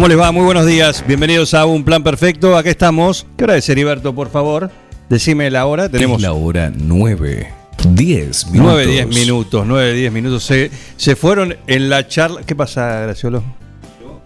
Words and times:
¿Cómo 0.00 0.08
les 0.08 0.18
va? 0.18 0.32
Muy 0.32 0.46
buenos 0.46 0.64
días. 0.64 1.04
Bienvenidos 1.06 1.52
a 1.52 1.66
Un 1.66 1.84
Plan 1.84 2.02
Perfecto. 2.02 2.56
Acá 2.56 2.70
estamos. 2.70 3.26
¿Qué 3.36 3.44
hora 3.44 3.58
es, 3.58 3.68
Heriberto, 3.68 4.14
por 4.14 4.30
favor? 4.30 4.70
Decime 5.10 5.50
la 5.50 5.66
hora. 5.66 5.90
Tenemos 5.90 6.16
Es 6.16 6.22
la 6.22 6.32
hora 6.32 6.72
9. 6.74 7.52
10 7.86 8.46
minutos. 8.46 8.74
9, 8.74 8.86
10 8.86 9.06
minutos. 9.08 9.66
9, 9.66 9.92
10 9.92 10.10
minutos. 10.10 10.42
Se, 10.42 10.70
se 10.96 11.16
fueron 11.16 11.54
en 11.66 11.90
la 11.90 12.08
charla. 12.08 12.40
¿Qué 12.46 12.56
pasa, 12.56 13.00
Graciolo? 13.00 13.42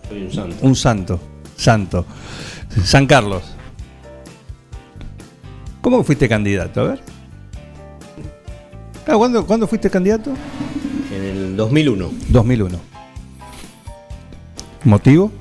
Soy 0.08 0.22
un 0.22 0.32
santo. 0.32 0.56
Un 0.60 0.76
santo. 0.76 1.20
Santo. 1.56 2.06
San 2.84 3.08
Carlos. 3.08 3.42
¿Cómo 5.80 6.04
fuiste 6.04 6.28
candidato? 6.28 6.82
A 6.82 6.84
ver. 6.84 7.00
Ah, 9.08 9.16
¿cuándo, 9.16 9.44
¿Cuándo 9.44 9.66
fuiste 9.66 9.90
candidato? 9.90 10.34
En 11.12 11.24
el 11.24 11.56
2001. 11.56 12.12
2001. 12.28 12.78
¿Motivo? 14.84 15.32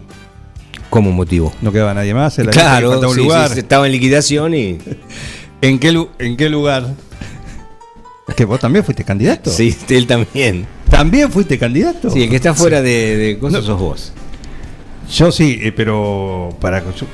¿Cómo 0.94 1.12
motivo? 1.12 1.52
No 1.64 1.72
quedaba 1.72 1.92
nadie 1.96 2.14
más. 2.14 2.38
en 2.38 2.46
la 2.46 2.52
lista, 2.52 2.62
Claro, 2.70 3.00
un 3.00 3.16
sí, 3.16 3.22
lugar. 3.22 3.50
sí, 3.50 3.60
estaba 3.62 3.88
en 3.88 3.94
liquidación 3.94 4.54
y. 4.54 4.78
¿En 5.62 5.80
qué, 5.80 6.08
¿En 6.20 6.38
qué 6.38 6.50
lugar? 6.52 6.94
¿Que 8.36 8.46
vos 8.46 8.60
también 8.60 8.86
fuiste 8.86 9.04
candidato? 9.04 9.50
Sí, 9.50 9.76
él 9.90 10.06
también. 10.06 10.68
¿También 10.92 11.32
fuiste 11.32 11.58
candidato? 11.58 12.12
Sí, 12.12 12.22
el 12.22 12.30
que 12.30 12.36
está 12.36 12.54
fuera 12.54 12.84
de, 12.84 13.18
de 13.18 13.40
cosas 13.40 13.66
sos 13.66 13.80
vos. 13.80 14.14
Yo 15.12 15.32
sí, 15.32 15.58
eh, 15.64 15.72
pero 15.72 16.56
para... 16.62 16.84
Yo, 16.94 17.08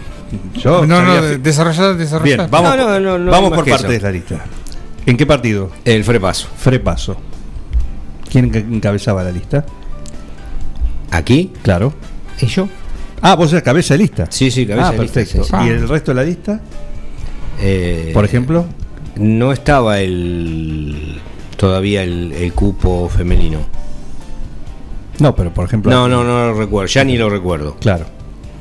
yo 0.61 0.86
No, 0.86 1.02
no, 1.02 1.21
desarrollar, 1.38 1.95
desarrollar. 1.95 2.38
Bien, 2.39 2.52
vamos, 2.52 2.75
No, 2.75 2.86
no, 2.86 2.99
no, 2.99 3.17
no 3.17 3.31
vamos 3.31 3.53
por 3.53 3.64
que 3.64 3.71
partes 3.71 3.89
de 3.89 3.95
eso. 3.95 4.05
la 4.08 4.11
lista. 4.11 4.43
¿En 5.05 5.16
qué 5.16 5.25
partido? 5.25 5.71
El 5.86 6.03
frepaso. 6.03 6.49
Frepaso. 6.58 7.16
¿Quién 8.30 8.52
enca- 8.52 8.58
encabezaba 8.75 9.23
la 9.23 9.31
lista? 9.31 9.66
¿Aquí? 11.11 11.53
Claro. 11.64 11.93
¿Y 12.41 12.45
yo? 12.47 12.67
Ah, 13.22 13.36
vos 13.36 13.52
eras 13.52 13.64
cabeza 13.64 13.94
de 13.94 13.98
lista. 14.00 14.28
Sí, 14.30 14.50
sí, 14.52 14.66
cabeza 14.66 14.89
ah, 14.89 14.92
de 14.94 15.00
lista, 15.00 15.14
perfecto. 15.16 15.44
sí, 15.44 15.52
sí. 15.52 15.66
¿Y 15.66 15.70
el 15.70 15.88
resto 15.88 16.12
de 16.12 16.16
la 16.16 16.23
lista? 16.23 16.62
Eh, 17.61 18.11
Por 18.14 18.26
ejemplo. 18.26 18.66
No 19.17 19.52
estaba 19.52 20.00
el. 20.00 21.20
Todavía 21.58 22.03
el, 22.03 22.31
el 22.31 22.53
cupo 22.53 23.09
femenino. 23.09 23.60
No, 25.20 25.36
pero 25.36 25.54
por 25.54 25.66
ejemplo... 25.66 25.92
No, 25.92 26.08
no, 26.08 26.23
no 26.23 26.48
lo 26.48 26.54
recuerdo. 26.54 26.88
Ya 26.88 27.04
ni 27.04 27.17
lo 27.17 27.30
recuerdo. 27.30 27.76
Claro. 27.76 28.05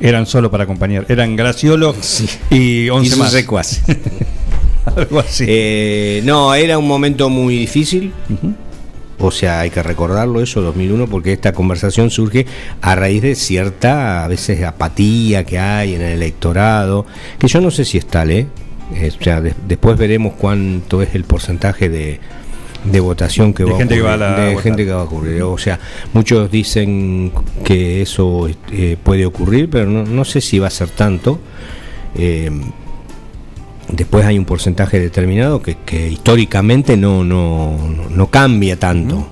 Eran 0.01 0.27
solo 0.27 0.51
para 0.51 0.65
acompañar. 0.65 1.07
Eran 1.09 1.37
Graciolo 1.37 1.95
y 2.51 2.89
11 2.89 3.15
Y 3.15 3.19
más. 3.19 3.35
Algo 4.97 5.21
así. 5.21 5.45
Eh, 5.47 6.23
no, 6.25 6.55
era 6.55 6.79
un 6.79 6.89
momento 6.89 7.29
muy 7.29 7.57
difícil. 7.57 8.13
Ujú. 8.29 8.55
O 9.21 9.31
sea, 9.33 9.61
hay 9.61 9.71
que 9.71 9.83
recordarlo 9.83 10.41
eso, 10.41 10.61
2001, 10.63 11.07
porque 11.09 11.33
esta 11.33 11.53
conversación 11.53 12.11
surge 12.11 12.47
a 12.81 12.95
raíz 12.95 13.21
de 13.23 13.35
cierta, 13.35 14.25
a 14.25 14.29
veces, 14.29 14.63
apatía 14.63 15.45
que 15.45 15.59
hay 15.59 15.95
en 15.95 16.03
el 16.03 16.13
electorado, 16.13 17.05
que 17.39 17.49
yo 17.49 17.61
no 17.61 17.71
sé 17.73 17.85
si 17.85 17.99
es 17.99 18.07
tal, 18.07 18.31
¿eh? 18.31 18.47
Eh, 18.95 19.11
o 19.19 19.23
sea, 19.23 19.41
de- 19.41 19.55
después 19.67 19.99
veremos 19.99 20.35
cuánto 20.39 21.03
es 21.03 21.15
el 21.17 21.25
porcentaje 21.25 21.89
de, 21.89 22.21
de 22.85 23.01
votación 23.01 23.53
que 23.53 23.65
De 23.65 23.73
va 23.73 23.77
gente 23.79 23.95
a 23.95 23.97
que 23.97 24.03
va 24.03 24.13
a 24.13 24.15
ocurrir, 24.15 24.31
la- 24.31 24.41
de 24.45 24.49
votar. 24.51 24.63
gente 24.63 24.85
que 24.87 24.93
va 24.93 25.01
a 25.01 25.05
ocurrir. 25.05 25.43
O 25.43 25.59
sea, 25.59 25.81
muchos 26.13 26.51
dicen 26.51 27.33
que 27.65 28.01
eso 28.03 28.49
eh, 28.71 28.97
puede 29.03 29.27
ocurrir, 29.27 29.69
pero 29.69 29.87
no, 29.91 30.05
no 30.05 30.25
sé 30.25 30.41
si 30.41 30.59
va 30.61 30.69
a 30.69 30.71
ser 30.71 30.91
tanto. 30.91 31.41
Eh, 32.15 32.51
después 33.91 34.25
hay 34.25 34.39
un 34.39 34.45
porcentaje 34.45 35.01
determinado 35.01 35.63
que, 35.63 35.77
que 35.85 36.09
históricamente 36.09 36.97
no, 36.97 37.25
no, 37.25 37.77
no 38.11 38.27
cambia 38.29 38.79
tanto. 38.79 39.29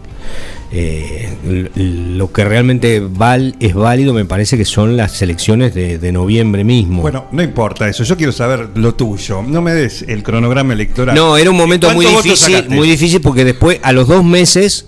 Eh, 0.73 1.71
lo 1.77 2.33
que 2.33 2.45
realmente 2.45 3.01
val, 3.01 3.55
es 3.61 3.73
válido 3.73 4.13
me 4.13 4.25
parece 4.25 4.59
que 4.59 4.65
son 4.65 4.97
las 4.97 5.23
elecciones 5.23 5.75
de, 5.75 5.99
de 5.99 6.13
noviembre 6.13 6.65
mismo. 6.65 7.03
Bueno, 7.03 7.27
no 7.31 7.43
importa 7.43 7.89
eso. 7.89 8.03
Yo 8.03 8.17
quiero 8.17 8.33
saber 8.33 8.71
lo 8.75 8.95
tuyo. 8.95 9.43
No 9.43 9.63
me 9.63 9.73
des 9.73 10.03
el 10.09 10.23
cronograma 10.23 10.73
electoral. 10.73 11.15
no, 11.15 11.37
era 11.37 11.51
un 11.51 11.57
momento 11.57 11.89
muy 11.95 12.05
¿Cuántos 12.05 12.25
difícil, 12.25 12.69
muy 12.69 12.89
difícil 12.89 13.21
porque 13.21 13.45
después 13.45 13.79
a 13.83 13.93
los 13.93 14.09
dos 14.09 14.25
meses... 14.25 14.87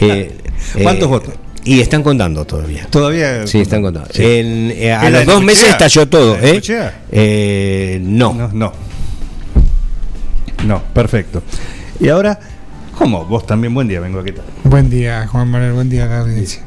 eh, 0.00 0.32
¿Cuántos 0.82 1.04
eh, 1.06 1.10
votos? 1.10 1.34
Y 1.64 1.80
están 1.80 2.02
contando 2.02 2.44
todavía. 2.44 2.86
Todavía. 2.90 3.46
Sí, 3.46 3.60
están 3.60 3.82
contando. 3.82 4.08
Sí. 4.12 4.24
En- 4.24 4.70
a 4.92 5.06
¿Es 5.06 5.12
la 5.12 5.18
los 5.18 5.26
dos 5.26 5.44
meses 5.44 5.68
estalló 5.68 6.08
todo. 6.08 6.34
¿La 6.36 6.40
de 6.40 6.56
¿eh? 6.56 6.90
Eh, 7.12 8.00
no. 8.02 8.34
No, 8.34 8.48
no. 8.52 8.72
No, 10.66 10.82
perfecto. 10.94 11.42
Y 12.00 12.08
ahora, 12.08 12.38
¿cómo? 12.96 13.24
Vos 13.24 13.46
también, 13.46 13.74
buen 13.74 13.88
día, 13.88 14.00
vengo 14.00 14.20
aquí. 14.20 14.32
Buen 14.64 14.88
día, 14.90 15.26
Juan 15.26 15.48
Manuel, 15.50 15.72
buen 15.72 15.88
día 15.90 16.04
a 16.04 16.08
la 16.08 16.18
audiencia. 16.20 16.62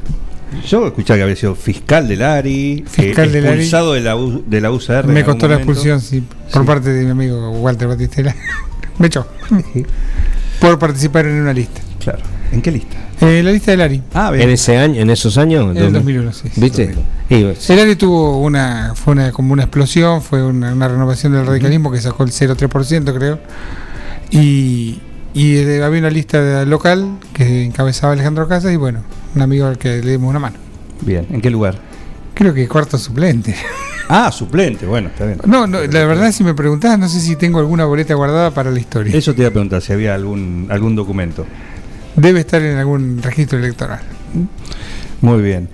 Yo 0.66 0.86
escuché 0.86 1.14
que 1.16 1.22
había 1.22 1.36
sido 1.36 1.54
fiscal 1.54 2.06
del 2.08 2.22
ARI, 2.22 2.84
Fiscal 2.88 3.28
eh, 3.28 3.32
del 3.32 3.46
ARI. 3.46 3.54
expulsado 3.56 3.92
de 3.94 4.00
la, 4.00 4.16
U- 4.16 4.44
de 4.46 4.60
la 4.60 4.70
UCR. 4.70 5.06
Me 5.06 5.24
costó 5.24 5.48
la 5.48 5.56
expulsión, 5.56 6.00
sí, 6.00 6.22
por 6.52 6.62
Sí. 6.62 6.66
parte 6.66 6.92
de 6.92 7.04
mi 7.04 7.10
amigo 7.10 7.50
Walter 7.52 7.88
Batistela. 7.88 8.34
Me 8.98 9.08
echó. 9.08 9.26
por 10.60 10.78
participar 10.78 11.26
en 11.26 11.40
una 11.42 11.52
lista. 11.52 11.80
Claro. 11.98 12.20
¿En 12.52 12.62
qué 12.62 12.70
lista? 12.70 12.96
Eh, 13.20 13.42
la 13.42 13.50
lista 13.50 13.72
del 13.72 13.80
ARI. 13.80 14.02
Ah, 14.14 14.30
En 14.34 14.48
ese 14.50 14.76
año, 14.78 15.00
en 15.02 15.10
esos 15.10 15.36
años. 15.36 15.76
En 15.76 15.82
el 15.82 15.92
2001, 15.92 16.32
sí. 16.32 16.48
¿Viste? 16.56 16.94
El 17.28 17.78
ARI 17.80 17.96
tuvo 17.96 18.40
una, 18.40 18.92
fue 18.94 19.12
una, 19.14 19.32
como 19.32 19.52
una 19.52 19.64
explosión, 19.64 20.22
fue 20.22 20.42
una, 20.44 20.72
una 20.72 20.86
renovación 20.88 21.32
del 21.32 21.44
radicalismo 21.44 21.90
que 21.90 22.00
sacó 22.00 22.22
el 22.22 22.30
0,3% 22.30 23.14
creo. 23.14 23.40
Y, 24.30 25.00
y 25.34 25.58
había 25.80 26.00
una 26.00 26.10
lista 26.10 26.40
de- 26.42 26.66
local 26.66 27.18
que 27.32 27.64
encabezaba 27.64 28.12
Alejandro 28.12 28.48
Casas 28.48 28.72
y 28.72 28.76
bueno, 28.76 29.02
un 29.34 29.42
amigo 29.42 29.66
al 29.66 29.78
que 29.78 30.02
le 30.02 30.12
dimos 30.12 30.30
una 30.30 30.38
mano. 30.38 30.56
Bien. 31.02 31.26
¿En 31.30 31.40
qué 31.40 31.50
lugar? 31.50 31.76
Creo 32.34 32.52
que 32.54 32.68
cuarto 32.68 32.98
suplente. 32.98 33.54
Ah, 34.08 34.30
suplente. 34.30 34.86
Bueno, 34.86 35.08
está 35.08 35.26
bien. 35.26 35.38
No, 35.46 35.66
no, 35.66 35.80
la 35.80 36.04
verdad 36.04 36.30
si 36.30 36.44
me 36.44 36.54
preguntás 36.54 36.96
no 36.96 37.08
sé 37.08 37.18
si 37.18 37.34
tengo 37.34 37.58
alguna 37.58 37.86
boleta 37.86 38.14
guardada 38.14 38.52
para 38.52 38.70
la 38.70 38.78
historia. 38.78 39.12
Eso 39.18 39.34
te 39.34 39.40
iba 39.40 39.48
a 39.48 39.50
preguntar 39.50 39.82
si 39.82 39.92
había 39.92 40.14
algún, 40.14 40.68
algún 40.70 40.94
documento. 40.94 41.44
Debe 42.14 42.38
estar 42.38 42.62
en 42.62 42.76
algún 42.76 43.20
registro 43.20 43.58
electoral. 43.58 43.98
Muy 45.20 45.42
bien. 45.42 45.68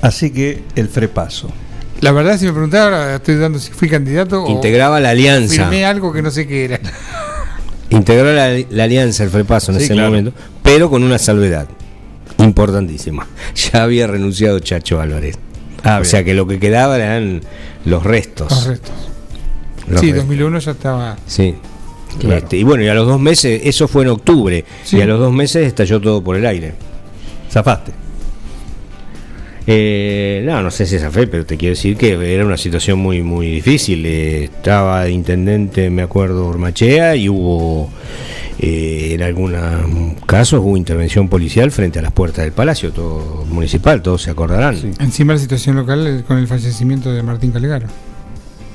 Así 0.00 0.32
que 0.32 0.64
el 0.74 0.88
frepaso. 0.88 1.48
La 2.00 2.10
verdad 2.10 2.36
si 2.40 2.46
me 2.46 2.50
preguntás 2.50 2.80
ahora 2.80 3.14
estoy 3.14 3.36
dudando 3.36 3.60
si 3.60 3.70
fui 3.70 3.88
candidato 3.88 4.44
integraba 4.48 4.98
la 4.98 5.10
o 5.10 5.12
alianza. 5.12 5.54
firmé 5.54 5.84
algo 5.84 6.12
que 6.12 6.22
no 6.22 6.32
sé 6.32 6.48
qué 6.48 6.64
era. 6.64 6.80
Integró 7.92 8.32
la, 8.32 8.58
la 8.70 8.84
alianza, 8.84 9.24
el 9.24 9.30
Frepaso 9.30 9.72
en 9.72 9.78
Sí, 9.78 9.84
ese 9.84 9.92
claro. 9.94 10.08
momento, 10.10 10.32
pero 10.62 10.88
con 10.90 11.02
una 11.02 11.18
salvedad 11.18 11.68
importantísima. 12.38 13.26
Ya 13.72 13.82
había 13.82 14.06
renunciado 14.06 14.58
Chacho 14.60 15.00
Álvarez. 15.00 15.38
Ah, 15.84 15.96
o 15.96 16.00
bien. 16.00 16.04
sea 16.10 16.24
que 16.24 16.34
lo 16.34 16.46
que 16.46 16.58
quedaba 16.58 16.96
eran 16.96 17.40
los 17.84 18.02
restos. 18.04 18.50
Los 18.50 18.66
restos. 18.66 18.92
Los 19.88 20.00
sí, 20.00 20.06
restos. 20.06 20.22
2001 20.28 20.58
ya 20.60 20.70
estaba. 20.72 21.16
Sí. 21.26 21.54
Claro. 22.20 22.36
Este, 22.36 22.56
y 22.58 22.62
bueno, 22.62 22.84
y 22.84 22.88
a 22.88 22.94
los 22.94 23.06
dos 23.06 23.18
meses, 23.20 23.62
eso 23.64 23.88
fue 23.88 24.02
en 24.02 24.10
octubre, 24.10 24.64
Sí. 24.84 24.98
y 24.98 25.00
a 25.00 25.06
los 25.06 25.18
dos 25.18 25.32
meses 25.32 25.66
estalló 25.66 26.00
todo 26.00 26.22
por 26.22 26.36
el 26.36 26.44
aire. 26.46 26.74
Zafaste. 27.50 27.92
Eh, 29.66 30.42
no, 30.44 30.62
no 30.62 30.70
sé 30.70 30.86
si 30.86 30.96
esa 30.96 31.10
fe, 31.10 31.26
pero 31.26 31.46
te 31.46 31.56
quiero 31.56 31.74
decir 31.74 31.96
que 31.96 32.12
era 32.34 32.44
una 32.44 32.56
situación 32.56 32.98
muy 32.98 33.22
muy 33.22 33.46
difícil. 33.50 34.04
Eh, 34.06 34.44
estaba 34.44 35.04
de 35.04 35.12
intendente, 35.12 35.88
me 35.90 36.02
acuerdo, 36.02 36.46
Ormachea, 36.48 37.14
y 37.14 37.28
hubo, 37.28 37.90
eh, 38.58 39.10
en 39.12 39.22
algunos 39.22 39.62
casos, 40.26 40.60
hubo 40.60 40.76
intervención 40.76 41.28
policial 41.28 41.70
frente 41.70 42.00
a 42.00 42.02
las 42.02 42.12
puertas 42.12 42.44
del 42.44 42.52
Palacio 42.52 42.92
todo 42.92 43.44
municipal, 43.48 44.02
todos 44.02 44.22
se 44.22 44.30
acordarán. 44.30 44.76
Sí. 44.76 44.90
Encima 44.98 45.34
la 45.34 45.38
situación 45.38 45.76
local 45.76 46.24
con 46.26 46.38
el 46.38 46.48
fallecimiento 46.48 47.12
de 47.12 47.22
Martín 47.22 47.52
Calegaro. 47.52 47.86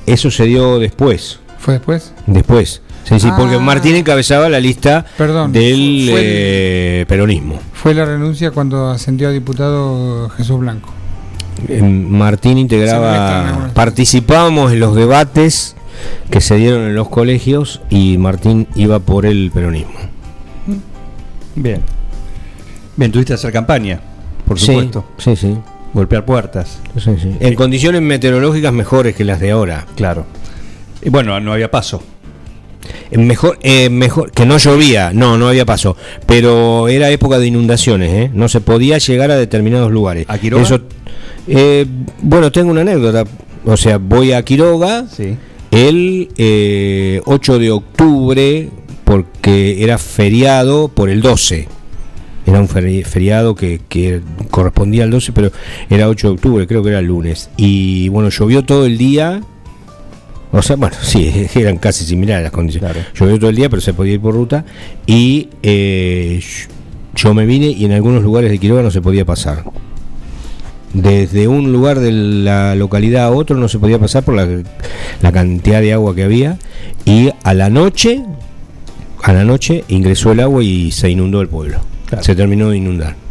eso 0.06 0.30
se 0.30 0.44
dio 0.44 0.78
después. 0.78 1.40
¿Fue 1.58 1.74
después? 1.74 2.12
Después. 2.26 2.82
Sí, 3.04 3.18
sí, 3.20 3.28
porque 3.36 3.54
Ah. 3.56 3.58
Martín 3.60 3.96
encabezaba 3.96 4.48
la 4.48 4.60
lista 4.60 5.04
Perdón, 5.16 5.50
del 5.52 6.08
fue 6.10 6.20
el- 6.20 6.26
eh, 7.00 7.04
peronismo. 7.08 7.58
Fue 7.72 7.94
la 7.94 8.04
renuncia 8.04 8.50
cuando 8.50 8.88
ascendió 8.90 9.28
a 9.28 9.30
diputado 9.32 10.28
Jesús 10.30 10.58
Blanco. 10.60 10.90
Eh, 11.68 11.80
Martín 11.82 12.58
integraba, 12.58 13.70
participábamos 13.74 14.72
en 14.72 14.80
los 14.80 14.94
debates 14.94 15.74
que 16.30 16.40
se 16.40 16.56
dieron 16.56 16.82
en 16.82 16.94
los 16.94 17.08
colegios 17.08 17.80
y 17.90 18.18
Martín 18.18 18.68
iba 18.76 18.98
por 19.00 19.26
el 19.26 19.50
peronismo. 19.52 19.98
Bien. 21.56 21.80
Bien, 22.96 23.10
tuviste 23.12 23.32
hacer 23.34 23.52
campaña, 23.52 24.00
por 24.46 24.58
supuesto. 24.58 25.04
Sí, 25.18 25.34
sí. 25.36 25.56
Golpear 25.94 26.24
puertas, 26.24 26.78
sí, 26.98 27.16
sí. 27.20 27.36
En 27.40 27.54
condiciones 27.54 28.02
meteorológicas 28.02 28.72
mejores 28.72 29.16
que 29.16 29.24
las 29.24 29.40
de 29.40 29.50
ahora. 29.52 29.86
claro. 29.96 30.26
Y 31.02 31.10
bueno, 31.10 31.38
no 31.40 31.52
había 31.52 31.70
paso. 31.70 32.02
Eh, 33.10 33.18
Mejor, 33.18 33.58
eh, 33.62 33.90
mejor 33.90 34.30
que 34.32 34.46
no 34.46 34.58
llovía, 34.58 35.12
no, 35.12 35.36
no 35.36 35.48
había 35.48 35.64
paso, 35.66 35.96
pero 36.26 36.88
era 36.88 37.10
época 37.10 37.38
de 37.38 37.46
inundaciones, 37.46 38.10
¿eh? 38.12 38.30
no 38.32 38.48
se 38.48 38.60
podía 38.60 38.98
llegar 38.98 39.30
a 39.30 39.36
determinados 39.36 39.90
lugares. 39.92 40.24
¿A 40.28 40.38
Quiroga? 40.38 40.62
Eso, 40.62 40.80
eh, 41.46 41.86
bueno, 42.22 42.50
tengo 42.52 42.70
una 42.70 42.82
anécdota, 42.82 43.24
o 43.64 43.76
sea, 43.76 43.98
voy 43.98 44.32
a 44.32 44.42
Quiroga 44.42 45.06
Sí. 45.10 45.36
el 45.70 46.28
eh, 46.36 47.20
8 47.26 47.58
de 47.58 47.70
octubre 47.70 48.68
porque 49.04 49.82
era 49.82 49.98
feriado 49.98 50.88
por 50.88 51.08
el 51.10 51.20
12. 51.22 51.68
Era 52.46 52.60
un 52.60 52.68
feri- 52.68 53.04
feriado 53.04 53.54
que, 53.54 53.80
que 53.88 54.20
correspondía 54.50 55.04
al 55.04 55.10
12, 55.10 55.32
pero 55.32 55.50
era 55.90 56.08
8 56.08 56.28
de 56.28 56.34
octubre, 56.34 56.66
creo 56.66 56.82
que 56.82 56.88
era 56.90 56.98
el 57.00 57.06
lunes. 57.06 57.50
Y 57.58 58.08
bueno, 58.08 58.30
llovió 58.30 58.64
todo 58.64 58.86
el 58.86 58.96
día. 58.96 59.40
O 60.52 60.62
sea, 60.62 60.76
bueno, 60.76 60.96
sí, 61.00 61.46
eran 61.54 61.78
casi 61.78 62.04
similares 62.04 62.42
las 62.42 62.52
condiciones. 62.52 62.92
Claro. 62.92 63.08
Llovió 63.14 63.38
todo 63.38 63.50
el 63.50 63.56
día, 63.56 63.68
pero 63.68 63.80
se 63.80 63.92
podía 63.94 64.14
ir 64.14 64.20
por 64.20 64.34
ruta. 64.34 64.64
Y 65.06 65.48
eh, 65.62 66.40
yo 67.14 67.34
me 67.34 67.46
vine 67.46 67.66
y 67.66 67.84
en 67.84 67.92
algunos 67.92 68.22
lugares 68.22 68.50
de 68.50 68.58
Quiroga 68.58 68.82
no 68.82 68.90
se 68.90 69.02
podía 69.02 69.24
pasar. 69.24 69.64
Desde 70.94 71.48
un 71.48 71.70
lugar 71.70 72.00
de 72.00 72.12
la 72.12 72.74
localidad 72.74 73.26
a 73.26 73.30
otro 73.30 73.56
no 73.56 73.68
se 73.68 73.78
podía 73.78 73.98
pasar 73.98 74.22
por 74.22 74.34
la, 74.34 74.48
la 75.20 75.32
cantidad 75.32 75.80
de 75.82 75.92
agua 75.92 76.14
que 76.14 76.24
había. 76.24 76.58
Y 77.04 77.30
a 77.42 77.54
la 77.54 77.68
noche, 77.68 78.22
a 79.22 79.32
la 79.32 79.44
noche 79.44 79.84
ingresó 79.88 80.32
el 80.32 80.40
agua 80.40 80.62
y 80.62 80.90
se 80.92 81.10
inundó 81.10 81.42
el 81.42 81.48
pueblo. 81.48 81.80
Claro. 82.06 82.24
Se 82.24 82.34
terminó 82.34 82.70
de 82.70 82.78
inundar. 82.78 83.27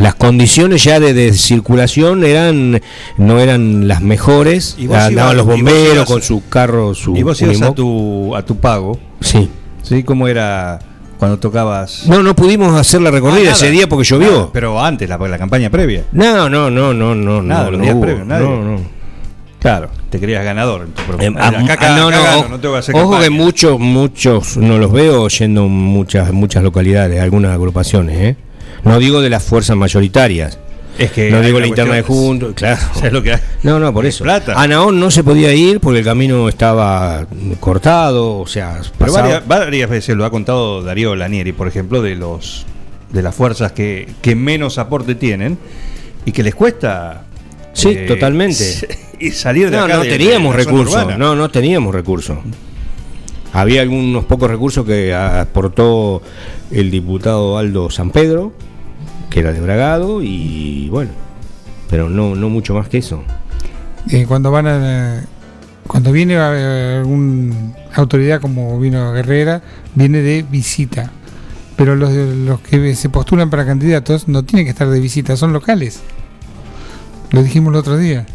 Las 0.00 0.14
condiciones 0.14 0.82
ya 0.84 0.98
de, 0.98 1.12
de 1.12 1.32
circulación 1.34 2.24
eran 2.24 2.80
no 3.18 3.38
eran 3.38 3.86
las 3.86 4.00
mejores. 4.00 4.74
Y 4.78 4.86
vos 4.86 4.96
Andaban 4.96 5.36
ibas- 5.36 5.36
los 5.36 5.44
y 5.58 5.62
vos 5.62 5.72
bomberos 5.72 6.06
con 6.06 6.22
sus 6.22 6.42
carros, 6.48 6.98
su 6.98 7.16
y 7.16 7.22
vos 7.22 7.40
ibas 7.42 7.60
a 7.62 7.72
tu, 7.74 8.34
a 8.34 8.42
tu 8.44 8.56
pago, 8.56 8.98
Sí. 9.20 9.48
¿sí? 9.82 10.02
¿Cómo 10.02 10.26
era 10.28 10.78
cuando 11.18 11.38
tocabas? 11.38 12.04
No, 12.06 12.22
no 12.22 12.34
pudimos 12.34 12.74
hacer 12.80 13.02
la 13.02 13.10
recorrida 13.10 13.50
Ah, 13.50 13.52
ese 13.52 13.70
día 13.70 13.88
porque 13.88 14.04
llovió. 14.04 14.30
Nada, 14.30 14.48
pero 14.52 14.82
antes, 14.82 15.08
la, 15.08 15.18
la 15.18 15.38
campaña 15.38 15.68
previa. 15.70 16.04
No, 16.12 16.48
no, 16.48 16.70
no, 16.70 16.94
no, 16.94 17.14
no, 17.14 17.42
Nada, 17.42 17.64
no, 17.64 17.70
los 17.72 17.78
no 17.78 17.84
días 17.84 17.94
hubo. 17.94 18.02
previos, 18.02 18.26
nadie. 18.26 18.46
No, 18.48 18.62
no. 18.62 19.00
Claro, 19.58 19.90
te 20.08 20.18
querías 20.18 20.42
ganador. 20.42 20.82
en 20.86 20.92
tu 20.92 21.02
propio- 21.02 21.28
Eh, 21.28 21.34
ah, 21.38 21.48
acá, 21.48 21.72
acá, 21.74 21.94
ah, 21.94 21.98
no, 21.98 22.08
acá 22.08 22.16
no, 22.16 22.22
gano, 22.24 22.48
no 22.48 22.58
tengo 22.60 22.74
que 22.74 22.78
hacer 22.78 22.94
ojo 22.96 23.18
que 23.20 23.28
muchos, 23.28 23.78
muchos 23.78 24.56
no 24.56 24.78
los 24.78 24.90
veo 24.90 25.28
yendo 25.28 25.66
en 25.66 25.70
muchas, 25.72 26.32
muchas 26.32 26.62
localidades, 26.62 27.20
algunas 27.20 27.52
agrupaciones, 27.52 28.16
¿eh? 28.18 28.36
No 28.84 28.98
digo 28.98 29.20
de 29.20 29.30
las 29.30 29.42
fuerzas 29.42 29.76
mayoritarias. 29.76 30.58
Es 30.98 31.12
que 31.12 31.30
no 31.30 31.40
digo 31.40 31.60
la 31.60 31.66
interna 31.66 31.94
de 31.94 32.02
juntos, 32.02 32.52
claro. 32.54 32.80
¿Sabes 32.94 33.12
lo 33.12 33.22
que 33.22 33.32
hay? 33.34 33.40
No, 33.62 33.78
no, 33.78 33.92
por 33.92 34.04
Es 34.04 34.16
eso. 34.16 34.24
plata. 34.24 34.60
A 34.60 34.66
Naón 34.66 35.00
no 35.00 35.10
se 35.10 35.24
podía 35.24 35.54
ir 35.54 35.80
porque 35.80 36.00
el 36.00 36.04
camino 36.04 36.48
estaba 36.48 37.26
cortado, 37.60 38.38
o 38.38 38.46
sea, 38.46 38.80
Pero 38.98 39.12
varias, 39.12 39.46
varias 39.46 39.88
veces 39.88 40.16
lo 40.16 40.24
ha 40.24 40.30
contado 40.30 40.82
Darío 40.82 41.14
Lanieri, 41.16 41.52
por 41.52 41.68
ejemplo, 41.68 42.02
de 42.02 42.16
los 42.16 42.66
de 43.12 43.22
las 43.22 43.34
fuerzas 43.34 43.72
que, 43.72 44.08
que 44.22 44.34
menos 44.36 44.78
aporte 44.78 45.14
tienen 45.14 45.58
y 46.24 46.32
que 46.32 46.42
les 46.42 46.54
cuesta 46.54 47.22
Sí, 47.72 47.88
eh, 47.90 48.04
totalmente. 48.06 48.64
y 49.20 49.30
salir 49.30 49.70
de 49.70 49.76
No, 49.78 49.84
acá 49.84 49.96
no 49.96 50.02
de- 50.02 50.10
teníamos 50.10 50.54
recursos. 50.54 51.16
No, 51.18 51.34
no 51.34 51.50
teníamos 51.50 51.94
recursos. 51.94 52.38
Había 53.52 53.82
algunos 53.82 54.24
pocos 54.26 54.50
recursos 54.50 54.84
que 54.86 55.14
aportó 55.14 56.22
el 56.70 56.90
diputado 56.90 57.58
Aldo 57.58 57.90
San 57.90 58.10
Pedro, 58.10 58.52
que 59.30 59.40
era 59.40 59.52
de 59.52 59.60
Bragado, 59.60 60.20
y 60.22 60.88
bueno, 60.90 61.10
pero 61.88 62.08
no, 62.10 62.34
no 62.34 62.48
mucho 62.50 62.74
más 62.74 62.88
que 62.88 62.98
eso. 62.98 63.22
Eh, 64.10 64.26
cuando 64.26 64.50
van 64.50 64.66
a, 64.66 65.24
cuando 65.86 66.12
viene 66.12 66.36
a- 66.36 66.98
alguna 66.98 67.54
autoridad 67.94 68.40
como 68.40 68.78
vino 68.80 69.12
Guerrera, 69.12 69.62
viene 69.94 70.18
de 70.20 70.42
visita. 70.42 71.10
Pero 71.76 71.96
los, 71.96 72.12
los 72.12 72.60
que 72.60 72.94
se 72.94 73.08
postulan 73.08 73.48
para 73.48 73.64
candidatos 73.64 74.28
no 74.28 74.42
tienen 74.42 74.66
que 74.66 74.70
estar 74.70 74.88
de 74.88 75.00
visita, 75.00 75.36
son 75.36 75.52
locales. 75.54 76.00
Lo 77.30 77.42
dijimos 77.42 77.72
el 77.72 77.78
otro 77.78 77.96
día. 77.96 78.26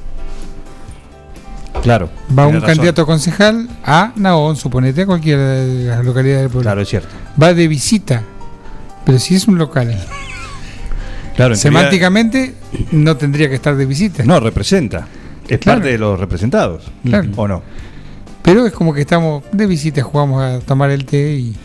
Claro. 1.83 2.09
Va 2.37 2.47
un 2.47 2.53
razón. 2.55 2.67
candidato 2.69 3.05
concejal 3.05 3.69
a 3.83 4.13
Naón, 4.15 4.55
suponete, 4.55 5.03
a 5.03 5.05
cualquiera 5.05 5.43
de 5.43 5.83
las 5.85 6.03
localidades 6.05 6.41
del 6.43 6.49
pueblo. 6.49 6.63
Claro, 6.63 6.81
es 6.81 6.89
cierto. 6.89 7.09
Va 7.41 7.53
de 7.53 7.67
visita. 7.67 8.23
Pero 9.05 9.19
si 9.19 9.35
es 9.35 9.47
un 9.47 9.57
local, 9.59 9.95
Claro, 11.35 11.53
en 11.53 11.59
semánticamente 11.59 12.53
no 12.91 13.17
tendría 13.17 13.49
que 13.49 13.55
estar 13.55 13.75
de 13.75 13.85
visita. 13.85 14.23
no 14.23 14.39
representa. 14.39 15.07
Es 15.47 15.59
Claro. 15.59 15.79
parte 15.79 15.91
de 15.91 15.97
los 15.99 16.19
representados. 16.19 16.83
Claro. 17.03 17.29
¿O 17.35 17.47
no? 17.47 17.61
Pero 18.41 18.65
es 18.65 18.73
como 18.73 18.93
que 18.93 19.01
estamos 19.01 19.43
de 19.51 19.65
visita, 19.67 20.01
jugamos 20.03 20.41
a 20.43 20.59
tomar 20.59 20.89
el 20.91 21.05
té 21.05 21.33
y 21.35 21.55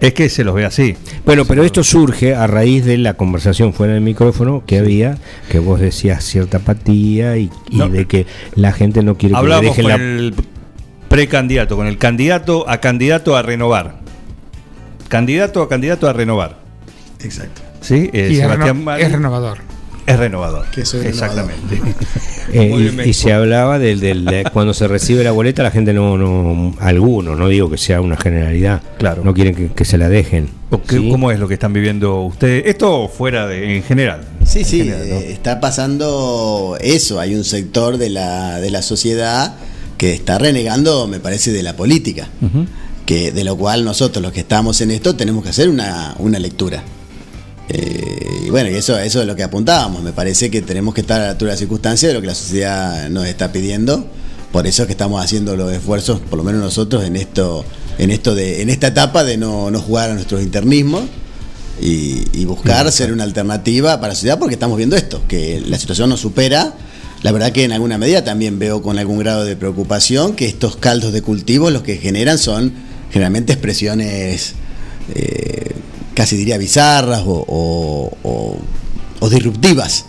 Es 0.00 0.14
que 0.14 0.28
se 0.30 0.44
los 0.44 0.54
ve 0.54 0.64
así. 0.64 0.96
Bueno, 1.26 1.44
pero 1.44 1.62
esto 1.62 1.84
surge 1.84 2.34
a 2.34 2.46
raíz 2.46 2.84
de 2.86 2.96
la 2.96 3.14
conversación 3.14 3.74
fuera 3.74 3.92
del 3.92 4.02
micrófono 4.02 4.62
que 4.66 4.78
había, 4.78 5.18
que 5.50 5.58
vos 5.58 5.78
decías 5.78 6.24
cierta 6.24 6.56
apatía 6.58 7.36
y, 7.36 7.50
y 7.68 7.76
No. 7.76 7.88
de 7.90 8.06
que 8.06 8.26
la 8.54 8.72
gente 8.72 9.02
no 9.02 9.16
quiere 9.18 9.34
que 9.34 9.36
le 9.36 9.38
Hablamos 9.54 9.76
dejen 9.76 9.82
con 9.82 9.88
la... 9.90 9.96
el 9.96 10.34
precandidato, 11.08 11.76
con 11.76 11.86
el 11.86 11.98
candidato 11.98 12.64
a 12.70 12.78
candidato 12.80 13.36
a 13.36 13.42
renovar. 13.42 13.96
Candidato 15.08 15.62
a 15.62 15.68
candidato 15.68 16.08
a 16.08 16.12
renovar. 16.14 16.56
Exacto. 17.22 17.60
¿Sí? 17.80 18.10
Eh, 18.12 18.28
y 18.30 18.34
es, 18.34 18.38
Sebastián 18.40 18.76
renovador. 19.12 19.58
es 20.06 20.18
renovador. 20.18 20.66
Que 20.70 20.80
Exactamente. 20.82 21.80
Eh, 22.52 23.04
y, 23.06 23.12
se 23.12 23.32
hablaba 23.32 23.78
del, 23.78 24.00
del- 24.00 24.24
de 24.24 24.42
cuando 24.52 24.74
se 24.74 24.88
recibe 24.88 25.22
la 25.22 25.30
boleta, 25.30 25.62
la 25.62 25.70
gente 25.70 25.92
no, 25.92 26.18
no, 26.18 26.74
algunos, 26.80 27.38
no 27.38 27.46
digo 27.46 27.70
que 27.70 27.78
sea 27.78 28.00
una 28.00 28.16
generalidad, 28.16 28.82
Claro. 28.98 29.22
no 29.24 29.32
quieren 29.34 29.54
que, 29.54 29.68
que 29.68 29.84
se 29.84 29.96
la 29.98 30.08
dejen. 30.08 30.48
¿O 30.70 30.82
qué- 30.82 30.96
¿sí? 30.96 31.08
¿Cómo 31.12 31.30
es 31.30 31.38
lo 31.38 31.46
que 31.46 31.54
están 31.54 31.72
viviendo 31.72 32.22
ustedes? 32.22 32.64
Esto 32.66 33.06
fuera 33.08 33.46
de, 33.46 33.76
en 33.76 33.84
general. 33.84 34.22
Sí, 34.44 34.60
En 34.60 34.64
sí, 34.64 34.78
general, 34.78 35.08
¿no? 35.08 35.14
eh, 35.20 35.32
está 35.32 35.60
pasando 35.60 36.76
eso. 36.80 37.20
Hay 37.20 37.36
un 37.36 37.44
sector 37.44 37.98
de 37.98 38.10
la, 38.10 38.58
de 38.58 38.70
la 38.72 38.82
sociedad 38.82 39.54
que 39.96 40.12
está 40.12 40.36
renegando, 40.38 41.06
me 41.06 41.20
parece, 41.20 41.52
de 41.52 41.62
la 41.62 41.76
política. 41.76 42.26
Que 43.06 43.30
de 43.30 43.44
lo 43.44 43.56
cual 43.56 43.84
nosotros 43.84 44.20
los 44.24 44.32
que 44.32 44.40
estamos 44.40 44.80
en 44.80 44.90
esto 44.90 45.14
tenemos 45.14 45.44
que 45.44 45.50
hacer 45.50 45.68
una, 45.68 46.16
una 46.18 46.40
lectura. 46.40 46.82
Eh, 47.72 48.46
y 48.46 48.50
bueno, 48.50 48.68
y 48.68 48.74
eso, 48.74 48.98
eso 48.98 49.20
es 49.20 49.26
lo 49.26 49.36
que 49.36 49.44
apuntábamos. 49.44 50.02
Me 50.02 50.12
parece 50.12 50.50
que 50.50 50.60
tenemos 50.60 50.92
que 50.92 51.02
estar 51.02 51.20
a 51.20 51.24
la 51.24 51.30
altura 51.30 51.50
de 51.50 51.52
las 51.52 51.60
circunstancias 51.60 52.10
de 52.10 52.14
lo 52.14 52.20
que 52.20 52.26
la 52.26 52.34
sociedad 52.34 53.08
nos 53.08 53.26
está 53.26 53.52
pidiendo. 53.52 54.06
Por 54.50 54.66
eso 54.66 54.82
es 54.82 54.86
que 54.86 54.92
estamos 54.92 55.24
haciendo 55.24 55.54
los 55.56 55.72
esfuerzos, 55.72 56.18
por 56.18 56.36
lo 56.36 56.42
menos 56.42 56.60
nosotros, 56.60 57.04
en 57.04 57.14
esto, 57.14 57.64
en 57.98 58.10
esto 58.10 58.34
de, 58.34 58.62
en 58.62 58.70
esta 58.70 58.88
etapa 58.88 59.22
de 59.22 59.36
no, 59.36 59.70
no 59.70 59.80
jugar 59.80 60.10
a 60.10 60.14
nuestros 60.14 60.42
internismos 60.42 61.04
y, 61.80 62.24
y 62.32 62.44
buscar 62.46 62.90
ser 62.90 63.12
una 63.12 63.22
alternativa 63.22 64.00
para 64.00 64.08
la 64.08 64.14
sociedad, 64.16 64.40
porque 64.40 64.54
estamos 64.54 64.76
viendo 64.76 64.96
esto, 64.96 65.22
que 65.28 65.62
la 65.64 65.78
situación 65.78 66.10
nos 66.10 66.20
supera. 66.20 66.74
La 67.22 67.30
verdad 67.30 67.52
que 67.52 67.62
en 67.62 67.70
alguna 67.70 67.98
medida 67.98 68.24
también 68.24 68.58
veo 68.58 68.82
con 68.82 68.98
algún 68.98 69.20
grado 69.20 69.44
de 69.44 69.54
preocupación 69.54 70.34
que 70.34 70.46
estos 70.46 70.74
caldos 70.76 71.12
de 71.12 71.22
cultivo 71.22 71.70
los 71.70 71.82
que 71.82 71.98
generan 71.98 72.38
son 72.38 72.72
generalmente 73.12 73.52
expresiones 73.52 74.54
eh, 75.14 75.74
casi 76.14 76.36
diría 76.36 76.58
bizarras 76.58 77.22
o, 77.26 77.44
o- 77.46 78.12
o- 78.22 78.58
o 79.20 79.30
disruptivas. 79.30 80.04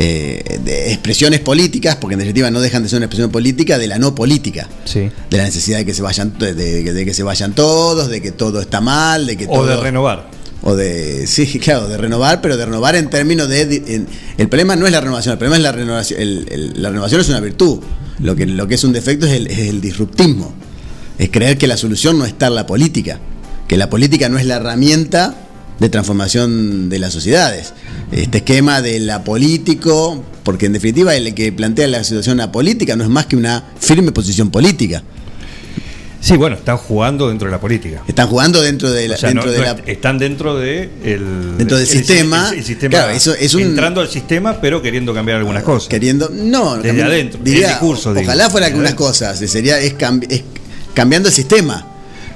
eh, 0.00 0.60
de 0.64 0.92
expresiones 0.92 1.40
políticas, 1.40 1.96
porque 1.96 2.12
en 2.14 2.20
definitiva 2.20 2.52
no 2.52 2.60
dejan 2.60 2.84
de 2.84 2.88
ser 2.88 2.98
una 2.98 3.06
expresión 3.06 3.32
política, 3.32 3.78
de 3.78 3.88
la 3.88 3.98
no 3.98 4.14
política 4.14 4.68
Sí. 4.84 5.10
de 5.28 5.36
la 5.36 5.42
necesidad 5.42 5.78
de 5.78 5.86
que 5.86 5.92
se 5.94 6.02
vayan 6.02 6.38
de, 6.38 6.54
de- 6.54 6.92
de 6.92 7.04
que 7.04 7.12
se 7.12 7.24
vayan 7.24 7.52
todos, 7.52 8.08
de 8.08 8.22
que 8.22 8.30
todo 8.30 8.60
está 8.60 8.80
mal, 8.80 9.26
de 9.26 9.36
que 9.36 9.46
O 9.48 9.64
de 9.66 9.72
todo- 9.74 9.82
renovar. 9.82 10.30
o 10.62 10.76
de 10.76 11.26
sí, 11.26 11.46
claro, 11.58 11.88
de 11.88 11.96
renovar, 11.96 12.40
pero 12.40 12.56
de 12.56 12.66
renovar 12.66 12.94
en 12.94 13.10
términos 13.10 13.48
de, 13.48 13.66
de- 13.66 13.94
en- 13.96 14.06
el 14.36 14.48
problema 14.48 14.76
no 14.76 14.86
es 14.86 14.92
la 14.92 15.00
renovación, 15.00 15.32
el 15.32 15.38
problema 15.38 15.56
es 15.56 15.62
la 15.64 15.72
renovación, 15.72 16.20
el- 16.20 16.46
el- 16.48 16.80
la 16.82 16.90
renovación 16.90 17.20
es 17.22 17.28
una 17.30 17.40
virtud. 17.40 17.80
Lo 18.20 18.36
que 18.36 18.46
lo 18.46 18.68
que 18.68 18.74
es 18.76 18.84
un 18.84 18.92
defecto 18.92 19.26
es 19.26 19.32
el, 19.32 19.48
es 19.48 19.58
el 19.58 19.80
disruptismo. 19.80 20.54
Es 21.18 21.30
creer 21.30 21.58
que 21.58 21.66
la 21.66 21.76
solución 21.76 22.18
no 22.20 22.24
está 22.24 22.46
en 22.46 22.54
la 22.54 22.66
política, 22.66 23.18
que 23.68 23.76
la 23.76 23.88
política 23.90 24.28
no 24.28 24.38
es 24.38 24.46
la 24.46 24.56
herramienta 24.56 25.34
de 25.78 25.88
transformación 25.88 26.88
de 26.88 26.98
las 26.98 27.12
sociedades. 27.12 27.72
Este 28.10 28.38
esquema 28.38 28.82
de 28.82 28.98
la 28.98 29.22
político, 29.22 30.24
porque 30.42 30.66
en 30.66 30.72
definitiva 30.72 31.14
el 31.14 31.34
que 31.34 31.52
plantea 31.52 31.86
la 31.86 32.02
situación 32.02 32.40
apolítica 32.40 32.96
no 32.96 33.04
es 33.04 33.10
más 33.10 33.26
que 33.26 33.36
una 33.36 33.64
firme 33.78 34.10
posición 34.10 34.50
política. 34.50 35.02
Sí, 36.20 36.36
bueno, 36.36 36.56
están 36.56 36.78
jugando 36.78 37.28
dentro 37.28 37.46
de 37.46 37.52
la 37.52 37.60
política. 37.60 38.02
Están 38.08 38.26
jugando 38.26 38.60
dentro 38.60 38.90
de 38.90 39.06
la. 39.06 39.14
O 39.14 39.18
sea, 39.18 39.28
dentro 39.28 39.46
no- 39.46 39.52
de 39.52 39.58
no 39.58 39.64
la 39.64 39.70
est- 39.70 39.88
están 39.88 40.18
dentro 40.18 40.56
de 40.56 40.90
el, 41.04 41.56
Dentro 41.58 41.76
del 41.78 41.86
el- 41.86 41.92
sistema. 41.92 42.48
el- 42.50 42.58
el 42.58 42.64
sistema 42.64 42.90
Claro, 42.90 43.10
eso 43.12 43.34
es 43.34 43.54
un- 43.54 43.62
entrando 43.62 44.00
al 44.00 44.08
sistema, 44.08 44.60
pero 44.60 44.82
queriendo 44.82 45.14
cambiar 45.14 45.38
algunas 45.38 45.62
cosas. 45.62 45.88
queriendo. 45.88 46.28
No, 46.32 46.76
Desde 46.76 47.02
adentro, 47.04 47.38
diría, 47.44 47.68
discurso, 47.68 48.12
digo. 48.14 48.26
Ojalá 48.26 48.50
fuera 48.50 48.66
Desde 48.66 48.74
algunas 48.78 48.94
cosas. 48.94 49.38
Sería 49.38 49.78
es, 49.78 49.96
cambi- 49.96 50.26
es 50.28 50.42
cambiando 50.92 51.28
el 51.28 51.34
sistema. 51.34 51.86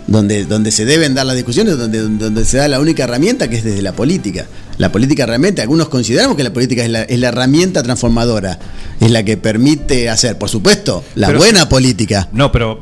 Donde, 0.07 0.45
donde 0.47 0.73
se 0.73 0.85
deben 0.85 1.15
dar 1.15 1.25
las 1.27 1.37
discusiones, 1.37 1.79
donde, 1.79 2.01
donde 2.01 2.45
se 2.45 2.57
da 2.57 2.67
la 2.69 2.81
única 2.81 3.05
herramienta 3.05 3.49
que 3.49 3.57
es 3.57 3.65
desde 3.65 3.83
la 3.83 3.93
política. 3.93 4.47
La 4.79 4.91
política 4.91 5.27
realmente, 5.27 5.63
algunos 5.63 5.89
consideramos 5.89 6.37
que 6.37 6.43
la 6.43 6.53
política 6.53 6.83
es 6.83 6.91
la, 6.91 7.03
es 7.03 7.19
la 7.21 7.29
herramienta 7.29 7.83
transformadora, 7.85 8.59
es 9.01 9.11
la 9.13 9.23
que 9.25 9.37
permite 9.37 10.11
hacer, 10.11 10.39
por 10.39 10.49
supuesto, 10.49 11.05
la 11.15 11.29
Pero- 11.29 11.39
buena 11.39 11.69
política. 11.69 12.29
No, 12.33 12.51
pero. 12.51 12.81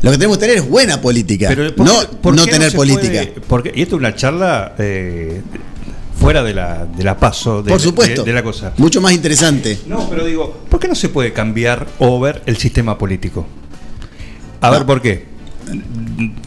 Lo 0.00 0.10
que 0.10 0.16
tenemos 0.16 0.38
que 0.38 0.46
tener 0.46 0.56
es 0.62 0.66
buena 0.68 1.02
política, 1.02 1.48
pero 1.54 1.76
¿por 1.76 1.86
no, 1.86 1.92
por 2.22 2.34
no 2.34 2.46
tener 2.46 2.72
política. 2.74 3.20
puede- 3.24 3.34
porque, 3.46 3.72
y 3.74 3.82
esto 3.82 3.96
es 3.96 4.00
una 4.00 4.14
charla 4.16 4.74
eh, 4.78 5.42
fuera 6.18 6.42
de 6.42 6.54
la, 6.54 6.86
de 6.86 7.04
la 7.04 7.18
paso 7.18 7.62
de, 7.62 7.70
por 7.70 7.78
supuesto, 7.78 8.22
de, 8.22 8.30
de 8.30 8.34
la 8.34 8.42
cosa. 8.42 8.72
mucho 8.78 9.02
más 9.02 9.12
interesante. 9.12 9.78
No, 9.86 10.08
pero 10.08 10.24
digo, 10.24 10.60
¿por 10.70 10.80
qué 10.80 10.88
no 10.88 10.94
se 10.94 11.10
puede 11.10 11.34
cambiar 11.34 11.86
over 11.98 12.42
el 12.46 12.56
sistema 12.56 12.96
político? 12.96 13.46
A 14.62 14.68
No. 14.68 14.72
ver, 14.72 14.86
¿por 14.86 15.02
qué? 15.02 15.26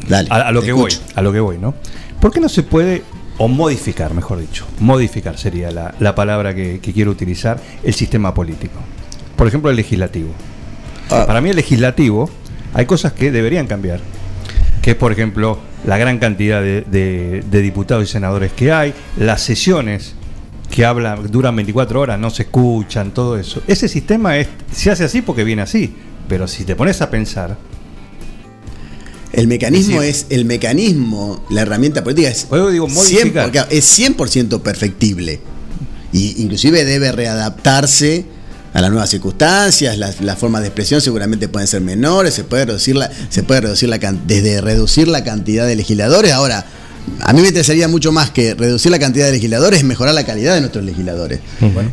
Dale, 0.07 0.27
a, 0.31 0.35
a 0.47 0.51
lo 0.51 0.61
que 0.61 0.69
escucho. 0.69 0.99
voy, 1.01 1.11
a 1.15 1.21
lo 1.21 1.31
que 1.33 1.39
voy, 1.39 1.57
¿no? 1.57 1.73
¿Por 2.19 2.31
qué 2.31 2.39
no 2.39 2.49
se 2.49 2.63
puede, 2.63 3.03
o 3.37 3.47
modificar, 3.47 4.13
mejor 4.13 4.39
dicho, 4.39 4.65
modificar 4.79 5.37
sería 5.37 5.71
la, 5.71 5.93
la 5.99 6.15
palabra 6.15 6.53
que, 6.53 6.79
que 6.79 6.93
quiero 6.93 7.11
utilizar, 7.11 7.59
el 7.83 7.93
sistema 7.93 8.33
político? 8.33 8.79
Por 9.35 9.47
ejemplo, 9.47 9.69
el 9.69 9.75
legislativo. 9.75 10.29
Ah. 11.09 11.23
Para 11.27 11.41
mí 11.41 11.49
el 11.49 11.55
legislativo 11.55 12.29
hay 12.73 12.85
cosas 12.85 13.13
que 13.13 13.31
deberían 13.31 13.67
cambiar, 13.67 13.99
que 14.81 14.91
es, 14.91 14.97
por 14.97 15.11
ejemplo, 15.11 15.59
la 15.85 15.97
gran 15.97 16.17
cantidad 16.19 16.61
de, 16.61 16.81
de- 16.81 17.43
de 17.49 17.61
diputados 17.61 18.03
y 18.03 18.07
senadores 18.11 18.51
que 18.53 18.71
hay, 18.71 18.93
las 19.17 19.41
sesiones 19.41 20.15
que 20.71 20.85
hablan, 20.85 21.29
duran 21.29 21.55
24 21.55 21.99
horas, 21.99 22.17
no 22.19 22.29
se 22.29 22.43
escuchan, 22.43 23.11
todo 23.11 23.37
eso. 23.37 23.61
Ese 23.67 23.87
sistema 23.87 24.37
es, 24.37 24.47
se 24.71 24.89
hace 24.91 25.03
así 25.03 25.21
porque 25.21 25.43
viene 25.43 25.61
así, 25.61 25.95
pero 26.27 26.47
si 26.47 26.63
te 26.63 26.75
pones 26.75 27.01
a 27.01 27.09
pensar, 27.11 27.57
El 29.33 29.47
mecanismo 29.47 30.01
Es 30.01 30.19
es, 30.19 30.25
el 30.29 30.45
mecanismo, 30.45 31.43
la 31.49 31.61
herramienta 31.61 32.03
política 32.03 32.29
es, 32.29 32.45
eso 32.45 32.69
digo, 32.69 32.87
100%, 32.87 32.93
modificar. 32.93 33.51
claro, 33.51 33.67
es 33.71 33.99
100% 33.99 34.61
perfectible. 34.61 35.39
Y 36.11 36.41
inclusive 36.43 36.85
debe 36.85 37.11
readaptarse 37.11 38.25
a 38.73 38.81
las 38.81 38.91
nuevas 38.91 39.09
circunstancias, 39.09 39.97
las, 39.97 40.21
las 40.21 40.37
formas 40.37 40.61
de 40.61 40.67
expresión 40.67 41.01
seguramente 41.01 41.47
pueden 41.47 41.67
ser 41.67 41.81
menores, 41.81 42.33
se 42.35 42.43
puede 42.43 42.65
reducir 42.65 42.95
la, 42.95 43.09
se 43.29 43.43
puede 43.43 43.61
reducir 43.61 43.89
la 43.89 43.97
desde 43.97 44.61
reducir 44.61 45.07
la 45.07 45.23
cantidad 45.23 45.65
de 45.65 45.75
legisladores. 45.75 46.31
Ahora, 46.31 46.65
a 47.21 47.33
mí 47.33 47.41
me 47.41 47.47
interesaría 47.47 47.87
mucho 47.87 48.11
más 48.11 48.31
que 48.31 48.53
reducir 48.53 48.91
la 48.91 48.99
cantidad 48.99 49.25
de 49.25 49.33
legisladores, 49.33 49.79
es 49.79 49.85
mejorar 49.85 50.13
la 50.13 50.25
calidad 50.25 50.55
de 50.55 50.61
nuestros 50.61 50.85
legisladores. 50.85 51.39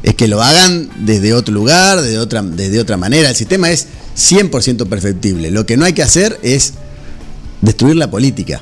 Es 0.02 0.14
que 0.14 0.28
lo 0.28 0.42
hagan 0.42 0.90
desde 1.00 1.34
otro 1.34 1.52
lugar, 1.54 2.00
desde 2.00 2.18
otra, 2.18 2.42
desde 2.42 2.80
otra 2.80 2.96
manera. 2.96 3.28
El 3.30 3.36
sistema 3.36 3.70
es 3.70 3.86
100% 4.16 4.88
perfectible. 4.88 5.50
Lo 5.50 5.66
que 5.66 5.76
no 5.76 5.84
hay 5.84 5.92
que 5.92 6.02
hacer 6.02 6.38
es 6.42 6.74
destruir 7.60 7.96
la 7.96 8.10
política. 8.10 8.60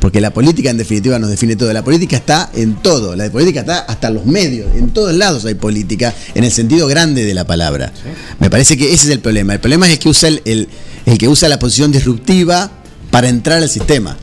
Porque 0.00 0.20
la 0.20 0.32
política 0.34 0.68
en 0.68 0.76
definitiva 0.76 1.18
nos 1.18 1.30
define 1.30 1.56
todo. 1.56 1.72
La 1.72 1.82
política 1.82 2.16
está 2.16 2.50
en 2.54 2.74
todo. 2.74 3.16
La 3.16 3.30
política 3.30 3.60
está 3.60 3.78
hasta 3.80 4.10
los 4.10 4.26
medios. 4.26 4.68
En 4.76 4.90
todos 4.90 5.14
lados 5.14 5.46
hay 5.46 5.54
política 5.54 6.12
en 6.34 6.44
el 6.44 6.52
sentido 6.52 6.86
grande 6.88 7.24
de 7.24 7.32
la 7.32 7.46
palabra. 7.46 7.90
Me 8.38 8.50
parece 8.50 8.76
que 8.76 8.92
ese 8.92 9.06
es 9.06 9.12
el 9.12 9.20
problema. 9.20 9.54
El 9.54 9.60
problema 9.60 9.86
es 9.86 9.92
el 9.94 9.98
que 9.98 10.08
usa, 10.10 10.28
el, 10.28 10.42
el- 10.44 10.68
el 11.06 11.16
que 11.18 11.26
usa 11.28 11.48
la 11.48 11.58
posición 11.58 11.90
disruptiva 11.90 12.70
para 13.10 13.28
entrar 13.30 13.62
al 13.62 13.68
sistema. 13.70 14.16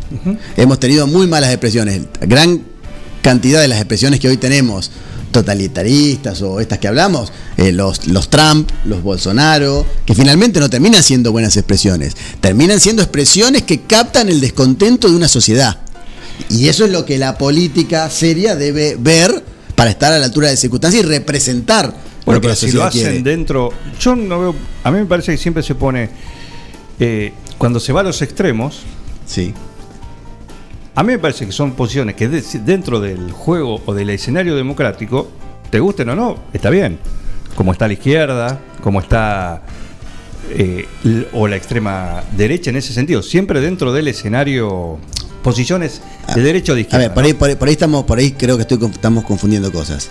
Hemos 0.55 0.79
tenido 0.79 1.08
muy 1.08 1.25
malas 1.25 1.50
expresiones. 1.50 2.01
Gran 2.22 2.62
cantidad 3.24 3.62
de 3.62 3.67
las 3.67 3.79
expresiones 3.79 4.20
que 4.20 4.27
hoy 4.27 4.38
tenemos 4.38 4.91
totalitaristas 5.31 6.41
o 6.41 6.59
estas 6.59 6.79
que 6.79 6.88
hablamos, 6.88 7.31
eh, 7.57 7.71
los, 7.71 8.07
los 8.07 8.29
Trump, 8.29 8.69
los 8.85 9.01
Bolsonaro, 9.03 9.85
que 10.05 10.13
finalmente 10.15 10.59
no 10.59 10.69
terminan 10.69 11.03
siendo 11.03 11.31
buenas 11.31 11.55
expresiones, 11.57 12.15
terminan 12.39 12.79
siendo 12.79 13.01
expresiones 13.01 13.63
que 13.63 13.81
captan 13.81 14.29
el 14.29 14.39
descontento 14.41 15.09
de 15.09 15.15
una 15.15 15.27
sociedad. 15.27 15.79
Y 16.50 16.67
eso 16.69 16.85
es 16.85 16.91
lo 16.91 17.05
que 17.05 17.17
la 17.17 17.38
política 17.38 18.09
seria 18.09 18.55
debe 18.55 18.95
ver 19.00 19.43
para 19.75 19.89
estar 19.91 20.11
a 20.13 20.19
la 20.19 20.25
altura 20.25 20.50
de 20.50 20.57
circunstancias 20.57 21.03
y 21.03 21.07
representar 21.07 21.85
lo 21.88 21.93
Bueno, 22.25 22.41
que 22.41 22.47
la 22.47 22.53
pero 22.53 22.55
si 22.55 22.65
lo 22.67 22.83
sociedad 22.83 22.88
hacen 22.88 23.01
quiere. 23.23 23.23
dentro. 23.38 23.69
Yo 24.00 24.15
no 24.15 24.39
veo. 24.39 24.55
A 24.83 24.91
mí 24.91 25.00
me 25.00 25.05
parece 25.05 25.31
que 25.31 25.38
siempre 25.38 25.63
se 25.63 25.75
pone. 25.75 26.09
eh, 27.00 27.33
cuando 27.57 27.79
se 27.79 27.93
va 27.93 28.01
a 28.01 28.03
los 28.03 28.21
extremos, 28.21 28.79
Sí. 29.27 29.53
A 30.95 31.03
mí 31.03 31.13
me 31.13 31.19
parece 31.19 31.45
que 31.45 31.51
son 31.51 31.71
posiciones 31.71 32.15
que 32.15 32.27
de- 32.27 32.41
dentro 32.65 33.00
del 33.00 33.31
juego 33.31 33.81
o 33.86 33.93
del 33.93 34.10
escenario 34.10 34.55
democrático, 34.55 35.29
te 35.69 35.79
gusten 35.79 36.10
o 36.10 36.15
no, 36.15 36.38
está 36.53 36.69
bien. 36.69 37.00
Como 37.55 37.71
está 37.71 37.88
la 37.88 37.93
izquierda, 37.93 38.60
como 38.81 39.00
está. 39.01 39.62
eh, 40.53 40.86
o 41.33 41.48
la 41.48 41.55
extrema 41.55 42.24
derecha 42.36 42.71
en 42.71 42.75
ese 42.75 42.91
sentido, 42.93 43.21
siempre 43.24 43.62
dentro 43.62 43.93
del 43.93 44.07
escenario. 44.10 44.98
Posiciones 45.43 46.01
de 46.36 46.41
derecha 46.41 46.71
o 46.74 46.75
de 46.75 46.81
A 46.81 46.83
izquierda. 46.83 47.07
ver, 47.07 47.13
por 47.15 47.24
ahí, 47.24 47.33
por 47.33 47.50
ahí- 47.50 47.55
por 47.55 47.67
ahí 47.67 47.74
estamos, 47.74 48.03
por 48.05 48.17
ahí 48.19 48.31
creo 48.33 48.57
que 48.57 48.62
estoy, 48.63 48.77
estamos 48.91 49.24
confundiendo 49.24 49.71
cosas. 49.71 50.10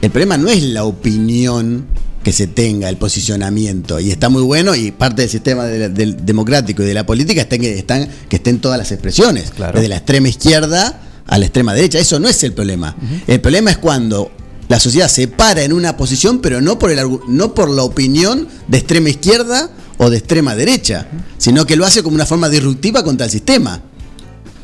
El 0.00 0.10
problema 0.10 0.36
no 0.38 0.48
es 0.48 0.62
la 0.62 0.84
opinión 0.84 1.86
que 2.22 2.32
se 2.32 2.46
tenga, 2.46 2.88
el 2.88 2.96
posicionamiento, 2.96 3.98
y 4.00 4.10
está 4.10 4.28
muy 4.28 4.42
bueno, 4.42 4.74
y 4.74 4.90
parte 4.90 5.22
del 5.22 5.30
sistema 5.30 5.64
de 5.64 5.78
la- 5.78 5.88
del 5.88 6.24
democrático 6.24 6.82
y 6.82 6.86
de 6.86 6.94
la 6.94 7.06
política 7.06 7.40
está 7.42 7.54
en 7.56 7.60
que, 7.62 7.78
están, 7.78 8.08
que 8.28 8.36
estén 8.36 8.60
todas 8.60 8.78
las 8.78 8.92
expresiones, 8.92 9.50
Claro. 9.50 9.74
desde 9.78 9.88
la 9.88 9.96
extrema 9.96 10.28
izquierda 10.28 11.00
a 11.26 11.38
la 11.38 11.44
extrema 11.46 11.72
derecha. 11.74 11.98
Eso 11.98 12.18
no 12.20 12.28
es 12.28 12.42
el 12.44 12.52
problema. 12.52 12.94
El 13.26 13.40
problema 13.40 13.70
es 13.70 13.78
cuando 13.78 14.30
la 14.68 14.78
sociedad 14.78 15.08
se 15.08 15.28
para 15.28 15.62
en 15.62 15.72
una 15.72 15.96
posición, 15.96 16.40
pero 16.40 16.60
no 16.60 16.78
por, 16.78 16.90
el, 16.90 16.98
no 17.28 17.54
por 17.54 17.70
la 17.70 17.82
opinión 17.84 18.48
de 18.68 18.78
extrema 18.78 19.08
izquierda 19.08 19.70
o 19.98 20.10
de 20.10 20.18
extrema 20.18 20.54
derecha, 20.54 21.06
sino 21.38 21.64
que 21.66 21.76
lo 21.76 21.84
hace 21.86 22.02
como 22.02 22.14
una 22.16 22.26
forma 22.26 22.48
disruptiva 22.48 23.02
contra 23.02 23.26
el 23.26 23.32
sistema. 23.32 23.82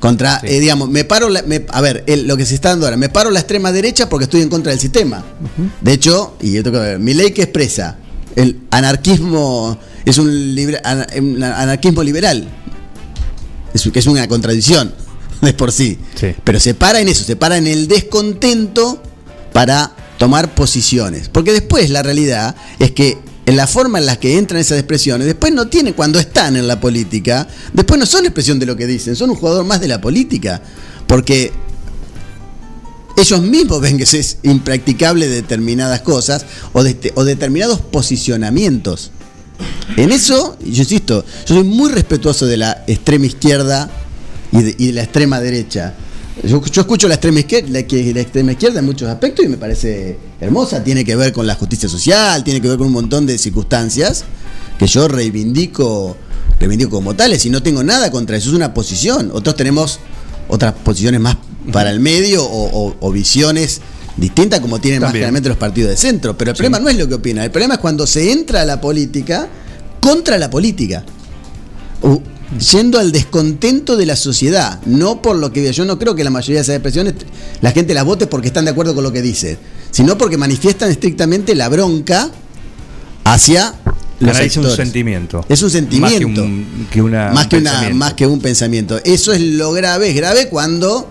Contra, 0.01 0.41
Sí. 0.41 0.47
eh, 0.49 0.61
digamos, 0.61 0.89
me 0.91 1.05
paro, 1.05 1.29
la- 1.31 1.43
me- 1.43 1.65
a 1.71 1.81
ver, 1.81 2.05
el- 2.07 2.27
lo 2.27 2.37
que 2.37 2.45
se 2.45 2.55
está 2.55 2.69
dando 2.71 2.87
ahora, 2.87 2.97
me 2.99 3.09
paro 3.09 3.31
la 3.31 3.41
extrema 3.41 3.73
derecha 3.73 4.09
porque 4.09 4.25
estoy 4.25 4.43
en 4.43 4.49
contra 4.51 4.71
del 4.71 4.81
sistema. 4.81 5.25
De 5.81 5.93
hecho, 5.93 6.37
y 6.41 6.53
yo 6.53 6.63
tengo 6.63 6.79
que 6.79 6.85
ver, 6.85 6.99
mi 6.99 7.15
ley 7.15 7.31
que 7.33 7.43
expresa 7.43 7.97
el 8.37 8.61
anarquismo, 8.71 9.79
es 10.05 10.19
un, 10.19 10.55
libre- 10.55 10.81
ana- 10.85 11.07
un 11.19 11.43
anarquismo 11.43 12.03
liberal, 12.03 12.47
es, 13.73 13.83
que 13.91 13.99
es 13.99 14.07
una 14.07 14.29
contradicción 14.29 14.93
de 15.41 15.53
por 15.55 15.73
sí. 15.73 15.99
Sí. 16.19 16.35
Pero 16.45 16.61
se 16.61 16.75
para 16.75 17.01
en 17.01 17.09
eso, 17.09 17.25
se 17.25 17.37
para 17.37 17.57
en 17.57 17.67
el 17.67 17.89
descontento 17.89 19.03
para 19.53 19.93
tomar 20.19 20.55
posiciones. 20.55 21.29
Porque 21.31 21.53
después 21.53 21.89
la 21.91 22.03
realidad 22.03 22.55
es 22.79 22.91
que 22.93 23.19
en 23.47 23.57
la 23.57 23.69
forma 23.69 24.01
en 24.01 24.07
la 24.07 24.19
que 24.19 24.37
entran 24.37 24.61
esas 24.61 24.79
expresiones, 24.79 25.27
después 25.27 25.53
no 25.53 25.69
tienen, 25.69 25.95
cuando 25.95 26.19
están 26.19 26.57
en 26.57 26.67
la 26.67 26.81
política, 26.81 27.47
después 27.73 27.99
no 27.99 28.05
son 28.05 28.25
expresión 28.25 28.59
de 28.59 28.67
lo 28.67 28.77
que 28.77 28.87
dicen, 28.87 29.15
son 29.15 29.31
un 29.31 29.37
jugador 29.37 29.65
más 29.65 29.81
de 29.81 29.87
la 29.87 30.01
política. 30.01 30.61
Porque 31.07 31.53
ellos 33.17 33.43
mismos 33.43 33.81
ven 33.81 33.99
que 33.99 34.03
es 34.03 34.39
impracticable 34.43 35.29
determinadas 35.29 36.01
cosas 36.01 36.45
o, 36.73 36.81
o 37.15 37.25
determinados 37.25 37.81
posicionamientos. 37.81 39.13
En 39.97 40.11
eso, 40.11 40.59
yo 40.61 40.83
insisto, 40.83 41.25
yo 41.47 41.55
soy 41.55 41.65
muy 41.65 41.91
respetuoso 41.91 42.47
de 42.47 42.57
la 42.57 42.85
extrema 42.89 43.27
izquierda 43.27 43.89
y 44.51 44.87
de 44.87 44.93
la 44.93 45.05
extrema 45.05 45.41
derecha. 45.41 45.95
Yo, 46.45 46.63
yo 46.65 46.81
escucho 46.83 47.09
la 47.09 47.15
extrema, 47.15 47.41
izquierda, 47.41 47.69
la, 47.71 47.83
que- 47.85 48.13
la 48.15 48.21
extrema 48.21 48.53
izquierda 48.53 48.81
en 48.81 48.85
muchos 48.87 49.09
aspectos 49.09 49.45
y 49.45 49.49
me 49.49 49.57
parece 49.57 50.17
hermosa. 50.41 50.85
Tiene 50.85 51.05
que 51.05 51.17
ver 51.17 51.33
con 51.33 51.47
la 51.47 51.55
justicia 51.55 51.89
social, 51.89 52.45
tiene 52.45 52.61
que 52.61 52.69
ver 52.69 52.77
con 52.79 52.89
un 52.89 52.93
montón 52.93 53.27
de 53.27 53.39
circunstancias 53.39 54.25
que 54.79 54.87
yo 54.87 55.09
reivindico, 55.09 56.17
reivindico 56.61 56.91
como 56.91 57.15
tales 57.17 57.45
y 57.47 57.51
no 57.51 57.63
tengo 57.63 57.83
nada 57.83 58.11
contra 58.11 58.37
eso. 58.37 58.51
Es 58.51 58.55
una 58.55 58.75
posición. 58.75 59.31
Otros 59.33 59.57
tenemos 59.57 59.99
otras 60.49 60.75
posiciones 60.75 61.21
más 61.21 61.37
para 61.73 61.91
el 61.91 62.01
medio 62.01 62.45
o, 62.45 62.87
o- 62.89 62.97
o 63.01 63.11
visiones 63.13 63.81
distintas 64.17 64.61
como 64.61 64.79
tienen 64.79 65.01
más 65.01 65.09
generalmente 65.13 65.49
los 65.49 65.59
partidos 65.59 65.91
de 65.91 65.97
centro. 65.97 66.37
Pero 66.39 66.51
el 66.53 66.57
problema 66.57 66.79
no 66.79 66.89
es 66.91 66.97
lo 66.99 67.09
que 67.09 67.15
opinan, 67.15 67.45
el 67.45 67.51
problema 67.51 67.75
es 67.75 67.81
cuando 67.81 68.07
se 68.07 68.31
entra 68.31 68.61
a 68.61 68.65
la 68.65 68.81
política 68.81 69.49
contra 70.01 70.39
la 70.39 70.49
política. 70.51 71.03
Yendo 72.73 72.99
al 73.01 73.11
descontento 73.13 73.97
de 73.97 74.07
la 74.07 74.15
sociedad, 74.17 74.81
no 74.87 75.21
por 75.21 75.37
lo 75.37 75.53
que 75.53 75.73
yo 75.73 75.85
no 75.85 75.99
creo 75.99 76.15
que 76.15 76.23
la 76.25 76.31
mayoría 76.31 76.57
de 76.57 76.63
esas 76.63 76.77
expresiones 76.77 77.15
la 77.61 77.73
gente 77.73 77.93
las 77.93 78.05
vote 78.05 78.27
porque 78.29 78.47
están 78.49 78.65
de 78.65 78.71
acuerdo 78.71 78.95
con 78.95 79.03
lo 79.03 79.13
que 79.13 79.21
dice, 79.21 79.59
sino 79.91 80.17
porque 80.17 80.37
manifiestan 80.37 80.91
estrictamente 80.91 81.55
la 81.57 81.69
bronca 81.69 82.31
hacia 83.25 83.75
los 84.21 84.33
Canaliza 84.33 84.61
un 84.61 84.71
sentimiento. 84.77 85.45
Es 85.49 85.63
un 85.63 85.71
sentimiento. 85.71 86.09
Más 86.11 86.19
que, 86.19 86.25
un- 86.43 86.87
que 86.91 87.03
una, 87.03 87.31
más 87.33 87.45
un 87.45 87.51
que, 87.51 87.57
una, 87.59 87.91
más 87.95 88.15
que 88.15 88.27
un 88.27 88.41
pensamiento. 88.41 89.01
Eso 89.05 89.33
es 89.33 89.41
lo 89.43 89.73
grave, 89.73 90.09
es 90.11 90.17
grave 90.17 90.49
cuando 90.49 91.11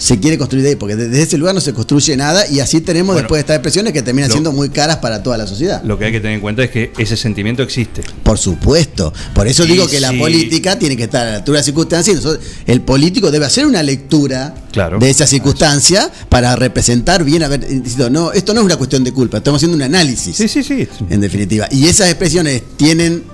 se 0.00 0.18
quiere 0.18 0.38
construir 0.38 0.64
de 0.64 0.70
ahí, 0.70 0.76
porque 0.76 0.96
desde 0.96 1.20
ese 1.22 1.36
lugar 1.36 1.54
no 1.54 1.60
se 1.60 1.74
construye 1.74 2.16
nada 2.16 2.48
y 2.48 2.58
así 2.60 2.80
tenemos 2.80 3.08
Bueno, 3.14 3.18
después 3.20 3.36
de 3.36 3.40
estas 3.40 3.56
expresiones 3.56 3.92
que 3.92 4.00
terminan 4.00 4.30
lo- 4.30 4.32
siendo 4.32 4.50
muy 4.50 4.70
caras 4.70 4.96
para 4.96 5.22
toda 5.22 5.36
la 5.36 5.46
sociedad. 5.46 5.82
Lo 5.84 5.98
que 5.98 6.06
hay 6.06 6.12
que 6.12 6.20
tener 6.20 6.36
en 6.36 6.40
cuenta 6.40 6.64
es 6.64 6.70
que 6.70 6.90
ese 6.96 7.18
sentimiento 7.18 7.62
existe. 7.62 8.00
Por 8.22 8.38
supuesto. 8.38 9.12
Por 9.34 9.46
eso 9.46 9.64
Y 9.64 9.72
digo 9.72 9.86
que 9.86 10.00
la 10.00 10.10
política 10.14 10.78
tiene 10.78 10.96
que 10.96 11.02
estar 11.04 11.26
a 11.26 11.30
la 11.32 11.36
altura 11.36 11.56
de 11.56 11.58
las 11.58 11.66
circunstancias 11.66 12.14
y 12.14 12.16
nosotros- 12.16 12.42
el 12.66 12.80
político 12.80 13.30
debe 13.30 13.44
hacer 13.44 13.66
una 13.66 13.82
lectura 13.82 14.54
Claro. 14.72 14.98
de 14.98 15.10
esa 15.10 15.26
circunstancia 15.26 16.10
para 16.30 16.56
representar 16.56 17.22
bien, 17.22 17.42
a 17.42 17.48
ver, 17.48 17.66
no, 18.10 18.32
esto 18.32 18.54
no 18.54 18.60
es 18.60 18.64
una 18.66 18.76
cuestión 18.78 19.04
de 19.04 19.12
culpa, 19.12 19.36
estamos 19.36 19.58
haciendo 19.58 19.76
un 19.76 19.82
análisis. 19.82 20.34
Sí, 20.34 20.48
sí, 20.48 20.62
sí. 20.64 20.88
En 21.10 21.20
definitiva. 21.20 21.68
Y 21.70 21.88
esas 21.88 22.08
expresiones 22.08 22.62
tienen, 22.78 23.24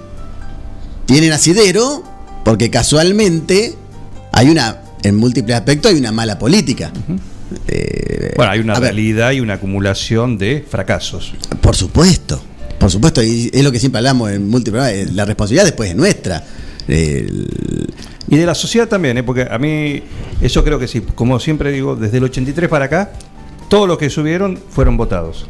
tienen 1.07 1.31
asidero 1.33 2.03
porque 2.45 2.71
casualmente 2.71 3.77
hay 4.33 4.49
una, 4.51 4.79
en 5.03 5.15
múltiples 5.17 5.57
aspectos, 5.57 5.93
hay 5.93 5.99
una 5.99 6.13
mala 6.13 6.39
política. 6.39 6.93
Eh, 7.69 8.33
Bueno, 8.37 8.53
hay 8.53 8.61
una 8.61 8.75
ver, 8.75 8.83
realidad 8.83 9.31
y 9.33 9.41
una 9.41 9.55
acumulación 9.55 10.37
de 10.39 10.65
fracasos. 10.69 11.33
por 11.61 11.77
supuesto, 11.77 12.43
por 12.79 12.91
supuesto, 12.91 13.23
y 13.23 13.51
es 13.53 13.63
lo 13.65 13.71
que 13.73 13.79
siempre 13.79 13.99
hablamos 13.99 14.31
en 14.33 14.49
múltiples, 14.49 14.83
eh, 14.93 15.07
la 15.13 15.25
responsabilidad 15.25 15.65
después 15.65 15.91
es 15.91 15.97
nuestra. 15.97 16.45
El- 16.89 17.49
Y 18.29 18.37
de 18.37 18.45
la 18.47 18.57
sociedad 18.57 18.89
también, 18.89 19.17
¿eh? 19.19 19.23
porque 19.23 19.47
a 19.49 19.57
mí, 19.59 20.03
eso 20.41 20.65
creo 20.65 20.81
que 20.81 20.89
sí, 20.89 21.01
como 21.01 21.39
siempre 21.39 21.71
digo, 21.71 21.95
desde 21.95 22.19
el 22.19 22.25
83 22.25 22.69
para 22.69 22.87
acá, 22.87 23.13
todos 23.69 23.87
los 23.87 23.99
que 23.99 24.11
subieron 24.11 24.59
fueron 24.71 24.97
votados. 24.97 25.47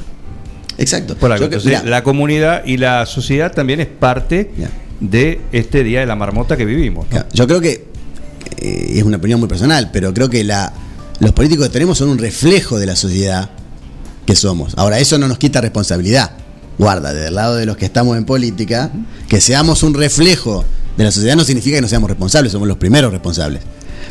exacto. 0.78 1.16
Por 1.16 1.32
algo. 1.32 1.46
Yo 1.48 1.56
Entonces, 1.56 1.84
la 1.84 2.02
comunidad 2.02 2.62
y 2.66 2.76
la 2.76 3.06
sociedad 3.06 3.50
también 3.52 3.80
es 3.80 3.86
parte 3.86 4.50
de 5.00 5.40
este 5.52 5.82
día 5.84 6.00
de 6.00 6.06
la 6.06 6.16
marmota 6.16 6.56
que 6.58 6.66
vivimos. 6.66 7.06
Yo 7.32 7.46
creo 7.46 7.62
que 7.62 7.86
eh, 8.58 8.92
es 8.96 9.02
una 9.02 9.16
opinión 9.18 9.40
muy 9.40 9.48
personal, 9.48 9.90
pero 9.92 10.12
creo 10.14 10.28
que 10.30 10.44
la, 10.44 10.72
los 11.20 11.32
políticos 11.32 11.66
que 11.66 11.72
tenemos 11.72 11.98
son 11.98 12.08
un 12.08 12.18
reflejo 12.18 12.78
de 12.78 12.86
la 12.86 12.96
sociedad 12.96 13.50
que 14.26 14.34
somos. 14.36 14.74
Ahora, 14.76 14.98
eso 14.98 15.18
no 15.18 15.28
nos 15.28 15.38
quita 15.38 15.60
responsabilidad. 15.60 16.30
Guarda, 16.78 17.14
del 17.14 17.34
lado 17.34 17.56
de 17.56 17.64
los 17.64 17.76
que 17.76 17.86
estamos 17.86 18.16
en 18.18 18.24
política, 18.24 18.90
que 19.28 19.40
seamos 19.40 19.82
un 19.82 19.94
reflejo 19.94 20.64
de 20.96 21.04
la 21.04 21.10
sociedad 21.12 21.36
no 21.36 21.44
significa 21.44 21.76
que 21.76 21.82
no 21.82 21.88
seamos 21.88 22.08
responsables, 22.10 22.52
somos 22.52 22.66
los 22.68 22.76
primeros 22.78 23.12
responsables. 23.12 23.62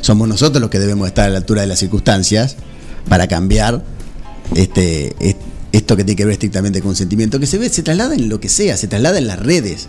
Somos 0.02 0.28
nosotros 0.28 0.62
los 0.62 0.70
que 0.70 0.80
debemos 0.80 1.08
estar 1.08 1.26
a 1.26 1.30
la 1.30 1.38
altura 1.38 1.62
de 1.62 1.68
las 1.68 1.80
circunstancias 1.80 2.56
para 3.10 3.28
cambiar 3.28 3.84
este, 4.56 5.16
est- 5.20 5.40
esto 5.72 5.98
que 5.98 6.04
tiene 6.04 6.16
que 6.16 6.26
ver 6.26 6.34
estrictamente 6.34 6.82
con 6.82 6.96
sentimiento, 6.96 7.40
que 7.40 7.48
se 7.48 7.58
ve, 7.58 7.70
se 7.70 7.84
traslada 7.84 8.16
en 8.16 8.30
lo 8.30 8.40
que 8.40 8.50
sea, 8.50 8.78
se 8.78 8.88
traslada 8.88 9.18
en 9.18 9.28
las 9.28 9.40
redes. 9.40 9.88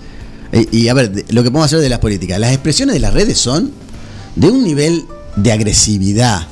Eh, 0.52 0.66
y 0.72 0.88
a 0.88 0.94
ver, 0.94 1.12
lo 1.30 1.42
que 1.42 1.50
podemos 1.50 1.66
hacer 1.66 1.80
de 1.80 1.88
las 1.88 1.98
políticas, 1.98 2.38
las 2.40 2.52
expresiones 2.52 2.94
de 2.94 3.00
las 3.00 3.12
redes 3.14 3.38
son 3.38 3.72
de 4.36 4.48
un 4.48 4.62
nivel 4.62 5.06
de 5.34 5.52
agresividad, 5.52 6.46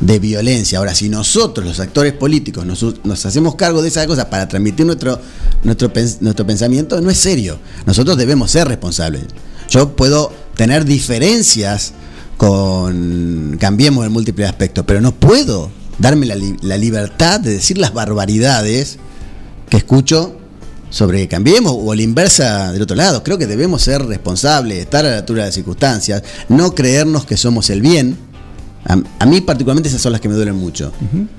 de 0.00 0.18
violencia. 0.18 0.78
Ahora, 0.78 0.94
si 0.94 1.08
nosotros, 1.08 1.64
los 1.64 1.78
actores 1.78 2.12
políticos, 2.12 2.66
nos, 2.66 2.84
nos 3.04 3.24
hacemos 3.24 3.54
cargo 3.54 3.82
de 3.82 3.88
esas 3.88 4.06
cosas 4.06 4.24
para 4.26 4.48
transmitir 4.48 4.84
nuestro, 4.84 5.20
nuestro, 5.62 5.92
nuestro 6.20 6.46
pensamiento, 6.46 7.00
no 7.00 7.10
es 7.10 7.18
serio. 7.18 7.58
Nosotros 7.86 8.16
debemos 8.16 8.50
ser 8.50 8.66
responsables. 8.66 9.24
Yo 9.68 9.94
puedo 9.94 10.32
tener 10.56 10.84
diferencias 10.84 11.92
con 12.36 13.56
Cambiemos 13.60 14.04
en 14.04 14.12
múltiples 14.12 14.48
aspectos, 14.48 14.84
pero 14.86 15.00
no 15.00 15.12
puedo 15.14 15.70
darme 15.98 16.26
la, 16.26 16.36
la 16.62 16.76
libertad 16.76 17.38
de 17.38 17.52
decir 17.52 17.78
las 17.78 17.94
barbaridades 17.94 18.98
que 19.68 19.76
escucho 19.76 20.36
sobre 20.92 21.26
Cambiemos 21.26 21.74
o 21.76 21.94
la 21.94 22.02
inversa 22.02 22.70
del 22.70 22.82
otro 22.82 22.94
lado. 22.94 23.24
Creo 23.24 23.38
que 23.38 23.46
debemos 23.46 23.82
ser 23.82 24.04
responsables, 24.04 24.78
estar 24.78 25.04
a 25.06 25.10
la 25.10 25.16
altura 25.18 25.42
de 25.42 25.48
las 25.48 25.54
circunstancias, 25.54 26.22
no 26.50 26.74
creernos 26.74 27.24
que 27.24 27.36
somos 27.36 27.70
el 27.70 27.80
bien. 27.80 28.16
A, 28.84 28.98
a 29.18 29.26
mí 29.26 29.40
particularmente 29.40 29.88
esas 29.88 30.02
son 30.02 30.12
las 30.12 30.20
que 30.20 30.28
me 30.28 30.34
duelen 30.34 30.54
mucho. 30.56 30.92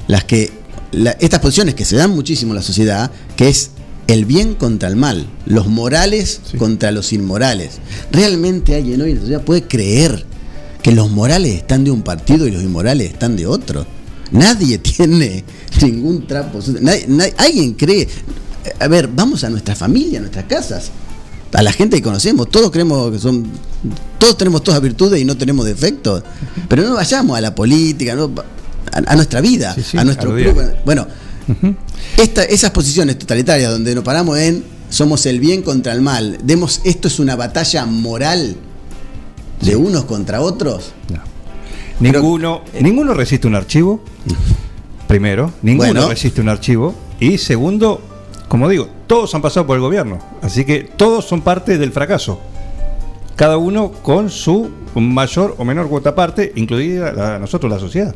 Las 0.08 0.24
que 0.24 0.52
la- 0.92 1.12
estas 1.20 1.40
posiciones 1.40 1.76
que 1.76 1.86
se 1.86 1.96
dan 1.98 2.10
muchísimo 2.12 2.52
en 2.54 2.56
la 2.58 2.62
sociedad, 2.64 3.12
que 3.38 3.48
es 3.50 3.70
el 4.08 4.26
bien 4.26 4.56
contra 4.56 4.90
el 4.90 4.96
mal, 4.96 5.28
los 5.46 5.68
morales 5.68 6.42
contra 6.58 6.92
los 6.92 7.14
inmorales. 7.14 7.74
Realmente 8.12 8.76
alguien 8.76 9.02
hoy 9.02 9.10
en 9.12 9.16
la 9.16 9.22
sociedad 9.22 9.42
puede 9.44 9.64
creer 9.64 10.26
que 10.82 10.92
los 10.92 11.12
morales 11.12 11.54
están 11.56 11.84
de 11.84 11.92
un 11.92 12.02
partido 12.02 12.48
y 12.48 12.52
los 12.52 12.64
inmorales 12.64 13.12
están 13.14 13.36
de 13.38 13.46
otro. 13.46 13.86
Nadie 14.32 14.78
tiene 14.80 15.44
ningún 15.82 16.26
trapo. 16.26 16.60
Nadie- 16.82 17.06
nadie- 17.08 17.34
alguien 17.38 17.74
cree. 17.76 18.08
A 18.80 18.88
ver, 18.88 19.08
vamos 19.08 19.44
a 19.44 19.50
nuestra 19.50 19.76
familia, 19.76 20.20
a 20.20 20.22
nuestras 20.22 20.46
casas, 20.46 20.92
a 21.54 21.62
la 21.62 21.72
gente 21.72 21.98
que 21.98 22.04
conocemos. 22.04 22.50
Todos 22.50 22.72
creemos 22.72 23.12
que 23.12 23.20
son. 23.20 23.46
Todos 24.18 24.38
tenemos 24.38 24.64
todas 24.64 24.82
virtudes 24.82 25.22
y 25.22 25.26
no 25.26 25.36
tenemos 25.38 25.66
defectos. 25.66 26.24
Pero 26.68 26.84
no 26.84 26.96
vayamos 26.96 27.38
a 27.38 27.42
la 27.42 27.54
política, 27.54 28.16
no, 28.16 28.32
a, 28.92 29.12
a 29.12 29.16
nuestra 29.16 29.42
vida, 29.42 29.74
Sí, 29.76 29.84
sí, 29.84 29.98
a 29.98 30.04
nuestro 30.04 30.34
club. 30.36 30.74
Bueno, 30.86 31.08
esta- 32.18 32.44
esas 32.46 32.72
posiciones 32.72 33.20
totalitarias 33.20 33.72
donde 33.72 33.94
nos 33.96 34.04
paramos 34.04 34.38
en 34.40 34.64
somos 34.90 35.26
el 35.26 35.40
bien 35.40 35.62
contra 35.64 35.92
el 35.94 36.02
mal, 36.02 36.38
demos 36.44 36.80
esto 36.84 37.08
es 37.08 37.20
una 37.20 37.36
batalla 37.36 37.86
moral 37.86 38.56
de 39.62 39.76
unos 39.76 40.06
contra 40.06 40.40
otros. 40.42 40.92
No. 41.10 41.20
Ninguno, 42.00 42.62
ninguno 42.80 43.14
resiste 43.14 43.48
un 43.48 43.56
archivo. 43.56 44.02
Primero, 45.08 45.52
ninguno 45.62 45.92
Bueno. 45.94 46.10
resiste 46.10 46.42
un 46.42 46.50
archivo. 46.50 46.94
Y 47.20 47.38
segundo, 47.38 48.02
como 48.48 48.70
digo, 48.70 48.88
todos 49.08 49.34
han 49.36 49.42
pasado 49.42 49.66
por 49.66 49.76
el 49.76 49.82
gobierno. 49.82 50.20
Así 50.42 50.66
que 50.66 50.84
todos 50.84 51.26
son 51.26 51.42
parte 51.42 51.78
del 51.78 51.92
fracaso. 51.92 52.40
Cada 53.36 53.58
uno 53.58 53.92
con 53.92 54.30
su 54.30 54.70
mayor 54.96 55.56
o 55.58 55.66
menor 55.66 55.90
cuota 55.90 56.14
parte, 56.14 56.52
incluida 56.56 57.12
la- 57.14 57.40
nosotros, 57.40 57.72
la 57.72 57.80
sociedad. 57.80 58.14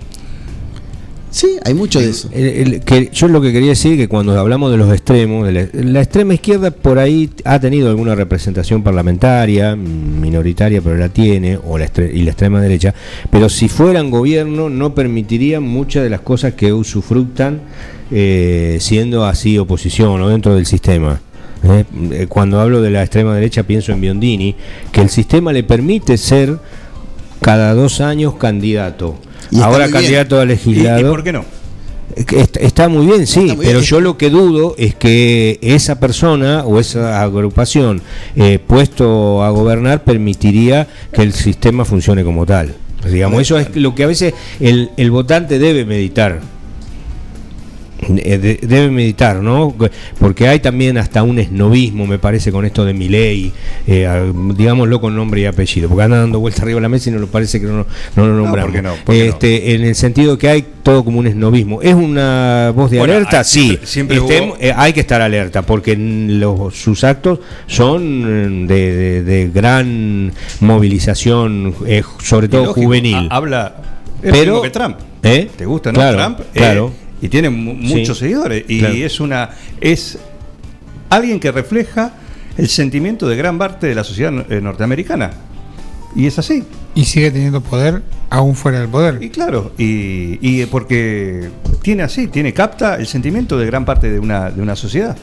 Sí, 1.38 1.50
hay 1.64 1.76
mucho 1.76 2.00
de 2.00 2.10
eso. 2.10 2.30
El- 2.34 2.80
que 2.82 3.12
yo 3.14 3.28
lo 3.28 3.40
que 3.42 3.52
quería 3.54 3.70
decir 3.70 3.96
que 3.96 4.08
cuando 4.08 4.36
hablamos 4.40 4.72
de 4.72 4.78
los 4.78 4.92
extremos, 4.92 5.46
de 5.46 5.54
la, 5.54 5.68
la 5.72 6.02
extrema 6.02 6.34
izquierda 6.34 6.72
por 6.72 6.98
ahí 6.98 7.30
ha 7.46 7.60
tenido 7.60 7.90
alguna 7.90 8.16
representación 8.16 8.82
parlamentaria, 8.82 9.76
minoritaria, 9.76 10.82
pero 10.82 10.96
la 10.98 11.10
tiene, 11.10 11.60
o 11.64 11.78
la 11.78 11.86
estre- 11.86 12.12
y 12.12 12.24
la 12.24 12.32
extrema 12.32 12.60
derecha, 12.60 12.96
pero 13.30 13.50
si 13.50 13.70
fueran 13.70 14.10
gobierno 14.10 14.72
no 14.72 14.96
permitirían 14.96 15.62
muchas 15.62 16.02
de 16.02 16.10
las 16.10 16.22
cosas 16.22 16.54
que 16.56 16.74
usufructan 16.74 17.60
eh, 18.10 18.78
siendo 18.80 19.24
así 19.24 19.60
oposición 19.60 20.20
o 20.20 20.30
dentro 20.30 20.56
del 20.56 20.66
sistema. 20.66 21.22
¿eh? 21.64 21.84
Eh, 22.14 22.26
Cuando 22.28 22.60
hablo 22.60 22.82
de 22.82 22.90
la 22.90 23.04
extrema 23.04 23.36
derecha 23.36 23.62
pienso 23.62 23.92
en 23.92 24.02
Biondini, 24.02 24.56
que 24.92 25.02
el 25.02 25.10
sistema 25.12 25.54
le 25.54 25.62
permite 25.64 26.18
ser 26.18 26.58
cada 27.44 27.76
dos 27.76 28.02
años 28.02 28.34
candidato. 28.38 29.20
Y 29.52 29.62
Ahora 29.62 29.86
bien. 29.88 29.92
candidato 29.92 30.40
a 30.40 30.46
¿Y, 30.46 30.52
y 30.54 31.04
por 31.04 31.24
qué 31.24 31.34
no? 31.34 31.46
Está, 32.16 32.88
muy 32.88 33.06
bien, 33.06 33.28
sí, 33.28 33.56
pero 33.62 33.80
yo 33.82 34.02
lo 34.02 34.18
que 34.18 34.30
dudo 34.30 34.74
es 34.78 34.96
que 34.96 35.60
esa 35.62 36.00
persona 36.00 36.64
o 36.66 36.80
esa 36.80 37.22
agrupación 37.22 38.02
eh, 38.36 38.60
puesto 38.66 39.44
a 39.44 39.50
gobernar 39.52 40.04
permitiría 40.04 40.88
que 41.12 41.22
el 41.22 41.34
sistema 41.34 41.86
funcione 41.86 42.24
como 42.24 42.46
tal. 42.46 42.74
Digamos, 43.08 43.42
eso 43.42 43.60
es 43.60 43.76
lo 43.76 43.94
que 43.94 44.04
a 44.04 44.08
veces 44.08 44.34
el, 44.60 44.90
el 44.98 45.12
votante 45.12 45.60
debe 45.60 45.86
meditar. 45.86 46.40
Eh, 48.00 48.38
de- 48.38 48.60
debe 48.62 48.92
meditar, 48.92 49.38
¿no? 49.42 49.74
Porque 50.20 50.48
hay 50.48 50.60
también 50.60 50.98
hasta 51.00 51.24
un 51.24 51.40
esnovismo, 51.40 52.06
me 52.06 52.20
parece, 52.20 52.52
con 52.52 52.64
esto 52.64 52.86
de 52.86 52.94
mi 52.94 53.10
ley, 53.10 53.52
digámoslo 54.56 55.02
con 55.02 55.16
nombre 55.16 55.42
y 55.42 55.46
apellido, 55.46 55.90
porque 55.90 56.04
anda 56.04 56.18
dando 56.20 56.40
vuelta 56.40 56.62
arriba 56.62 56.76
de 56.78 56.82
la 56.84 56.90
mesa 56.90 57.10
y 57.10 57.14
no 57.14 57.20
lo 57.20 57.28
parece 57.28 57.60
que 57.60 57.66
no, 57.66 57.86
no 58.16 58.28
lo 58.28 58.36
nombramos. 58.36 58.72
¿por 58.72 58.76
qué 58.76 58.82
no? 58.84 58.94
¿Por 59.04 59.16
qué 59.16 59.24
no? 59.24 59.30
este, 59.30 59.74
En 59.76 59.84
el 59.84 59.96
sentido 59.96 60.38
que 60.38 60.48
hay 60.50 60.66
todo 60.84 61.04
como 61.04 61.20
un 61.20 61.28
esnovismo. 61.28 61.82
¿Es 61.82 61.96
una 61.96 62.72
voz 62.76 62.92
de 62.92 63.00
Bueno, 63.00 63.16
alerta? 63.16 63.40
hay- 63.40 63.46
sí, 63.46 63.80
siempre- 63.84 64.18
siempre 64.18 64.20
hubo- 64.42 64.58
eh, 64.60 64.74
hay 64.76 64.94
que 64.94 65.00
estar 65.00 65.22
alerta, 65.22 65.64
porque 65.64 65.96
los, 65.98 66.76
sus 66.76 67.04
actos 67.04 67.40
son 67.66 68.66
eh, 68.68 68.74
de, 68.74 68.96
de- 68.96 69.24
de 69.24 69.50
gran 69.50 70.32
movilización, 70.60 71.74
eh, 71.86 72.04
sobre 72.24 72.48
todo 72.48 72.74
juvenil. 72.74 73.28
Ha- 73.32 73.36
habla 73.36 73.76
es 74.22 74.32
Pero- 74.32 74.38
lo 74.38 74.46
mismo 74.46 74.62
que 74.62 74.70
Trump. 74.70 74.98
¿Eh? 75.24 75.50
¿Te 75.58 75.66
gusta, 75.66 75.92
no? 75.92 75.96
Claro, 75.96 76.18
Trump. 76.18 76.40
eh, 76.42 76.44
claro. 76.54 76.92
Y 77.22 77.30
tiene 77.30 77.50
mu- 77.50 77.74
muchos 77.74 78.18
Sí. 78.18 78.26
seguidores. 78.26 78.66
Y 78.68 78.80
Claro. 78.80 78.94
es 78.96 79.20
una. 79.20 79.50
es 79.82 80.18
alguien 81.10 81.40
que 81.40 81.52
refleja 81.52 82.14
el 82.58 82.68
sentimiento 82.68 83.28
de 83.28 83.36
gran 83.36 83.58
parte 83.58 83.88
de 83.88 83.96
la 83.96 84.04
sociedad 84.04 84.34
eh, 84.52 84.62
norteamericana. 84.62 85.32
Y 86.16 86.26
es 86.26 86.40
así. 86.40 86.64
Y 86.96 87.06
sigue 87.06 87.30
teniendo 87.32 87.62
poder 87.62 88.02
aún 88.30 88.56
fuera 88.56 88.80
del 88.80 88.88
Y 88.88 88.92
poder. 88.92 89.32
claro, 89.32 89.72
y, 89.78 90.40
y 90.42 90.66
porque 90.66 91.50
tiene 91.84 92.04
así, 92.04 92.28
tiene, 92.28 92.54
capta 92.54 92.96
el 92.96 93.06
sentimiento 93.06 93.58
de 93.58 93.68
gran 93.68 93.86
parte 93.86 94.10
de 94.10 94.20
una, 94.20 94.50
de 94.50 94.62
una 94.62 94.76
sociedad. 94.76 95.16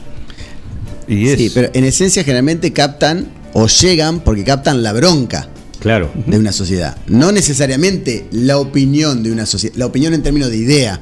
Y 1.09 1.28
es. 1.28 1.38
Sí, 1.38 1.50
pero 1.52 1.70
en 1.74 1.85
esencia 1.85 2.22
generalmente 2.22 2.72
captan 2.72 3.26
o 3.52 3.66
llegan 3.66 4.20
porque 4.20 4.44
captan 4.44 4.83
la 4.83 4.92
bronca 4.92 5.48
Claro. 5.80 6.11
de 6.26 6.38
una 6.38 6.52
sociedad. 6.52 6.96
No 7.09 7.30
necesariamente 7.33 8.26
la 8.30 8.59
opinión 8.59 9.22
de 9.22 9.33
una 9.33 9.44
sociedad, 9.44 9.74
la 9.76 9.87
opinión 9.87 10.14
en 10.14 10.22
términos 10.22 10.50
de 10.50 10.57
idea 10.57 11.00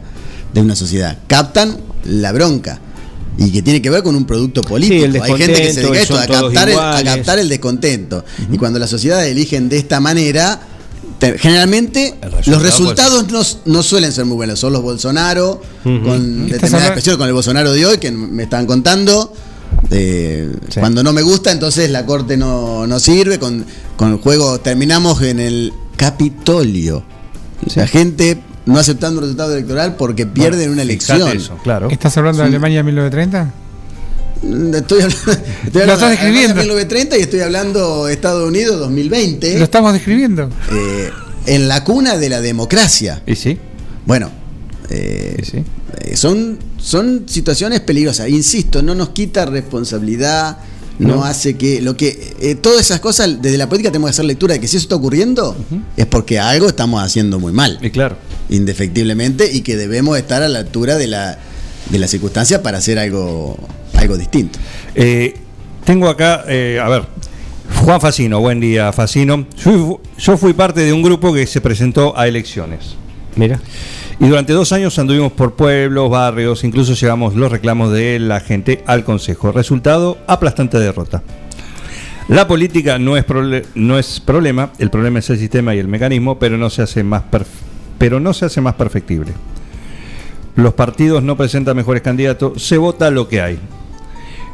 de 0.53 0.61
una 0.61 0.77
sociedad. 0.77 1.19
Captan 1.27 1.77
la 2.05 2.33
bronca. 2.33 2.81
Y 3.38 3.51
que 3.51 3.62
tiene 3.62 3.81
que 3.81 3.88
ver 3.88 4.03
con 4.03 4.15
un 4.15 4.27
producto 4.27 4.61
político. 4.61 5.23
Hay 5.23 5.33
gente 5.38 5.62
que 5.62 5.73
se 5.73 5.81
dedica 5.81 5.99
a 5.99 6.03
esto, 6.03 6.19
a 6.19 6.27
captar, 6.27 6.69
el, 6.69 6.79
a 6.79 7.03
captar 7.03 7.38
el 7.38 7.49
descontento. 7.49 8.25
Y 8.53 8.59
cuando 8.59 8.79
las 8.79 8.91
sociedades 8.91 9.33
eligen 9.33 9.71
de 9.71 9.79
esta 9.79 10.01
manera, 10.01 10.61
te- 11.19 11.38
generalmente 11.38 12.15
resultado, 12.21 12.51
los 12.53 12.62
resultados 12.62 13.29
no, 13.31 13.73
no 13.73 13.83
suelen 13.83 14.12
ser 14.12 14.27
muy 14.27 14.37
buenos. 14.37 14.59
Son 14.61 14.71
los 14.73 14.83
Bolsonaro, 14.83 15.62
con 15.83 16.47
determinadas 16.47 16.88
expresiones, 16.88 17.17
con 17.17 17.27
el 17.27 17.33
Bolsonaro 17.33 17.73
de 17.73 17.87
hoy, 17.87 17.97
que 17.97 18.11
me 18.12 18.43
estaban 18.43 18.67
contando. 18.67 19.33
Sí. 19.91 20.79
Cuando 20.79 21.03
no 21.03 21.15
me 21.15 21.23
gusta, 21.23 21.51
entonces 21.53 21.91
la 21.91 22.05
corte 22.05 22.37
no, 22.37 22.87
no 22.87 23.01
sirve. 23.01 23.38
Con, 23.38 23.65
con 23.97 24.12
el 24.12 24.19
juego 24.19 24.61
terminamos 24.61 25.23
en 25.23 25.41
el 25.41 25.73
Capitolio. 25.97 27.03
La 27.77 27.87
gente 27.87 28.38
no 28.66 28.79
aceptando 28.79 29.18
un 29.18 29.22
resultado 29.25 29.53
electoral 29.55 29.96
porque 29.96 30.27
pierden 30.27 30.70
una 30.70 30.83
elección. 30.83 31.37
eso, 31.37 31.57
claro. 31.62 31.88
¿Estás 31.90 32.16
hablando 32.16 32.42
de 32.42 32.48
Alemania 32.48 32.83
1930? 32.83 33.53
Mm, 34.42 34.75
Estoy 34.75 35.03
hablando, 35.03 35.33
estoy 35.64 35.72
Lo 35.72 35.81
hablando 35.81 35.92
estás 35.94 36.01
de 36.01 36.16
describiendo. 36.16 36.55
1930 36.62 37.18
y 37.18 37.20
estoy 37.20 37.40
hablando 37.40 38.09
Estados 38.09 38.48
Unidos 38.48 38.79
2020. 38.81 39.59
Lo 39.59 39.64
estamos 39.64 39.92
describiendo. 39.92 40.48
eh, 40.72 41.11
en 41.46 41.68
la 41.68 41.83
cuna 41.85 42.16
de 42.18 42.29
la 42.29 42.40
democracia. 42.40 43.22
¿Y 43.27 43.35
sí? 43.35 43.59
Bueno, 44.07 44.31
eh, 44.90 45.37
¿Y 45.40 45.44
sí? 45.44 45.64
eh, 46.01 46.16
son, 46.16 46.59
son 46.77 47.25
situaciones 47.27 47.81
peligrosas. 47.81 48.29
Insisto, 48.29 48.83
no 48.83 48.94
nos 48.94 49.09
quita 49.11 49.44
responsabilidad, 49.46 50.59
no, 51.03 51.17
No. 51.17 51.25
hace 51.25 51.57
que. 51.57 51.81
lo 51.83 51.97
que 51.97 52.35
eh, 52.41 52.55
Todas 52.55 52.81
esas 52.81 53.01
cosas, 53.01 53.41
desde 53.43 53.59
la 53.59 53.69
política 53.69 53.91
tenemos 53.91 54.09
que 54.09 54.12
hacer 54.12 54.25
lectura 54.25 54.55
de 54.55 54.61
que 54.61 54.69
si 54.69 54.77
eso 54.77 54.85
está 54.85 54.97
ocurriendo, 54.97 55.57
es 55.97 56.07
porque 56.07 56.38
algo 56.38 56.67
estamos 56.69 57.03
haciendo 57.03 57.38
muy 57.38 57.53
mal, 57.53 57.79
Y 57.83 57.91
claro. 57.91 58.17
indefectiblemente, 58.49 59.51
y 59.53 59.61
que 59.62 59.77
debemos 59.77 60.17
estar 60.19 60.43
a 60.43 60.49
la 60.49 60.61
altura 60.61 60.97
de 60.97 61.07
la, 61.09 61.38
de 61.91 61.99
la 61.99 62.07
circunstancia 62.09 62.62
para 62.62 62.79
hacer 62.79 62.99
algo, 62.99 63.59
algo 63.95 64.17
distinto. 64.17 64.59
Eh, 64.95 65.35
tengo 65.85 66.09
acá, 66.09 66.45
eh, 66.49 66.79
a 66.83 66.88
ver, 66.88 67.05
Juan 67.85 68.01
Facino, 68.01 68.41
buen 68.41 68.61
día 68.61 68.93
Facino. 68.93 69.47
Yo, 69.65 70.01
yo 70.19 70.37
fui 70.37 70.53
parte 70.53 70.81
de 70.83 70.93
un 70.93 71.03
grupo 71.03 71.33
que 71.35 71.47
se 71.47 71.61
presentó 71.61 72.17
a 72.17 72.29
elecciones. 72.29 72.95
Mira. 73.35 73.61
Y 74.22 74.28
durante 74.28 74.52
dos 74.52 74.70
años 74.70 74.96
anduvimos 75.00 75.32
por 75.32 75.54
pueblos, 75.54 76.08
barrios, 76.08 76.62
incluso 76.62 76.94
llevamos 76.94 77.35
los 77.35 77.50
reclamos 77.50 77.92
de 77.92 78.20
la 78.20 78.38
gente 78.38 78.85
al 78.87 79.02
Consejo. 79.02 79.50
Resultado, 79.50 80.16
aplastante 80.28 80.78
derrota. 80.78 81.24
La 82.28 82.46
política 82.46 83.00
no 83.00 83.16
es, 83.16 83.24
no 83.74 83.98
es 83.98 84.20
problema, 84.20 84.70
el 84.78 84.90
problema 84.90 85.18
es 85.18 85.28
el 85.30 85.40
sistema 85.40 85.74
y 85.74 85.80
el 85.80 85.88
mecanismo, 85.88 86.38
pero 86.38 86.56
no 86.56 86.70
se 86.70 86.82
hace 86.82 87.02
más, 87.02 87.24
pero 87.98 88.20
no 88.20 88.32
se 88.32 88.44
hace 88.44 88.61
más 88.61 88.74
perfectible. 88.74 89.32
Los 90.54 90.74
partidos 90.74 91.24
no 91.24 91.37
presentan 91.37 91.76
mejores 91.76 92.02
candidatos, 92.02 92.62
se 92.62 92.78
vota 92.78 93.11
lo 93.11 93.26
que 93.26 93.40
hay. 93.40 93.58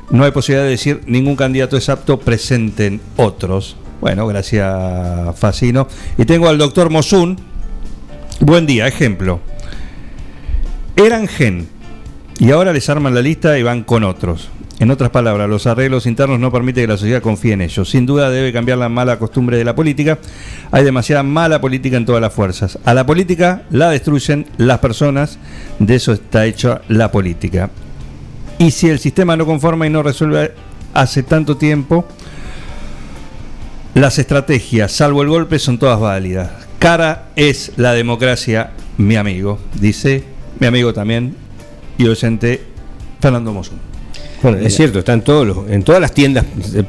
No 0.09 0.25
hay 0.25 0.31
posibilidad 0.31 0.65
de 0.65 0.71
decir 0.71 1.03
ningún 1.05 1.37
candidato 1.37 1.77
es 1.77 1.91
apto, 1.91 2.19
presenten 2.19 3.03
otros. 3.19 3.77
Bueno, 4.01 4.27
gracias 4.27 5.39
Facino. 5.39 5.89
Y 6.17 6.25
tengo 6.25 6.49
al 6.49 6.57
doctor 6.57 6.89
Mosun. 6.89 7.37
Buen 8.41 8.65
día, 8.65 8.87
ejemplo. 8.87 9.41
Eran 10.99 11.29
gen 11.29 11.69
y 12.41 12.51
ahora 12.51 12.73
les 12.73 12.89
arman 12.89 13.15
la 13.15 13.23
lista 13.23 13.57
y 13.57 13.63
van 13.63 13.85
con 13.85 14.03
otros. 14.03 14.51
En 14.81 14.91
otras 14.91 15.11
palabras, 15.11 15.49
los 15.49 15.69
arreglos 15.69 16.07
internos 16.07 16.41
no 16.41 16.51
permiten 16.51 16.83
que 16.83 16.89
la 16.89 16.97
sociedad 16.97 17.23
confíe 17.23 17.53
en 17.53 17.61
ellos. 17.61 17.89
Sin 17.89 18.05
duda 18.05 18.31
debe 18.31 18.53
cambiar 18.53 18.79
la 18.79 18.89
mala 18.89 19.17
costumbre 19.17 19.57
de 19.57 19.65
la 19.65 19.77
política. 19.77 20.19
Hay 20.73 20.83
demasiada 20.83 21.23
mala 21.23 21.61
política 21.61 21.97
en 21.97 22.05
todas 22.05 22.21
las 22.21 22.35
fuerzas. 22.35 22.81
A 22.85 22.95
la 22.95 23.07
política 23.07 23.63
la 23.71 23.91
destruyen 23.91 24.47
las 24.57 24.81
personas. 24.81 25.39
De 25.79 25.95
eso 25.95 26.13
está 26.13 26.47
hecha 26.47 26.83
la 26.89 27.13
política. 27.13 27.71
Y 28.59 28.73
si 28.73 28.89
el 28.89 28.99
sistema 28.99 29.37
no 29.37 29.47
conforma 29.47 29.87
y 29.87 29.91
no 29.91 30.03
resuelve 30.03 30.53
hace 30.95 31.23
tanto 31.23 31.57
tiempo, 31.57 32.07
las 33.95 34.19
estrategias, 34.19 34.91
salvo 34.91 35.23
el 35.23 35.29
golpe, 35.29 35.61
son 35.61 35.79
todas 35.79 36.01
válidas. 36.01 36.51
Cara 36.81 37.29
es 37.37 37.71
la 37.77 37.93
democracia, 37.93 38.73
mi 38.97 39.15
amigo, 39.15 39.61
dice 39.81 40.38
mi 40.61 40.67
amigo 40.67 40.93
también 40.93 41.35
y 41.97 42.05
docente 42.05 42.61
Fernando 43.21 43.53
Mosun. 43.53 43.79
Bueno, 44.43 44.59
es 44.59 44.77
cierto, 44.77 45.01
está 45.01 45.13
en, 45.15 45.23
todos 45.23 45.47
los- 45.47 45.69
en 45.71 45.83
todas 45.83 46.01
las 46.01 46.13
tiendas 46.15 46.45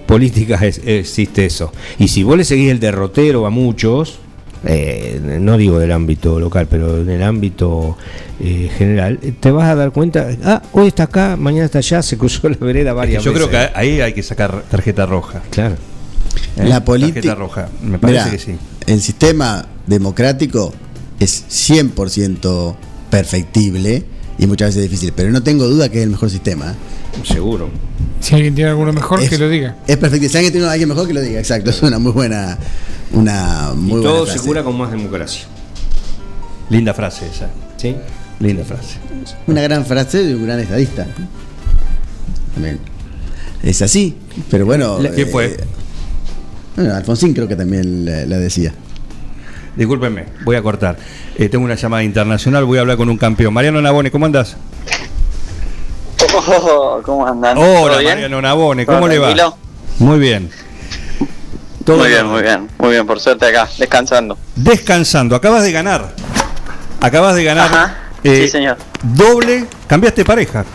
políticas 0.06 0.62
es- 0.62 0.82
existe 0.86 1.46
eso. 1.46 1.72
Y 1.98 2.08
si 2.08 2.22
vos 2.24 2.38
le 2.38 2.44
seguís 2.44 2.70
el 2.72 2.80
derrotero 2.80 3.46
a 3.48 3.50
muchos, 3.50 4.20
eh, 4.66 5.20
no 5.40 5.58
digo 5.58 5.80
del 5.80 5.92
ámbito 5.92 6.40
local, 6.40 6.68
pero 6.70 7.02
en 7.02 7.10
el 7.10 7.24
ámbito 7.24 7.98
eh, 8.42 8.70
general, 8.78 9.20
eh, 9.22 9.34
te 9.38 9.52
vas 9.52 9.68
a 9.70 9.76
dar 9.76 9.92
cuenta, 9.92 10.30
ah, 10.46 10.62
hoy 10.74 10.88
está 10.90 11.04
acá, 11.04 11.36
mañana 11.38 11.66
está 11.66 11.80
allá, 11.80 12.02
se 12.04 12.18
cruzó 12.18 12.48
la 12.50 12.56
vereda 12.56 12.94
varias 12.94 13.24
Yo 13.24 13.34
creo 13.34 13.48
veces. 13.48 13.72
que 13.72 13.78
ahí 13.78 14.00
hay 14.00 14.14
que 14.14 14.24
sacar 14.24 14.64
tarjeta 14.70 15.06
roja. 15.06 15.42
Claro. 15.50 15.76
¿eh? 16.56 16.66
La 16.68 16.86
política. 16.86 17.16
Tarjeta 17.22 17.36
roja, 17.36 17.70
me 17.84 17.98
parece 18.00 18.20
Mirá, 18.26 18.32
que 18.32 18.40
sí. 18.40 18.56
El 18.86 19.02
sistema 19.02 19.66
democrático 19.88 20.72
es 21.20 21.46
100% 21.50 22.76
perfectible 23.10 24.04
y 24.38 24.48
muchas 24.48 24.70
veces 24.70 24.84
difícil, 24.84 25.14
pero 25.16 25.30
no 25.32 25.44
tengo 25.44 25.68
duda 25.68 25.90
que 25.90 25.98
es 26.00 26.04
el 26.04 26.10
mejor 26.12 26.30
sistema. 26.30 26.76
Seguro. 27.24 27.70
Si 28.22 28.36
alguien 28.36 28.56
tiene 28.56 28.70
alguno 28.70 28.94
mejor, 28.94 29.22
es, 29.22 29.30
que 29.30 29.38
lo 29.38 29.50
diga. 29.50 29.78
Es 29.88 29.98
perfecto. 29.98 30.30
Si 30.30 30.38
alguien 30.38 30.54
tiene 30.54 30.68
alguien 30.68 30.88
mejor, 30.88 31.08
que 31.08 31.14
lo 31.14 31.22
diga. 31.22 31.40
Exacto. 31.40 31.70
Es 31.72 31.82
una 31.82 32.00
muy 32.00 32.12
buena. 32.12 32.58
Una 33.12 33.74
muy 33.76 33.88
y 33.88 33.92
buena 33.92 34.10
todo 34.10 34.26
frase. 34.26 34.40
se 34.40 34.46
cura 34.46 34.64
con 34.64 34.78
más 34.78 34.92
democracia. 34.92 35.44
Linda 36.70 36.94
frase 36.94 37.28
esa. 37.28 37.50
¿Sí? 37.78 37.96
Linda 38.40 38.64
frase. 38.64 38.98
Una 39.48 39.62
gran 39.62 39.86
frase 39.86 40.24
de 40.24 40.36
un 40.36 40.46
gran 40.46 40.60
estadista. 40.60 41.08
También. 42.54 42.80
Es 43.64 43.82
así. 43.82 44.16
Pero 44.50 44.66
bueno. 44.66 45.00
¿Qué 45.16 45.26
fue? 45.26 45.46
eh, 45.48 45.58
bueno, 46.76 46.96
Alfonsín 46.96 47.34
creo 47.34 47.48
que 47.48 47.56
también 47.56 48.06
la, 48.06 48.26
la 48.26 48.38
decía. 48.38 48.74
Discúlpenme, 49.76 50.26
voy 50.44 50.56
a 50.56 50.62
cortar. 50.62 50.98
Eh, 51.38 51.50
tengo 51.50 51.66
una 51.66 51.76
llamada 51.76 52.04
internacional, 52.04 52.66
voy 52.66 52.78
a 52.78 52.82
hablar 52.82 52.98
con 52.98 53.10
un 53.10 53.18
campeón. 53.18 53.54
Mariano 53.54 53.82
Nabone, 53.82 54.12
¿cómo 54.12 54.26
andás? 54.26 54.58
Oh, 56.36 57.02
¿Cómo 57.04 57.26
andan? 57.26 57.58
Hola. 57.58 57.96
Mariano 57.96 58.42
Nabone, 58.42 58.86
¿Todo 58.86 58.96
¿cómo 58.96 59.08
le 59.08 59.20
va? 59.20 59.56
Muy 60.00 60.20
bien. 60.20 60.50
Todo 61.86 61.98
Muy 61.98 62.08
en 62.08 62.14
bien, 62.14 62.26
muy 62.28 62.42
bien, 62.44 62.70
muy 62.78 62.90
bien, 62.92 63.08
por 63.08 63.20
suerte 63.20 63.46
acá, 63.46 63.68
descansando. 63.78 64.38
Descansando, 64.56 65.36
acabas 65.36 65.64
de 65.64 65.72
ganar. 65.72 66.14
Acabas 67.02 67.36
de 67.36 67.44
ganar. 67.44 67.66
Ajá, 67.66 67.98
eh, 68.24 68.44
sí 68.44 68.50
señor. 68.50 68.78
Doble, 69.02 69.66
cambiaste 69.88 70.24
pareja. 70.26 70.66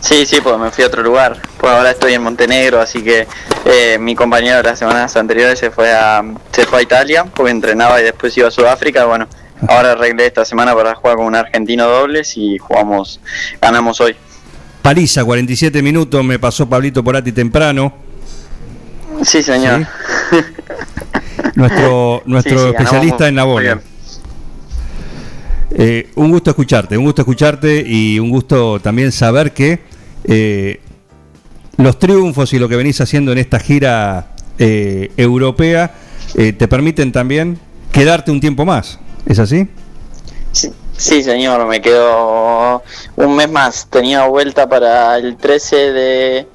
Sí, 0.00 0.24
sí, 0.24 0.40
pues 0.40 0.56
me 0.58 0.70
fui 0.70 0.84
a 0.84 0.86
otro 0.86 1.02
lugar. 1.02 1.36
Pues 1.58 1.72
ahora 1.72 1.90
estoy 1.90 2.14
en 2.14 2.22
Montenegro, 2.22 2.80
así 2.80 3.02
que 3.02 3.26
eh, 3.64 3.98
mi 3.98 4.14
compañero 4.14 4.62
las 4.62 4.78
semanas 4.78 5.16
anteriores 5.16 5.58
se 5.58 5.70
fue 5.70 5.92
a 5.92 6.22
se 6.52 6.66
fue 6.66 6.80
a 6.80 6.82
Italia, 6.82 7.24
porque 7.24 7.50
entrenaba 7.50 8.00
y 8.00 8.04
después 8.04 8.36
iba 8.36 8.48
a 8.48 8.50
Sudáfrica. 8.50 9.04
Bueno, 9.06 9.26
ahora 9.68 9.92
arreglé 9.92 10.26
esta 10.26 10.44
semana 10.44 10.74
para 10.74 10.94
jugar 10.94 11.16
con 11.16 11.26
un 11.26 11.34
argentino 11.34 11.86
dobles 11.86 12.36
y 12.36 12.58
jugamos, 12.58 13.20
ganamos 13.60 14.00
hoy. 14.00 14.16
Paliza, 14.82 15.24
47 15.24 15.82
minutos, 15.82 16.22
me 16.24 16.38
pasó 16.38 16.68
Pablito 16.68 17.02
Porati 17.02 17.32
temprano. 17.32 17.92
Sí, 19.24 19.42
señor. 19.42 19.86
Nuestro, 21.54 22.22
nuestro 22.26 22.58
Sí, 22.58 22.64
sí, 22.64 22.70
especialista 22.70 23.28
en 23.28 23.34
Nabone. 23.34 23.64
bien. 23.64 23.80
Eh, 25.78 26.10
un 26.14 26.30
gusto 26.30 26.50
escucharte, 26.50 26.96
un 26.96 27.04
gusto 27.04 27.22
escucharte 27.22 27.84
y 27.86 28.18
un 28.18 28.30
gusto 28.30 28.80
también 28.80 29.12
saber 29.12 29.52
que 29.52 29.80
eh, 30.24 30.80
los 31.76 31.98
triunfos 31.98 32.52
y 32.52 32.58
lo 32.58 32.68
que 32.68 32.76
venís 32.76 33.00
haciendo 33.00 33.32
en 33.32 33.38
esta 33.38 33.58
gira 33.58 34.28
eh, 34.58 35.10
europea 35.16 35.94
eh, 36.34 36.52
te 36.52 36.68
permiten 36.68 37.12
también 37.12 37.58
quedarte 37.92 38.30
un 38.30 38.40
tiempo 38.40 38.64
más. 38.64 38.98
¿Es 39.26 39.38
así? 39.38 39.68
Sí, 40.96 41.22
señor, 41.22 41.66
me 41.66 41.80
quedo 41.82 42.82
un 43.16 43.36
mes 43.36 43.50
más. 43.50 43.86
Tenía 43.90 44.26
vuelta 44.26 44.68
para 44.68 45.16
el 45.18 45.36
13 45.36 45.76
de 45.92 46.48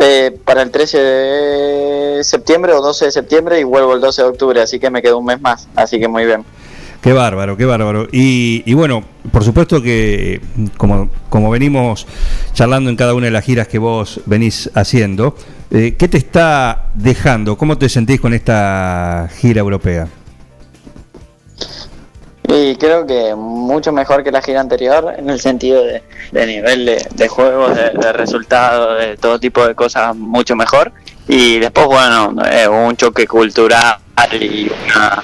eh, 0.00 0.38
para 0.44 0.62
el 0.62 0.70
13 0.70 0.98
de 0.98 2.24
septiembre 2.24 2.72
o 2.72 2.80
12 2.80 3.06
de 3.06 3.10
septiembre 3.10 3.58
y 3.58 3.64
vuelvo 3.64 3.94
el 3.94 4.00
12 4.00 4.22
de 4.22 4.28
octubre, 4.28 4.60
así 4.60 4.78
que 4.78 4.88
me 4.88 5.02
quedo 5.02 5.18
un 5.18 5.24
mes 5.24 5.40
más, 5.40 5.66
así 5.74 5.98
que 5.98 6.06
muy 6.06 6.24
bien. 6.26 6.44
Qué 7.02 7.12
bárbaro, 7.14 7.56
qué 7.56 7.64
bárbaro. 7.64 8.08
Y, 8.12 8.74
bueno, 8.74 9.02
por 9.32 9.42
supuesto 9.42 9.80
que 9.82 10.40
como, 10.76 11.08
como 11.30 11.50
venimos 11.50 12.06
charlando 12.52 12.90
en 12.90 12.96
cada 12.96 13.14
una 13.14 13.26
de 13.26 13.30
las 13.32 13.44
giras 13.44 13.68
que 13.68 13.78
vos 13.78 14.20
venís 14.26 14.70
haciendo, 14.74 15.34
eh, 15.70 15.94
¿qué 15.98 16.08
te 16.08 16.18
está 16.18 16.88
dejando? 16.94 17.56
¿Cómo 17.56 17.78
te 17.78 17.88
sentís 17.88 18.20
con 18.20 18.34
esta 18.34 19.28
gira 19.40 19.60
europea? 19.60 20.08
Y 22.48 22.74
creo 22.76 23.06
que 23.06 23.34
mucho 23.34 23.92
mejor 23.92 24.24
que 24.24 24.32
la 24.32 24.42
gira 24.42 24.60
anterior 24.60 25.14
en 25.16 25.30
el 25.30 25.38
sentido 25.40 25.84
de, 25.84 26.02
de 26.32 26.46
nivel 26.46 26.84
de, 26.84 27.06
de 27.14 27.28
juegos, 27.28 27.76
de, 27.76 27.90
de 27.90 28.12
resultados, 28.12 28.98
de 28.98 29.16
todo 29.16 29.38
tipo 29.38 29.66
de 29.66 29.74
cosas 29.74 30.16
mucho 30.16 30.56
mejor. 30.56 30.92
Y 31.28 31.60
después, 31.60 31.86
bueno, 31.86 32.34
eh, 32.50 32.66
un 32.66 32.96
choque 32.96 33.26
cultural 33.26 33.98
y, 34.32 34.68
una- 34.94 35.22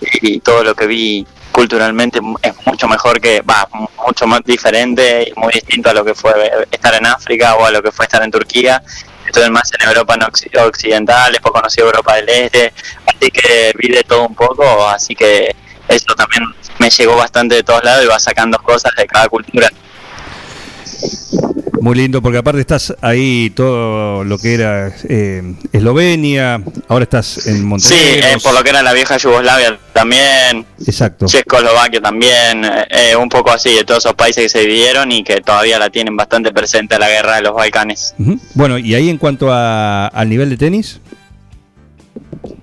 y 0.00 0.40
todo 0.40 0.62
lo 0.64 0.74
que 0.74 0.86
vi 0.86 1.26
culturalmente 1.52 2.20
es 2.42 2.54
mucho 2.66 2.86
mejor 2.86 3.20
que, 3.20 3.40
va, 3.40 3.68
mucho 4.06 4.26
más 4.26 4.42
diferente 4.44 5.32
y 5.34 5.38
muy 5.38 5.52
distinto 5.52 5.90
a 5.90 5.94
lo 5.94 6.04
que 6.04 6.14
fue 6.14 6.32
estar 6.70 6.94
en 6.94 7.06
África 7.06 7.56
o 7.56 7.64
a 7.64 7.70
lo 7.70 7.82
que 7.82 7.90
fue 7.90 8.04
estar 8.04 8.22
en 8.22 8.30
Turquía. 8.30 8.82
estuve 9.26 9.50
más 9.50 9.70
en 9.78 9.88
Europa 9.88 10.14
occ- 10.16 10.66
occidental, 10.66 11.32
después 11.32 11.52
conocí 11.52 11.80
Europa 11.80 12.14
del 12.16 12.28
Este, 12.28 12.72
así 13.06 13.30
que 13.30 13.72
vi 13.76 13.88
de 13.88 14.04
todo 14.04 14.26
un 14.26 14.34
poco, 14.34 14.88
así 14.88 15.14
que 15.14 15.54
eso 15.88 16.14
también 16.16 16.44
me 16.78 16.90
llegó 16.90 17.16
bastante 17.16 17.56
de 17.56 17.62
todos 17.62 17.82
lados 17.82 18.04
y 18.04 18.08
va 18.08 18.18
sacando 18.20 18.58
cosas 18.58 18.92
de 18.96 19.06
cada 19.06 19.28
cultura. 19.28 19.68
Muy 21.80 21.94
lindo, 21.96 22.20
porque 22.20 22.38
aparte 22.38 22.60
estás 22.60 22.94
ahí 23.02 23.50
todo 23.50 24.24
lo 24.24 24.36
que 24.38 24.54
era 24.54 24.92
eh, 25.08 25.54
Eslovenia, 25.72 26.60
ahora 26.88 27.04
estás 27.04 27.46
en 27.46 27.56
Sí, 27.58 27.62
Montenegro. 27.62 28.26
eh, 28.28 28.36
por 28.42 28.54
lo 28.54 28.62
que 28.64 28.70
era 28.70 28.82
la 28.82 28.92
vieja 28.92 29.16
Yugoslavia 29.16 29.78
también, 29.92 30.66
Exacto. 30.86 31.26
Checoslovaquia 31.26 32.00
también, 32.00 32.64
eh, 32.64 32.86
eh, 33.12 33.16
un 33.16 33.28
poco 33.28 33.50
así 33.50 33.74
de 33.74 33.84
todos 33.84 34.04
esos 34.04 34.14
países 34.14 34.44
que 34.44 34.48
se 34.48 34.60
dividieron 34.60 35.12
y 35.12 35.22
que 35.22 35.40
todavía 35.40 35.78
la 35.78 35.88
tienen 35.90 36.16
bastante 36.16 36.52
presente 36.52 36.98
la 36.98 37.08
guerra 37.08 37.36
de 37.36 37.42
los 37.42 37.54
Balcanes. 37.54 38.14
Ujú. 38.18 38.38
Bueno, 38.54 38.78
y 38.78 38.94
ahí 38.94 39.08
en 39.08 39.18
cuanto 39.18 39.52
a, 39.52 40.08
al 40.08 40.28
nivel 40.28 40.50
de 40.50 40.56
tenis, 40.56 41.00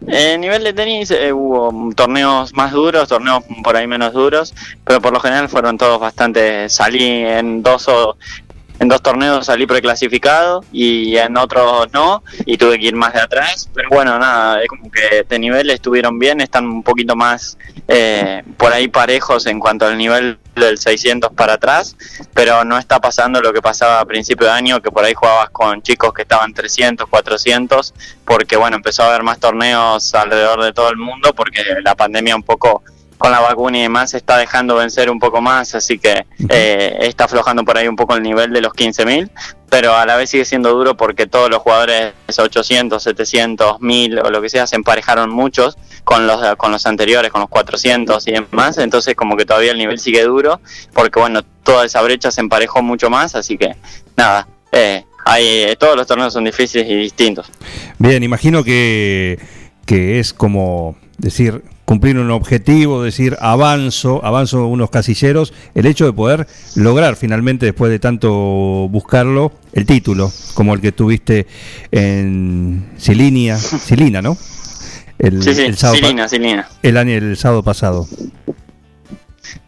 En 0.08 0.40
nivel 0.42 0.64
de 0.64 0.72
tenis 0.74 1.10
eh, 1.12 1.34
hubo 1.34 1.92
torneos 1.96 2.54
más 2.54 2.72
duros, 2.72 3.08
torneos 3.10 3.44
por 3.64 3.76
ahí 3.76 3.88
menos 3.88 4.14
duros, 4.14 4.54
pero 4.86 5.02
por 5.02 5.12
lo 5.14 5.20
general 5.20 5.50
fueron 5.50 5.78
todos 5.78 6.00
bastante. 6.00 6.70
Salí 6.70 7.04
en 7.04 7.64
dos 7.64 7.88
o 7.88 8.16
en 8.80 8.88
dos 8.88 9.02
torneos 9.02 9.46
salí 9.46 9.66
preclasificado 9.66 10.64
y 10.72 11.18
en 11.18 11.38
otros 11.38 11.92
no 11.94 12.24
y 12.46 12.58
tuve 12.58 12.80
que 12.80 12.88
ir 12.88 12.96
más 12.96 13.14
de 13.14 13.22
atrás. 13.22 13.70
Pero 13.74 13.90
bueno, 13.90 14.18
nada, 14.20 14.62
es 14.62 14.68
como 14.68 14.92
que 14.92 15.26
de 15.28 15.40
nivel 15.40 15.70
estuvieron 15.70 16.20
bien, 16.20 16.42
están 16.42 16.66
un 16.66 16.84
poquito 16.84 17.16
más 17.16 17.58
eh, 17.88 18.44
por 18.58 18.74
ahí 18.74 18.88
parejos 18.88 19.46
en 19.46 19.60
cuanto 19.60 19.86
al 19.86 19.98
nivel 19.98 20.40
del 20.56 20.78
600 20.78 21.32
para 21.34 21.54
atrás, 21.54 21.96
pero 22.34 22.64
no 22.64 22.78
está 22.78 23.00
pasando 23.00 23.42
lo 23.42 23.52
que 23.54 23.62
pasaba 23.62 24.00
a 24.00 24.06
principio 24.06 24.48
de 24.48 24.54
año, 24.54 24.82
que 24.82 24.90
por 24.90 25.04
ahí 25.04 25.14
jugabas 25.14 25.50
con 25.50 25.82
chicos 25.82 26.14
que 26.14 26.22
estaban 26.22 26.54
300, 26.54 27.08
400, 27.10 27.94
porque 28.26 28.56
bueno, 28.56 28.78
empezó 28.78 29.04
a 29.04 29.08
haber 29.08 29.24
más 29.24 29.40
torneos 29.40 30.14
alrededor 30.16 30.64
de 30.64 30.74
todo 30.74 30.90
el 30.90 30.98
mundo, 30.98 31.34
porque 31.36 31.62
la 31.84 31.96
pandemia 31.96 32.36
un 32.36 32.44
poco 32.44 32.84
con 33.18 33.32
la 33.32 33.40
vacuna 33.40 33.78
y 33.78 33.82
demás 33.82 34.12
se 34.12 34.18
está 34.18 34.38
dejando 34.38 34.76
vencer 34.76 35.10
un 35.10 35.20
poco 35.20 35.42
más, 35.42 35.74
así 35.76 35.98
que 35.98 36.26
eh, 36.50 36.98
está 37.02 37.26
aflojando 37.26 37.64
por 37.64 37.78
ahí 37.78 37.88
un 37.88 37.96
poco 37.96 38.16
el 38.16 38.24
nivel 38.24 38.52
de 38.52 38.62
los 38.62 38.74
15.000, 38.74 39.30
pero 39.70 39.96
a 39.96 40.06
la 40.06 40.16
vez 40.16 40.30
sigue 40.30 40.46
siendo 40.46 40.74
duro 40.74 40.98
porque 40.98 41.28
todos 41.28 41.50
los 41.50 41.60
jugadores 41.60 42.14
800, 42.38 43.02
700, 43.02 43.82
1000 43.82 44.20
o 44.20 44.30
lo 44.30 44.42
que 44.42 44.50
sea 44.50 44.68
se 44.68 44.76
emparejaron 44.76 45.30
muchos 45.30 45.78
con 46.04 46.28
los 46.28 46.56
con 46.58 46.72
los 46.72 46.86
anteriores, 46.86 47.32
con 47.32 47.42
los 47.42 47.50
400 47.50 48.28
y 48.28 48.32
demás, 48.32 48.78
entonces 48.78 49.16
como 49.16 49.38
que 49.38 49.46
todavía 49.46 49.72
el 49.72 49.78
nivel 49.78 50.00
sigue 50.00 50.24
duro 50.24 50.60
porque 50.94 51.20
bueno, 51.20 51.42
toda 51.64 51.86
esa 51.86 52.02
brecha 52.02 52.32
se 52.32 52.42
emparejó 52.42 52.82
mucho 52.82 53.10
más, 53.10 53.36
así 53.36 53.58
que 53.58 53.76
nada, 54.18 54.48
eh, 54.72 55.06
hay, 55.26 55.46
eh, 55.46 55.76
todos 55.80 55.96
los 55.96 56.06
torneos 56.06 56.34
son 56.34 56.44
difíciles 56.44 56.88
y 56.88 56.96
distintos. 56.96 57.50
bien, 57.98 58.22
imagino 58.22 58.64
que, 58.64 59.40
que 59.86 60.20
es 60.20 60.34
como 60.34 60.96
decir, 61.18 61.64
cumplir 61.86 62.18
un 62.18 62.32
objetivo, 62.32 63.04
decir, 63.04 63.38
avanzo, 63.40 64.24
avanzo 64.26 64.68
unos 64.68 64.90
casilleros, 64.90 65.54
el 65.76 65.86
hecho 65.86 66.06
de 66.06 66.14
poder 66.14 66.48
lograr 66.76 67.16
finalmente, 67.16 67.66
después 67.66 67.92
de 67.92 68.00
tanto 68.00 68.30
buscarlo, 68.90 69.52
el 69.74 69.86
título, 69.86 70.32
como 70.54 70.74
el 70.74 70.82
que 70.82 70.92
tuviste 70.92 71.48
en 71.92 72.90
Silinia, 72.98 73.58
Silina, 73.58 74.22
¿no? 74.22 74.38
El, 75.20 75.42
Sí, 75.42 75.56
sí, 75.56 75.62
el 75.62 75.78
sábado, 75.78 75.98
Silina, 75.98 76.28
Silina. 76.28 76.68
el 76.84 76.98
año, 76.98 77.14
el 77.14 77.38
sábado 77.38 77.64
pasado. 77.64 78.08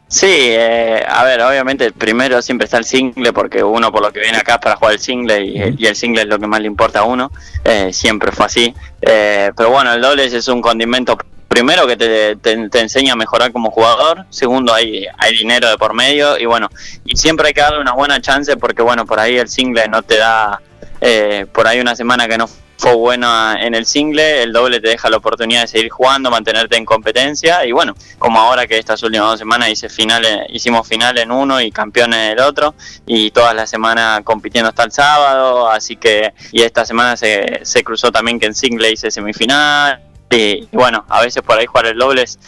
Sí, 0.09 0.25
eh, 0.29 1.03
a 1.05 1.25
ver, 1.25 1.41
obviamente 1.41 1.91
primero 1.91 2.41
siempre 2.41 2.63
está 2.63 2.77
el 2.77 2.85
single 2.85 3.33
porque 3.33 3.61
uno 3.61 3.91
por 3.91 4.01
lo 4.01 4.11
que 4.13 4.21
viene 4.21 4.37
acá 4.37 4.53
es 4.53 4.59
para 4.59 4.77
jugar 4.77 4.93
el 4.93 4.99
single 4.99 5.43
y, 5.45 5.75
y 5.77 5.85
el 5.85 5.97
single 5.97 6.21
es 6.21 6.27
lo 6.29 6.39
que 6.39 6.47
más 6.47 6.61
le 6.61 6.67
importa 6.67 6.99
a 6.99 7.03
uno, 7.03 7.29
eh, 7.65 7.91
siempre 7.91 8.31
fue 8.31 8.45
así. 8.45 8.73
Eh, 9.01 9.51
pero 9.55 9.69
bueno, 9.69 9.91
el 9.93 10.01
doble 10.01 10.23
es 10.25 10.47
un 10.47 10.61
condimento 10.61 11.17
primero 11.47 11.87
que 11.87 11.97
te, 11.97 12.35
te- 12.35 12.79
enseña 12.79 13.13
a 13.13 13.15
mejorar 13.15 13.51
como 13.51 13.71
jugador, 13.71 14.25
segundo 14.29 14.73
hay, 14.73 15.05
hay 15.17 15.37
dinero 15.37 15.69
de 15.69 15.77
por 15.77 15.93
medio 15.93 16.37
y 16.37 16.45
bueno, 16.45 16.69
y 17.05 17.15
siempre 17.15 17.47
hay 17.47 17.53
que 17.53 17.61
darle 17.61 17.79
una 17.79 17.93
buena 17.93 18.21
chance 18.21 18.57
porque 18.57 18.81
bueno, 18.81 19.05
por 19.05 19.19
ahí 19.19 19.37
el 19.37 19.49
single 19.49 19.87
no 19.87 20.01
te 20.03 20.17
da, 20.17 20.61
eh, 21.01 21.45
por 21.51 21.67
ahí 21.67 21.79
una 21.79 21.95
semana 21.95 22.27
que 22.27 22.37
no 22.37 22.47
fue 22.79 22.93
buena 22.93 23.57
en 23.59 23.73
el 23.73 23.87
single, 23.87 24.43
el 24.43 24.53
doble 24.53 24.79
te 24.79 24.89
deja 24.89 25.09
la 25.09 25.17
oportunidad 25.17 25.61
de 25.61 25.67
seguir 25.67 25.89
jugando, 25.89 26.29
mantenerte 26.29 26.77
en 26.77 26.85
competencia 26.85 27.65
y 27.65 27.71
bueno, 27.71 27.95
como 28.19 28.39
ahora 28.39 28.67
que 28.67 28.77
estas 28.77 29.01
últimas 29.01 29.29
dos 29.29 29.39
semanas 29.39 29.69
hice 29.69 29.89
finales, 29.89 30.41
hicimos 30.49 30.87
final 30.87 31.17
en 31.17 31.31
uno 31.31 31.59
y 31.59 31.71
campeones 31.71 32.19
en 32.19 32.31
el 32.33 32.39
otro 32.39 32.75
y 33.07 33.31
todas 33.31 33.55
las 33.55 33.67
semanas 33.67 34.21
compitiendo 34.23 34.69
hasta 34.69 34.83
el 34.83 34.91
sábado, 34.91 35.67
así 35.67 35.95
que 35.95 36.33
y 36.51 36.61
esta 36.61 36.85
semana 36.85 37.17
se, 37.17 37.61
se 37.63 37.83
cruzó 37.83 38.11
también 38.11 38.39
que 38.39 38.45
en 38.45 38.53
single 38.53 38.91
hice 38.91 39.09
semifinal 39.09 39.99
y 40.29 40.67
bueno, 40.71 41.05
a 41.09 41.21
veces 41.21 41.41
por 41.43 41.57
ahí 41.57 41.65
jugar 41.65 41.87
el 41.87 41.97
doble 41.97 42.23
es- 42.23 42.39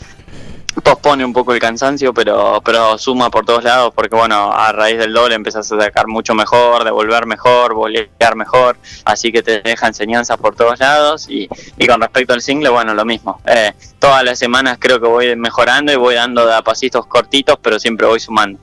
pospone 0.83 1.25
un 1.25 1.33
poco 1.33 1.51
el 1.53 1.59
cansancio, 1.59 2.13
pero 2.13 2.61
pero 2.63 2.97
suma 2.97 3.29
por 3.29 3.43
todos 3.45 3.63
lados 3.63 3.91
porque 3.93 4.15
bueno, 4.15 4.51
a 4.53 4.71
raíz 4.71 4.97
del 4.97 5.11
doble 5.11 5.35
empezás 5.35 5.69
a 5.71 5.79
sacar 5.81 6.07
mucho 6.07 6.33
mejor, 6.35 6.83
devolver 6.85 7.25
mejor, 7.25 7.73
volear 7.73 8.35
mejor, 8.35 8.77
así 9.03 9.31
que 9.31 9.41
te 9.41 9.61
deja 9.61 9.87
enseñanzas 9.87 10.37
por 10.37 10.55
todos 10.55 10.79
lados 10.79 11.27
y, 11.29 11.49
y 11.77 11.87
con 11.87 11.99
respecto 11.99 12.33
al 12.33 12.41
single, 12.41 12.69
bueno, 12.69 12.93
lo 12.93 13.03
mismo. 13.03 13.41
Eh, 13.45 13.73
todas 13.97 14.23
las 14.23 14.39
semanas 14.39 14.77
creo 14.79 15.01
que 15.01 15.07
voy 15.07 15.35
mejorando 15.35 15.91
y 15.91 15.95
voy 15.97 16.15
dando 16.15 16.45
de 16.45 16.53
a 16.55 16.61
pasitos 16.61 17.05
cortitos, 17.07 17.57
pero 17.61 17.77
siempre 17.79 18.05
voy 18.07 18.19
sumando. 18.21 18.59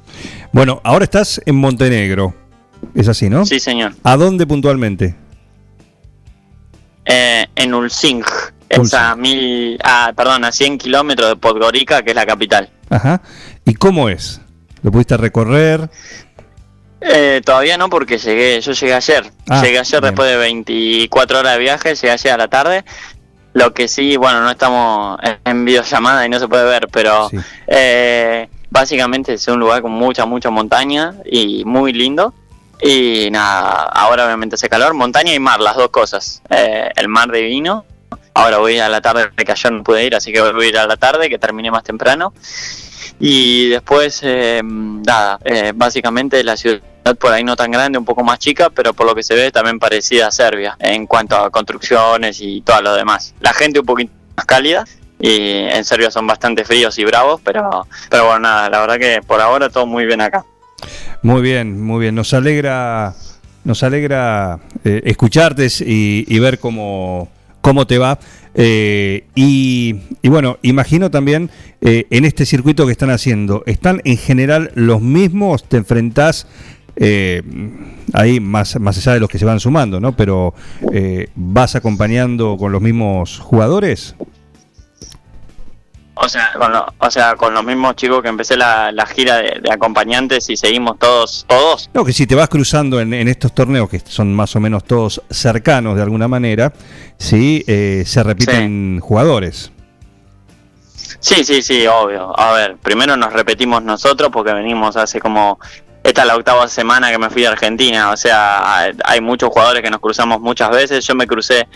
Bueno, 0.52 0.80
ahora 0.84 1.04
estás 1.04 1.42
en 1.44 1.56
Montenegro, 1.56 2.32
es 2.94 3.08
así, 3.08 3.28
¿no? 3.28 3.44
Sí, 3.44 3.60
señor. 3.60 3.92
¿A 4.04 4.16
dónde 4.16 4.46
puntualmente? 4.46 5.14
Eh, 7.04 7.46
en 7.54 7.74
Ulsing, 7.74 8.24
es 8.68 8.94
a 8.94 9.14
mil, 9.16 9.78
ah, 9.84 10.12
perdón, 10.16 10.44
a 10.44 10.52
100 10.52 10.78
kilómetros 10.78 11.28
de 11.30 11.36
Podgorica, 11.36 12.02
que 12.02 12.10
es 12.10 12.16
la 12.16 12.26
capital. 12.26 12.70
Ajá. 12.90 13.20
¿Y 13.64 13.74
cómo 13.74 14.08
es? 14.08 14.40
¿Lo 14.82 14.90
pudiste 14.92 15.16
recorrer? 15.16 15.88
Eh, 17.00 17.40
todavía 17.44 17.76
no, 17.76 17.88
porque 17.90 18.18
llegué, 18.18 18.60
yo 18.60 18.72
llegué 18.72 18.94
ayer. 18.94 19.30
Ah, 19.48 19.60
llegué 19.62 19.78
ayer 19.78 20.00
bien. 20.00 20.12
después 20.12 20.28
de 20.30 20.36
24 20.36 21.38
horas 21.40 21.52
de 21.54 21.58
viaje, 21.58 21.94
llegué 21.94 22.10
ayer 22.10 22.32
a 22.32 22.36
la 22.36 22.48
tarde. 22.48 22.84
Lo 23.52 23.72
que 23.72 23.88
sí, 23.88 24.16
bueno, 24.16 24.42
no 24.42 24.50
estamos 24.50 25.18
en- 25.22 25.38
en 25.44 25.64
videollamada 25.64 26.26
y 26.26 26.28
no 26.28 26.38
se 26.38 26.48
puede 26.48 26.64
ver, 26.64 26.88
pero 26.92 27.28
Sí. 27.30 27.36
eh, 27.66 28.48
básicamente 28.70 29.34
es 29.34 29.48
un 29.48 29.58
lugar 29.60 29.82
con 29.82 29.92
mucha, 29.92 30.26
mucha 30.26 30.50
montaña 30.50 31.14
y 31.24 31.64
muy 31.64 31.92
lindo. 31.92 32.34
Y 32.82 33.30
nada, 33.30 33.84
ahora 33.84 34.26
obviamente 34.26 34.56
hace 34.56 34.68
calor, 34.68 34.92
montaña 34.92 35.32
y 35.32 35.38
mar, 35.38 35.60
las 35.60 35.76
dos 35.76 35.88
cosas. 35.88 36.42
Eh, 36.50 36.90
el 36.96 37.08
mar 37.08 37.30
divino. 37.32 37.84
Ahora 38.36 38.58
voy 38.58 38.78
a 38.78 38.90
la 38.90 39.00
tarde, 39.00 39.30
que 39.34 39.50
ayer 39.50 39.72
no 39.72 39.82
pude 39.82 40.04
ir, 40.04 40.14
así 40.14 40.30
que 40.30 40.42
voy 40.42 40.66
a 40.66 40.68
ir 40.68 40.76
a 40.76 40.86
la 40.86 40.98
tarde, 40.98 41.30
que 41.30 41.38
terminé 41.38 41.70
más 41.70 41.82
temprano. 41.82 42.34
Y 43.18 43.70
después, 43.70 44.20
eh, 44.22 44.60
nada, 44.62 45.38
eh, 45.42 45.72
básicamente 45.74 46.44
la 46.44 46.54
ciudad 46.54 46.82
por 47.18 47.32
ahí 47.32 47.42
no 47.42 47.56
tan 47.56 47.70
grande, 47.70 47.98
un 47.98 48.04
poco 48.04 48.22
más 48.22 48.38
chica, 48.38 48.68
pero 48.68 48.92
por 48.92 49.06
lo 49.06 49.14
que 49.14 49.22
se 49.22 49.34
ve 49.34 49.50
también 49.50 49.78
parecida 49.78 50.26
a 50.26 50.30
Serbia 50.30 50.76
en 50.80 51.06
cuanto 51.06 51.34
a 51.34 51.48
construcciones 51.48 52.42
y 52.42 52.60
todo 52.60 52.82
lo 52.82 52.94
demás. 52.94 53.34
La 53.40 53.54
gente 53.54 53.80
un 53.80 53.86
poquito 53.86 54.12
más 54.36 54.44
cálida 54.44 54.84
y 55.18 55.60
en 55.70 55.82
Serbia 55.86 56.10
son 56.10 56.26
bastante 56.26 56.62
fríos 56.66 56.98
y 56.98 57.06
bravos, 57.06 57.40
pero, 57.42 57.86
pero 58.10 58.26
bueno, 58.26 58.40
nada, 58.40 58.68
la 58.68 58.80
verdad 58.80 58.98
que 58.98 59.22
por 59.26 59.40
ahora 59.40 59.70
todo 59.70 59.86
muy 59.86 60.04
bien 60.04 60.20
acá. 60.20 60.44
Muy 61.22 61.40
bien, 61.40 61.82
muy 61.82 62.02
bien. 62.02 62.14
Nos 62.14 62.34
alegra, 62.34 63.14
nos 63.64 63.82
alegra 63.82 64.58
eh, 64.84 65.00
escucharte 65.06 65.68
y, 65.80 66.26
y 66.28 66.38
ver 66.38 66.58
cómo, 66.58 67.30
cómo 67.66 67.84
te 67.84 67.98
va. 67.98 68.20
Eh, 68.54 69.24
y, 69.34 69.96
y 70.22 70.28
bueno, 70.28 70.56
imagino 70.62 71.10
también 71.10 71.50
eh, 71.80 72.06
en 72.10 72.24
este 72.24 72.46
circuito 72.46 72.86
que 72.86 72.92
están 72.92 73.10
haciendo, 73.10 73.64
¿están 73.66 74.02
en 74.04 74.16
general 74.18 74.70
los 74.76 75.02
mismos? 75.02 75.64
¿Te 75.64 75.76
enfrentás 75.76 76.46
eh, 76.94 77.42
ahí 78.12 78.38
más, 78.38 78.78
más 78.78 78.98
allá 78.98 79.14
de 79.14 79.20
los 79.20 79.28
que 79.28 79.40
se 79.40 79.44
van 79.44 79.58
sumando, 79.58 79.98
¿no? 79.98 80.16
Pero 80.16 80.54
eh, 80.92 81.26
¿vas 81.34 81.74
acompañando 81.74 82.56
con 82.56 82.70
los 82.70 82.80
mismos 82.80 83.40
jugadores? 83.40 84.14
O 86.18 86.28
sea, 86.30 86.50
con, 86.58 86.72
lo- 86.72 86.86
o 86.98 87.10
sea, 87.10 87.36
con 87.36 87.52
los 87.52 87.62
mismos 87.62 87.94
chicos 87.94 88.22
que 88.22 88.28
empecé 88.28 88.56
la, 88.56 88.90
la 88.90 89.04
gira 89.06 89.36
de, 89.36 89.60
de 89.62 89.70
acompañantes 89.70 90.48
y 90.48 90.56
seguimos 90.56 90.98
todos, 90.98 91.44
todos. 91.46 91.90
No, 91.92 92.04
que 92.06 92.12
si 92.14 92.26
te 92.26 92.34
vas 92.34 92.48
cruzando 92.48 93.00
en, 93.00 93.12
en 93.12 93.28
estos 93.28 93.54
torneos, 93.54 93.90
que 93.90 94.00
son 94.00 94.34
más 94.34 94.56
o 94.56 94.60
menos 94.60 94.84
todos 94.84 95.20
cercanos 95.28 95.94
de 95.94 96.02
alguna 96.02 96.26
manera, 96.26 96.72
sí, 97.18 97.62
eh, 97.66 98.02
se 98.06 98.22
repiten 98.22 98.98
jugadores. 99.00 99.72
Sí, 101.20 101.44
sí, 101.44 101.60
sí, 101.60 101.86
obvio. 101.86 102.38
A 102.38 102.52
ver, 102.54 102.76
primero 102.76 103.16
nos 103.16 103.32
repetimos 103.32 103.82
nosotros 103.82 104.30
porque 104.32 104.52
venimos 104.54 104.96
hace 104.96 105.20
como... 105.20 105.58
Esta 106.02 106.20
es 106.22 106.28
la 106.28 106.36
octava 106.36 106.68
semana 106.68 107.10
que 107.10 107.18
me 107.18 107.28
fui 107.30 107.44
a 107.44 107.50
Argentina, 107.50 108.10
o 108.12 108.16
sea, 108.16 108.92
hay 109.04 109.20
muchos 109.20 109.48
jugadores 109.50 109.82
que 109.82 109.90
nos 109.90 109.98
cruzamos 109.98 110.40
muchas 110.40 110.70
veces. 110.70 111.04
Yo 111.04 111.16
me 111.16 111.26
crucé 111.26 111.66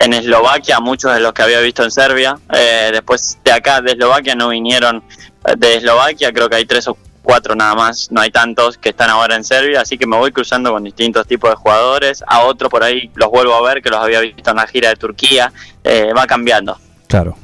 en 0.00 0.12
Eslovaquia, 0.12 0.80
muchos 0.80 1.12
de 1.14 1.20
los 1.20 1.32
que 1.32 1.42
había 1.42 1.60
visto 1.60 1.82
en 1.84 1.90
Serbia. 1.90 2.38
Eh, 2.52 2.90
después 2.92 3.38
de 3.44 3.52
acá, 3.52 3.80
de 3.80 3.92
Eslovaquia, 3.92 4.34
no 4.34 4.48
vinieron 4.48 5.02
eh, 5.46 5.54
de 5.56 5.76
Eslovaquia, 5.76 6.32
creo 6.32 6.48
que 6.48 6.56
hay 6.56 6.66
tres 6.66 6.88
o 6.88 6.96
cuatro 7.22 7.54
nada 7.54 7.74
más, 7.74 8.10
no 8.10 8.22
hay 8.22 8.30
tantos 8.30 8.78
que 8.78 8.88
están 8.88 9.10
ahora 9.10 9.36
en 9.36 9.44
Serbia, 9.44 9.82
así 9.82 9.98
que 9.98 10.06
me 10.06 10.16
voy 10.16 10.32
cruzando 10.32 10.72
con 10.72 10.82
distintos 10.82 11.26
tipos 11.26 11.50
de 11.50 11.56
jugadores, 11.56 12.24
a 12.26 12.40
otros 12.40 12.70
por 12.70 12.82
ahí 12.82 13.10
los 13.16 13.28
vuelvo 13.28 13.54
a 13.54 13.60
ver 13.60 13.82
que 13.82 13.90
los 13.90 13.98
había 13.98 14.20
visto 14.20 14.50
en 14.50 14.56
la 14.56 14.66
gira 14.66 14.88
de 14.88 14.96
Turquía, 14.96 15.52
eh, 15.84 16.10
va 16.16 16.26
cambiando. 16.26 16.78
Claro. 17.06 17.36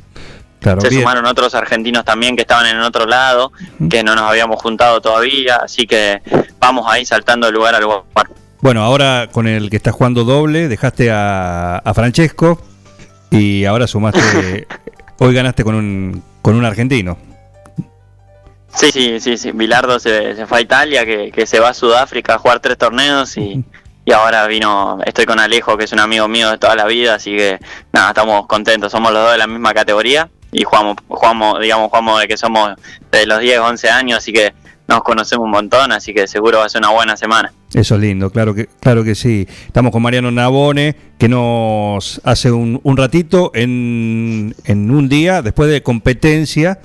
Claro, 0.61 0.81
Se 0.81 0.89
bien. 0.89 1.03
sumaron 1.03 1.27
otros 1.27 1.55
argentinos 1.55 2.07
también 2.07 2.37
que 2.37 2.41
estaban 2.41 2.65
en 2.65 2.81
otro 2.81 3.05
lado, 3.05 3.53
que 3.91 4.03
no 4.03 4.15
nos 4.15 4.25
habíamos 4.25 4.63
juntado 4.63 5.03
todavía, 5.03 5.57
así 5.57 5.87
que 5.87 6.23
vamos 6.59 6.87
ahí 6.89 7.05
saltando 7.05 7.47
de 7.47 7.53
lugar 7.53 7.75
a 7.75 7.81
lugar. 7.81 8.05
Bueno, 8.65 8.83
ahora 8.83 9.29
con 9.31 9.47
el 9.47 9.69
que 9.69 9.77
estás 9.77 9.93
jugando 9.93 10.25
doble, 10.25 10.69
dejaste 10.69 11.11
a, 11.11 11.77
a 11.77 11.93
Francesco 11.93 12.59
y 13.31 13.67
ahora 13.67 13.87
sumaste. 13.87 14.67
hoy 15.19 15.35
ganaste 15.35 15.63
con 15.65 15.75
un, 15.75 16.23
con 16.41 16.55
un 16.55 16.65
argentino. 16.65 17.19
Sí, 18.75 18.91
sí, 18.91 19.21
sí, 19.21 19.37
sí. 19.37 19.53
Bilardo 19.53 19.99
se, 19.99 20.35
se 20.35 20.47
fue 20.47 20.57
a 20.57 20.61
Italia, 20.63 21.05
que, 21.05 21.31
que 21.31 21.45
se 21.45 21.61
va 21.61 21.69
a 21.69 21.75
Sudáfrica 21.75 22.37
a 22.37 22.39
jugar 22.39 22.61
tres 22.61 22.79
torneos 22.79 23.37
y, 23.37 23.63
y 24.07 24.13
ahora 24.13 24.47
vino, 24.47 24.99
estoy 25.05 25.27
con 25.27 25.41
Alejo, 25.41 25.77
que 25.77 25.85
es 25.85 25.93
un 25.93 26.01
amigo 26.01 26.27
mío 26.27 26.51
de 26.51 26.57
toda 26.57 26.75
la 26.75 26.87
vida, 26.87 27.17
así 27.17 27.37
que 27.37 27.59
nada, 27.93 28.09
estamos 28.09 28.47
contentos, 28.47 28.91
somos 28.91 29.13
los 29.13 29.25
dos 29.25 29.33
de 29.33 29.39
la 29.39 29.47
misma 29.47 29.75
categoría 29.75 30.31
y 30.53 30.65
jugamos, 30.65 30.97
jugamos 31.07 31.61
digamos, 31.61 31.91
jugamos 31.91 32.19
de 32.19 32.29
que 32.29 32.39
somos 32.39 32.71
de 33.13 33.27
los 33.27 33.41
10, 33.41 33.59
11 33.59 33.91
años, 33.91 34.19
así 34.21 34.33
que 34.33 34.55
nos 34.87 35.03
conocemos 35.03 35.45
un 35.45 35.51
montón, 35.51 35.93
así 35.93 36.13
que 36.13 36.27
seguro 36.27 36.59
va 36.59 36.67
a 36.67 36.69
ser 36.69 36.81
una 36.81 36.91
buena 36.91 37.17
semana. 37.17 37.53
Eso 37.73 37.95
es 37.97 38.01
lindo, 38.01 38.31
claro 38.31 38.55
que, 38.55 38.69
claro 38.81 39.03
que 39.03 39.15
sí. 39.15 39.49
Estamos 39.67 39.91
con 39.93 40.03
Mariano 40.03 40.31
Nabone, 40.31 40.95
que 41.19 41.29
nos 41.29 42.21
hace 42.25 42.53
un, 42.53 42.81
un 42.83 42.97
ratito 42.97 43.51
en, 43.55 44.55
en 44.65 44.91
un 44.91 45.09
día, 45.09 45.43
después 45.43 45.71
de 45.71 45.83
competencia. 45.83 46.81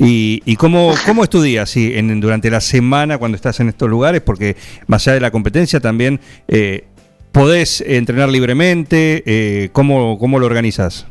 ¿Y, 0.00 0.42
y 0.44 0.54
cómo, 0.54 0.94
cómo 1.06 1.24
es 1.24 1.30
tu 1.30 1.42
día 1.42 1.66
sí, 1.66 1.92
en, 1.96 2.20
durante 2.20 2.50
la 2.50 2.60
semana 2.60 3.18
cuando 3.18 3.34
estás 3.34 3.58
en 3.58 3.68
estos 3.68 3.90
lugares? 3.90 4.20
Porque 4.20 4.56
más 4.86 5.04
allá 5.08 5.14
de 5.14 5.20
la 5.20 5.32
competencia 5.32 5.80
también 5.80 6.20
eh, 6.46 6.86
podés 7.32 7.80
entrenar 7.80 8.28
libremente. 8.28 9.24
Eh, 9.26 9.70
¿cómo, 9.72 10.16
¿Cómo 10.20 10.38
lo 10.38 10.46
organizas? 10.46 11.06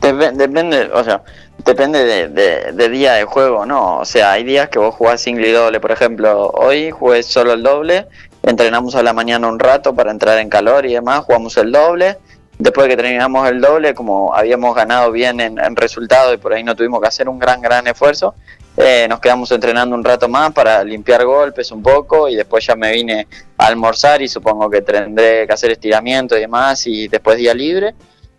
Dep- 0.00 0.36
depende, 0.36 0.88
o 0.94 1.02
sea, 1.02 1.24
depende 1.66 2.28
de, 2.28 2.88
día 2.88 3.14
de 3.14 3.24
juego, 3.24 3.66
¿no? 3.66 3.98
O 3.98 4.04
sea, 4.04 4.32
hay 4.32 4.44
días 4.44 4.68
que 4.68 4.78
vos 4.78 4.94
jugás 4.94 5.20
single 5.20 5.48
y 5.48 5.52
doble, 5.52 5.80
por 5.80 5.92
ejemplo, 5.92 6.50
hoy 6.54 6.90
jugué 6.90 7.22
solo 7.22 7.52
el 7.52 7.62
doble, 7.62 8.06
entrenamos 8.42 8.94
a 8.94 9.02
la 9.02 9.12
mañana 9.12 9.48
un 9.48 9.58
rato 9.58 9.94
para 9.94 10.10
entrar 10.10 10.38
en 10.38 10.48
calor 10.48 10.86
y 10.86 10.94
demás, 10.94 11.24
jugamos 11.24 11.56
el 11.56 11.72
doble, 11.72 12.16
después 12.58 12.86
de 12.86 12.90
que 12.90 13.02
terminamos 13.02 13.48
el 13.50 13.60
doble, 13.60 13.94
como 13.94 14.34
habíamos 14.34 14.74
ganado 14.74 15.10
bien 15.10 15.40
en, 15.40 15.58
en 15.58 15.76
resultado 15.76 16.32
y 16.32 16.38
por 16.38 16.54
ahí 16.54 16.62
no 16.62 16.76
tuvimos 16.76 17.00
que 17.00 17.08
hacer 17.08 17.28
un 17.28 17.38
gran, 17.38 17.60
gran 17.60 17.86
esfuerzo, 17.86 18.34
eh, 18.78 19.06
nos 19.08 19.20
quedamos 19.20 19.50
entrenando 19.52 19.96
un 19.96 20.04
rato 20.04 20.28
más 20.28 20.52
para 20.52 20.84
limpiar 20.84 21.24
golpes 21.24 21.70
un 21.72 21.82
poco 21.82 22.28
y 22.28 22.36
después 22.36 22.66
ya 22.66 22.76
me 22.76 22.92
vine 22.92 23.26
a 23.56 23.66
almorzar 23.66 24.20
y 24.20 24.28
supongo 24.28 24.68
que 24.68 24.82
tendré 24.82 25.46
que 25.46 25.52
hacer 25.52 25.70
estiramiento 25.70 26.36
y 26.36 26.40
demás 26.40 26.86
y 26.86 27.08
después 27.08 27.38
día 27.38 27.54
libre. 27.54 27.94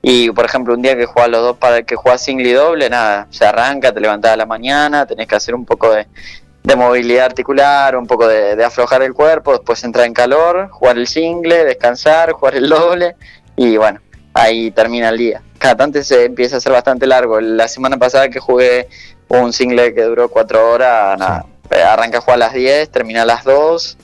Y 0.10 0.32
por 0.32 0.46
ejemplo, 0.46 0.74
un 0.74 0.82
día 0.82 0.96
que 0.96 1.06
juegas 1.06 1.30
los 1.30 1.42
dos 1.42 1.58
para 1.58 1.84
que 1.84 1.98
juegas 1.98 2.22
single 2.22 2.48
y 2.48 2.54
doble, 2.54 2.90
nada, 2.90 3.28
se 3.30 3.46
arranca, 3.46 3.92
te 3.92 4.00
levantás 4.00 4.32
a 4.32 4.38
la 4.38 4.46
mañana, 4.46 5.06
tenés 5.06 5.28
que 5.28 5.36
hacer 5.36 5.54
un 5.54 5.66
poco 5.66 5.92
de, 5.94 6.08
de 6.64 6.76
movilidad 6.78 7.26
articular, 7.26 7.94
un 7.98 8.08
poco 8.08 8.26
de, 8.26 8.56
de 8.56 8.64
aflojar 8.64 9.02
el 9.02 9.14
cuerpo, 9.14 9.52
después 9.52 9.84
entrar 9.84 10.06
en 10.06 10.14
calor, 10.14 10.70
jugar 10.70 10.98
el 10.98 11.08
single, 11.08 11.66
descansar, 11.66 12.32
jugar 12.40 12.56
el 12.56 12.70
doble 12.70 13.18
y 13.58 13.76
bueno, 13.76 14.00
ahí 14.34 14.72
termina 14.72 15.10
el 15.10 15.18
día. 15.18 15.42
Cada 15.58 15.76
tanto 15.76 16.02
se 16.02 16.24
empieza 16.24 16.56
a 16.56 16.60
hacer 16.60 16.72
bastante 16.72 17.06
largo. 17.06 17.42
La 17.42 17.68
semana 17.68 17.98
pasada 17.98 18.30
que 18.30 18.40
jugué 18.40 18.88
un 19.28 19.52
single 19.52 19.94
que 19.94 20.04
duró 20.04 20.30
cuatro 20.30 20.72
horas, 20.72 21.20
nada, 21.20 21.46
eh, 21.70 21.84
arranca 21.84 22.20
a 22.20 22.22
jugar 22.22 22.36
a 22.36 22.46
las 22.46 22.54
10, 22.54 22.90
termina 22.92 23.24
a 23.24 23.26
las 23.26 23.44
2. 23.44 23.98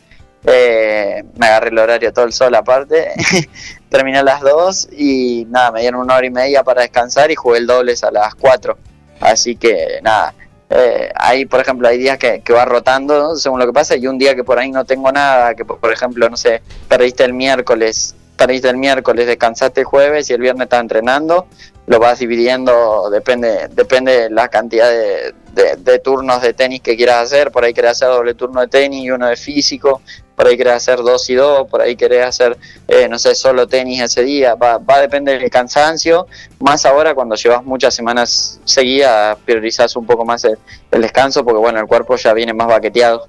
eh, 0.46 1.24
me 1.38 1.46
agarré 1.46 1.70
el 1.70 1.80
horario 1.80 2.12
todo 2.12 2.26
el 2.26 2.34
sol 2.34 2.54
aparte, 2.56 3.14
terminé 3.94 4.18
a 4.18 4.24
las 4.24 4.42
2 4.42 4.90
y 4.98 5.46
nada, 5.50 5.72
me 5.72 5.82
dieron 5.82 6.02
una 6.02 6.16
hora 6.16 6.26
y 6.26 6.32
media 6.32 6.64
para 6.64 6.82
descansar 6.82 7.30
y 7.30 7.36
jugué 7.36 7.60
el 7.60 7.68
dobles 7.68 8.04
a 8.04 8.10
las 8.10 8.34
4. 8.34 8.76
Así 9.20 9.56
que 9.56 10.00
nada, 10.02 10.34
eh, 10.72 11.12
ahí 11.16 11.46
por 11.46 11.60
ejemplo 11.60 11.88
hay 11.88 12.00
días 12.00 12.18
que, 12.18 12.42
que 12.42 12.54
va 12.54 12.66
rotando 12.66 13.36
según 13.36 13.60
lo 13.60 13.68
que 13.68 13.72
pasa 13.72 13.96
y 13.96 14.08
un 14.08 14.18
día 14.18 14.34
que 14.34 14.44
por 14.44 14.58
ahí 14.58 14.72
no 14.72 14.84
tengo 14.84 15.12
nada, 15.12 15.54
que 15.54 15.64
por 15.64 15.78
por 15.78 15.94
ejemplo, 15.94 16.28
no 16.28 16.36
sé, 16.36 16.64
perdiste 16.88 17.24
el 17.24 17.34
miércoles, 17.34 18.16
el 18.50 18.78
miércoles, 18.78 19.26
descansaste 19.28 19.82
el 19.82 19.86
jueves 19.86 20.30
y 20.30 20.34
el 20.34 20.42
viernes 20.42 20.66
estás 20.66 20.82
entrenando, 20.82 21.48
lo 21.88 22.00
vas 22.00 22.20
dividiendo, 22.20 23.10
depende, 23.10 23.68
depende 23.72 24.22
de 24.24 24.30
la 24.30 24.48
cantidad 24.48 24.90
de, 24.90 25.34
de- 25.54 25.76
de 25.78 26.00
turnos 26.00 26.42
de 26.42 26.54
tenis 26.54 26.82
que 26.82 26.96
quieras 26.96 27.24
hacer, 27.24 27.52
por 27.52 27.64
ahí 27.64 27.74
querés 27.74 27.92
hacer 27.92 28.08
doble 28.10 28.34
turno 28.34 28.62
de 28.62 28.68
tenis 28.68 29.04
y 29.04 29.12
uno 29.12 29.28
de 29.28 29.36
físico, 29.36 30.02
por 30.36 30.48
ahí 30.48 30.58
querés 30.58 30.74
hacer 30.74 30.98
dos 31.00 31.30
y 31.30 31.36
dos, 31.36 31.68
por 31.68 31.82
ahí 31.82 31.96
querés 31.96 32.26
hacer, 32.26 32.58
eh, 32.88 33.08
no 33.10 33.20
sé, 33.20 33.36
solo 33.36 33.68
tenis 33.68 34.02
ese 34.02 34.24
día, 34.24 34.56
va, 34.56 34.78
va 34.78 34.96
a 34.96 35.02
depender 35.02 35.40
del 35.40 35.50
cansancio, 35.50 36.28
más 36.60 36.86
ahora 36.86 37.14
cuando 37.14 37.36
llevas 37.36 37.64
muchas 37.64 37.94
semanas 37.94 38.60
seguidas, 38.66 39.38
priorizás 39.46 39.96
un 39.96 40.06
poco 40.06 40.26
más 40.26 40.44
el, 40.46 40.58
el 40.92 41.02
descanso, 41.02 41.44
porque 41.44 41.60
bueno, 41.60 41.80
el 41.80 41.86
cuerpo 41.88 42.16
ya 42.16 42.34
viene 42.34 42.54
más 42.54 42.68
baqueteado. 42.68 43.28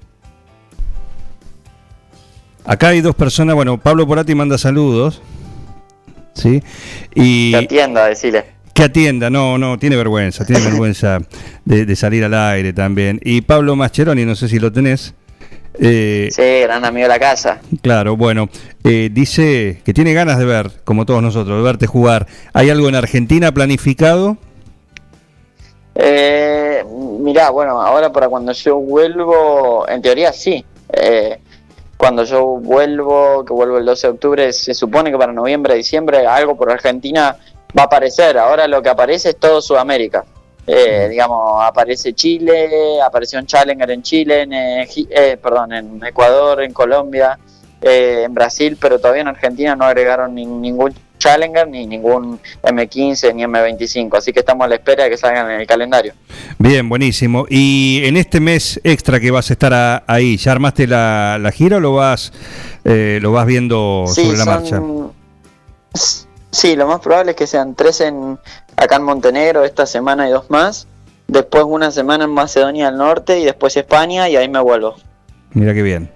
Acá 2.64 2.88
hay 2.88 3.00
dos 3.00 3.14
personas. 3.14 3.54
Bueno, 3.54 3.78
Pablo 3.78 4.06
Porati 4.06 4.34
manda 4.34 4.58
saludos. 4.58 5.20
¿Sí? 6.34 6.62
Y. 7.14 7.50
Que 7.52 7.56
atienda, 7.58 8.06
decirle. 8.08 8.44
Que 8.72 8.82
atienda, 8.84 9.30
no, 9.30 9.56
no, 9.56 9.78
tiene 9.78 9.94
vergüenza, 9.94 10.44
tiene 10.44 10.60
vergüenza 10.64 11.18
de, 11.64 11.86
de 11.86 11.96
salir 11.96 12.24
al 12.24 12.34
aire 12.34 12.72
también. 12.72 13.20
Y 13.22 13.42
Pablo 13.42 13.76
Mascheroni, 13.76 14.24
no 14.24 14.34
sé 14.34 14.48
si 14.48 14.58
lo 14.58 14.72
tenés. 14.72 15.14
eh, 15.78 16.28
Sí, 16.32 16.42
gran 16.62 16.84
amigo 16.84 17.04
de 17.04 17.08
la 17.10 17.20
casa. 17.20 17.60
Claro, 17.82 18.16
bueno, 18.16 18.48
eh, 18.82 19.10
dice 19.12 19.80
que 19.84 19.94
tiene 19.94 20.12
ganas 20.12 20.38
de 20.38 20.44
ver, 20.44 20.72
como 20.82 21.06
todos 21.06 21.22
nosotros, 21.22 21.56
de 21.56 21.62
verte 21.62 21.86
jugar. 21.86 22.26
¿Hay 22.52 22.68
algo 22.70 22.88
en 22.88 22.96
Argentina 22.96 23.52
planificado? 23.54 24.38
Eh, 25.94 26.82
mirá, 27.20 27.50
bueno, 27.50 27.80
ahora 27.80 28.10
para 28.12 28.28
cuando 28.28 28.50
yo 28.52 28.76
vuelvo, 28.78 29.86
en 29.88 30.02
teoría 30.02 30.32
sí. 30.32 30.64
Eh, 30.92 31.38
cuando 32.04 32.24
yo 32.24 32.44
vuelvo, 32.44 33.46
que 33.46 33.54
vuelvo 33.54 33.78
el 33.78 33.86
12 33.86 34.06
de 34.08 34.12
octubre, 34.12 34.52
se 34.52 34.74
supone 34.74 35.10
que 35.10 35.16
para 35.16 35.32
noviembre, 35.32 35.74
diciembre, 35.74 36.26
algo 36.26 36.54
por 36.54 36.70
Argentina 36.70 37.34
va 37.76 37.82
a 37.84 37.86
aparecer. 37.86 38.36
Ahora 38.36 38.68
lo 38.68 38.82
que 38.82 38.90
aparece 38.90 39.30
es 39.30 39.36
todo 39.38 39.62
Sudamérica. 39.62 40.22
Eh, 40.66 41.08
digamos, 41.08 41.64
aparece 41.64 42.12
Chile, 42.12 43.00
apareció 43.02 43.38
un 43.38 43.46
Challenger 43.46 43.90
en 43.90 44.02
Chile, 44.02 44.42
en, 44.42 44.52
eh, 44.52 45.38
perdón, 45.42 45.72
en 45.72 46.04
Ecuador, 46.04 46.62
en 46.62 46.74
Colombia, 46.74 47.38
eh, 47.80 48.24
en 48.26 48.34
Brasil, 48.34 48.76
pero 48.78 48.98
todavía 48.98 49.22
en 49.22 49.28
Argentina 49.28 49.74
no 49.74 49.86
agregaron 49.86 50.34
ni- 50.34 50.44
ningún 50.44 50.92
Challenger, 51.24 51.66
ni 51.66 51.86
ningún 51.86 52.38
M15, 52.62 53.34
ni 53.34 53.44
M25. 53.44 54.18
Así 54.18 54.30
que 54.32 54.40
estamos 54.40 54.66
a 54.66 54.68
la 54.68 54.74
espera 54.74 55.04
de 55.04 55.10
que 55.10 55.16
salgan 55.16 55.50
en 55.50 55.60
el 55.62 55.66
calendario. 55.66 56.12
Bien, 56.58 56.86
buenísimo. 56.86 57.46
¿Y 57.48 58.02
en 58.04 58.18
este 58.18 58.40
mes 58.40 58.78
extra 58.84 59.18
que 59.20 59.30
vas 59.30 59.48
a 59.48 59.54
estar 59.54 59.72
a- 59.72 60.04
ahí, 60.06 60.36
ya 60.36 60.52
armaste 60.52 60.86
la, 60.86 61.38
la 61.40 61.50
gira 61.50 61.78
o 61.78 61.80
lo 61.80 61.94
vas, 61.94 62.30
eh, 62.84 63.18
lo 63.22 63.32
vas 63.32 63.46
viendo 63.46 64.04
sobre 64.06 64.36
la 64.36 64.44
marcha? 64.44 64.82
Sí, 66.50 66.76
lo 66.76 66.86
más 66.86 67.00
probable 67.00 67.30
es 67.32 67.36
que 67.36 67.46
sean 67.46 67.74
tres 67.74 68.00
en 68.00 68.38
acá 68.76 68.96
en 68.96 69.02
Montenegro 69.02 69.64
esta 69.64 69.86
semana 69.86 70.28
y 70.28 70.32
dos 70.32 70.50
más. 70.50 70.86
Después 71.26 71.64
una 71.66 71.90
semana 71.90 72.24
en 72.24 72.30
Macedonia 72.30 72.86
del 72.86 72.98
Norte 72.98 73.40
y 73.40 73.44
después 73.44 73.76
España 73.76 74.28
y 74.28 74.36
ahí 74.36 74.48
me 74.48 74.60
vuelvo. 74.60 74.94
Mira 75.52 75.72
qué 75.72 75.82
bien, 75.82 76.10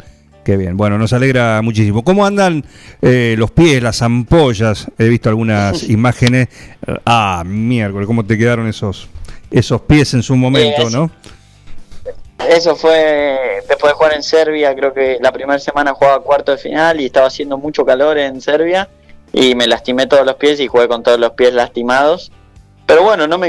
qué 0.49 0.57
bien. 0.57 0.79
Bueno, 0.79 0.97
nos 0.97 1.13
alegra 1.13 1.61
muchísimo. 1.61 2.03
¿Cómo 2.03 2.25
andan 2.25 2.65
eh, 3.03 3.35
los 3.37 3.51
pies, 3.51 3.83
las 3.83 4.01
ampollas? 4.01 4.87
He 4.97 5.07
visto 5.07 5.29
algunas 5.29 5.83
imágenes. 5.91 6.49
Ah, 7.05 7.43
miércoles, 7.45 8.07
¿cómo 8.07 8.25
te 8.25 8.39
quedaron 8.39 8.67
esos, 8.67 9.11
esos 9.51 9.83
pies 9.83 10.15
en 10.15 10.23
su 10.23 10.37
momento, 10.37 10.89
Eh, 10.89 10.91
no? 10.91 11.11
Eso 12.49 12.75
fue 12.77 13.61
después 13.69 13.93
de 13.93 13.97
jugar 13.99 14.15
en 14.15 14.23
Serbia, 14.23 14.75
creo 14.75 14.95
que 14.95 15.19
la 15.21 15.33
primera 15.33 15.59
semana 15.59 15.93
jugaba 15.93 16.23
cuarto 16.23 16.53
de 16.53 16.57
final 16.57 16.99
y 16.99 17.05
estaba 17.05 17.27
haciendo 17.27 17.59
mucho 17.59 17.85
calor 17.85 18.17
en 18.17 18.41
Serbia 18.41 18.89
y 19.35 19.55
me 19.55 19.67
lastimé 19.67 20.07
todos 20.07 20.25
los 20.25 20.37
pies 20.37 20.61
y 20.61 20.67
jugué 20.67 20.89
con 20.89 21.03
todos 21.03 21.21
los 21.21 21.33
pies 21.33 21.53
lastimados. 21.53 22.33
Pero 22.87 23.03
bueno, 23.03 23.27
no 23.27 23.37
me 23.37 23.49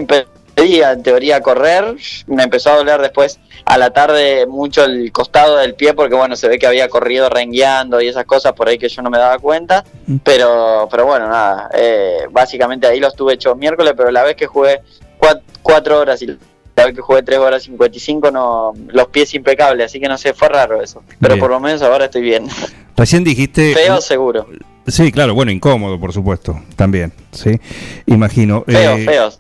impedía 0.62 0.92
en 0.92 1.04
teoría 1.04 1.42
correr, 1.42 1.96
me 2.28 2.44
empezó 2.44 2.72
a 2.72 2.76
doler 2.78 3.02
después 3.02 3.40
a 3.66 3.78
la 3.78 3.92
tarde 3.92 4.46
mucho 4.48 4.84
el 4.84 5.12
costado 5.12 5.58
del 5.58 5.76
pie 5.76 5.94
porque 5.94 6.16
bueno, 6.16 6.36
se 6.36 6.48
ve 6.48 6.58
que 6.60 6.68
había 6.68 6.90
corrido 6.90 7.30
rengueando 7.30 8.02
y 8.02 8.08
esas 8.08 8.26
cosas 8.26 8.54
por 8.54 8.68
ahí 8.70 8.78
que 8.78 8.90
yo 8.90 9.02
no 9.02 9.10
me 9.10 9.18
daba 9.18 9.38
cuenta, 9.40 9.84
pero 10.24 10.88
pero 10.90 11.06
bueno, 11.06 11.28
nada, 11.28 11.70
eh, 11.74 12.20
básicamente 12.32 12.88
ahí 12.88 13.00
los 13.00 13.16
tuve 13.16 13.34
hecho 13.34 13.56
miércoles, 13.56 13.94
pero 13.96 14.12
la 14.12 14.24
vez 14.24 14.36
que 14.36 14.48
jugué 14.48 14.82
cuat- 15.20 15.42
cuatro 15.62 16.00
horas 16.00 16.22
y 16.22 16.28
la 16.76 16.86
vez 16.86 16.96
que 16.96 17.02
jugué 17.02 17.22
3 17.24 17.40
horas 17.40 17.64
55 17.64 18.32
no 18.32 18.72
los 18.88 19.08
pies 19.08 19.34
impecables, 19.34 19.88
así 19.88 20.00
que 20.00 20.08
no 20.08 20.18
sé, 20.18 20.34
fue 20.34 20.48
raro 20.48 20.82
eso. 20.82 21.04
Pero 21.20 21.34
Bien. 21.34 21.40
por 21.42 21.50
lo 21.52 21.60
menos 21.60 21.82
ahora 21.82 22.06
estoy 22.06 22.22
bien. 22.22 22.48
Recién 22.96 23.26
dijiste... 23.26 23.74
Feo 23.76 24.00
seguro. 24.00 24.48
Sí, 24.88 25.12
claro, 25.12 25.34
bueno, 25.36 25.52
incómodo, 25.52 26.00
por 26.00 26.14
supuesto, 26.14 26.58
también, 26.78 27.12
sí, 27.34 27.60
imagino. 28.06 28.64
Feo, 28.66 28.96
Eh, 28.96 29.04
feos. 29.06 29.40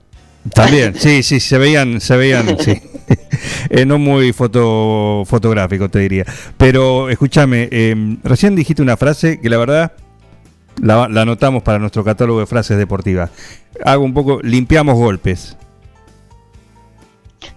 También, 0.54 0.96
sí, 1.00 1.24
sí, 1.24 1.40
se 1.40 1.58
veían, 1.58 2.02
se 2.02 2.18
veían, 2.18 2.58
sí. 2.60 2.82
Eh, 3.70 3.86
no 3.86 3.98
muy 3.98 4.34
foto, 4.34 5.24
fotográfico, 5.26 5.90
te 5.90 6.00
diría. 6.00 6.26
Pero 6.58 7.10
escúchame, 7.10 7.68
eh, 7.72 7.96
recién 8.24 8.56
dijiste 8.56 8.82
una 8.82 8.98
frase 8.98 9.40
que 9.40 9.50
la 9.50 9.58
verdad 9.58 9.92
la, 10.82 11.08
la 11.10 11.22
anotamos 11.22 11.64
para 11.64 11.80
nuestro 11.80 12.04
catálogo 12.04 12.40
de 12.40 12.46
frases 12.46 12.78
deportivas. 12.78 13.32
Hago 13.84 14.04
un 14.04 14.14
poco, 14.14 14.40
limpiamos 14.42 14.96
golpes. 14.96 15.58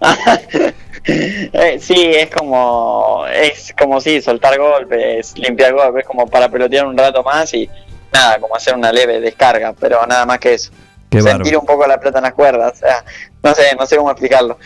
Eh, 1.05 1.79
sí, 1.81 1.95
es 1.97 2.29
como, 2.29 3.25
es 3.27 3.73
como 3.77 3.99
si 3.99 4.21
soltar 4.21 4.57
golpes, 4.57 5.37
limpiar 5.37 5.73
golpes, 5.73 6.05
como 6.05 6.27
para 6.27 6.47
pelotear 6.49 6.85
un 6.85 6.97
rato 6.97 7.21
más 7.23 7.53
y 7.53 7.69
nada, 8.13 8.39
como 8.39 8.55
hacer 8.55 8.73
una 8.73 8.89
leve 8.91 9.19
descarga, 9.19 9.73
pero 9.73 10.05
nada 10.07 10.25
más 10.25 10.39
que 10.39 10.53
eso. 10.53 10.71
Qué 11.17 11.21
Sentir 11.21 11.37
bárbaro. 11.53 11.59
un 11.61 11.65
poco 11.65 11.87
la 11.87 11.99
pelota 11.99 12.19
en 12.19 12.23
las 12.23 12.33
cuerdas, 12.33 12.73
o 12.73 12.75
sea, 12.77 13.03
no 13.43 13.53
sé, 13.55 13.63
no 13.79 13.85
sé 13.85 13.97
cómo 13.97 14.11
explicarlo. 14.11 14.57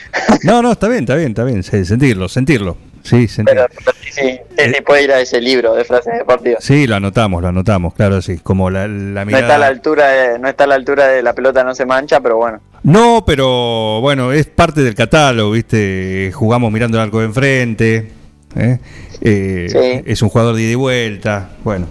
No, 0.43 0.61
no, 0.61 0.71
está 0.73 0.87
bien, 0.87 1.01
está 1.01 1.15
bien, 1.15 1.29
está 1.29 1.43
bien. 1.43 1.63
Sí, 1.63 1.85
sentirlo, 1.85 2.27
sentirlo. 2.29 2.77
Sí, 3.03 3.27
sentirlo. 3.29 3.65
Pero, 3.69 3.81
pero 3.85 3.97
sí, 4.03 4.09
sí, 4.11 4.39
sí, 4.57 4.73
sí, 4.75 4.81
puede 4.85 5.03
ir 5.03 5.11
a 5.13 5.21
ese 5.21 5.39
libro 5.39 5.73
de 5.75 5.85
frases 5.85 6.13
deportivas. 6.17 6.61
Sí, 6.63 6.87
lo 6.87 6.95
anotamos, 6.97 7.41
lo 7.41 7.47
anotamos, 7.47 7.93
claro, 7.93 8.21
sí. 8.21 8.37
Como 8.39 8.69
la, 8.69 8.87
la 8.87 9.23
No 9.23 9.31
está 9.31 9.55
a 9.55 9.57
la 9.59 9.65
mirada. 9.65 9.67
altura 9.67 10.07
de, 10.09 10.39
no 10.39 10.47
está 10.49 10.65
a 10.65 10.67
la 10.67 10.75
altura 10.75 11.07
de 11.07 11.21
la 11.23 11.33
pelota 11.33 11.63
no 11.63 11.73
se 11.73 11.85
mancha, 11.85 12.19
pero 12.19 12.35
bueno. 12.37 12.59
No, 12.83 13.23
pero 13.25 14.01
bueno, 14.01 14.31
es 14.33 14.47
parte 14.47 14.81
del 14.81 14.93
catálogo, 14.95 15.51
¿viste? 15.51 16.31
Jugamos 16.33 16.69
mirando 16.71 16.97
el 16.97 17.03
arco 17.03 17.19
de 17.19 17.25
enfrente. 17.25 18.11
¿eh? 18.55 18.79
Eh, 19.21 19.67
Sí. 19.69 20.03
Es 20.05 20.21
un 20.21 20.27
jugador 20.29 20.55
de 20.55 20.63
ida 20.63 20.71
y 20.71 20.75
vuelta. 20.75 21.49
Bueno, 21.63 21.87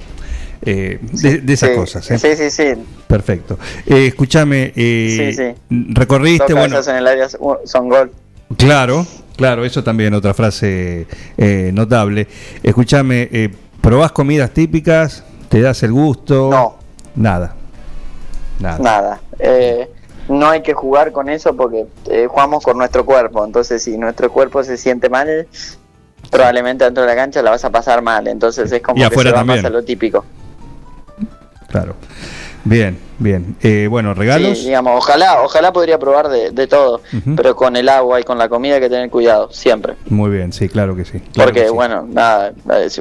eh, 0.62 0.98
de, 1.00 1.38
de 1.40 1.52
esas 1.52 1.70
Sí, 1.70 1.76
cosas. 1.76 2.10
¿eh? 2.10 2.18
Sí, 2.18 2.36
sí, 2.36 2.50
sí. 2.50 2.82
Perfecto. 3.06 3.58
Eh, 3.86 4.06
escúchame, 4.06 4.72
eh, 4.76 5.32
Sí, 5.34 5.36
sí. 5.36 5.54
recorriste, 5.94 6.52
Dos 6.52 6.58
bueno, 6.60 6.80
en 6.86 6.96
el 6.96 7.06
área 7.06 7.28
son- 7.28 7.88
gol. 7.88 8.12
claro, 8.56 9.06
claro, 9.36 9.64
eso 9.64 9.82
también 9.84 10.14
otra 10.14 10.34
frase 10.34 11.06
eh, 11.36 11.70
notable. 11.74 12.26
Escúchame, 12.62 13.28
eh, 13.32 13.50
¿probás 13.80 14.12
comidas 14.12 14.50
típicas? 14.52 15.24
¿Te 15.48 15.60
das 15.60 15.82
el 15.82 15.92
gusto? 15.92 16.48
No. 16.50 16.76
Nada. 17.14 17.54
Nada. 18.58 18.78
Nada. 18.78 19.20
No 20.28 20.48
hay 20.50 20.62
que 20.62 20.74
jugar 20.74 21.12
con 21.12 21.28
eso 21.28 21.54
porque 21.54 21.86
jugamos 22.28 22.64
con 22.64 22.76
nuestro 22.78 23.04
cuerpo. 23.06 23.44
Entonces, 23.44 23.84
si 23.84 23.96
nuestro 23.96 24.32
cuerpo 24.32 24.64
se 24.64 24.76
siente 24.76 25.08
mal, 25.08 25.46
probablemente 26.32 26.84
dentro 26.84 27.04
de 27.04 27.08
la 27.08 27.14
cancha 27.14 27.42
la 27.42 27.50
vas 27.50 27.64
a 27.64 27.70
pasar 27.70 28.02
mal. 28.02 28.26
Entonces, 28.26 28.72
es 28.72 28.82
como 28.82 28.98
Y 29.04 29.08
que 29.08 29.14
se 29.16 29.24
va 29.30 29.34
también. 29.34 29.58
más 29.58 29.64
a 29.66 29.70
lo 29.70 29.84
típico. 29.84 30.24
Claro. 31.68 31.94
Bien, 32.64 32.98
bien. 33.18 33.56
Eh, 33.62 33.86
bueno, 33.88 34.12
regalos. 34.14 34.58
Sí, 34.58 34.66
digamos, 34.66 34.94
ojalá, 34.96 35.42
ojalá 35.42 35.72
podría 35.72 35.98
probar 35.98 36.28
de, 36.28 36.50
de 36.50 36.66
todo, 36.66 37.00
pero 37.36 37.54
con 37.54 37.76
el 37.76 37.88
agua 37.88 38.20
y 38.20 38.24
con 38.24 38.38
la 38.38 38.48
comida 38.48 38.74
hay 38.76 38.80
que 38.80 38.88
tener 38.90 39.08
cuidado, 39.10 39.50
siempre. 39.52 39.94
Muy 40.08 40.30
bien, 40.30 40.52
sí, 40.52 40.68
claro 40.68 40.96
que 40.96 41.04
sí. 41.04 41.20
claro 41.20 41.48
Porque, 41.50 41.60
que 41.62 41.68
sí. 41.68 41.72
bueno, 41.72 42.06
nada, 42.08 42.52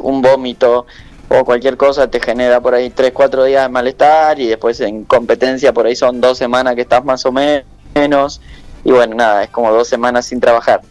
un 0.02 0.22
vómito 0.22 0.86
o 1.30 1.44
cualquier 1.44 1.78
cosa 1.78 2.08
te 2.10 2.20
genera 2.20 2.62
por 2.62 2.76
ahí 2.76 2.92
3, 2.92 3.12
4 3.12 3.44
días 3.46 3.64
de 3.64 3.70
malestar 3.70 4.40
y 4.40 4.46
después 4.48 4.80
en 4.82 5.06
competencia 5.06 5.74
por 5.74 5.88
ahí 5.88 5.96
son 5.96 6.22
dos 6.22 6.38
semanas 6.38 6.76
que 6.76 6.82
estás 6.82 7.04
más 7.04 7.26
o 7.26 7.32
menos. 7.32 8.42
Y 8.86 8.92
bueno, 8.92 9.16
nada, 9.16 9.44
es 9.44 9.50
como 9.50 9.72
dos 9.72 9.88
semanas 9.88 10.28
sin 10.28 10.40
trabajar. 10.40 10.82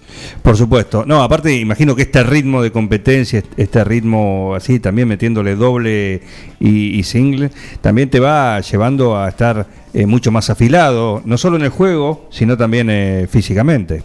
Por 0.42 0.56
supuesto. 0.56 1.04
No, 1.06 1.22
aparte, 1.22 1.54
imagino 1.54 1.94
que 1.94 2.02
este 2.02 2.24
ritmo 2.24 2.60
de 2.60 2.72
competencia, 2.72 3.42
este 3.56 3.84
ritmo 3.84 4.54
así, 4.56 4.80
también 4.80 5.06
metiéndole 5.06 5.54
doble 5.54 6.20
y, 6.58 6.98
y 6.98 7.02
single, 7.04 7.52
también 7.80 8.10
te 8.10 8.18
va 8.18 8.60
llevando 8.60 9.16
a 9.16 9.28
estar 9.28 9.68
eh, 9.92 10.06
mucho 10.06 10.32
más 10.32 10.50
afilado, 10.50 11.22
no 11.24 11.38
solo 11.38 11.56
en 11.56 11.62
el 11.62 11.68
juego, 11.68 12.26
sino 12.30 12.56
también 12.56 12.90
eh, 12.90 13.28
físicamente. 13.30 14.02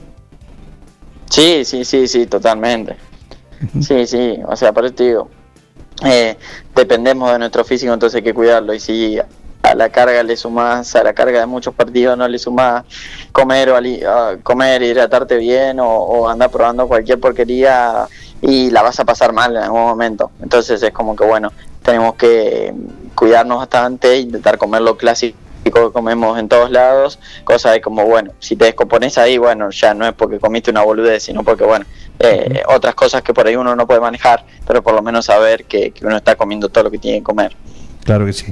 Sí, 1.27 1.65
sí, 1.65 1.83
sí, 1.83 2.07
sí, 2.07 2.27
totalmente. 2.27 2.95
Sí, 3.81 4.05
sí, 4.05 4.39
o 4.47 4.55
sea, 4.55 4.71
por 4.71 4.85
eso 4.85 4.93
te 4.93 5.03
digo, 5.05 5.29
eh, 6.05 6.37
dependemos 6.75 7.31
de 7.31 7.39
nuestro 7.39 7.63
físico, 7.65 7.91
entonces 7.91 8.17
hay 8.17 8.23
que 8.23 8.35
cuidarlo. 8.35 8.71
Y 8.73 8.79
si 8.79 9.19
a 9.61 9.75
la 9.75 9.89
carga 9.89 10.23
le 10.23 10.37
sumás, 10.37 10.95
a 10.95 11.03
la 11.03 11.13
carga 11.13 11.39
de 11.41 11.45
muchos 11.45 11.73
partidos 11.73 12.17
no 12.17 12.27
le 12.27 12.39
sumás 12.39 12.85
comer 13.31 13.69
o 13.69 13.75
ali- 13.75 14.01
ah, 14.05 14.37
comer, 14.41 14.81
hidratarte 14.81 15.37
bien 15.37 15.79
o, 15.79 15.87
o 15.87 16.29
andar 16.29 16.49
probando 16.49 16.87
cualquier 16.87 17.19
porquería 17.19 18.07
y 18.41 18.71
la 18.71 18.81
vas 18.81 18.99
a 18.99 19.05
pasar 19.05 19.33
mal 19.33 19.55
en 19.55 19.63
algún 19.63 19.81
momento. 19.81 20.31
Entonces 20.41 20.81
es 20.81 20.91
como 20.91 21.15
que 21.15 21.25
bueno, 21.25 21.51
tenemos 21.83 22.15
que 22.15 22.73
cuidarnos 23.15 23.57
bastante 23.59 24.17
intentar 24.17 24.57
comer 24.57 24.81
lo 24.81 24.97
clásico 24.97 25.37
que 25.63 25.91
comemos 25.91 26.39
en 26.39 26.47
todos 26.47 26.71
lados, 26.71 27.19
cosa 27.43 27.71
de 27.71 27.81
como 27.81 28.05
bueno, 28.05 28.31
si 28.39 28.55
te 28.55 28.65
descompones 28.65 29.17
ahí, 29.17 29.37
bueno, 29.37 29.69
ya 29.71 29.93
no 29.93 30.07
es 30.07 30.13
porque 30.13 30.39
comiste 30.39 30.71
una 30.71 30.83
boludez, 30.83 31.23
sino 31.23 31.43
porque 31.43 31.65
bueno, 31.65 31.85
eh, 32.17 32.63
otras 32.67 32.95
cosas 32.95 33.21
que 33.21 33.33
por 33.33 33.45
ahí 33.45 33.55
uno 33.55 33.75
no 33.75 33.85
puede 33.85 33.99
manejar, 33.99 34.45
pero 34.65 34.81
por 34.81 34.93
lo 34.95 35.01
menos 35.01 35.25
saber 35.25 35.65
que, 35.65 35.91
que 35.91 36.05
uno 36.05 36.15
está 36.15 36.35
comiendo 36.35 36.69
todo 36.69 36.85
lo 36.85 36.91
que 36.91 36.97
tiene 36.97 37.19
que 37.19 37.23
comer. 37.23 37.55
Claro 38.03 38.25
que 38.25 38.33
sí. 38.33 38.45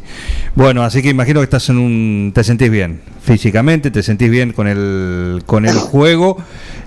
Bueno, 0.55 0.83
así 0.83 1.01
que 1.01 1.09
imagino 1.09 1.39
que 1.39 1.45
estás 1.45 1.69
en 1.69 1.77
un, 1.77 2.31
te 2.35 2.43
sentís 2.43 2.69
bien 2.69 3.01
físicamente, 3.23 3.89
te 3.91 4.03
sentís 4.03 4.29
bien 4.29 4.53
con 4.53 4.67
el 4.67 5.43
con 5.45 5.65
el 5.65 5.75
juego 5.77 6.37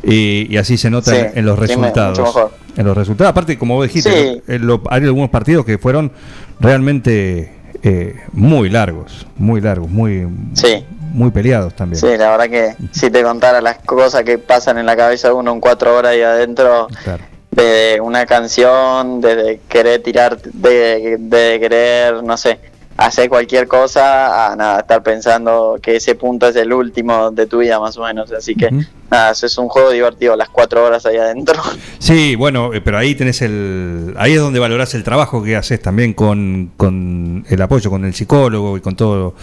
y, 0.02 0.46
y 0.52 0.56
así 0.56 0.76
se 0.76 0.90
nota 0.90 1.10
Sí, 1.12 1.20
en, 1.34 1.46
los 1.46 1.58
resultados. 1.58 2.18
mejor. 2.18 2.52
En 2.76 2.86
los 2.86 2.96
resultados. 2.96 3.30
Aparte, 3.30 3.58
como 3.58 3.74
vos 3.74 3.86
dijiste, 3.88 4.10
Sí. 4.34 4.42
en 4.46 4.66
lo- 4.66 4.82
hay 4.88 5.02
algunos 5.02 5.30
partidos 5.30 5.64
que 5.64 5.78
fueron 5.78 6.12
realmente 6.60 7.52
eh, 7.82 8.14
muy 8.32 8.68
largos, 8.68 9.26
muy 9.36 9.60
largos, 9.60 9.90
muy 9.90 10.26
Sí. 10.52 10.84
muy 11.12 11.30
peleados 11.30 11.74
también. 11.74 11.98
Sí, 12.00 12.06
la 12.18 12.30
verdad 12.36 12.48
que 12.50 12.74
si 12.92 13.10
te 13.10 13.22
contara 13.22 13.60
las 13.60 13.78
cosas 13.78 14.22
que 14.22 14.38
pasan 14.38 14.78
en 14.78 14.86
la 14.86 14.96
cabeza 14.96 15.28
de 15.28 15.34
uno 15.34 15.52
en 15.52 15.60
cuatro 15.60 15.96
horas 15.96 16.14
y 16.16 16.20
adentro, 16.22 16.86
Claro. 17.02 17.24
De 17.50 18.00
una 18.02 18.26
canción, 18.26 19.20
desde 19.20 19.60
querer 19.68 20.02
tirar, 20.02 20.40
de, 20.40 21.16
de 21.18 21.58
querer, 21.60 22.22
no 22.22 22.36
sé, 22.36 22.60
hacer 22.96 23.28
cualquier 23.28 23.66
cosa, 23.66 24.52
a 24.52 24.56
nada, 24.56 24.80
estar 24.80 25.02
pensando 25.02 25.78
que 25.82 25.96
ese 25.96 26.14
punto 26.14 26.48
es 26.48 26.56
el 26.56 26.72
último 26.72 27.30
de 27.30 27.46
tu 27.46 27.58
vida 27.58 27.80
más 27.80 27.96
o 27.96 28.02
menos. 28.04 28.30
Así 28.32 28.54
que 28.54 28.70
nada, 29.10 29.30
eso 29.32 29.46
es 29.46 29.58
un 29.58 29.68
juego 29.68 29.90
divertido, 29.90 30.36
las 30.36 30.48
cuatro 30.50 30.84
horas 30.84 31.04
ahí 31.06 31.16
adentro. 31.16 31.54
Sí, 31.98 32.34
bueno, 32.34 32.72
eh, 32.74 32.80
pero 32.80 32.98
ahí 32.98 33.14
tenés 33.14 33.40
el. 33.42 34.14
Ahí 34.18 34.32
es 34.32 34.40
donde 34.40 34.58
valorás 34.58 34.94
el 34.94 35.04
trabajo 35.04 35.44
que 35.44 35.54
haces 35.54 35.80
también 35.80 36.12
con, 36.14 36.72
con 36.76 37.44
el 37.48 37.62
apoyo, 37.62 37.88
con 37.90 38.04
el 38.04 38.14
psicólogo 38.14 38.76
y 38.76 38.80
con 38.80 38.96
todo 38.96 39.34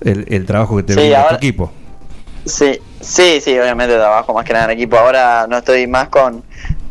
el, 0.00 0.24
el 0.28 0.44
trabajo 0.46 0.76
que 0.76 0.82
te 0.82 0.94
Sí, 0.94 1.00
brinda 1.00 1.18
tu 1.18 1.24
ahora- 1.24 1.36
equipo. 1.36 1.72
Sí, 2.46 2.80
sí, 3.00 3.40
sí, 3.40 3.58
obviamente 3.58 3.94
trabajo 3.94 4.32
más 4.32 4.44
que 4.44 4.52
nada 4.54 4.64
en 4.66 4.70
equipo. 4.72 4.96
Ahora 4.96 5.46
no 5.48 5.58
estoy 5.58 5.86
más 5.86 6.08
con, 6.08 6.42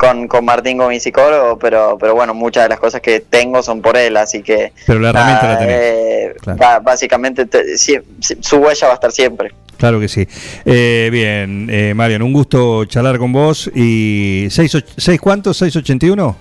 con, 0.06 0.28
con 0.28 0.46
Martín, 0.46 0.78
con 0.78 0.90
mi 0.90 1.00
psicólogo, 1.00 1.58
pero, 1.60 1.98
pero 2.00 2.14
bueno, 2.16 2.34
muchas 2.34 2.64
de 2.64 2.70
las 2.70 2.80
cosas 2.80 3.02
que 3.02 3.20
tengo 3.22 3.62
son 3.64 3.82
por 3.82 3.98
él, 3.98 4.16
así 4.18 4.42
que... 4.44 4.72
Pero 4.86 5.00
la 5.00 5.10
herramienta 5.10 5.48
la 5.48 5.60
tenés. 5.60 5.76
eh, 5.76 6.34
Claro. 6.42 6.82
básicamente 6.84 7.46
te- 7.46 7.78
su 7.78 8.58
huella 8.58 8.88
va 8.88 8.94
a 8.94 8.96
estar 8.96 9.12
siempre. 9.12 9.52
Claro 9.78 10.00
que 10.00 10.08
sí. 10.08 10.28
Eh, 10.66 11.10
bien, 11.12 11.68
eh, 11.70 11.94
Marian, 11.94 12.22
un 12.22 12.32
gusto 12.34 12.86
charlar 12.86 13.18
con 13.18 13.32
vos. 13.34 13.70
¿Y 13.76 14.48
seis, 14.50 14.76
seis 14.98 15.20
cuántos? 15.20 15.62
¿681? 15.62 16.36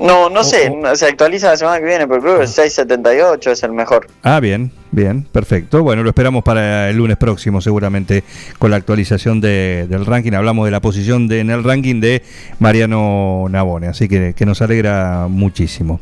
No, 0.00 0.30
no 0.30 0.42
sé, 0.42 0.70
o- 0.70 0.96
se 0.96 1.06
actualiza 1.06 1.50
la 1.50 1.56
semana 1.56 1.78
que 1.78 1.84
viene, 1.84 2.06
pero 2.08 2.20
creo 2.22 2.36
que 2.36 2.42
el 2.44 2.48
678 2.48 3.50
es 3.50 3.62
el 3.62 3.72
mejor. 3.72 4.06
Ah, 4.22 4.40
bien, 4.40 4.72
bien, 4.90 5.24
perfecto. 5.30 5.82
Bueno, 5.82 6.02
lo 6.02 6.08
esperamos 6.08 6.42
para 6.42 6.88
el 6.88 6.96
lunes 6.96 7.18
próximo, 7.18 7.60
seguramente, 7.60 8.24
con 8.58 8.70
la 8.70 8.78
actualización 8.78 9.40
de- 9.42 9.86
del 9.90 10.06
ranking. 10.06 10.32
Hablamos 10.32 10.64
de 10.64 10.70
la 10.70 10.80
posición 10.80 11.28
de, 11.28 11.40
en 11.40 11.50
el 11.50 11.62
ranking 11.62 12.00
de 12.00 12.22
Mariano 12.58 13.46
Navone, 13.50 13.86
así 13.88 14.08
que, 14.08 14.32
que 14.34 14.46
nos 14.46 14.62
alegra 14.62 15.26
muchísimo. 15.28 16.00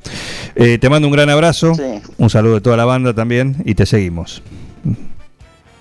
Eh, 0.55 0.79
te 0.79 0.89
mando 0.89 1.09
un 1.09 1.13
gran 1.13 1.29
abrazo, 1.29 1.75
Sí. 1.75 1.83
un 2.17 2.31
saludo 2.31 2.55
de 2.55 2.61
toda 2.61 2.77
la 2.77 2.85
banda 2.85 3.13
también 3.13 3.57
y 3.65 3.75
te 3.75 3.87
seguimos. 3.87 4.41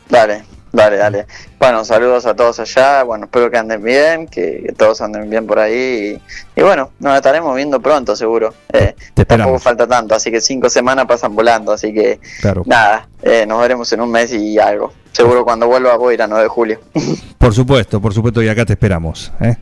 Dale, 0.09 0.41
dale, 0.71 0.97
dale. 0.97 1.25
Bueno, 1.59 1.83
saludos 1.85 2.25
a 2.25 2.35
todos 2.35 2.59
allá. 2.59 3.03
Bueno, 3.03 3.25
espero 3.25 3.49
que 3.51 3.57
anden 3.57 3.83
bien, 3.83 4.27
que, 4.27 4.63
que 4.65 4.73
todos 4.73 5.01
anden 5.01 5.29
bien 5.29 5.45
por 5.47 5.59
ahí. 5.59 6.19
Y, 6.55 6.59
y 6.59 6.63
bueno, 6.63 6.91
nos 6.99 7.15
estaremos 7.15 7.55
viendo 7.55 7.79
pronto, 7.81 8.15
seguro. 8.15 8.53
Eh, 8.73 8.95
Te 9.13 9.25
tampoco 9.25 9.59
falta 9.59 9.87
tanto, 9.87 10.15
así 10.15 10.31
que 10.31 10.41
cinco 10.41 10.69
semanas 10.69 11.05
pasan 11.05 11.35
volando. 11.35 11.71
Así 11.71 11.93
que 11.93 12.19
Claro. 12.41 12.63
nada, 12.65 13.07
eh, 13.21 13.45
nos 13.47 13.59
veremos 13.61 13.91
en 13.93 14.01
un 14.01 14.11
mes 14.11 14.31
y 14.33 14.57
algo. 14.59 14.93
Seguro 15.11 15.43
cuando 15.43 15.67
vuelva 15.67 15.95
voy 15.97 16.11
a 16.11 16.13
ir 16.15 16.21
a 16.21 16.27
9 16.27 16.43
de 16.43 16.49
julio. 16.49 16.79
Por 17.37 17.53
supuesto, 17.53 17.99
por 17.99 18.13
supuesto, 18.13 18.43
y 18.43 18.47
acá 18.49 18.63
te 18.65 18.73
esperamos. 18.73 19.31
¿eh? 19.41 19.55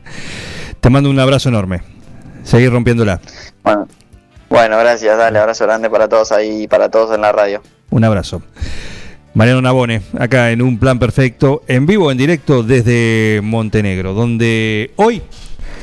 Te 0.80 0.90
mando 0.90 1.08
un 1.10 1.18
abrazo 1.18 1.48
enorme. 1.48 1.82
Seguir 2.44 2.70
rompiéndola. 2.70 3.20
bueno, 3.62 3.88
bueno, 4.50 4.78
gracias. 4.78 5.16
Dale, 5.16 5.38
abrazo 5.38 5.64
grande 5.64 5.88
para 5.90 6.08
todos 6.08 6.32
ahí 6.32 6.62
y 6.64 6.68
para 6.68 6.88
todos 6.90 7.14
en 7.14 7.20
la 7.22 7.32
radio. 7.32 7.62
Un 7.90 8.04
abrazo. 8.04 8.42
Mariano 9.38 9.62
Nabone, 9.62 10.02
acá 10.18 10.50
en 10.50 10.60
Un 10.62 10.78
Plan 10.78 10.98
Perfecto, 10.98 11.62
en 11.68 11.86
vivo, 11.86 12.10
en 12.10 12.18
directo 12.18 12.64
desde 12.64 13.38
Montenegro, 13.40 14.12
donde 14.12 14.90
hoy, 14.96 15.22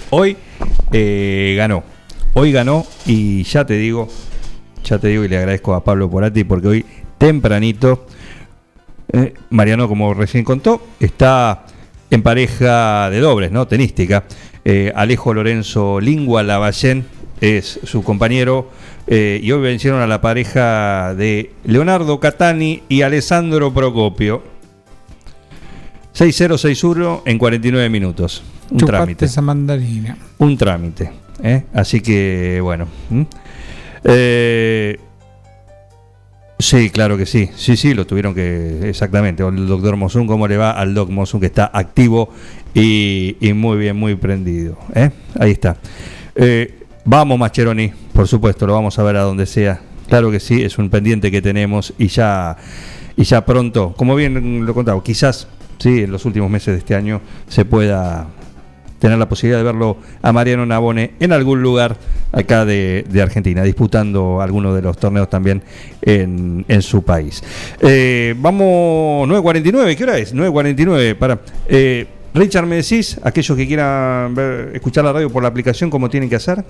hoy 0.09 0.35
eh, 0.91 1.53
ganó. 1.55 1.81
Hoy 2.33 2.51
ganó 2.51 2.85
y 3.05 3.43
ya 3.43 3.65
te 3.65 3.75
digo, 3.75 4.09
ya 4.83 4.99
te 4.99 5.07
digo 5.07 5.23
y 5.23 5.29
le 5.29 5.37
agradezco 5.37 5.73
a 5.73 5.85
Pablo 5.85 6.11
Porati 6.11 6.43
porque 6.43 6.67
hoy 6.67 6.85
tempranito, 7.17 8.07
eh, 9.13 9.33
Mariano, 9.51 9.87
como 9.87 10.13
recién 10.13 10.43
contó, 10.43 10.85
está 10.99 11.65
en 12.11 12.23
pareja 12.23 13.09
de 13.09 13.21
dobles, 13.21 13.53
¿no? 13.53 13.69
Tenística. 13.69 14.25
Eh, 14.65 14.91
Alejo 14.93 15.33
Lorenzo 15.33 16.01
Lingua 16.01 16.43
Lavallén 16.43 17.05
es 17.39 17.79
su 17.85 18.03
compañero 18.03 18.69
eh, 19.07 19.39
y 19.41 19.51
hoy 19.51 19.61
vencieron 19.61 20.01
a 20.01 20.07
la 20.07 20.21
pareja 20.21 21.13
de 21.15 21.51
Leonardo 21.63 22.19
Catani 22.19 22.83
y 22.89 23.01
Alessandro 23.03 23.73
Procopio. 23.73 24.43
6-0-6-1 26.15 27.21
en 27.25 27.37
49 27.37 27.89
minutos. 27.89 28.43
Un 28.71 28.79
Chupate 28.79 28.97
trámite. 28.97 29.25
esa 29.25 29.41
mandarina. 29.41 30.17
Un 30.37 30.57
trámite. 30.57 31.11
¿eh? 31.43 31.63
Así 31.73 32.01
que, 32.01 32.59
bueno. 32.63 32.87
Eh, 34.05 34.97
sí, 36.57 36.89
claro 36.89 37.17
que 37.17 37.25
sí. 37.25 37.49
Sí, 37.55 37.75
sí, 37.75 37.93
lo 37.93 38.07
tuvieron 38.07 38.33
que. 38.33 38.89
Exactamente. 38.89 39.43
El 39.43 39.67
doctor 39.67 39.97
Mosun, 39.97 40.25
¿cómo 40.25 40.47
le 40.47 40.57
va 40.57 40.71
al 40.71 40.93
doc 40.93 41.09
Mosun 41.09 41.41
que 41.41 41.47
está 41.47 41.69
activo 41.71 42.29
y, 42.73 43.35
y 43.41 43.53
muy 43.53 43.77
bien, 43.77 43.97
muy 43.97 44.15
prendido? 44.15 44.77
Ahí 45.37 45.51
está. 45.51 45.77
Eh, 46.35 46.84
vamos, 47.05 47.37
Mascheroni, 47.39 47.91
por 48.13 48.27
supuesto, 48.27 48.65
lo 48.67 48.73
vamos 48.73 48.97
a 48.99 49.03
ver 49.03 49.15
a 49.17 49.21
donde 49.21 49.45
sea. 49.45 49.79
Claro 50.07 50.29
que 50.31 50.39
sí, 50.39 50.61
es 50.63 50.77
un 50.77 50.89
pendiente 50.89 51.31
que 51.31 51.41
tenemos 51.41 51.93
y 51.97 52.07
ya, 52.07 52.55
y 53.17 53.23
ya 53.23 53.43
pronto, 53.45 53.93
como 53.97 54.15
bien 54.15 54.65
lo 54.65 54.73
contaba, 54.73 55.01
quizás 55.03 55.47
sí, 55.79 56.03
en 56.03 56.11
los 56.11 56.25
últimos 56.25 56.49
meses 56.49 56.73
de 56.73 56.79
este 56.79 56.93
año 56.95 57.21
se 57.47 57.65
pueda 57.65 58.27
tener 58.99 59.17
la 59.17 59.27
posibilidad 59.27 59.59
de 59.59 59.63
verlo 59.65 59.97
a 60.21 60.31
Mariano 60.31 60.65
Nabone 60.65 61.11
en 61.19 61.31
algún 61.33 61.61
lugar 61.61 61.97
acá 62.31 62.65
de, 62.65 63.05
de 63.09 63.21
Argentina, 63.21 63.61
disputando 63.63 64.41
algunos 64.41 64.75
de 64.75 64.81
los 64.81 64.97
torneos 64.97 65.29
también 65.29 65.63
en, 66.01 66.65
en 66.67 66.81
su 66.81 67.03
país. 67.03 67.43
Eh, 67.81 68.35
vamos, 68.37 69.27
9.49, 69.27 69.95
¿qué 69.95 70.03
hora 70.03 70.17
es? 70.17 70.33
9.49, 70.35 71.15
para... 71.15 71.39
Eh, 71.67 72.07
Richard, 72.33 72.65
¿me 72.65 72.75
decís, 72.77 73.17
aquellos 73.23 73.57
que 73.57 73.65
quieran 73.65 74.35
ver- 74.35 74.71
escuchar 74.75 75.05
la 75.05 75.13
radio 75.13 75.29
por 75.29 75.41
la 75.41 75.47
aplicación, 75.49 75.89
cómo 75.89 76.09
tienen 76.09 76.29
que 76.29 76.35
hacer? 76.35 76.65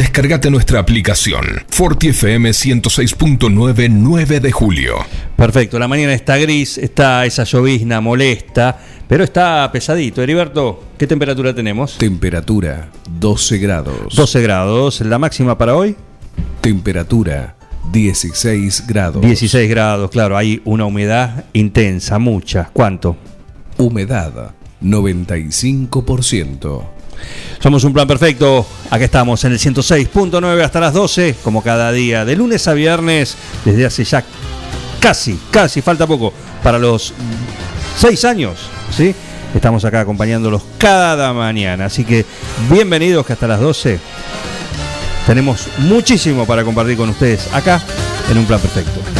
Descargate 0.00 0.50
nuestra 0.50 0.80
aplicación 0.80 1.44
Forti 1.68 2.08
FM 2.08 2.52
106.9 2.52 3.90
9 3.90 4.40
de 4.40 4.50
julio. 4.50 4.94
Perfecto, 5.36 5.78
la 5.78 5.88
mañana 5.88 6.14
está 6.14 6.38
gris, 6.38 6.78
está 6.78 7.26
esa 7.26 7.44
llovizna 7.44 8.00
molesta, 8.00 8.78
pero 9.06 9.24
está 9.24 9.70
pesadito. 9.70 10.22
Heriberto, 10.22 10.84
¿qué 10.96 11.06
temperatura 11.06 11.54
tenemos? 11.54 11.98
Temperatura 11.98 12.88
12 13.10 13.58
grados. 13.58 14.16
12 14.16 14.40
grados, 14.40 15.02
la 15.02 15.18
máxima 15.18 15.58
para 15.58 15.76
hoy, 15.76 15.94
Temperatura 16.62 17.56
16 17.92 18.86
grados. 18.86 19.20
16 19.20 19.68
grados, 19.68 20.10
claro, 20.10 20.38
hay 20.38 20.62
una 20.64 20.86
humedad 20.86 21.44
intensa, 21.52 22.18
mucha. 22.18 22.70
¿Cuánto? 22.72 23.18
Humedad 23.76 24.52
95%. 24.82 26.99
Somos 27.62 27.84
un 27.84 27.92
plan 27.92 28.06
perfecto. 28.06 28.66
Acá 28.90 29.04
estamos 29.04 29.44
en 29.44 29.52
el 29.52 29.58
106.9 29.58 30.62
hasta 30.62 30.80
las 30.80 30.94
12, 30.94 31.36
como 31.42 31.62
cada 31.62 31.92
día, 31.92 32.24
de 32.24 32.36
lunes 32.36 32.66
a 32.68 32.72
viernes, 32.72 33.36
desde 33.64 33.86
hace 33.86 34.04
ya 34.04 34.24
casi, 35.00 35.38
casi, 35.50 35.82
falta 35.82 36.06
poco, 36.06 36.32
para 36.62 36.78
los 36.78 37.12
6 37.98 38.24
años, 38.24 38.58
¿sí? 38.96 39.14
Estamos 39.54 39.84
acá 39.84 40.00
acompañándolos 40.00 40.62
cada 40.78 41.32
mañana. 41.32 41.86
Así 41.86 42.04
que 42.04 42.24
bienvenidos 42.70 43.26
que 43.26 43.32
hasta 43.32 43.48
las 43.48 43.60
12 43.60 43.98
tenemos 45.26 45.68
muchísimo 45.78 46.46
para 46.46 46.64
compartir 46.64 46.96
con 46.96 47.10
ustedes 47.10 47.52
acá 47.52 47.82
en 48.30 48.38
un 48.38 48.46
plan 48.46 48.60
perfecto. 48.60 49.19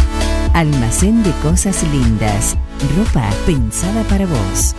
Almacén 0.53 1.23
de 1.23 1.31
Cosas 1.41 1.83
Lindas. 1.91 2.55
Ropa 2.97 3.29
pensada 3.45 4.03
para 4.03 4.25
vos. 4.25 4.75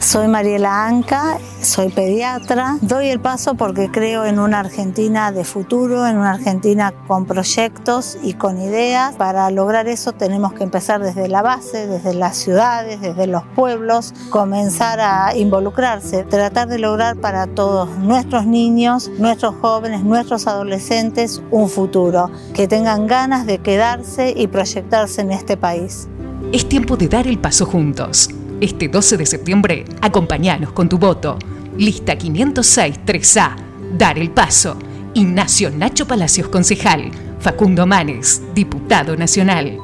Soy 0.02 0.28
Mariela 0.28 0.88
Anca, 0.88 1.38
soy 1.62 1.90
pediatra. 1.90 2.80
Doy 2.82 3.10
el 3.10 3.20
paso 3.20 3.54
porque 3.54 3.92
creo 3.92 4.26
en 4.26 4.40
una 4.40 4.60
Argentina 4.60 5.32
de 5.32 5.44
futuro, 5.44 6.08
en 6.08 6.18
una 6.18 6.32
Argentina 6.32 6.92
con 7.08 7.28
proyectos 7.28 8.18
y 8.24 8.34
con 8.34 8.60
ideas. 8.60 9.14
Para 9.14 9.52
lograr 9.52 9.88
eso 9.88 10.12
tenemos 10.12 10.54
que 10.54 10.64
empezar 10.64 11.04
desde 11.04 11.28
la 11.28 11.44
base, 11.44 11.86
desde 11.86 12.16
las 12.16 12.36
ciudades, 12.36 13.00
desde 13.00 13.28
los 13.28 13.44
pueblos, 13.56 14.16
comenzar 14.32 15.00
a 15.00 15.38
involucrarse, 15.38 16.24
tratar 16.24 16.68
de 16.68 16.80
lograr 16.80 17.18
para 17.18 17.46
todos 17.46 17.88
nuestros 18.00 18.48
niños, 18.48 19.12
nuestros 19.20 19.54
jóvenes, 19.62 20.04
nuestros 20.04 20.48
adolescentes 20.48 21.44
un 21.52 21.70
futuro, 21.70 22.32
que 22.56 22.68
tengan 22.68 23.06
ganas 23.06 23.46
de 23.46 23.60
quedarse 23.60 24.34
y 24.36 24.48
proyectarse 24.48 25.22
en 25.22 25.32
este 25.32 25.58
país. 25.58 26.08
Es 26.52 26.68
tiempo 26.68 26.98
de 26.98 27.08
dar 27.08 27.28
el 27.28 27.38
paso 27.38 27.68
juntos. 27.68 28.30
Este 28.62 28.88
12 28.90 29.18
de 29.18 29.26
septiembre, 29.26 29.86
acompáñanos 30.02 30.72
con 30.72 30.88
tu 30.88 31.00
voto. 31.00 31.40
Lista 31.80 32.16
506 32.16 33.00
3A. 33.08 33.56
Dar 33.98 34.20
el 34.20 34.30
paso. 34.30 34.78
Ignacio 35.16 35.72
Nacho 35.72 36.06
Palacios, 36.06 36.48
concejal. 36.48 37.10
Facundo 37.40 37.88
Manes, 37.88 38.44
diputado 38.54 39.18
nacional. 39.18 39.80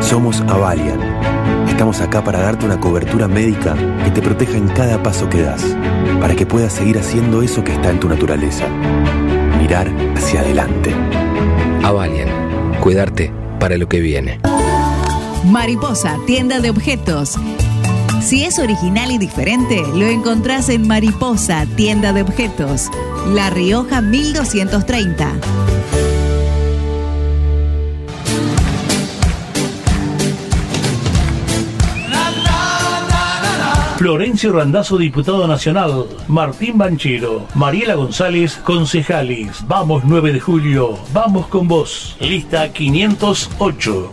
Somos 0.00 0.40
Avalian. 0.48 0.98
Estamos 1.68 2.00
acá 2.00 2.24
para 2.24 2.40
darte 2.40 2.66
una 2.66 2.80
cobertura 2.80 3.28
médica 3.28 3.76
que 4.02 4.10
te 4.10 4.20
proteja 4.20 4.56
en 4.56 4.66
cada 4.66 5.00
paso 5.00 5.28
que 5.28 5.42
das, 5.42 5.62
para 6.20 6.34
que 6.34 6.44
puedas 6.44 6.72
seguir 6.72 6.98
haciendo 6.98 7.40
eso 7.40 7.62
que 7.62 7.72
está 7.72 7.90
en 7.90 8.00
tu 8.00 8.08
naturaleza. 8.08 8.66
Mirar 9.60 9.88
hacia 10.16 10.40
adelante. 10.40 10.92
Avalian. 11.84 12.28
Cuidarte 12.80 13.30
para 13.60 13.76
lo 13.76 13.88
que 13.88 14.00
viene. 14.00 14.40
Mariposa, 15.46 16.18
tienda 16.26 16.58
de 16.58 16.70
objetos. 16.70 17.36
Si 18.20 18.44
es 18.44 18.58
original 18.58 19.12
y 19.12 19.18
diferente, 19.18 19.80
lo 19.94 20.06
encontrás 20.06 20.68
en 20.68 20.88
Mariposa, 20.88 21.66
tienda 21.76 22.12
de 22.12 22.22
objetos. 22.22 22.90
La 23.32 23.48
Rioja 23.50 24.00
1230. 24.00 25.34
Florencio 33.98 34.52
Randazzo, 34.52 34.98
diputado 34.98 35.46
nacional. 35.46 36.06
Martín 36.26 36.76
Banchero. 36.76 37.46
Mariela 37.54 37.94
González, 37.94 38.56
concejales. 38.64 39.64
Vamos 39.68 40.02
9 40.04 40.32
de 40.32 40.40
julio. 40.40 40.98
Vamos 41.12 41.46
con 41.46 41.68
vos. 41.68 42.16
Lista 42.20 42.72
508. 42.72 44.12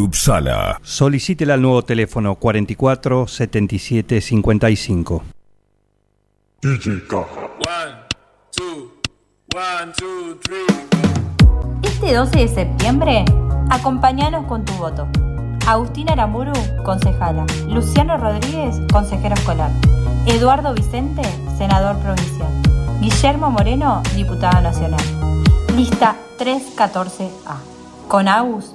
Upsala. 0.00 0.80
Solicítela 0.82 1.54
al 1.54 1.62
nuevo 1.62 1.82
teléfono 1.82 2.34
44 2.34 3.26
77 3.26 4.20
55. 4.20 5.24
Este 11.82 12.14
12 12.14 12.38
de 12.38 12.48
septiembre, 12.48 13.24
acompáñanos 13.70 14.46
con 14.46 14.64
tu 14.64 14.72
voto. 14.74 15.08
Agustina 15.66 16.12
Aramburu, 16.12 16.52
concejala. 16.84 17.46
Luciano 17.68 18.16
Rodríguez, 18.16 18.76
consejero 18.92 19.34
escolar. 19.34 19.70
Eduardo 20.26 20.74
Vicente, 20.74 21.22
senador 21.56 21.98
provincial. 21.98 22.50
Guillermo 23.00 23.50
Moreno, 23.50 24.02
diputado 24.14 24.60
nacional. 24.60 25.00
Lista 25.76 26.16
314A. 26.38 27.56
Con 28.08 28.28
Agus, 28.28 28.74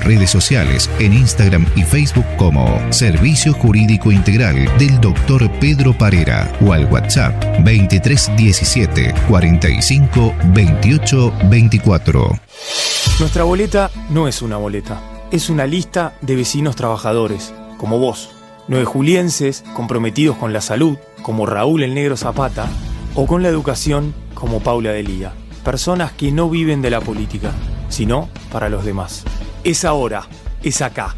redes 0.00 0.30
sociales 0.30 0.90
en 0.98 1.12
Instagram 1.12 1.66
y 1.76 1.82
Facebook 1.82 2.26
como 2.36 2.80
Servicio 2.92 3.52
Jurídico 3.52 4.12
Integral 4.12 4.66
del 4.78 5.00
Dr. 5.00 5.50
Pedro 5.60 5.96
Parera 5.96 6.52
o 6.60 6.72
al 6.72 6.86
WhatsApp 6.86 7.34
2317 7.58 9.14
45 9.28 10.34
28 10.54 11.32
24. 11.50 12.40
Nuestra 13.18 13.44
boleta 13.44 13.90
no 14.10 14.28
es 14.28 14.42
una 14.42 14.56
boleta, 14.56 15.00
es 15.30 15.50
una 15.50 15.66
lista 15.66 16.14
de 16.20 16.36
vecinos 16.36 16.76
trabajadores, 16.76 17.52
como 17.76 17.98
vos, 17.98 18.30
nueve 18.68 18.84
julienses 18.84 19.64
comprometidos 19.74 20.36
con 20.36 20.52
la 20.52 20.60
salud, 20.60 20.96
como 21.22 21.46
Raúl 21.46 21.82
el 21.82 21.94
Negro 21.94 22.16
Zapata, 22.16 22.68
o 23.14 23.26
con 23.26 23.42
la 23.42 23.48
educación, 23.48 24.14
como 24.34 24.60
Paula 24.60 24.92
Delía. 24.92 25.32
Personas 25.64 26.12
que 26.12 26.32
no 26.32 26.48
viven 26.48 26.80
de 26.80 26.90
la 26.90 27.00
política, 27.00 27.52
sino 27.88 28.28
para 28.50 28.68
los 28.68 28.84
demás. 28.84 29.24
Es 29.62 29.84
ahora, 29.84 30.26
es 30.62 30.80
acá, 30.80 31.14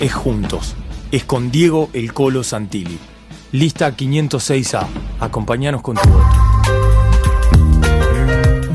es 0.00 0.12
juntos, 0.12 0.74
es 1.12 1.24
con 1.24 1.52
Diego 1.52 1.90
el 1.92 2.12
Colo 2.12 2.42
Santilli. 2.42 2.98
Lista 3.52 3.96
506A, 3.96 4.84
acompañanos 5.20 5.80
con 5.80 5.96
tu 5.96 6.08
voto. 6.08 6.26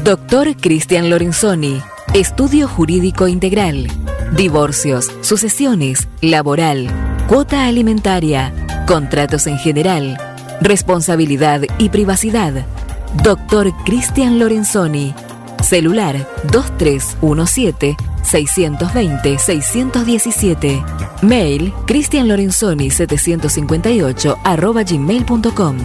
Doctor 0.05 0.55
Cristian 0.55 1.09
Lorenzoni, 1.09 1.81
Estudio 2.13 2.69
Jurídico 2.69 3.27
Integral, 3.27 3.89
Divorcios, 4.37 5.11
Sucesiones, 5.19 6.07
Laboral, 6.21 6.87
Cuota 7.27 7.65
Alimentaria, 7.65 8.53
Contratos 8.87 9.47
en 9.47 9.57
general, 9.57 10.17
Responsabilidad 10.61 11.63
y 11.77 11.89
Privacidad. 11.89 12.65
Doctor 13.21 13.73
Cristian 13.83 14.39
Lorenzoni, 14.39 15.13
Celular 15.61 16.25
2317-620-617. 18.23 20.99
Mail 21.21 21.71
cristianlorenzoni758 21.85 24.37
arroba 24.43 24.83
gmail.com. 24.83 25.77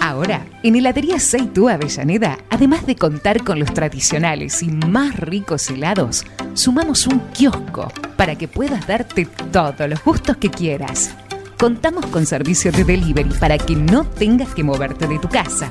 Ahora, 0.00 0.44
en 0.62 0.76
Heladería 0.76 1.18
Seitú 1.18 1.68
Avellaneda, 1.68 2.38
además 2.50 2.84
de 2.84 2.96
contar 2.96 3.42
con 3.42 3.58
los 3.58 3.72
tradicionales 3.72 4.62
y 4.62 4.68
más 4.68 5.16
ricos 5.16 5.70
helados, 5.70 6.26
sumamos 6.52 7.06
un 7.06 7.20
kiosco 7.32 7.90
para 8.16 8.36
que 8.36 8.48
puedas 8.48 8.86
darte 8.86 9.26
todos 9.50 9.88
los 9.88 10.04
gustos 10.04 10.36
que 10.36 10.50
quieras. 10.50 11.14
Contamos 11.58 12.04
con 12.06 12.26
servicio 12.26 12.70
de 12.72 12.84
delivery 12.84 13.30
para 13.40 13.56
que 13.56 13.76
no 13.76 14.04
tengas 14.04 14.54
que 14.54 14.64
moverte 14.64 15.06
de 15.06 15.18
tu 15.18 15.28
casa. 15.28 15.70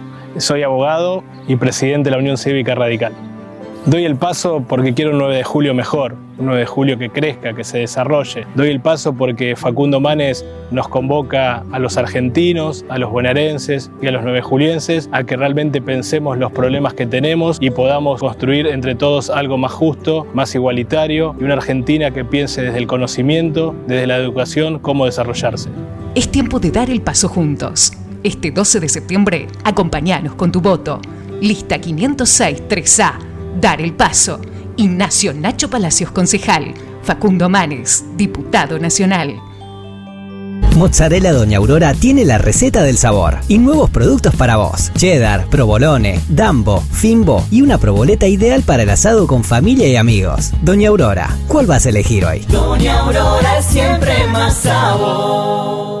soy 0.41 0.63
abogado 0.63 1.23
y 1.47 1.55
presidente 1.55 2.09
de 2.09 2.15
la 2.15 2.21
Unión 2.21 2.37
Cívica 2.37 2.75
Radical. 2.75 3.13
Doy 3.85 4.05
el 4.05 4.15
paso 4.15 4.63
porque 4.67 4.93
quiero 4.93 5.09
un 5.09 5.17
9 5.17 5.37
de 5.37 5.43
julio 5.43 5.73
mejor, 5.73 6.15
un 6.37 6.45
9 6.45 6.59
de 6.59 6.65
julio 6.67 6.99
que 6.99 7.09
crezca, 7.09 7.53
que 7.55 7.63
se 7.63 7.79
desarrolle. 7.79 8.45
Doy 8.53 8.69
el 8.69 8.79
paso 8.79 9.13
porque 9.13 9.55
Facundo 9.55 9.99
Manes 9.99 10.45
nos 10.69 10.87
convoca 10.87 11.63
a 11.71 11.79
los 11.79 11.97
argentinos, 11.97 12.85
a 12.89 12.99
los 12.99 13.09
bonaerenses 13.09 13.89
y 13.99 14.05
a 14.05 14.11
los 14.11 14.21
9 14.21 14.41
julienses 14.41 15.09
a 15.11 15.23
que 15.23 15.35
realmente 15.35 15.81
pensemos 15.81 16.37
los 16.37 16.51
problemas 16.51 16.93
que 16.93 17.07
tenemos 17.07 17.57
y 17.59 17.71
podamos 17.71 18.19
construir 18.19 18.67
entre 18.67 18.93
todos 18.93 19.31
algo 19.31 19.57
más 19.57 19.71
justo, 19.71 20.27
más 20.35 20.53
igualitario 20.53 21.35
y 21.39 21.43
una 21.43 21.55
Argentina 21.55 22.11
que 22.11 22.23
piense 22.23 22.61
desde 22.61 22.77
el 22.77 22.85
conocimiento, 22.85 23.73
desde 23.87 24.05
la 24.05 24.17
educación, 24.17 24.77
cómo 24.77 25.05
desarrollarse. 25.05 25.69
Es 26.13 26.29
tiempo 26.29 26.59
de 26.59 26.69
dar 26.69 26.91
el 26.91 27.01
paso 27.01 27.27
juntos. 27.29 27.93
Este 28.23 28.51
12 28.51 28.79
de 28.79 28.89
septiembre, 28.89 29.47
acompañanos 29.63 30.35
con 30.35 30.51
tu 30.51 30.61
voto. 30.61 30.99
Lista 31.41 31.79
506 31.79 32.63
3A. 32.69 33.13
Dar 33.59 33.81
el 33.81 33.93
paso. 33.93 34.39
Ignacio 34.77 35.33
Nacho 35.33 35.69
Palacios, 35.69 36.11
concejal. 36.11 36.73
Facundo 37.03 37.49
Manes, 37.49 38.05
diputado 38.15 38.77
nacional. 38.77 39.41
Mozzarella 40.75 41.33
Doña 41.33 41.57
Aurora 41.57 41.93
tiene 41.93 42.23
la 42.23 42.37
receta 42.37 42.83
del 42.83 42.97
sabor 42.97 43.39
y 43.47 43.57
nuevos 43.57 43.89
productos 43.89 44.35
para 44.35 44.57
vos. 44.57 44.91
Cheddar, 44.95 45.47
provolone, 45.47 46.19
dambo, 46.29 46.81
fimbo 46.81 47.45
y 47.51 47.61
una 47.61 47.77
proboleta 47.77 48.27
ideal 48.27 48.61
para 48.61 48.83
el 48.83 48.89
asado 48.89 49.27
con 49.27 49.43
familia 49.43 49.87
y 49.87 49.95
amigos. 49.95 50.51
Doña 50.61 50.89
Aurora, 50.89 51.35
¿cuál 51.47 51.65
vas 51.65 51.85
a 51.85 51.89
elegir 51.89 52.23
hoy? 52.25 52.45
Doña 52.49 52.99
Aurora 52.99 53.59
es 53.59 53.65
siempre 53.65 54.27
más 54.27 54.57
sabor. 54.57 56.00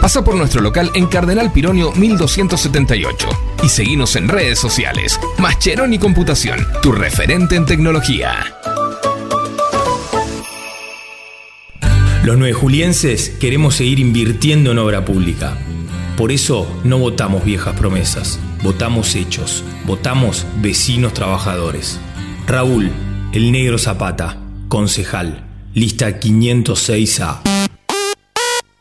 Pasa 0.00 0.22
por 0.22 0.36
nuestro 0.36 0.60
local 0.60 0.90
en 0.94 1.06
Cardenal 1.06 1.52
Pironio 1.52 1.92
1278 1.92 3.28
y 3.64 3.68
seguinos 3.68 4.14
en 4.16 4.28
redes 4.28 4.58
sociales. 4.58 5.18
Mascheroni 5.38 5.98
Computación, 5.98 6.66
tu 6.82 6.92
referente 6.92 7.56
en 7.56 7.66
tecnología. 7.66 8.54
Los 12.22 12.38
nueve 12.38 12.52
julienses 12.52 13.30
queremos 13.40 13.74
seguir 13.74 13.98
invirtiendo 13.98 14.70
en 14.70 14.78
obra 14.78 15.04
pública. 15.04 15.58
Por 16.16 16.30
eso 16.30 16.68
no 16.84 16.98
votamos 16.98 17.44
viejas 17.44 17.76
promesas, 17.76 18.38
votamos 18.62 19.14
hechos, 19.14 19.64
votamos 19.84 20.46
vecinos 20.60 21.12
trabajadores. 21.12 21.98
Raúl, 22.46 22.90
el 23.32 23.50
negro 23.50 23.78
Zapata, 23.78 24.36
concejal, 24.68 25.44
lista 25.74 26.20
506A. 26.20 27.57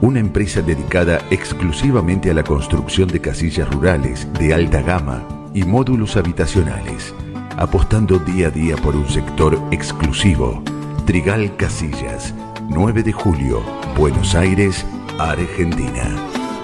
una 0.00 0.18
empresa 0.18 0.60
dedicada 0.60 1.20
exclusivamente 1.30 2.32
a 2.32 2.34
la 2.34 2.42
construcción 2.42 3.06
de 3.06 3.20
casillas 3.20 3.72
rurales 3.72 4.26
de 4.40 4.52
alta 4.52 4.82
gama 4.82 5.24
y 5.54 5.62
módulos 5.62 6.16
habitacionales, 6.16 7.14
apostando 7.58 8.18
día 8.18 8.48
a 8.48 8.50
día 8.50 8.74
por 8.74 8.96
un 8.96 9.08
sector 9.08 9.56
exclusivo. 9.70 10.64
Trigal 11.06 11.56
Casillas, 11.56 12.34
9 12.76 13.02
de 13.02 13.10
julio, 13.10 13.62
Buenos 13.96 14.34
Aires, 14.34 14.84
Argentina. 15.18 16.14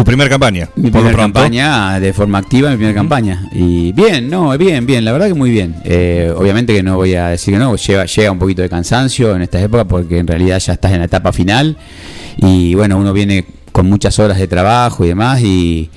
tu 0.00 0.04
primera 0.04 0.30
campaña. 0.30 0.66
Mi 0.76 0.90
por 0.90 1.02
primera 1.02 1.24
campaña 1.24 2.00
de 2.00 2.14
forma 2.14 2.38
activa, 2.38 2.70
mi 2.70 2.76
primera 2.76 2.94
campaña. 2.94 3.50
Y 3.52 3.92
bien, 3.92 4.30
no, 4.30 4.56
bien, 4.56 4.86
bien, 4.86 5.04
la 5.04 5.12
verdad 5.12 5.26
que 5.26 5.34
muy 5.34 5.50
bien. 5.50 5.76
Eh, 5.84 6.32
obviamente 6.34 6.72
que 6.72 6.82
no 6.82 6.96
voy 6.96 7.14
a 7.16 7.28
decir 7.28 7.52
que 7.52 7.60
no, 7.60 7.76
lleva, 7.76 8.06
llega 8.06 8.32
un 8.32 8.38
poquito 8.38 8.62
de 8.62 8.70
cansancio 8.70 9.36
en 9.36 9.42
esta 9.42 9.60
época 9.60 9.84
porque 9.84 10.16
en 10.16 10.26
realidad 10.26 10.58
ya 10.58 10.72
estás 10.72 10.92
en 10.92 11.00
la 11.00 11.04
etapa 11.04 11.34
final 11.34 11.76
y 12.38 12.74
bueno, 12.74 12.96
uno 12.96 13.12
viene 13.12 13.44
con 13.72 13.90
muchas 13.90 14.18
horas 14.18 14.38
de 14.38 14.48
trabajo 14.48 15.04
y 15.04 15.08
demás 15.08 15.42
y, 15.42 15.90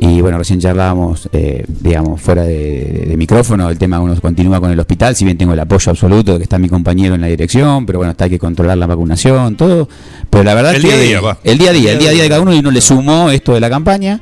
y 0.00 0.20
bueno, 0.20 0.38
recién 0.38 0.60
charlábamos, 0.60 1.28
eh, 1.32 1.64
digamos, 1.66 2.20
fuera 2.20 2.44
de, 2.44 3.04
de 3.08 3.16
micrófono, 3.16 3.68
el 3.68 3.78
tema 3.78 4.00
uno 4.00 4.14
continúa 4.20 4.60
con 4.60 4.70
el 4.70 4.78
hospital, 4.78 5.16
si 5.16 5.24
bien 5.24 5.36
tengo 5.36 5.52
el 5.54 5.60
apoyo 5.60 5.90
absoluto 5.90 6.32
de 6.34 6.38
que 6.38 6.44
está 6.44 6.58
mi 6.58 6.68
compañero 6.68 7.16
en 7.16 7.20
la 7.20 7.26
dirección, 7.26 7.84
pero 7.84 7.98
bueno, 7.98 8.12
está 8.12 8.24
hay 8.24 8.30
que 8.30 8.38
controlar 8.38 8.78
la 8.78 8.86
vacunación, 8.86 9.56
todo. 9.56 9.88
Pero 10.30 10.44
la 10.44 10.54
verdad 10.54 10.74
El 10.74 10.82
que 10.82 10.88
día 10.88 10.96
a 10.96 11.00
día, 11.00 11.20
va. 11.20 11.38
el 11.42 11.58
día 11.58 11.70
a 11.70 11.72
día, 11.72 11.92
el 11.92 11.98
día 11.98 12.10
a 12.10 12.12
día 12.12 12.22
de 12.22 12.28
cada 12.28 12.40
uno 12.40 12.54
y 12.54 12.58
uno 12.60 12.70
le 12.70 12.80
sumó 12.80 13.30
esto 13.30 13.54
de 13.54 13.60
la 13.60 13.70
campaña, 13.70 14.20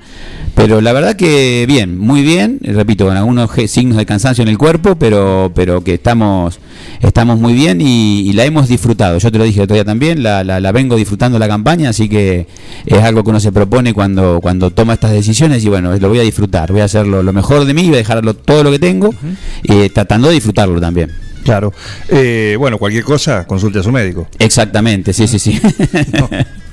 pero 0.56 0.80
la 0.80 0.94
verdad 0.94 1.16
que 1.16 1.66
bien, 1.68 1.98
muy 1.98 2.22
bien, 2.22 2.58
repito, 2.62 3.04
con 3.04 3.14
algunos 3.16 3.50
signos 3.68 3.98
de 3.98 4.06
cansancio 4.06 4.40
en 4.40 4.48
el 4.48 4.56
cuerpo, 4.56 4.96
pero 4.96 5.52
pero 5.54 5.84
que 5.84 5.94
estamos 5.94 6.58
estamos 7.02 7.38
muy 7.38 7.52
bien 7.52 7.82
y, 7.82 8.20
y 8.20 8.32
la 8.32 8.46
hemos 8.46 8.66
disfrutado. 8.66 9.18
Yo 9.18 9.30
te 9.30 9.36
lo 9.36 9.44
dije 9.44 9.60
el 9.60 9.64
otro 9.64 9.74
día 9.74 9.84
también, 9.84 10.22
la, 10.22 10.42
la, 10.44 10.58
la 10.58 10.72
vengo 10.72 10.96
disfrutando 10.96 11.38
la 11.38 11.46
campaña, 11.46 11.90
así 11.90 12.08
que 12.08 12.46
es 12.86 13.02
algo 13.02 13.22
que 13.22 13.30
uno 13.30 13.38
se 13.38 13.52
propone 13.52 13.92
cuando 13.92 14.40
cuando 14.40 14.70
toma 14.70 14.94
estas 14.94 15.12
decisiones 15.12 15.62
y 15.62 15.68
bueno, 15.68 15.94
lo 15.94 16.08
voy 16.08 16.20
a 16.20 16.22
disfrutar, 16.22 16.72
voy 16.72 16.80
a 16.80 16.84
hacerlo 16.84 17.22
lo 17.22 17.34
mejor 17.34 17.66
de 17.66 17.74
mí, 17.74 17.84
voy 17.88 17.96
a 17.96 17.98
dejarlo 17.98 18.32
todo 18.34 18.64
lo 18.64 18.70
que 18.70 18.78
tengo, 18.78 19.14
y 19.62 19.90
tratando 19.90 20.28
de 20.28 20.34
disfrutarlo 20.34 20.80
también. 20.80 21.12
Claro. 21.44 21.72
Eh, 22.08 22.56
bueno, 22.58 22.78
cualquier 22.78 23.04
cosa, 23.04 23.46
consulte 23.46 23.80
a 23.80 23.82
su 23.82 23.92
médico. 23.92 24.26
Exactamente, 24.38 25.12
sí, 25.12 25.28
sí, 25.28 25.38
sí. 25.38 25.60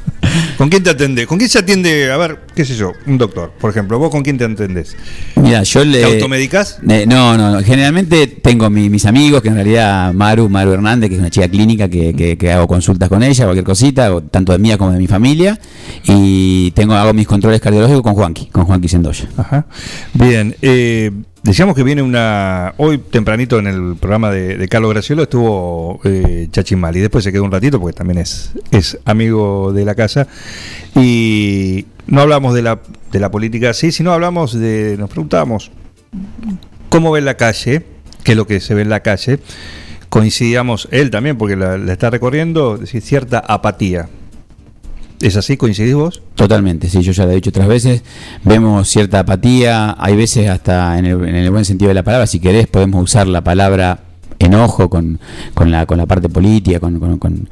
¿Con 0.58 0.70
quién 0.70 0.84
te 0.84 0.90
atende? 0.92 1.28
¿Con 1.28 1.38
quién 1.38 1.50
se 1.50 1.60
atiende? 1.60 2.12
A 2.12 2.18
ver, 2.18 2.40
qué 2.56 2.64
sé 2.64 2.76
yo, 2.76 2.94
un 3.08 3.18
doctor, 3.18 3.52
por 3.60 3.70
ejemplo. 3.72 4.00
¿Vos 4.00 4.10
con 4.10 4.24
quién 4.24 4.38
te 4.38 4.46
atendés? 4.46 4.96
Mira, 5.36 5.64
yo 5.64 5.84
le. 5.84 6.00
¿Te 6.00 6.06
automedicás? 6.06 6.80
Eh, 6.88 7.06
no, 7.08 7.36
no, 7.38 7.52
no. 7.52 7.64
Generalmente 7.64 8.28
tengo 8.28 8.70
mi- 8.70 8.90
mis 8.90 9.06
amigos, 9.06 9.42
que 9.42 9.50
en 9.50 9.56
realidad 9.56 10.14
Maru, 10.14 10.50
Maru 10.50 10.74
Hernández, 10.74 11.10
que 11.10 11.16
es 11.16 11.20
una 11.20 11.30
chica 11.30 11.48
clínica 11.48 11.90
que, 11.90 12.14
que- 12.16 12.38
que 12.38 12.52
hago 12.52 12.68
consultas 12.68 13.10
con 13.10 13.22
ella, 13.24 13.44
cualquier 13.46 13.66
cosita, 13.66 14.14
o 14.14 14.22
tanto 14.22 14.52
de 14.54 14.60
mía 14.60 14.78
como 14.78 14.92
de 14.92 15.00
mi 15.00 15.08
familia. 15.08 15.60
Y 16.06 16.72
tengo 16.72 16.94
hago 16.94 17.14
mis 17.14 17.28
controles 17.28 17.60
cardiológicos 17.60 18.04
con 18.04 18.14
Juanqui, 18.14 18.46
con 18.48 18.66
Juanqui 18.66 18.88
Sendoya. 18.88 19.28
Ajá. 19.38 19.66
Bien, 20.14 20.56
eh, 20.62 21.12
decíamos 21.44 21.76
que 21.76 21.84
viene 21.84 22.02
una. 22.02 22.74
Hoy 22.78 22.98
tempranito 22.98 23.60
en 23.60 23.68
el 23.68 23.96
programa 23.98 24.32
de, 24.32 24.68
Carlos 24.68 24.92
Graciolo 24.94 25.24
estuvo 25.24 26.00
eh, 26.04 26.48
Chachimali. 26.52 27.00
Después 27.00 27.24
se 27.24 27.32
quedó 27.32 27.44
un 27.44 27.52
ratito 27.52 27.80
porque 27.80 27.96
también 27.96 28.20
es, 28.20 28.52
es 28.72 28.98
amigo 29.06 29.72
de 29.74 29.86
la 29.86 29.96
casa. 29.96 30.28
Y 30.96 31.86
no 32.08 32.22
hablamos 32.22 32.54
de 32.54 32.62
la, 32.62 32.80
de 33.12 33.20
la 33.20 33.30
política 33.30 33.70
así, 33.70 33.92
sino 33.92 34.14
hablamos 34.14 34.54
de. 34.54 34.96
Nos 34.98 35.10
preguntamos 35.10 35.72
cómo 36.90 37.12
ve 37.12 37.22
la 37.22 37.36
calle, 37.36 37.86
qué 38.24 38.32
es 38.32 38.38
lo 38.38 38.48
que 38.48 38.60
se 38.60 38.74
ve 38.74 38.82
en 38.82 38.90
la 38.90 39.02
calle. 39.02 39.40
Coincidíamos, 40.10 40.88
él 40.92 41.10
también, 41.10 41.38
porque 41.38 41.56
la, 41.56 41.76
está 41.92 42.10
recorriendo, 42.10 42.78
decir, 42.78 43.02
cierta 43.02 43.40
apatía. 43.40 44.10
¿Es 45.24 45.38
así? 45.38 45.56
¿Coincidís 45.56 45.96
vos? 45.96 46.22
Totalmente, 46.36 46.90
sí, 46.90 47.02
yo 47.02 47.14
ya 47.14 47.24
lo 47.26 47.32
he 47.32 47.36
dicho 47.36 47.50
otras 47.50 47.68
veces. 47.70 48.04
Vemos 48.44 48.90
cierta 48.90 49.20
apatía, 49.20 49.96
hay 49.98 50.18
veces 50.18 50.50
hasta 50.50 51.00
en 51.00 51.06
el, 51.06 51.24
en 51.26 51.36
el 51.36 51.50
buen 51.50 51.64
sentido 51.64 51.88
de 51.88 51.94
la 51.96 52.04
palabra, 52.04 52.28
si 52.28 52.42
querés 52.42 52.68
podemos 52.68 53.02
usar 53.02 53.28
la 53.28 53.42
palabra 53.42 54.02
enojo 54.40 54.90
con, 54.90 55.22
con, 55.54 55.72
la, 55.72 55.86
con 55.86 55.98
la 55.98 56.06
parte 56.08 56.28
política, 56.28 56.82
con, 56.82 57.00
con- 57.20 57.48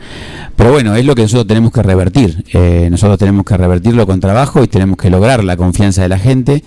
pero 0.57 0.73
bueno, 0.73 0.95
es 0.97 1.05
lo 1.05 1.15
que 1.15 1.21
nosotros 1.21 1.47
tenemos 1.47 1.71
que 1.71 1.81
revertir. 1.81 2.43
Eh, 2.51 2.89
nosotros 2.91 3.17
tenemos 3.17 3.45
que 3.45 3.55
revertirlo 3.55 4.05
con 4.05 4.19
trabajo 4.19 4.61
y 4.63 4.67
tenemos 4.67 4.97
que 4.97 5.09
lograr 5.09 5.41
la 5.45 5.55
confianza 5.55 6.01
de 6.01 6.09
la 6.09 6.19
gente 6.19 6.65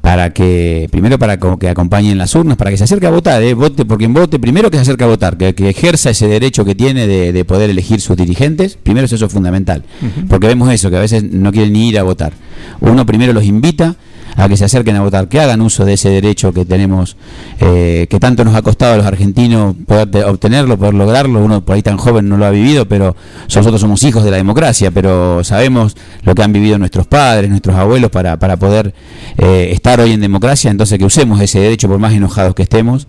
para 0.00 0.32
que, 0.32 0.88
primero 0.90 1.18
para 1.18 1.38
que 1.38 1.68
acompañen 1.68 2.18
las 2.18 2.34
urnas, 2.34 2.56
para 2.56 2.70
que 2.70 2.76
se 2.76 2.84
acerque 2.84 3.06
a 3.06 3.10
votar, 3.10 3.42
eh, 3.42 3.54
vote 3.54 3.84
por 3.84 3.98
quien 3.98 4.14
vote, 4.14 4.38
primero 4.38 4.70
que 4.70 4.76
se 4.78 4.82
acerque 4.82 5.04
a 5.04 5.08
votar, 5.08 5.36
que, 5.36 5.54
que 5.54 5.68
ejerza 5.68 6.10
ese 6.10 6.26
derecho 6.26 6.64
que 6.64 6.74
tiene 6.74 7.06
de, 7.06 7.32
de 7.32 7.44
poder 7.44 7.70
elegir 7.70 8.00
sus 8.00 8.16
dirigentes, 8.16 8.78
primero 8.82 9.06
es 9.06 9.12
eso 9.12 9.28
fundamental, 9.28 9.84
porque 10.28 10.46
vemos 10.46 10.72
eso, 10.72 10.90
que 10.90 10.96
a 10.96 11.00
veces 11.00 11.22
no 11.22 11.52
quieren 11.52 11.72
ni 11.72 11.88
ir 11.88 11.98
a 11.98 12.02
votar. 12.02 12.32
Uno 12.80 13.04
primero 13.06 13.32
los 13.32 13.44
invita 13.44 13.96
a 14.40 14.48
que 14.48 14.56
se 14.56 14.64
acerquen 14.64 14.96
a 14.96 15.02
votar, 15.02 15.28
que 15.28 15.38
hagan 15.40 15.60
uso 15.60 15.84
de 15.84 15.92
ese 15.94 16.08
derecho 16.10 16.52
que 16.52 16.64
tenemos, 16.64 17.16
eh, 17.60 18.06
que 18.10 18.18
tanto 18.18 18.44
nos 18.44 18.54
ha 18.54 18.62
costado 18.62 18.94
a 18.94 18.96
los 18.96 19.06
argentinos 19.06 19.74
poder 19.86 20.10
te- 20.10 20.24
obtenerlo, 20.24 20.78
poder 20.78 20.94
lograrlo. 20.94 21.44
Uno 21.44 21.64
por 21.64 21.76
ahí 21.76 21.82
tan 21.82 21.96
joven 21.96 22.28
no 22.28 22.36
lo 22.36 22.46
ha 22.46 22.50
vivido, 22.50 22.86
pero 22.86 23.14
nosotros 23.54 23.80
somos 23.80 24.02
hijos 24.02 24.24
de 24.24 24.30
la 24.30 24.36
democracia, 24.38 24.90
pero 24.90 25.44
sabemos 25.44 25.96
lo 26.22 26.34
que 26.34 26.42
han 26.42 26.52
vivido 26.52 26.78
nuestros 26.78 27.06
padres, 27.06 27.50
nuestros 27.50 27.76
abuelos 27.76 28.10
para, 28.10 28.38
para 28.38 28.56
poder 28.56 28.94
eh, 29.38 29.70
estar 29.72 30.00
hoy 30.00 30.12
en 30.12 30.20
democracia, 30.20 30.70
entonces 30.70 30.98
que 30.98 31.04
usemos 31.04 31.40
ese 31.40 31.60
derecho 31.60 31.88
por 31.88 31.98
más 31.98 32.12
enojados 32.14 32.54
que 32.54 32.62
estemos. 32.62 33.06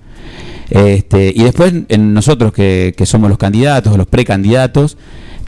Este, 0.69 1.33
y 1.35 1.43
después 1.43 1.73
en 1.89 2.13
nosotros 2.13 2.53
que, 2.53 2.93
que 2.95 3.05
somos 3.05 3.29
los 3.29 3.37
candidatos 3.37 3.97
los 3.97 4.07
precandidatos, 4.07 4.97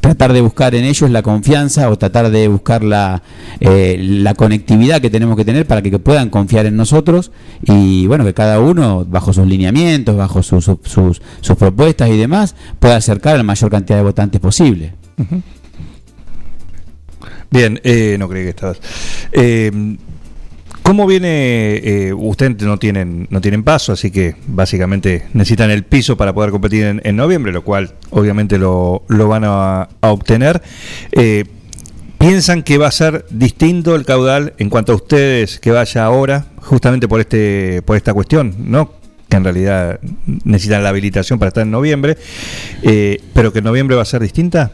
tratar 0.04 0.34
de 0.34 0.42
buscar 0.42 0.76
en 0.76 0.84
ellos 0.84 1.10
la 1.10 1.22
confianza 1.22 1.90
o 1.90 1.98
tratar 1.98 2.30
de 2.30 2.50
buscar 2.50 2.84
la, 2.84 3.24
eh, 3.62 3.96
la 3.98 4.34
conectividad 4.34 5.00
que 5.00 5.10
tenemos 5.10 5.38
que 5.38 5.46
tener 5.46 5.66
para 5.66 5.82
que, 5.82 5.98
puedan 5.98 6.30
confiar 6.30 6.66
en 6.66 6.76
nosotros 6.76 7.32
y 7.62 8.06
bueno, 8.06 8.26
que 8.26 8.34
cada 8.34 8.60
uno 8.60 9.06
bajo 9.06 9.32
sus 9.32 9.48
lineamientos, 9.48 10.18
bajo 10.18 10.44
sus, 10.44 10.66
sus- 10.84 11.22
sus 11.40 11.56
propuestas 11.58 12.10
y 12.10 12.18
demás, 12.18 12.54
pueda 12.82 12.98
acercar 12.98 13.36
a 13.36 13.38
la 13.38 13.44
mayor 13.44 13.72
cantidad 13.72 13.98
de 13.98 14.04
votantes 14.04 14.42
posible. 14.42 14.94
Bien, 17.50 17.80
eh, 17.86 18.18
no 18.20 18.28
creí 18.28 18.44
que 18.44 18.50
estabas. 18.50 18.80
Eh, 19.32 19.72
¿Cómo 20.84 21.08
viene? 21.08 21.78
eh, 21.78 22.14
ustedes 22.14 22.62
no 22.62 22.78
tienen, 22.78 23.28
no 23.30 23.40
tienen 23.40 23.64
paso, 23.64 23.94
así 23.94 24.12
que 24.12 24.36
básicamente 24.48 25.24
necesitan 25.34 25.72
el 25.72 25.84
piso 25.84 26.18
para 26.18 26.34
poder 26.34 26.52
competir 26.52 27.00
en, 27.02 27.16
noviembre, 27.16 27.52
lo 27.54 27.64
cual 27.64 27.94
obviamente 28.10 28.58
lo, 28.58 29.04
lo 29.08 29.28
van 29.28 29.44
a, 29.46 29.84
a 30.02 30.12
obtener. 30.12 30.62
Eh, 31.14 31.46
¿Piensan 32.18 32.64
que 32.64 32.78
va 32.78 32.88
a 32.88 32.92
ser 32.92 33.26
distinto 33.30 33.96
el 33.96 34.06
caudal 34.06 34.54
en 34.58 34.70
cuanto 34.70 34.94
a 34.94 34.96
ustedes 34.96 35.60
que 35.60 35.72
vaya 35.72 36.06
ahora, 36.06 36.46
justamente 36.58 37.08
por 37.08 37.20
este, 37.20 37.82
por 37.82 37.98
esta 37.98 38.14
cuestión, 38.14 38.54
¿no? 38.60 38.94
Que 39.28 39.38
en 39.38 39.44
realidad 39.44 40.00
necesitan 40.44 40.84
la 40.84 40.90
habilitación 40.90 41.40
para 41.40 41.48
estar 41.50 41.64
en 41.64 41.72
noviembre, 41.72 42.18
eh, 42.82 43.22
pero 43.34 43.52
que 43.52 43.60
en 43.60 43.66
noviembre 43.66 43.96
va 43.96 44.04
a 44.04 44.06
ser 44.06 44.22
distinta. 44.22 44.72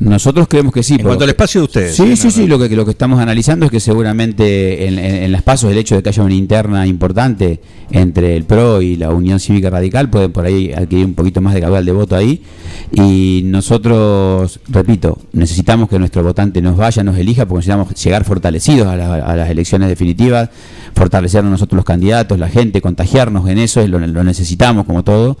Nosotros 0.00 0.46
creemos 0.48 0.72
que 0.72 0.82
sí. 0.82 0.94
En 0.94 1.02
cuanto 1.02 1.24
al 1.24 1.30
espacio 1.30 1.60
de 1.60 1.64
ustedes. 1.64 1.96
Sí, 1.96 2.16
sí, 2.16 2.30
sí. 2.30 2.46
Lo 2.46 2.58
que, 2.58 2.68
lo 2.76 2.84
que 2.84 2.92
estamos 2.92 3.18
analizando 3.20 3.66
es 3.66 3.72
que 3.72 3.80
seguramente 3.80 4.86
en, 4.86 4.98
en- 4.98 5.14
en 5.24 5.32
las 5.32 5.42
pasos 5.42 5.70
el 5.72 5.78
hecho 5.78 5.96
de 5.96 6.02
que 6.02 6.08
haya 6.10 6.22
una 6.22 6.34
interna 6.34 6.86
importante 6.86 7.60
entre 7.90 8.36
el 8.36 8.44
PRO 8.44 8.80
y 8.82 8.96
la 8.96 9.10
Unión 9.10 9.40
Cívica 9.40 9.70
Radical 9.70 10.08
pueden 10.10 10.30
por 10.30 10.44
ahí 10.44 10.72
adquirir 10.72 11.04
un 11.06 11.14
poquito 11.14 11.40
más 11.40 11.54
de 11.54 11.60
caudal 11.62 11.84
de 11.84 11.92
voto 11.92 12.14
ahí. 12.14 12.42
Y 12.92 13.42
nosotros, 13.46 14.60
repito, 14.68 15.18
necesitamos 15.32 15.88
que 15.88 15.98
nuestro 15.98 16.22
votante 16.22 16.60
nos 16.62 16.76
vaya, 16.76 17.02
nos 17.02 17.16
elija, 17.16 17.46
porque 17.46 17.66
necesitamos 17.66 17.94
llegar 18.04 18.24
fortalecidos 18.24 18.86
a, 18.86 18.96
la- 18.96 19.14
a 19.16 19.36
las 19.36 19.50
elecciones 19.50 19.88
definitivas, 19.88 20.48
fortalecernos 20.94 21.50
nosotros 21.50 21.76
los 21.76 21.84
candidatos, 21.84 22.38
la 22.38 22.48
gente, 22.48 22.80
contagiarnos 22.80 23.48
en 23.48 23.58
eso, 23.58 23.86
lo, 23.88 23.98
lo 23.98 24.24
necesitamos 24.24 24.84
como 24.86 25.02
todo. 25.04 25.38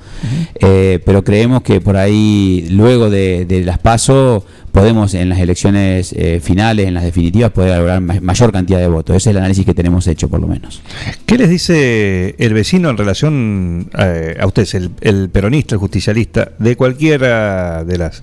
Eh, 0.60 1.00
pero 1.04 1.22
creemos 1.24 1.62
que 1.62 1.80
por 1.80 1.96
ahí, 1.96 2.66
luego 2.70 3.10
de, 3.10 3.44
de 3.44 3.64
las 3.64 3.78
pasos, 3.78 4.42
podemos 4.72 5.14
en 5.14 5.28
las 5.28 5.38
elecciones 5.40 6.12
eh, 6.12 6.40
finales, 6.42 6.86
en 6.86 6.94
las 6.94 7.02
definitivas, 7.04 7.50
poder 7.50 7.78
lograr 7.78 8.00
ma- 8.00 8.18
mayor 8.20 8.52
cantidad 8.52 8.78
de 8.78 8.88
votos. 8.88 9.16
Ese 9.16 9.30
es 9.30 9.32
el 9.32 9.38
análisis 9.38 9.64
que 9.64 9.74
tenemos 9.74 10.06
hecho, 10.06 10.28
por 10.28 10.40
lo 10.40 10.46
menos. 10.46 10.82
¿Qué 11.26 11.38
les 11.38 11.48
dice 11.48 12.34
el 12.38 12.54
vecino 12.54 12.90
en 12.90 12.96
relación 12.96 13.90
eh, 13.98 14.36
a 14.40 14.46
ustedes, 14.46 14.74
el, 14.74 14.90
el 15.00 15.28
peronista, 15.30 15.74
el 15.74 15.78
justicialista, 15.80 16.52
de 16.58 16.76
cualquiera 16.76 17.84
de 17.84 17.98
las 17.98 18.22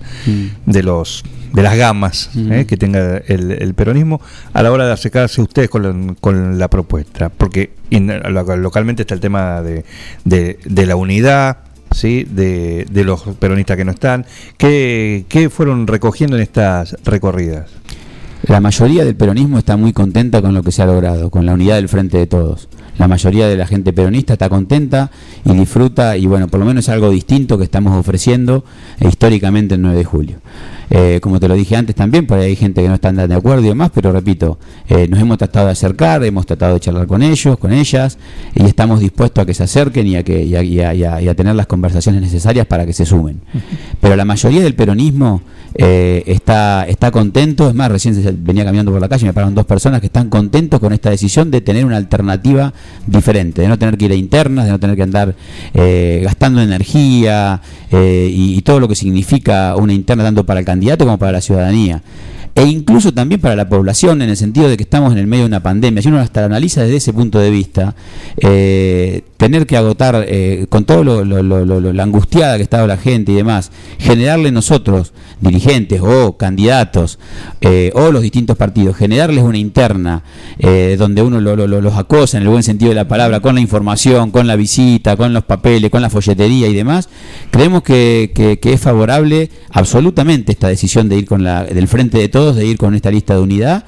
de 0.66 0.82
los 0.82 1.24
de 1.52 1.62
las 1.62 1.76
gamas 1.76 2.30
eh, 2.36 2.66
que 2.66 2.76
tenga 2.76 3.16
el, 3.26 3.50
el 3.52 3.72
peronismo 3.74 4.20
a 4.52 4.62
la 4.62 4.70
hora 4.72 4.86
de 4.86 4.92
acercarse 4.92 5.40
ustedes 5.40 5.70
con 5.70 5.82
la, 5.82 6.14
con 6.20 6.58
la 6.58 6.68
propuesta? 6.68 7.28
Porque 7.30 7.70
in- 7.90 8.12
localmente 8.60 9.02
está 9.02 9.14
el 9.14 9.20
tema 9.20 9.62
de, 9.62 9.84
de, 10.24 10.58
de 10.64 10.86
la 10.86 10.96
unidad. 10.96 11.58
¿Sí? 11.96 12.24
De, 12.24 12.86
de 12.90 13.04
los 13.04 13.22
peronistas 13.38 13.78
que 13.78 13.84
no 13.86 13.92
están, 13.92 14.26
¿Qué, 14.58 15.24
¿qué 15.30 15.48
fueron 15.48 15.86
recogiendo 15.86 16.36
en 16.36 16.42
estas 16.42 16.94
recorridas? 17.06 17.70
La 18.42 18.60
mayoría 18.60 19.02
del 19.02 19.16
peronismo 19.16 19.58
está 19.58 19.78
muy 19.78 19.94
contenta 19.94 20.42
con 20.42 20.52
lo 20.52 20.62
que 20.62 20.72
se 20.72 20.82
ha 20.82 20.86
logrado, 20.86 21.30
con 21.30 21.46
la 21.46 21.54
unidad 21.54 21.76
del 21.76 21.88
frente 21.88 22.18
de 22.18 22.26
todos. 22.26 22.68
La 22.98 23.08
mayoría 23.08 23.48
de 23.48 23.56
la 23.56 23.66
gente 23.66 23.94
peronista 23.94 24.34
está 24.34 24.50
contenta 24.50 25.10
y 25.44 25.54
disfruta, 25.54 26.18
y 26.18 26.26
bueno, 26.26 26.48
por 26.48 26.60
lo 26.60 26.66
menos 26.66 26.84
es 26.84 26.90
algo 26.90 27.08
distinto 27.08 27.56
que 27.56 27.64
estamos 27.64 27.96
ofreciendo 27.96 28.62
eh, 29.00 29.08
históricamente 29.08 29.76
el 29.76 29.82
9 29.82 29.96
de 29.96 30.04
julio. 30.04 30.36
Eh, 30.88 31.18
como 31.20 31.40
te 31.40 31.48
lo 31.48 31.54
dije 31.54 31.74
antes 31.74 31.96
también, 31.96 32.26
por 32.26 32.38
ahí 32.38 32.46
hay 32.50 32.56
gente 32.56 32.80
que 32.80 32.86
no 32.88 32.94
está 32.94 33.12
de 33.12 33.34
acuerdo 33.34 33.64
y 33.64 33.68
demás, 33.68 33.90
pero 33.92 34.12
repito, 34.12 34.58
eh, 34.88 35.08
nos 35.08 35.18
hemos 35.20 35.36
tratado 35.36 35.66
de 35.66 35.72
acercar, 35.72 36.22
hemos 36.24 36.46
tratado 36.46 36.74
de 36.74 36.80
charlar 36.80 37.06
con 37.08 37.22
ellos, 37.22 37.58
con 37.58 37.72
ellas, 37.72 38.18
y 38.54 38.64
estamos 38.64 39.00
dispuestos 39.00 39.42
a 39.42 39.46
que 39.46 39.52
se 39.54 39.64
acerquen 39.64 40.06
y 40.06 40.14
a, 40.16 40.22
que, 40.22 40.44
y 40.44 40.54
a, 40.54 40.62
y 40.62 40.78
a- 40.80 40.94
y 40.94 41.02
a- 41.04 41.20
y 41.20 41.28
a 41.28 41.34
tener 41.34 41.56
las 41.56 41.66
conversaciones 41.66 42.20
necesarias 42.22 42.66
para 42.66 42.86
que 42.86 42.92
se 42.92 43.04
sumen. 43.04 43.40
Pero 44.00 44.14
la 44.14 44.24
mayoría 44.24 44.62
del 44.62 44.74
peronismo 44.74 45.42
eh, 45.74 46.22
está, 46.26 46.84
está 46.86 47.10
contento, 47.10 47.68
es 47.68 47.74
más, 47.74 47.90
recién 47.90 48.14
venía 48.44 48.64
caminando 48.64 48.92
por 48.92 49.00
la 49.00 49.08
calle 49.08 49.24
y 49.24 49.26
me 49.26 49.32
pararon 49.34 49.54
dos 49.56 49.66
personas 49.66 50.00
que 50.00 50.06
están 50.06 50.30
contentos 50.30 50.78
con 50.78 50.92
esta 50.92 51.10
decisión 51.10 51.50
de 51.50 51.60
tener 51.62 51.84
una 51.84 51.96
alternativa 51.96 52.72
diferente, 53.08 53.60
de 53.62 53.68
no 53.68 53.76
tener 53.78 53.98
que 53.98 54.04
ir 54.06 54.12
a 54.12 54.14
internas, 54.14 54.66
de 54.66 54.70
no 54.70 54.78
tener 54.78 54.94
que 54.96 55.02
andar 55.02 55.34
gastando 56.22 56.62
energía 56.62 57.60
y, 57.92 58.54
y 58.56 58.62
todo 58.62 58.78
lo 58.80 58.88
que 58.88 58.94
significa 58.94 59.74
una 59.76 59.92
interna 59.92 60.22
tanto 60.24 60.46
para 60.46 60.60
el 60.60 60.64
candidato 60.66 60.75
como 60.98 61.18
para 61.18 61.32
la 61.32 61.40
ciudadanía. 61.40 62.02
E 62.54 62.64
incluso 62.64 63.12
también 63.12 63.38
para 63.38 63.54
la 63.54 63.68
población, 63.68 64.22
en 64.22 64.30
el 64.30 64.36
sentido 64.36 64.68
de 64.70 64.78
que 64.78 64.82
estamos 64.84 65.12
en 65.12 65.18
el 65.18 65.26
medio 65.26 65.42
de 65.44 65.48
una 65.48 65.62
pandemia. 65.62 66.00
Si 66.00 66.08
uno 66.08 66.18
hasta 66.20 66.40
lo 66.40 66.46
analiza 66.46 66.82
desde 66.82 66.96
ese 66.96 67.12
punto 67.12 67.38
de 67.38 67.50
vista, 67.50 67.94
eh, 68.38 69.24
tener 69.36 69.66
que 69.66 69.76
agotar, 69.76 70.24
eh, 70.26 70.64
con 70.70 70.84
todo 70.86 71.04
lo- 71.04 71.22
lo- 71.22 71.42
lo- 71.42 71.64
lo- 71.66 71.92
la 71.92 72.02
angustiada 72.02 72.56
que 72.56 72.62
estaba 72.62 72.86
la 72.86 72.96
gente 72.96 73.32
y 73.32 73.34
demás, 73.34 73.70
generarle 73.98 74.52
nosotros, 74.52 75.12
dirigentes 75.40 76.00
o 76.02 76.36
candidatos, 76.36 77.18
eh, 77.60 77.90
o 77.94 78.10
los 78.10 78.22
distintos 78.22 78.56
partidos, 78.56 78.96
generarles 78.96 79.44
una 79.44 79.58
interna 79.58 80.22
eh, 80.58 80.96
donde 80.98 81.22
uno 81.22 81.40
lo- 81.40 81.54
lo- 81.56 81.66
lo- 81.66 81.80
los 81.80 81.94
acosa 81.94 82.38
en 82.38 82.44
el 82.44 82.48
buen 82.48 82.62
sentido 82.62 82.88
de 82.90 82.94
la 82.94 83.06
palabra, 83.08 83.40
con 83.40 83.54
la 83.54 83.60
información, 83.60 84.30
con 84.30 84.46
la 84.46 84.56
visita, 84.56 85.16
con 85.16 85.32
los 85.34 85.44
papeles, 85.44 85.90
con 85.90 86.00
la 86.02 86.08
folletería 86.10 86.68
y 86.68 86.74
demás, 86.74 87.08
creemos 87.50 87.82
que, 87.82 88.32
que- 88.34 88.58
que 88.58 88.72
es 88.72 88.80
favorable 88.80 89.50
absolutamente 89.70 90.52
esta 90.52 90.68
decisión 90.68 91.08
de 91.08 91.16
ir 91.18 91.26
con 91.26 91.44
la, 91.44 91.64
del 91.64 91.86
frente 91.88 92.18
de 92.18 92.28
todos, 92.28 92.56
de 92.56 92.66
ir 92.66 92.78
con 92.78 92.94
esta 92.94 93.10
lista 93.10 93.34
de 93.34 93.40
unidad. 93.40 93.84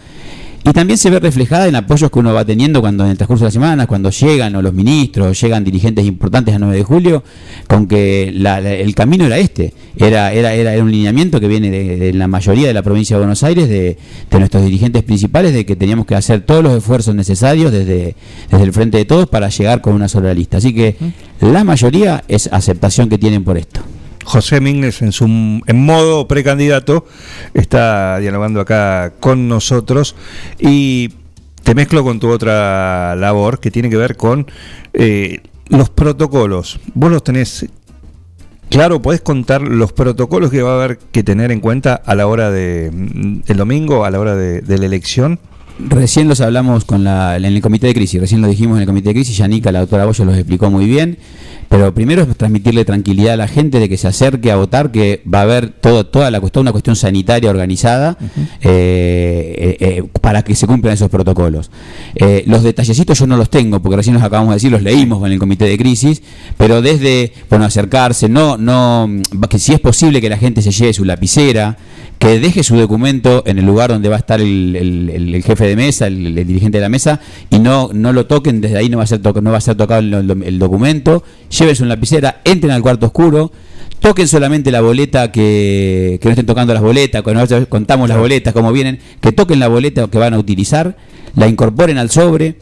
Y 0.65 0.73
también 0.73 0.99
se 0.99 1.09
ve 1.09 1.19
reflejada 1.19 1.67
en 1.67 1.77
apoyos 1.77 2.11
que 2.11 2.19
uno 2.19 2.35
va 2.35 2.45
teniendo 2.45 2.81
cuando 2.83 3.05
en 3.05 3.13
el 3.13 3.17
transcurso 3.17 3.45
de 3.45 3.49
la 3.49 3.53
semana, 3.53 3.87
cuando 3.87 4.11
llegan 4.11 4.55
o 4.55 4.61
los 4.61 4.75
ministros, 4.75 5.41
llegan 5.41 5.65
dirigentes 5.65 6.05
importantes 6.05 6.55
a 6.55 6.59
9 6.59 6.77
de 6.77 6.83
julio, 6.85 7.25
con 7.69 7.87
que 7.87 8.31
la- 8.35 8.61
la- 8.61 8.75
el 8.75 8.95
camino 8.95 9.25
era 9.25 9.39
este. 9.39 9.73
Era, 9.97 10.31
era, 10.33 10.53
era, 10.53 10.75
era 10.75 10.83
un 10.83 10.91
lineamiento 10.93 11.41
que 11.41 11.49
viene 11.49 11.71
de, 11.71 11.97
de 11.97 12.13
la 12.13 12.29
mayoría 12.29 12.67
de 12.69 12.75
la 12.75 12.83
provincia 12.83 13.17
de 13.17 13.21
Buenos 13.21 13.43
Aires, 13.45 13.69
de, 13.69 13.97
de 14.31 14.39
nuestros 14.39 14.63
dirigentes 14.63 15.03
principales, 15.05 15.55
de 15.55 15.65
que 15.65 15.75
teníamos 15.75 16.05
que 16.07 16.17
hacer 16.17 16.43
todos 16.43 16.63
los 16.63 16.77
esfuerzos 16.77 17.15
necesarios 17.15 17.73
desde, 17.73 18.15
desde 18.51 18.65
el 18.65 18.73
frente 18.73 18.99
de 18.99 19.05
todos 19.07 19.27
para 19.27 19.49
llegar 19.49 19.81
con 19.81 19.95
una 19.95 20.09
sola 20.09 20.35
lista. 20.35 20.59
Así 20.59 20.75
que 20.75 20.97
la 21.41 21.65
mayoría 21.65 22.25
es 22.29 22.47
aceptación 22.53 23.09
que 23.09 23.17
tienen 23.17 23.43
por 23.43 23.57
esto. 23.57 23.81
José 24.29 24.61
Mingles 24.61 25.01
en 25.01 25.13
su 25.13 25.25
en 25.25 25.85
modo 25.87 26.29
precandidato 26.29 27.07
está 27.55 28.19
dialogando 28.19 28.61
acá 28.61 29.15
con 29.21 29.49
nosotros 29.49 30.15
y 30.59 31.15
te 31.63 31.75
mezclo 31.75 32.05
con 32.05 32.21
tu 32.21 32.29
otra 32.29 33.17
labor 33.17 33.59
que 33.59 33.71
tiene 33.71 33.89
que 33.89 33.97
ver 33.97 34.19
con 34.19 34.47
eh, 34.93 35.41
los 35.71 35.89
protocolos. 35.89 36.79
Vos 36.93 37.11
los 37.11 37.25
tenés 37.25 37.67
claro, 38.69 39.01
podés 39.01 39.23
contar 39.23 39.63
los 39.63 39.95
protocolos 39.95 40.51
que 40.51 40.61
va 40.61 40.73
a 40.73 40.85
haber 40.85 40.99
que 40.99 41.23
tener 41.23 41.51
en 41.51 41.61
cuenta 41.61 41.95
a 41.95 42.15
la 42.15 42.27
hora 42.27 42.51
de 42.51 42.91
mm, 42.93 43.41
el 43.47 43.57
domingo, 43.57 44.05
a 44.05 44.11
la 44.11 44.21
hora 44.21 44.37
de, 44.37 44.61
de 44.61 44.77
la 44.77 44.85
elección. 44.85 45.41
Recién 45.79 46.29
los 46.29 46.43
hablamos 46.43 46.85
con 46.85 47.03
la, 47.03 47.37
en 47.37 47.47
el 47.47 47.63
comité 47.63 47.87
de 47.87 47.95
crisis, 47.95 48.21
recién 48.21 48.43
lo 48.43 48.49
dijimos 48.49 48.77
en 48.77 48.83
el 48.83 48.87
comité 48.87 49.11
de 49.11 49.15
crisis, 49.15 49.39
Yanica, 49.39 49.73
la 49.73 49.81
doctora 49.81 50.05
Bollo, 50.05 50.25
los 50.27 50.37
explicó 50.37 50.71
muy 50.71 50.87
bien. 50.87 51.17
Pero 51.69 51.93
primero 51.93 52.23
es 52.23 52.37
transmitirle 52.37 52.85
tranquilidad 52.85 53.35
a 53.35 53.37
la 53.37 53.49
gente 53.49 53.79
de 53.79 53.89
que 53.89 53.97
se 53.97 54.09
acerque 54.09 54.51
a 54.51 54.57
votar, 54.57 54.91
que 54.91 55.23
va 55.33 55.41
a 55.41 55.43
haber 55.43 55.69
todo, 55.69 56.07
toda 56.07 56.31
la 56.31 56.41
cuestión, 56.41 56.63
una 56.63 56.73
cuestión 56.73 56.97
sanitaria 56.97 57.51
organizada 57.51 58.17
eh, 58.63 59.55
eh, 59.59 59.77
eh, 59.81 60.05
para 60.21 60.43
que 60.43 60.55
se 60.55 60.67
cumplan 60.67 60.95
esos 60.95 61.11
protocolos. 61.11 61.71
Eh, 62.15 62.43
los 62.47 62.63
detallecitos 62.63 63.19
yo 63.19 63.27
no 63.27 63.37
los 63.37 63.51
tengo, 63.51 63.81
porque 63.81 63.97
recién 63.97 64.15
nos 64.15 64.23
acabamos 64.23 64.51
de 64.51 64.57
decir, 64.57 64.71
los 64.71 64.83
leímos 64.83 65.25
en 65.27 65.33
el 65.33 65.39
comité 65.39 65.67
de 65.67 65.77
crisis, 65.77 66.23
pero 66.57 66.81
desde, 66.81 67.33
bueno, 67.51 67.67
acercarse, 67.67 68.29
no, 68.29 68.57
no, 68.57 69.09
que 69.51 69.59
si 69.59 69.73
es 69.73 69.81
posible 69.81 70.21
que 70.21 70.31
la 70.31 70.39
gente 70.39 70.63
se 70.63 70.71
lleve 70.71 70.93
su 70.95 71.05
lapicera, 71.05 71.77
que 72.19 72.41
deje 72.41 72.63
su 72.65 72.77
documento 72.77 73.45
en 73.47 73.59
el 73.59 73.65
lugar 73.67 73.91
donde 73.91 74.09
va 74.09 74.17
a 74.17 74.19
estar 74.19 74.41
el, 74.41 74.75
el- 74.75 75.11
el- 75.11 75.35
el 75.37 75.43
jefe 75.43 75.67
de 75.67 75.77
mesa, 75.77 76.07
el, 76.09 76.37
el 76.39 76.47
dirigente 76.47 76.79
de 76.79 76.83
la 76.83 76.89
mesa, 76.89 77.21
y 77.51 77.59
no, 77.61 77.91
no 77.93 78.13
lo 78.13 78.27
toquen, 78.27 78.61
desde 78.61 78.77
ahí 78.79 78.89
no 78.89 78.99
va 78.99 79.05
a 79.05 79.07
ser, 79.07 79.21
to- 79.21 79.41
no 79.41 79.51
va 79.53 79.59
a 79.59 79.61
ser 79.61 79.77
tocado 79.77 80.01
el 80.01 80.59
documento, 80.59 81.23
llévense 81.49 81.83
una 81.85 81.95
lapicera, 81.95 82.41
entren 82.45 82.73
al 82.73 82.83
cuarto 82.83 83.07
oscuro, 83.07 83.53
toquen 84.01 84.27
solamente 84.29 84.71
la 84.71 84.81
boleta 84.81 85.31
que, 85.31 86.19
que 86.21 86.27
no 86.29 86.31
estén 86.33 86.47
tocando 86.47 86.73
las 86.75 86.83
boletas, 86.83 87.23
cuando 87.23 87.41
nosotros 87.41 87.69
contamos 87.69 88.09
las 88.09 88.19
boletas, 88.19 88.53
como 88.53 88.73
vienen, 88.73 88.99
que 89.21 89.33
toquen 89.33 89.61
la 89.61 89.69
boleta 89.69 90.07
que 90.09 90.19
van 90.19 90.35
a 90.35 90.39
utilizar, 90.39 90.97
la 91.37 91.47
incorporen 91.47 91.99
al 91.99 92.11
sobre, 92.11 92.57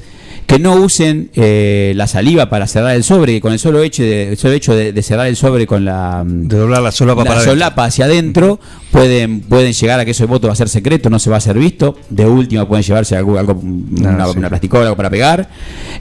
que 0.47 0.59
no 0.61 0.77
usen 0.77 1.31
eh, 1.35 1.93
la 1.97 2.07
saliva 2.07 2.49
para 2.49 2.67
cerrar 2.69 2.95
el 2.95 3.03
sobre, 3.03 3.33
que 3.35 3.41
con 3.41 3.53
el 3.53 3.59
solo 3.59 3.83
hecho 3.83 4.03
de, 4.03 4.29
el 4.31 4.37
solo 4.37 4.55
hecho 4.55 4.75
de, 4.75 4.93
de 4.93 5.03
cerrar 5.03 5.27
el 5.27 5.35
sobre 5.37 5.67
con 5.67 5.85
la 5.85 6.23
De 6.25 6.57
doblar 6.57 6.83
la 6.83 6.93
solapa 6.93 7.23
la 7.23 7.29
para 7.29 7.41
adentro. 7.41 7.53
solapa 7.55 7.85
hacia 7.85 8.05
adentro, 8.05 8.61
pueden, 8.93 9.41
pueden 9.41 9.73
llegar 9.73 9.99
a 9.99 10.05
que 10.05 10.13
ese 10.13 10.25
voto 10.25 10.47
va 10.47 10.53
a 10.53 10.57
ser 10.57 10.69
secreto, 10.69 11.11
no 11.11 11.19
se 11.19 11.31
va 11.31 11.37
a 11.39 11.41
ser 11.41 11.59
visto. 11.59 11.97
De 12.11 12.27
última 12.27 12.67
pueden 12.69 12.85
llevarse 12.85 13.17
algo, 13.17 13.39
algo 13.39 13.55
una, 13.55 14.25
Ah, 14.25 14.29
sí. 14.33 14.39
una 14.39 14.49
plasticola, 14.49 14.95
para 14.95 15.11
pegar. 15.11 15.49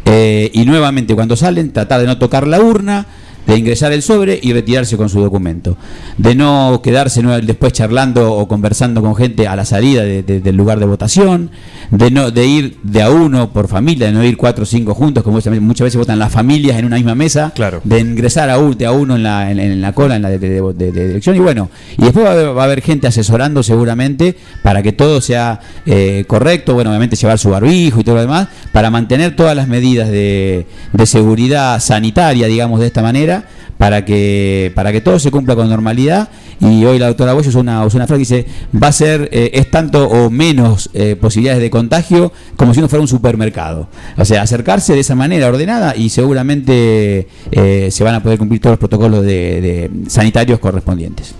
Eh, 0.05 0.51
y 0.53 0.63
nuevamente 0.65 1.15
cuando 1.15 1.35
salen, 1.35 1.73
tratar 1.73 2.01
de 2.01 2.07
no 2.07 2.17
tocar 2.19 2.45
la 2.47 2.59
urna, 2.61 3.05
de 3.47 3.57
ingresar 3.57 3.91
el 3.93 4.01
sobre 4.01 4.39
y 4.41 4.53
retirarse 4.53 4.97
con 4.97 5.09
su 5.09 5.21
documento. 5.21 5.77
De 6.17 6.35
no 6.35 6.81
quedarse 6.83 7.21
después 7.43 7.73
charlando 7.73 8.33
o 8.33 8.47
conversando 8.47 9.01
con 9.01 9.15
gente 9.15 9.47
a 9.47 9.55
la 9.55 9.65
salida 9.65 10.03
de- 10.03 10.23
de- 10.23 10.39
del 10.41 10.55
lugar 10.55 10.79
de 10.79 10.85
votación, 10.85 11.49
de 11.91 12.09
no 12.11 12.31
de 12.31 12.45
ir 12.47 12.77
de 12.83 13.01
a 13.03 13.09
uno 13.11 13.51
por 13.53 13.67
familia, 13.67 14.07
de 14.07 14.13
no 14.13 14.23
ir 14.23 14.37
cuatro 14.37 14.63
o 14.63 14.65
cinco 14.65 14.93
juntos, 14.93 15.23
como 15.23 15.39
muchas 15.61 15.83
veces 15.85 15.97
votan 15.97 16.17
las 16.19 16.31
familias 16.31 16.77
en 16.79 16.85
una 16.85 16.95
misma 16.95 17.13
mesa, 17.15 17.51
de 17.83 17.99
ingresar 17.99 18.49
a, 18.49 18.57
un- 18.57 18.77
de 18.77 18.85
a 18.85 18.91
uno 18.91 19.15
en 19.15 19.23
la, 19.23 19.51
en, 19.51 19.59
en 19.59 19.81
la 19.81 19.91
cola 19.93 20.15
en 20.15 20.21
la 20.23 20.29
de, 20.29 20.39
de- 20.39 21.05
elección 21.11 21.35
y 21.35 21.39
bueno, 21.39 21.69
y 21.97 22.03
después 22.03 22.25
va 22.25 22.29
a, 22.29 22.33
haber, 22.33 22.57
va 22.57 22.61
a 22.61 22.65
haber 22.65 22.81
gente 22.81 23.07
asesorando 23.07 23.61
seguramente 23.63 24.35
para 24.63 24.81
que 24.81 24.91
todo 24.93 25.21
sea 25.21 25.59
eh, 25.85 26.25
correcto, 26.27 26.73
bueno, 26.73 26.89
obviamente 26.89 27.15
llevar 27.15 27.37
su 27.37 27.49
barbijo 27.49 27.99
y 27.99 28.03
todo 28.03 28.15
lo 28.15 28.21
demás, 28.21 28.47
para 28.71 28.89
mantener 28.89 29.35
todas 29.35 29.55
las 29.55 29.67
medidas 29.67 30.09
de, 30.09 30.65
de 30.93 31.05
seguridad 31.05 31.79
sanitaria, 31.79 32.47
digamos 32.47 32.79
de 32.79 32.87
esta 32.87 33.01
manera, 33.01 33.34
para 33.77 34.05
que 34.05 34.71
para 34.75 34.91
que 34.91 35.01
todo 35.01 35.19
se 35.19 35.31
cumpla 35.31 35.55
con 35.55 35.69
normalidad. 35.69 36.29
Y 36.61 36.85
hoy 36.85 36.99
la 36.99 37.07
doctora 37.07 37.33
Boyo 37.33 37.49
usó 37.49 37.59
una, 37.59 37.85
una 37.85 38.07
frase 38.07 38.13
que 38.13 38.17
dice 38.17 38.45
va 38.81 38.87
a 38.87 38.91
ser 38.91 39.29
eh, 39.31 39.51
es 39.53 39.69
tanto 39.69 40.07
o 40.07 40.29
menos 40.29 40.89
eh, 40.93 41.17
posibilidades 41.19 41.61
de 41.61 41.69
contagio 41.69 42.31
como 42.55 42.73
si 42.73 42.79
uno 42.79 42.87
fuera 42.87 43.01
un 43.01 43.09
supermercado 43.09 43.89
o 44.17 44.23
sea 44.23 44.41
acercarse 44.41 44.93
de 44.93 45.01
esa 45.01 45.15
manera 45.15 45.47
ordenada 45.47 45.95
y 45.97 46.09
seguramente 46.09 47.27
eh, 47.51 47.89
se 47.91 48.03
van 48.05 48.15
a 48.15 48.23
poder 48.23 48.39
cumplir 48.39 48.61
todos 48.61 48.73
los 48.73 48.79
protocolos 48.79 49.25
de, 49.25 49.91
sanitarios 50.07 50.59
correspondientes. 50.59 51.35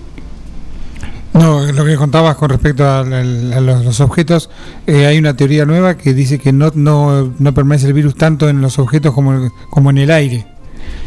No, 1.32 1.70
lo 1.70 1.84
que 1.84 1.96
contabas 1.96 2.36
con 2.36 2.48
respecto 2.48 2.88
a, 2.88 3.04
los, 3.04 4.00
objetos, 4.00 4.48
hay 4.86 5.18
una 5.18 5.36
teoría 5.36 5.66
nueva 5.66 5.96
que 5.98 6.14
dice 6.14 6.38
que 6.38 6.50
no, 6.50 6.72
no, 6.74 7.34
no 7.38 7.54
permanece 7.54 7.86
el 7.88 7.92
virus 7.92 8.14
tanto 8.14 8.48
en 8.48 8.62
los 8.62 8.78
objetos 8.78 9.12
como, 9.12 9.50
como 9.68 9.90
en 9.90 9.98
el 9.98 10.10
aire. 10.10 10.46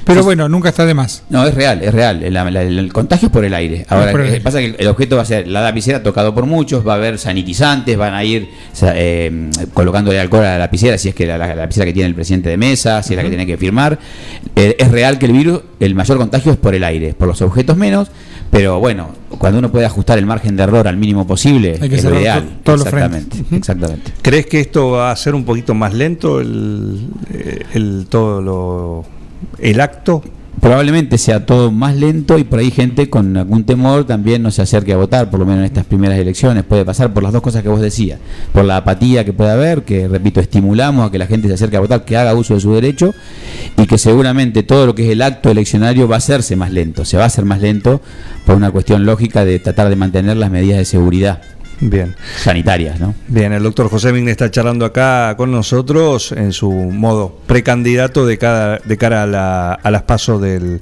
Pero 0.09 0.23
bueno, 0.23 0.49
nunca 0.49 0.69
está 0.69 0.85
de 0.85 0.93
más. 0.93 1.23
No, 1.29 1.45
es 1.45 1.53
real, 1.53 1.81
es 1.83 1.93
real. 1.93 2.23
El, 2.23 2.91
contagio 2.91 3.27
es 3.27 3.31
por 3.31 3.45
el 3.45 3.53
aire. 3.53 3.85
Ahora, 3.89 4.11
el 4.11 4.19
eh, 4.19 4.23
aire. 4.23 4.41
pasa 4.41 4.59
que 4.59 4.65
el, 4.65 4.75
el 4.79 4.87
objeto 4.87 5.15
va 5.15 5.21
a 5.21 5.25
ser 5.25 5.47
la 5.47 5.61
lapicera 5.61 6.01
tocado 6.03 6.33
por 6.33 6.45
muchos, 6.45 6.85
va 6.87 6.93
a 6.93 6.95
haber 6.95 7.17
sanitizantes, 7.19 7.95
van 7.95 8.13
a 8.13 8.23
ir 8.23 8.49
eh, 8.81 9.49
colocándole 9.73 10.19
alcohol 10.19 10.41
a 10.45 10.51
la 10.53 10.57
lapicera, 10.57 10.97
si 10.97 11.09
es 11.09 11.15
que 11.15 11.25
la, 11.25 11.37
la- 11.37 11.47
la 11.47 11.55
lapicera 11.55 11.85
que 11.85 11.93
tiene 11.93 12.09
el 12.09 12.15
presidente 12.15 12.49
de 12.49 12.57
mesa, 12.57 13.01
si 13.03 13.13
es 13.13 13.17
la 13.17 13.23
que 13.23 13.29
tiene 13.29 13.45
que 13.45 13.57
firmar. 13.57 13.99
Eh, 14.55 14.75
es 14.79 14.91
real 14.91 15.19
que 15.19 15.27
el 15.27 15.31
virus, 15.33 15.61
el 15.79 15.93
mayor 15.95 16.17
contagio 16.17 16.51
es 16.51 16.57
por 16.57 16.73
el 16.75 16.83
aire, 16.83 17.13
por 17.13 17.27
los 17.27 17.41
objetos 17.41 17.77
menos, 17.77 18.09
pero 18.51 18.79
bueno, 18.79 19.09
cuando 19.37 19.59
uno 19.59 19.71
puede 19.71 19.85
ajustar 19.85 20.17
el 20.17 20.25
margen 20.25 20.55
de 20.55 20.63
error 20.63 20.87
al 20.87 20.97
mínimo 20.97 21.27
posible, 21.27 21.77
Hay 21.79 21.87
que 21.87 21.97
es 21.97 22.03
lo 22.03 22.19
ideal. 22.19 22.41
to- 22.43 22.49
todos 22.63 22.79
los 22.79 22.87
exactamente, 22.87 23.37
exactamente. 23.55 24.11
¿Crees 24.23 24.47
que 24.47 24.59
esto 24.59 24.89
va 24.91 25.11
a 25.11 25.15
ser 25.15 25.35
un 25.35 25.45
poquito 25.45 25.75
más 25.75 25.93
lento 25.93 26.39
el, 26.41 27.07
el 27.75 28.07
todo 28.09 28.41
lo 28.41 29.18
el 29.59 29.81
acto? 29.81 30.23
probablemente 30.59 31.17
sea 31.17 31.45
todo 31.45 31.71
más 31.71 31.95
lento 31.95 32.37
y 32.37 32.43
por 32.43 32.59
ahí 32.59 32.71
gente 32.71 33.09
con 33.09 33.35
algún 33.37 33.63
temor 33.63 34.05
también 34.05 34.43
no 34.43 34.51
se 34.51 34.61
acerque 34.61 34.93
a 34.93 34.97
votar, 34.97 35.29
por 35.29 35.39
lo 35.39 35.45
menos 35.45 35.59
en 35.59 35.65
estas 35.65 35.85
primeras 35.85 36.17
elecciones. 36.17 36.63
Puede 36.63 36.85
pasar 36.85 37.13
por 37.13 37.23
las 37.23 37.31
dos 37.31 37.41
cosas 37.41 37.63
que 37.63 37.69
vos 37.69 37.81
decías, 37.81 38.19
por 38.51 38.65
la 38.65 38.77
apatía 38.77 39.23
que 39.23 39.33
puede 39.33 39.51
haber, 39.51 39.83
que 39.83 40.07
repito, 40.07 40.39
estimulamos 40.39 41.07
a 41.07 41.11
que 41.11 41.17
la 41.17 41.27
gente 41.27 41.47
se 41.47 41.53
acerque 41.53 41.77
a 41.77 41.79
votar, 41.79 42.05
que 42.05 42.17
haga 42.17 42.33
uso 42.33 42.55
de 42.55 42.59
su 42.59 42.73
derecho 42.73 43.13
y 43.77 43.85
que 43.85 43.97
seguramente 43.97 44.63
todo 44.63 44.85
lo 44.85 44.95
que 44.95 45.05
es 45.05 45.11
el 45.11 45.21
acto 45.21 45.49
eleccionario 45.49 46.07
va 46.07 46.15
a 46.15 46.19
hacerse 46.19 46.55
más 46.55 46.71
lento, 46.71 47.05
se 47.05 47.17
va 47.17 47.23
a 47.23 47.27
hacer 47.27 47.45
más 47.45 47.61
lento 47.61 48.01
por 48.45 48.55
una 48.55 48.71
cuestión 48.71 49.05
lógica 49.05 49.45
de 49.45 49.59
tratar 49.59 49.89
de 49.89 49.95
mantener 49.95 50.37
las 50.37 50.51
medidas 50.51 50.77
de 50.77 50.85
seguridad. 50.85 51.41
Bien. 51.81 52.13
Sanitarias, 52.37 52.99
¿no? 52.99 53.15
Bien, 53.27 53.53
el 53.53 53.63
doctor 53.63 53.89
José 53.89 54.11
Migne 54.11 54.31
está 54.31 54.51
charlando 54.51 54.83
acá 54.85 55.35
con 55.37 55.51
nosotros 55.51 56.33
en 56.33 56.51
su 56.51 56.69
modo 56.71 57.39
precandidato 57.47 58.25
de, 58.25 58.37
cada, 58.37 58.79
de 58.79 58.97
cara 58.97 59.23
a, 59.23 59.25
la- 59.25 59.73
a 59.73 59.89
las 59.91 60.03
pasos 60.03 60.41
del, 60.41 60.81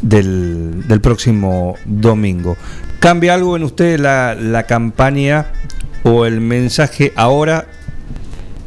del, 0.00 0.86
del 0.86 1.00
próximo 1.00 1.74
domingo. 1.84 2.56
¿Cambia 3.00 3.34
algo 3.34 3.56
en 3.56 3.64
usted 3.64 3.98
la, 3.98 4.36
la 4.36 4.62
campaña 4.64 5.46
o 6.04 6.24
el 6.24 6.40
mensaje 6.40 7.12
ahora 7.16 7.66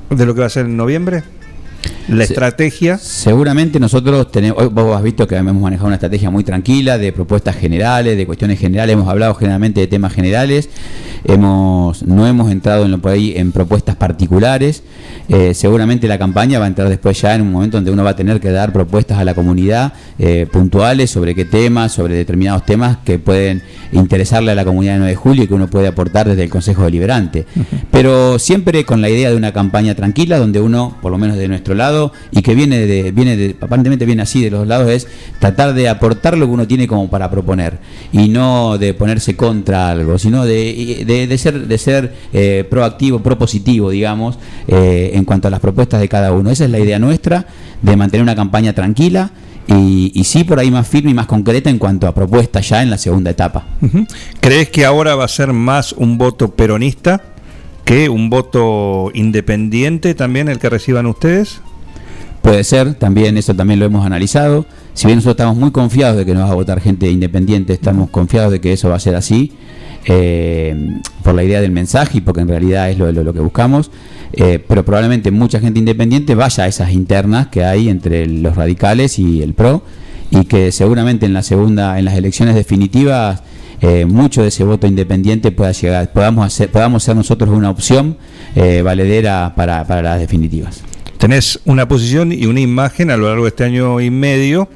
de 0.09 0.25
lo 0.25 0.33
que 0.33 0.41
va 0.41 0.47
a 0.47 0.49
ser 0.49 0.65
en 0.65 0.75
noviembre? 0.75 1.23
¿La 2.09 2.25
Se- 2.25 2.33
estrategia? 2.33 2.97
Seguramente 2.97 3.79
nosotros 3.79 4.31
tenemos, 4.31 4.61
hoy 4.61 4.69
vos 4.71 4.95
has 4.95 5.03
visto 5.03 5.27
que 5.27 5.35
hemos 5.35 5.53
manejado 5.55 5.87
una 5.87 5.95
estrategia 5.95 6.29
muy 6.29 6.43
tranquila 6.43 6.97
de 6.97 7.13
propuestas 7.13 7.55
generales, 7.55 8.17
de 8.17 8.25
cuestiones 8.25 8.59
generales, 8.59 8.93
hemos 8.93 9.07
hablado 9.07 9.33
generalmente 9.35 9.79
de 9.79 9.87
temas 9.87 10.11
generales, 10.13 10.69
hemos 11.23 12.03
no 12.03 12.27
hemos 12.27 12.51
entrado 12.51 12.85
en 12.85 12.91
lo 12.91 12.97
por 12.99 13.11
ahí 13.11 13.33
en 13.35 13.51
propuestas 13.51 13.95
particulares. 13.95 14.83
Eh, 15.29 15.53
seguramente 15.53 16.07
la 16.07 16.17
campaña 16.17 16.59
va 16.59 16.65
a 16.65 16.67
entrar 16.67 16.89
después 16.89 17.21
ya 17.21 17.35
en 17.35 17.41
un 17.43 17.51
momento 17.51 17.77
donde 17.77 17.91
uno 17.91 18.03
va 18.03 18.11
a 18.11 18.15
tener 18.15 18.39
que 18.39 18.51
dar 18.51 18.73
propuestas 18.73 19.17
a 19.17 19.23
la 19.23 19.33
comunidad 19.33 19.93
eh, 20.19 20.47
puntuales 20.51 21.09
sobre 21.09 21.35
qué 21.35 21.45
temas, 21.45 21.91
sobre 21.93 22.15
determinados 22.15 22.65
temas 22.65 22.97
que 23.05 23.19
pueden 23.19 23.61
interesarle 23.93 24.51
a 24.51 24.55
la 24.55 24.65
comunidad 24.65 24.93
de 24.93 24.99
9 24.99 25.11
de 25.11 25.15
julio 25.15 25.43
y 25.43 25.47
que 25.47 25.53
uno 25.53 25.67
puede 25.69 25.87
aportar 25.87 26.27
desde 26.27 26.43
el 26.43 26.49
Consejo 26.49 26.83
Deliberante. 26.83 27.45
Pero 27.91 28.39
siempre 28.39 28.83
con 28.85 29.01
la 29.01 29.09
idea 29.09 29.29
de 29.29 29.35
una 29.35 29.51
campaña 29.53 29.95
tranquila 29.95 30.37
donde 30.39 30.59
uno, 30.61 30.97
por 31.01 31.11
lo 31.11 31.17
menos 31.17 31.37
de 31.37 31.47
nuestro 31.47 31.75
lado, 31.75 31.90
y 32.31 32.41
que 32.41 32.55
viene 32.55 32.79
de, 32.79 33.11
viene 33.11 33.35
de, 33.37 33.55
aparentemente 33.59 34.05
viene 34.05 34.21
así 34.23 34.41
de 34.43 34.49
los 34.51 34.67
lados, 34.67 34.89
es 34.89 35.07
tratar 35.39 35.73
de 35.73 35.89
aportar 35.89 36.37
lo 36.37 36.45
que 36.47 36.51
uno 36.51 36.67
tiene 36.67 36.87
como 36.87 37.09
para 37.09 37.29
proponer 37.29 37.79
y 38.11 38.27
no 38.29 38.77
de 38.77 38.93
ponerse 38.93 39.35
contra 39.35 39.89
algo, 39.91 40.17
sino 40.17 40.45
de, 40.45 41.03
de- 41.05 41.27
de 41.27 41.37
ser, 41.37 41.67
de 41.67 41.77
ser 41.77 42.13
eh, 42.33 42.65
proactivo, 42.69 43.19
propositivo, 43.19 43.89
digamos, 43.89 44.37
eh, 44.67 45.11
en 45.13 45.25
cuanto 45.25 45.47
a 45.47 45.51
las 45.51 45.59
propuestas 45.59 45.99
de 46.01 46.07
cada 46.09 46.31
uno. 46.33 46.49
Esa 46.49 46.65
es 46.65 46.71
la 46.71 46.79
idea 46.79 46.99
nuestra, 46.99 47.45
de 47.81 47.95
mantener 47.95 48.23
una 48.23 48.35
campaña 48.35 48.73
tranquila. 48.73 49.31
Y, 49.67 50.11
y 50.15 50.23
sí 50.25 50.43
por 50.43 50.59
ahí 50.59 50.71
más 50.71 50.87
firme 50.87 51.11
y 51.11 51.13
más 51.13 51.27
concreta 51.27 51.69
en 51.69 51.77
cuanto 51.77 52.07
a 52.07 52.13
propuestas 52.15 52.67
ya 52.67 52.81
en 52.81 52.89
la 52.89 52.97
segunda 52.97 53.29
etapa. 53.29 53.63
¿Crees 54.41 54.69
que 54.69 54.85
ahora 54.85 55.15
va 55.15 55.25
a 55.25 55.27
ser 55.29 55.53
más 55.53 55.93
un 55.93 56.17
voto 56.17 56.49
peronista 56.55 57.21
que 57.85 58.09
un 58.09 58.29
voto 58.29 59.11
independiente 59.13 60.13
también 60.15 60.49
el 60.49 60.57
que 60.59 60.69
reciban 60.69 61.05
ustedes? 61.05 61.61
Puede 62.41 62.63
ser, 62.63 62.95
también 62.95 63.37
eso 63.37 63.53
también 63.55 63.79
lo 63.79 63.85
hemos 63.85 64.05
analizado. 64.05 64.65
Si 64.93 65.05
bien 65.05 65.17
nosotros 65.17 65.35
estamos 65.35 65.57
muy 65.57 65.71
confiados 65.71 66.17
de 66.17 66.25
que 66.25 66.33
nos 66.33 66.43
va 66.47 66.51
a 66.51 66.55
votar 66.55 66.81
gente 66.81 67.09
independiente, 67.09 67.73
estamos 67.73 68.09
confiados 68.09 68.51
de 68.51 68.59
que 68.59 68.73
eso 68.73 68.89
va 68.89 68.95
a 68.95 68.99
ser 68.99 69.15
así, 69.15 69.53
eh, 70.05 70.75
por 71.23 71.35
la 71.35 71.43
idea 71.43 71.61
del 71.61 71.71
mensaje 71.71 72.17
y 72.17 72.21
porque 72.21 72.41
en 72.41 72.47
realidad 72.47 72.89
es 72.89 72.97
lo, 72.97 73.11
lo- 73.11 73.23
lo 73.23 73.33
que 73.33 73.39
buscamos. 73.39 73.91
Eh, 74.33 74.63
pero 74.67 74.83
probablemente 74.85 75.29
mucha 75.29 75.59
gente 75.59 75.77
independiente 75.79 76.35
vaya 76.35 76.63
a 76.63 76.67
esas 76.67 76.91
internas 76.93 77.47
que 77.47 77.63
hay 77.65 77.89
entre 77.89 78.25
los 78.25 78.55
radicales 78.55 79.19
y 79.19 79.43
el 79.43 79.53
PRO 79.53 79.83
y 80.31 80.45
que 80.45 80.71
seguramente 80.71 81.25
en 81.25 81.33
la 81.33 81.43
segunda, 81.43 81.99
en 81.99 82.05
las 82.05 82.15
elecciones 82.15 82.55
definitivas, 82.55 83.43
eh, 83.81 84.05
mucho 84.05 84.41
de 84.41 84.47
ese 84.47 84.63
voto 84.63 84.87
independiente 84.87 85.51
pueda 85.51 85.73
llegar, 85.73 86.11
podamos 86.13 86.45
hacer, 86.45 86.71
podamos 86.71 87.03
ser 87.03 87.15
nosotros 87.15 87.49
una 87.49 87.69
opción 87.69 88.17
eh, 88.55 88.81
valedera 88.81 89.53
para, 89.55 89.85
para 89.85 90.01
las 90.01 90.19
definitivas. 90.19 90.81
Tenés 91.21 91.59
una 91.65 91.87
posición 91.87 92.31
y 92.31 92.47
una 92.47 92.61
imagen 92.61 93.11
a 93.11 93.15
lo 93.15 93.27
largo 93.27 93.43
de 93.43 93.49
este 93.49 93.63
año 93.63 94.01
y 94.01 94.09
medio 94.09 94.67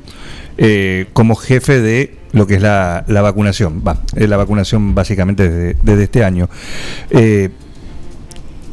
eh, 0.60 1.08
como 1.12 1.36
jefe 1.36 1.82
de 1.82 2.20
lo 2.34 2.46
que 2.46 2.54
es 2.58 2.62
la, 2.62 3.04
la 3.08 3.24
vacunación. 3.24 3.82
Va, 3.86 3.98
eh, 4.16 4.28
la 4.28 4.38
vacunación 4.38 4.94
básicamente 4.94 5.76
desde, 5.82 6.04
este 6.04 6.24
año. 6.24 6.48
Eh, 7.10 7.50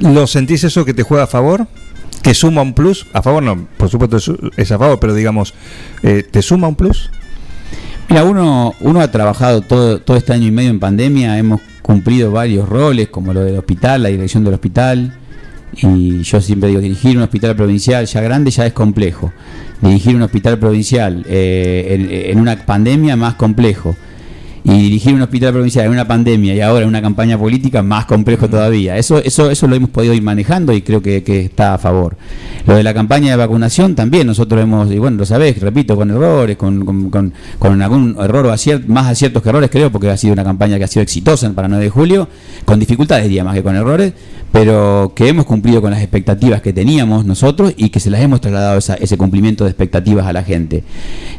¿Lo 0.00 0.26
sentís 0.26 0.64
eso 0.64 0.84
que 0.84 0.92
te 0.92 1.02
juega 1.02 1.24
a 1.24 1.26
favor? 1.26 1.66
¿Te 2.20 2.34
suma 2.34 2.60
un 2.60 2.74
plus? 2.74 3.06
A 3.14 3.22
favor 3.22 3.42
no, 3.42 3.66
por 3.78 3.88
supuesto 3.88 4.18
es, 4.18 4.30
es 4.58 4.70
a 4.70 4.78
favor, 4.78 5.00
pero 5.00 5.14
digamos, 5.14 5.54
eh, 6.02 6.26
¿te 6.30 6.42
suma 6.42 6.68
un 6.68 6.74
plus? 6.74 7.08
Mira, 8.10 8.24
uno, 8.24 8.74
uno 8.80 9.00
ha 9.00 9.10
trabajado 9.10 9.62
todo, 9.62 9.98
todo 9.98 10.18
este 10.18 10.34
año 10.34 10.46
y 10.46 10.50
medio 10.50 10.68
en 10.68 10.78
pandemia, 10.78 11.38
hemos 11.38 11.62
cumplido 11.80 12.32
varios 12.32 12.68
roles, 12.68 13.08
como 13.08 13.32
lo 13.32 13.42
del 13.42 13.56
hospital, 13.56 14.02
la 14.02 14.10
dirección 14.10 14.44
del 14.44 14.52
hospital, 14.52 15.21
y 15.74 16.22
yo 16.22 16.40
siempre 16.40 16.68
digo, 16.68 16.80
dirigir 16.80 17.16
un 17.16 17.22
hospital 17.22 17.56
provincial 17.56 18.04
ya 18.06 18.20
grande 18.20 18.50
ya 18.50 18.66
es 18.66 18.72
complejo. 18.72 19.32
Dirigir 19.80 20.14
un 20.16 20.22
hospital 20.22 20.58
provincial 20.58 21.24
eh, 21.28 21.86
en, 21.90 22.30
en 22.32 22.38
una 22.40 22.56
pandemia 22.64 23.16
más 23.16 23.34
complejo. 23.34 23.96
Y 24.64 24.70
dirigir 24.80 25.12
un 25.14 25.22
hospital 25.22 25.52
provincial 25.52 25.86
en 25.86 25.90
una 25.90 26.06
pandemia 26.06 26.54
y 26.54 26.60
ahora 26.60 26.82
en 26.82 26.88
una 26.88 27.02
campaña 27.02 27.36
política 27.36 27.82
más 27.82 28.04
complejo 28.04 28.48
todavía. 28.48 28.96
Eso, 28.96 29.18
eso, 29.18 29.50
eso 29.50 29.66
lo 29.66 29.74
hemos 29.74 29.90
podido 29.90 30.14
ir 30.14 30.22
manejando 30.22 30.72
y 30.72 30.82
creo 30.82 31.02
que, 31.02 31.24
que 31.24 31.40
está 31.40 31.74
a 31.74 31.78
favor. 31.78 32.16
Lo 32.64 32.76
de 32.76 32.84
la 32.84 32.94
campaña 32.94 33.30
de 33.32 33.36
vacunación 33.38 33.96
también 33.96 34.28
nosotros 34.28 34.62
hemos, 34.62 34.88
y 34.92 34.98
bueno, 34.98 35.16
lo 35.16 35.26
sabés, 35.26 35.58
repito, 35.58 35.96
con 35.96 36.10
errores, 36.12 36.56
con, 36.56 36.84
con, 36.84 37.10
con- 37.10 37.32
con 37.58 37.82
algún 37.82 38.14
error 38.20 38.46
o 38.46 38.52
acier- 38.52 38.86
más 38.86 39.08
aciertos 39.08 39.42
que 39.42 39.48
errores 39.48 39.68
creo, 39.68 39.90
porque 39.90 40.08
ha 40.10 40.16
sido 40.16 40.32
una 40.32 40.44
campaña 40.44 40.78
que 40.78 40.84
ha 40.84 40.88
sido 40.88 41.02
exitosa 41.02 41.52
para 41.52 41.66
9 41.66 41.82
de 41.82 41.90
julio, 41.90 42.28
con 42.64 42.78
dificultades 42.78 43.24
diría 43.24 43.42
más 43.42 43.54
que 43.56 43.64
con 43.64 43.74
errores, 43.74 44.12
pero 44.52 45.12
que 45.16 45.28
hemos 45.28 45.46
cumplido 45.46 45.80
con 45.80 45.90
las 45.90 46.00
expectativas 46.00 46.60
que 46.60 46.74
teníamos 46.74 47.24
nosotros 47.24 47.72
y 47.76 47.88
que 47.88 48.00
se 48.00 48.10
las 48.10 48.20
hemos 48.20 48.42
trasladado 48.42 48.78
ese 48.78 49.16
cumplimiento 49.16 49.64
de 49.64 49.70
expectativas 49.70 50.26
a 50.26 50.32
la 50.32 50.44
gente. 50.44 50.84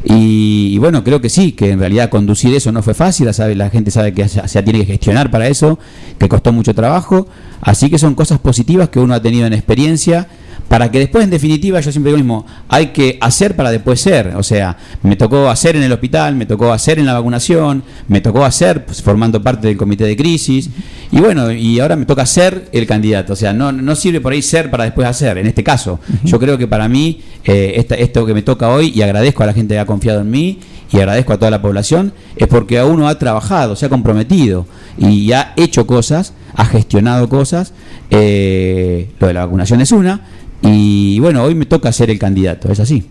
Y, 0.04 0.76
bueno, 0.78 1.04
creo 1.04 1.20
que 1.20 1.28
sí, 1.28 1.52
que 1.52 1.70
en 1.70 1.78
realidad 1.78 2.10
conducir 2.10 2.54
eso 2.54 2.72
no 2.72 2.82
fue 2.82 2.92
fácil, 2.92 3.30
la, 3.56 3.70
gente 3.70 3.92
sabe 3.92 4.12
que 4.12 4.28
se, 4.28 4.62
tiene 4.64 4.80
que 4.80 4.86
gestionar 4.86 5.30
para 5.30 5.46
eso, 5.46 5.78
que 6.18 6.28
costó 6.28 6.52
mucho 6.52 6.74
trabajo, 6.74 7.28
así 7.60 7.88
que 7.88 7.98
son 7.98 8.14
cosas 8.14 8.40
positivas 8.40 8.88
que 8.88 8.98
uno 8.98 9.14
ha 9.14 9.22
tenido 9.22 9.46
en 9.46 9.52
experiencia 9.52 10.26
para 10.68 10.90
que 10.90 10.98
después 10.98 11.24
en 11.24 11.30
definitiva 11.30 11.80
yo 11.80 11.92
siempre 11.92 12.10
digo 12.10 12.18
mismo, 12.18 12.46
hay 12.68 12.88
que 12.88 13.18
hacer 13.20 13.54
para 13.54 13.70
después 13.70 14.00
ser, 14.00 14.34
o 14.36 14.42
sea, 14.42 14.76
me 15.02 15.16
tocó 15.16 15.48
hacer 15.48 15.76
en 15.76 15.82
el 15.82 15.92
hospital, 15.92 16.34
me 16.34 16.46
tocó 16.46 16.72
hacer 16.72 16.98
en 16.98 17.06
la 17.06 17.12
vacunación, 17.12 17.84
me 18.08 18.20
tocó 18.20 18.44
hacer 18.44 18.84
pues, 18.84 19.02
formando 19.02 19.42
parte 19.42 19.68
del 19.68 19.76
comité 19.76 20.04
de 20.04 20.16
crisis. 20.16 20.70
Y 21.12 21.20
bueno, 21.20 21.52
y 21.52 21.78
ahora 21.80 21.96
me 21.96 22.06
toca 22.06 22.26
ser 22.26 22.68
el 22.72 22.86
candidato, 22.86 23.03
o 23.12 23.36
sea, 23.36 23.52
no, 23.52 23.70
no 23.72 23.94
sirve 23.94 24.20
por 24.20 24.32
ahí 24.32 24.42
ser 24.42 24.70
para 24.70 24.84
después 24.84 25.06
hacer, 25.06 25.38
en 25.38 25.46
este 25.46 25.62
caso, 25.62 26.00
yo 26.24 26.38
creo 26.38 26.56
que 26.58 26.66
para 26.66 26.88
mí 26.88 27.20
eh, 27.44 27.74
esta- 27.76 27.94
esto 27.96 28.24
que 28.26 28.32
me 28.34 28.42
toca 28.42 28.68
hoy 28.70 28.92
y 28.94 29.02
agradezco 29.02 29.42
a 29.42 29.46
la 29.46 29.52
gente 29.52 29.74
que 29.74 29.78
ha 29.78 29.86
confiado 29.86 30.20
en 30.22 30.30
mí 30.30 30.58
y 30.92 30.96
agradezco 30.98 31.32
a 31.32 31.38
toda 31.38 31.50
la 31.50 31.60
población, 31.60 32.12
es 32.36 32.46
porque 32.46 32.78
a 32.78 32.86
uno 32.86 33.08
ha 33.08 33.18
trabajado, 33.18 33.76
se 33.76 33.86
ha 33.86 33.88
comprometido 33.88 34.66
y 34.98 35.32
ha 35.32 35.52
hecho 35.56 35.86
cosas, 35.86 36.32
ha 36.54 36.64
gestionado 36.64 37.28
cosas, 37.28 37.72
eh, 38.10 39.10
lo 39.18 39.26
de 39.26 39.34
la 39.34 39.44
vacunación 39.44 39.80
es 39.80 39.92
una, 39.92 40.20
y 40.62 41.18
bueno, 41.18 41.42
hoy 41.42 41.54
me 41.54 41.66
toca 41.66 41.92
ser 41.92 42.10
el 42.10 42.18
candidato, 42.18 42.70
es 42.72 42.80
así. 42.80 43.04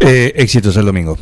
Eh, 0.00 0.32
éxitos 0.36 0.76
el 0.76 0.86
domingo. 0.86 1.16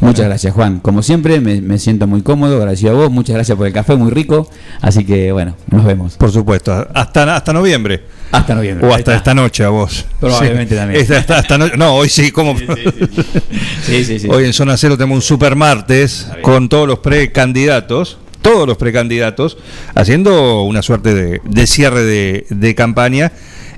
Muchas 0.00 0.26
gracias, 0.26 0.52
Juan. 0.52 0.80
Como 0.80 1.02
siempre, 1.02 1.40
me, 1.40 1.60
me 1.60 1.78
siento 1.78 2.06
muy 2.06 2.22
cómodo, 2.22 2.56
agradecido 2.58 2.92
a 2.92 2.94
vos, 2.94 3.10
muchas 3.10 3.34
gracias 3.36 3.56
por 3.56 3.66
el 3.66 3.72
café, 3.72 3.96
muy 3.96 4.10
rico, 4.10 4.48
así 4.80 5.04
que 5.04 5.32
bueno, 5.32 5.56
nos 5.70 5.84
vemos. 5.84 6.16
Por 6.16 6.30
supuesto, 6.30 6.86
hasta, 6.94 7.34
hasta 7.36 7.52
noviembre. 7.52 8.02
Hasta 8.32 8.54
noviembre. 8.54 8.86
O 8.86 8.90
hasta 8.90 8.98
está. 9.12 9.16
esta 9.16 9.34
noche 9.34 9.64
a 9.64 9.68
vos. 9.70 10.04
Probablemente 10.20 10.74
Sí. 10.74 10.80
también. 10.80 11.00
Esta- 11.00 11.18
hasta- 11.18 11.38
hasta 11.38 11.58
no, 11.58 11.68
no, 11.76 11.94
hoy 11.94 12.08
sí, 12.08 12.30
como. 12.32 12.54
Sí, 12.58 14.04
sí, 14.04 14.18
sí. 14.18 14.28
Hoy 14.28 14.44
en 14.44 14.52
Zona 14.52 14.76
Cero 14.76 14.96
tenemos 14.96 15.16
un 15.16 15.22
super 15.22 15.56
martes 15.56 16.28
con 16.42 16.68
todos 16.68 16.86
los 16.88 16.98
precandidatos, 16.98 18.18
todos 18.42 18.66
los 18.66 18.76
precandidatos, 18.76 19.56
haciendo 19.94 20.62
una 20.62 20.82
suerte 20.82 21.14
de, 21.14 21.40
de 21.44 21.66
cierre 21.66 22.02
de, 22.02 22.46
de 22.50 22.74
campaña 22.74 23.32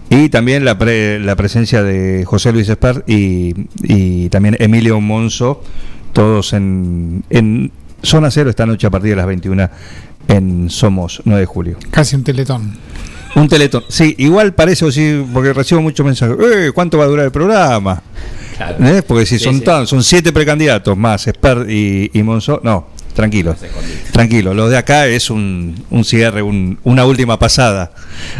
y 0.08 0.28
también 0.28 0.64
la, 0.64 0.78
pre- 0.78 1.18
la 1.20 1.36
presencia 1.36 1.82
de 1.82 2.24
José 2.24 2.52
Luis 2.52 2.68
Espert 2.68 3.08
y, 3.08 3.54
y 3.82 4.28
también 4.30 4.56
Emilio 4.60 5.00
Monzo, 5.00 5.62
todos 6.16 6.54
en, 6.54 7.22
en 7.28 7.70
Zona 8.02 8.30
Cero 8.30 8.48
esta 8.48 8.64
noche 8.64 8.86
a 8.86 8.90
partir 8.90 9.10
de 9.10 9.16
las 9.16 9.26
21 9.26 9.68
en 10.28 10.70
Somos 10.70 11.20
9 11.26 11.40
de 11.40 11.46
julio. 11.46 11.76
Casi 11.90 12.16
un 12.16 12.24
teletón. 12.24 12.72
Un 13.34 13.48
teletón. 13.48 13.84
Sí, 13.88 14.14
igual 14.16 14.54
parece, 14.54 14.86
o 14.86 14.90
sí, 14.90 15.22
porque 15.30 15.52
recibo 15.52 15.82
muchos 15.82 16.06
mensajes. 16.06 16.36
Eh, 16.40 16.70
¿Cuánto 16.74 16.96
va 16.96 17.04
a 17.04 17.08
durar 17.08 17.26
el 17.26 17.32
programa? 17.32 18.02
¿Eh? 18.80 19.02
Porque 19.06 19.26
si 19.26 19.38
Sí, 19.38 19.44
son 19.44 19.58
sí. 19.58 19.60
tan, 19.60 19.86
son 19.86 20.02
siete 20.02 20.32
precandidatos 20.32 20.96
más 20.96 21.26
Esper 21.26 21.66
y, 21.68 22.10
y 22.14 22.22
Monzó. 22.22 22.60
No, 22.64 22.86
tranquilos. 23.16 23.56
Tranquilo. 24.12 24.54
Lo 24.54 24.68
de 24.68 24.76
acá 24.76 25.06
es 25.08 25.30
un, 25.30 25.74
un 25.90 26.04
cierre, 26.04 26.42
un- 26.42 26.78
una 26.84 27.04
última 27.04 27.36
pasada 27.40 27.90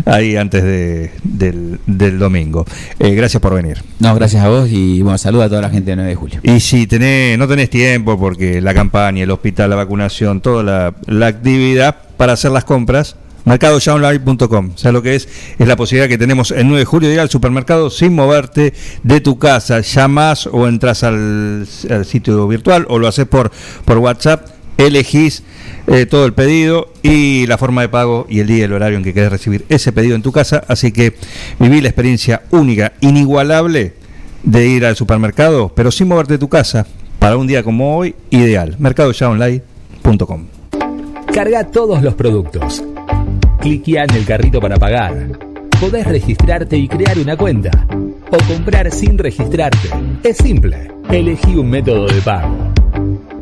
ahí 0.05 0.37
antes 0.37 0.63
de, 0.63 1.11
del, 1.25 1.81
del 1.87 2.19
domingo. 2.21 2.65
Eh, 3.01 3.15
gracias 3.15 3.41
por 3.43 3.55
venir. 3.55 3.83
No, 3.99 4.15
gracias 4.15 4.45
a 4.45 4.49
vos 4.49 4.69
y 4.71 5.03
bueno, 5.03 5.19
saluda 5.19 5.47
a 5.47 5.49
toda 5.49 5.63
la 5.63 5.71
gente 5.71 5.91
de 5.91 5.97
9 5.97 6.11
de 6.11 6.15
julio. 6.17 6.41
Y 6.45 6.61
si 6.61 6.87
tenés, 6.87 7.37
no 7.39 7.49
tenés 7.49 7.69
tiempo 7.71 8.17
porque 8.17 8.61
la 8.61 8.73
campaña, 8.75 9.25
el 9.25 9.31
hospital, 9.33 9.71
la 9.71 9.77
vacunación, 9.77 10.41
toda 10.41 10.63
la, 10.63 10.95
la 11.07 11.27
actividad 11.27 11.97
para 12.17 12.35
hacer 12.35 12.51
las 12.53 12.65
compras, 12.65 13.17
mercadoyaonline.com. 13.45 14.71
O 14.75 14.79
sea, 14.79 14.93
lo 14.93 15.03
que 15.03 15.15
es 15.15 15.29
es 15.59 15.69
la 15.69 15.77
posibilidad 15.77 16.09
que 16.09 16.19
tenemos 16.19 16.51
el 16.51 16.65
9 16.67 16.81
de 16.81 16.85
julio 16.85 17.09
de 17.09 17.15
ir 17.15 17.21
al 17.21 17.31
supermercado 17.31 17.91
sin 17.91 18.15
moverte 18.15 18.73
de 19.03 19.21
tu 19.21 19.39
casa. 19.39 19.81
Llamás 19.81 20.47
o 20.47 20.67
entras 20.69 21.03
al, 21.05 21.67
al 21.91 22.05
sitio 22.05 22.47
virtual 22.49 22.87
o 22.89 22.99
lo 22.99 23.07
haces 23.09 23.27
por, 23.27 23.51
por 23.85 23.99
WhatsApp, 23.99 24.47
elegís 24.79 25.43
eh, 25.87 26.07
todo 26.07 26.27
el 26.27 26.33
pedido 26.33 26.93
y 27.03 27.47
la 27.47 27.59
forma 27.59 27.83
de 27.83 27.89
pago 27.89 28.27
y 28.29 28.41
el 28.41 28.47
día 28.47 28.59
y 28.59 28.63
el 28.63 28.73
horario 28.73 28.99
en 28.99 29.05
que 29.05 29.15
querés 29.15 29.31
recibir 29.31 29.65
ese 29.69 29.93
pedido 29.93 30.17
en 30.17 30.23
tu 30.23 30.33
casa. 30.33 30.65
Así 30.69 30.93
que 30.93 31.15
viví 31.59 31.81
la 31.81 31.89
experiencia 31.89 32.43
única, 32.51 32.93
inigualable 33.01 33.95
de 34.43 34.67
ir 34.67 34.85
al 34.85 34.97
supermercado, 34.97 35.73
pero 35.75 35.91
sin 35.91 36.09
moverte 36.09 36.35
de 36.35 36.39
tu 36.39 36.49
casa, 36.49 36.87
para 37.19 37.37
un 37.37 37.47
día 37.47 37.63
como 37.63 37.97
hoy, 37.97 38.15
ideal. 38.31 38.77
Mercadoyaonline.com. 38.79 40.47
Carga 41.33 41.65
todos 41.65 42.03
los 42.03 42.15
productos. 42.15 42.83
Cliquea 43.61 44.05
en 44.05 44.15
el 44.15 44.25
carrito 44.25 44.61
para 44.61 44.77
pagar. 44.77 45.39
Podés 45.81 46.07
registrarte 46.07 46.77
y 46.77 46.89
crear 46.89 47.19
una 47.19 47.37
cuenta. 47.37 47.71
O 48.31 48.39
comprar 48.53 48.91
sin 48.93 49.19
registrarte. 49.19 49.91
Es 50.23 50.39
simple. 50.39 50.91
Elegí 51.11 51.57
un 51.57 51.69
método 51.69 52.07
de 52.07 52.21
pago. 52.23 52.76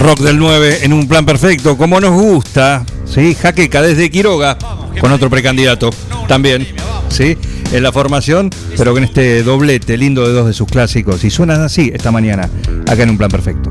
Rock 0.00 0.20
del 0.20 0.38
9 0.38 0.78
en 0.82 0.94
un 0.94 1.06
plan 1.06 1.26
perfecto, 1.26 1.76
como 1.76 2.00
nos 2.00 2.12
gusta. 2.12 2.86
¿sí? 3.04 3.34
Jaqueca 3.34 3.82
desde 3.82 4.10
Quiroga, 4.10 4.56
con 4.98 5.12
otro 5.12 5.28
precandidato 5.28 5.90
también. 6.26 6.66
¿sí? 7.10 7.36
En 7.70 7.82
la 7.82 7.92
formación, 7.92 8.48
pero 8.78 8.94
con 8.94 9.04
este 9.04 9.42
doblete 9.42 9.98
lindo 9.98 10.26
de 10.26 10.32
dos 10.32 10.46
de 10.46 10.54
sus 10.54 10.66
clásicos. 10.68 11.22
Y 11.22 11.30
suenan 11.30 11.60
así 11.60 11.92
esta 11.94 12.10
mañana, 12.10 12.48
acá 12.88 13.02
en 13.02 13.10
un 13.10 13.18
plan 13.18 13.30
perfecto. 13.30 13.70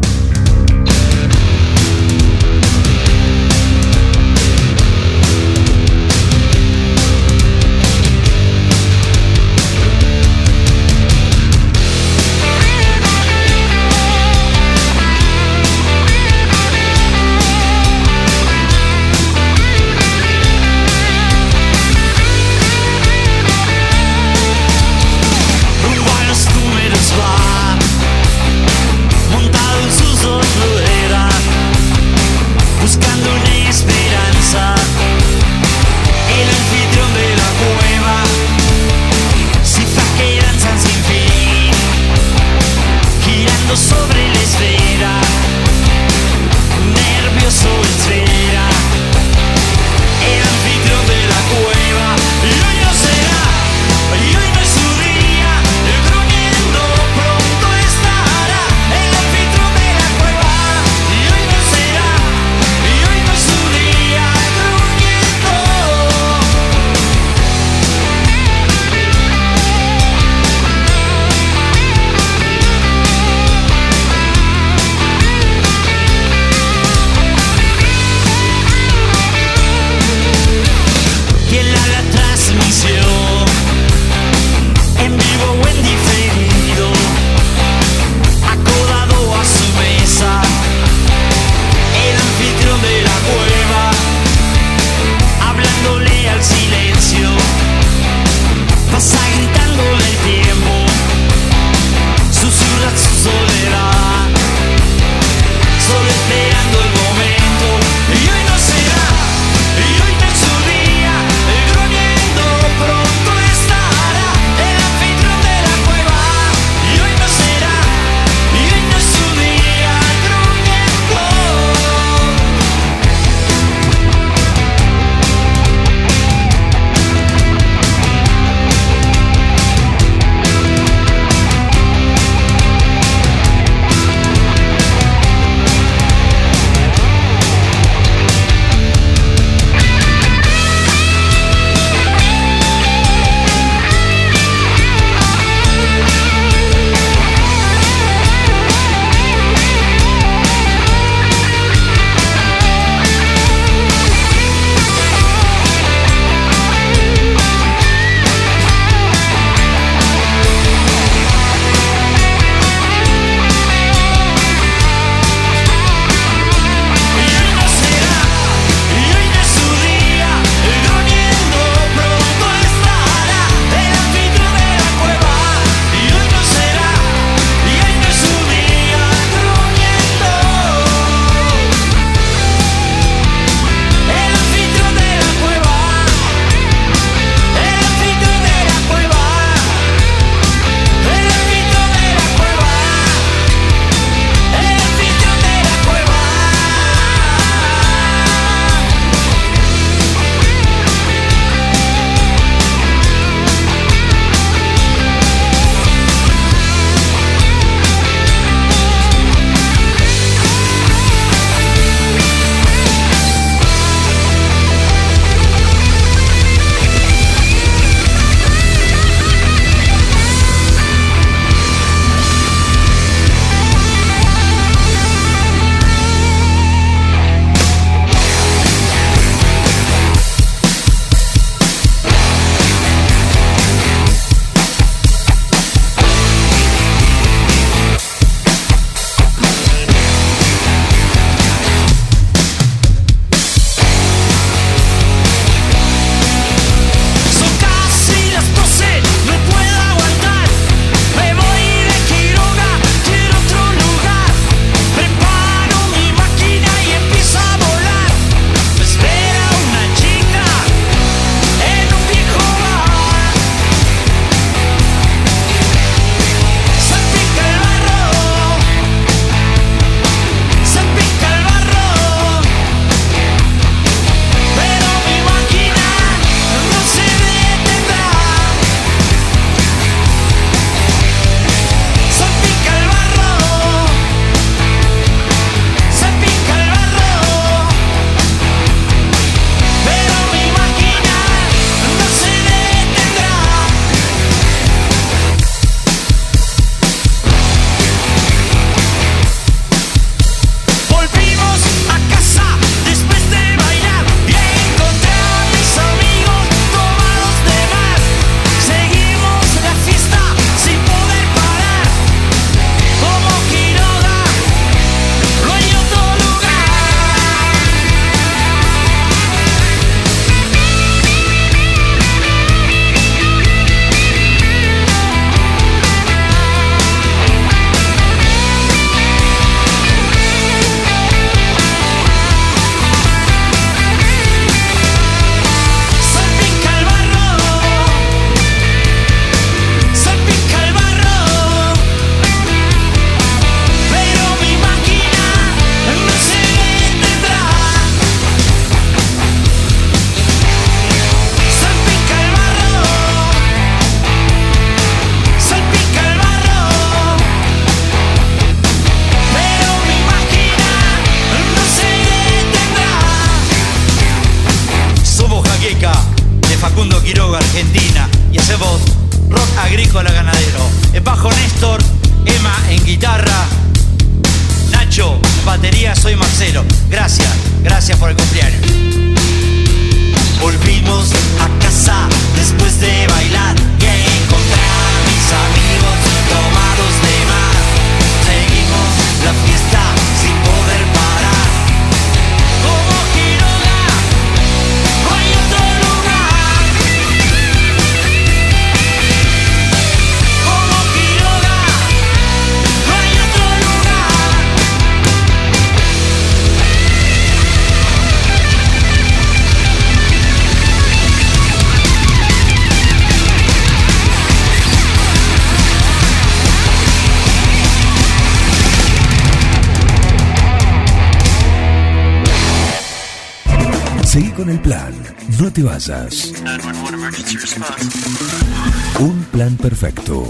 Un 428.99 429.23
plan 429.31 429.55
perfecto. 429.55 430.23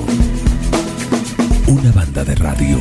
Una 1.67 1.91
banda 1.91 2.25
de 2.25 2.35
radio. 2.35 2.77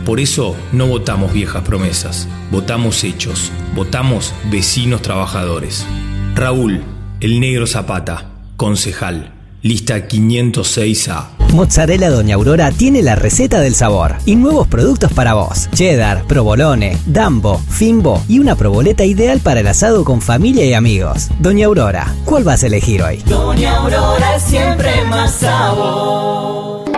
Por 0.04 0.20
eso 0.20 0.56
no 0.72 0.86
votamos 0.86 1.32
viejas 1.32 1.62
promesas, 1.62 2.28
votamos 2.50 3.04
hechos, 3.04 3.50
votamos 3.74 4.34
vecinos 4.50 5.02
trabajadores. 5.02 5.86
Raúl, 6.34 6.82
el 7.20 7.40
negro 7.40 7.66
Zapata, 7.66 8.30
concejal, 8.56 9.32
lista 9.62 10.08
506A. 10.08 11.33
Mozzarella 11.54 12.10
Doña 12.10 12.34
Aurora 12.34 12.72
tiene 12.72 13.00
la 13.00 13.14
receta 13.14 13.60
del 13.60 13.76
sabor 13.76 14.16
y 14.26 14.34
nuevos 14.34 14.66
productos 14.66 15.12
para 15.12 15.34
vos. 15.34 15.70
Cheddar, 15.72 16.24
provolone, 16.26 16.98
dambo, 17.06 17.58
fimbo 17.58 18.20
y 18.28 18.40
una 18.40 18.56
proboleta 18.56 19.04
ideal 19.04 19.38
para 19.38 19.60
el 19.60 19.68
asado 19.68 20.04
con 20.04 20.20
familia 20.20 20.64
y 20.64 20.74
amigos. 20.74 21.30
Doña 21.38 21.66
Aurora, 21.66 22.12
¿cuál 22.24 22.42
vas 22.42 22.64
a 22.64 22.66
elegir 22.66 23.04
hoy? 23.04 23.18
Doña 23.24 23.76
Aurora 23.76 24.40
siempre 24.40 25.04
más 25.08 25.30
sabor. 25.30 26.90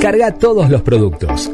Carga 0.00 0.32
todos 0.32 0.70
los 0.70 0.80
productos. 0.80 1.50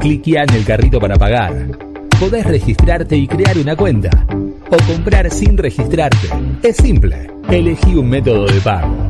Cliquea 0.00 0.42
en 0.42 0.56
el 0.56 0.66
carrito 0.66 1.00
para 1.00 1.16
pagar. 1.16 1.78
Podés 2.20 2.44
registrarte 2.44 3.16
y 3.16 3.26
crear 3.26 3.56
una 3.56 3.74
cuenta. 3.74 4.26
O 4.70 4.76
comprar 4.86 5.30
sin 5.30 5.56
registrarte. 5.56 6.28
Es 6.62 6.76
simple. 6.76 7.30
Elegí 7.48 7.94
un 7.94 8.10
método 8.10 8.44
de 8.44 8.60
pago. 8.60 9.09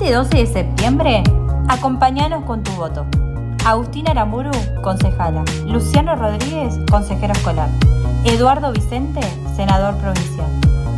Este 0.00 0.14
12 0.14 0.36
de 0.36 0.46
septiembre, 0.46 1.22
acompañanos 1.68 2.44
con 2.44 2.62
tu 2.62 2.70
voto. 2.70 3.04
Agustina 3.66 4.12
Aramburu, 4.12 4.52
concejala. 4.80 5.42
Luciano 5.66 6.14
Rodríguez, 6.14 6.78
consejero 6.88 7.32
escolar. 7.32 7.68
Eduardo 8.24 8.70
Vicente, 8.70 9.20
senador 9.56 9.96
provincial. 9.96 10.46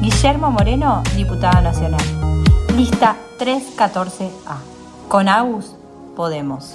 Guillermo 0.02 0.50
Moreno, 0.50 1.02
diputado 1.16 1.62
nacional. 1.62 2.02
Lista 2.76 3.16
314A. 3.38 4.58
Con 5.08 5.30
Agus, 5.30 5.74
Podemos. 6.14 6.74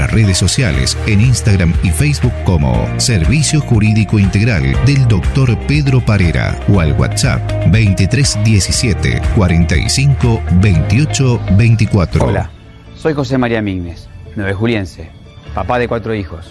nuestras 0.00 0.10
redes 0.12 0.38
sociales 0.38 0.98
en 1.06 1.20
Instagram 1.20 1.74
y 1.82 1.90
Facebook 1.90 2.32
como 2.44 2.88
Servicio 2.98 3.60
Jurídico 3.60 4.18
Integral 4.18 4.62
del 4.86 5.06
Dr. 5.08 5.58
Pedro 5.66 6.00
Parera 6.00 6.58
o 6.72 6.80
al 6.80 6.92
WhatsApp 6.94 7.42
2317 7.66 9.20
45 9.36 10.42
28 10.62 11.40
24. 11.52 12.26
Hola, 12.26 12.50
soy 12.96 13.12
José 13.12 13.36
María 13.36 13.60
Mignes, 13.60 14.08
nueve 14.36 14.54
juliense, 14.54 15.10
papá 15.54 15.78
de 15.78 15.88
cuatro 15.88 16.14
hijos, 16.14 16.46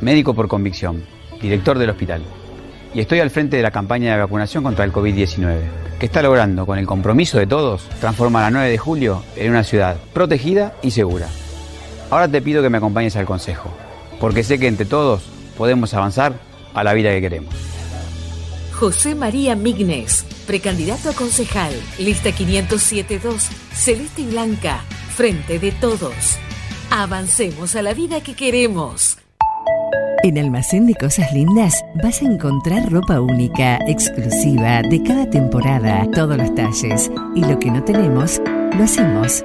médico 0.00 0.34
por 0.34 0.46
convicción, 0.46 1.04
director 1.40 1.78
del 1.78 1.90
hospital. 1.90 2.22
Y 2.94 3.00
estoy 3.00 3.18
al 3.18 3.30
frente 3.30 3.56
de 3.56 3.62
la 3.64 3.72
campaña 3.72 4.12
de 4.12 4.20
vacunación 4.20 4.62
contra 4.62 4.84
el 4.84 4.92
COVID-19, 4.92 5.58
que 5.98 6.06
está 6.06 6.22
logrando, 6.22 6.64
con 6.66 6.78
el 6.78 6.86
compromiso 6.86 7.38
de 7.38 7.46
todos, 7.48 7.88
transformar 8.00 8.44
a 8.44 8.50
9 8.50 8.70
de 8.70 8.78
julio 8.78 9.24
en 9.34 9.50
una 9.50 9.64
ciudad 9.64 9.96
protegida 10.14 10.74
y 10.82 10.92
segura. 10.92 11.26
Ahora 12.10 12.28
te 12.28 12.40
pido 12.40 12.62
que 12.62 12.70
me 12.70 12.78
acompañes 12.78 13.16
al 13.16 13.26
consejo, 13.26 13.70
porque 14.20 14.44
sé 14.44 14.58
que 14.58 14.68
entre 14.68 14.86
todos 14.86 15.22
podemos 15.56 15.92
avanzar 15.94 16.34
a 16.74 16.84
la 16.84 16.94
vida 16.94 17.10
que 17.10 17.20
queremos. 17.20 17.54
José 18.72 19.14
María 19.14 19.56
Mignes, 19.56 20.24
precandidato 20.46 21.10
a 21.10 21.12
concejal, 21.14 21.72
lista 21.98 22.30
507-2, 22.30 23.40
celeste 23.72 24.22
y 24.22 24.26
blanca, 24.26 24.80
frente 25.14 25.58
de 25.58 25.72
todos. 25.72 26.36
Avancemos 26.90 27.74
a 27.74 27.82
la 27.82 27.94
vida 27.94 28.20
que 28.20 28.34
queremos. 28.34 29.18
En 30.22 30.38
Almacén 30.38 30.86
de 30.86 30.94
Cosas 30.94 31.32
Lindas 31.32 31.84
vas 32.02 32.20
a 32.20 32.26
encontrar 32.26 32.90
ropa 32.90 33.20
única, 33.20 33.78
exclusiva, 33.86 34.82
de 34.82 35.02
cada 35.02 35.28
temporada, 35.30 36.06
todos 36.12 36.36
los 36.36 36.54
talles. 36.54 37.10
Y 37.34 37.40
lo 37.44 37.58
que 37.58 37.70
no 37.70 37.82
tenemos, 37.84 38.40
lo 38.76 38.84
hacemos. 38.84 39.44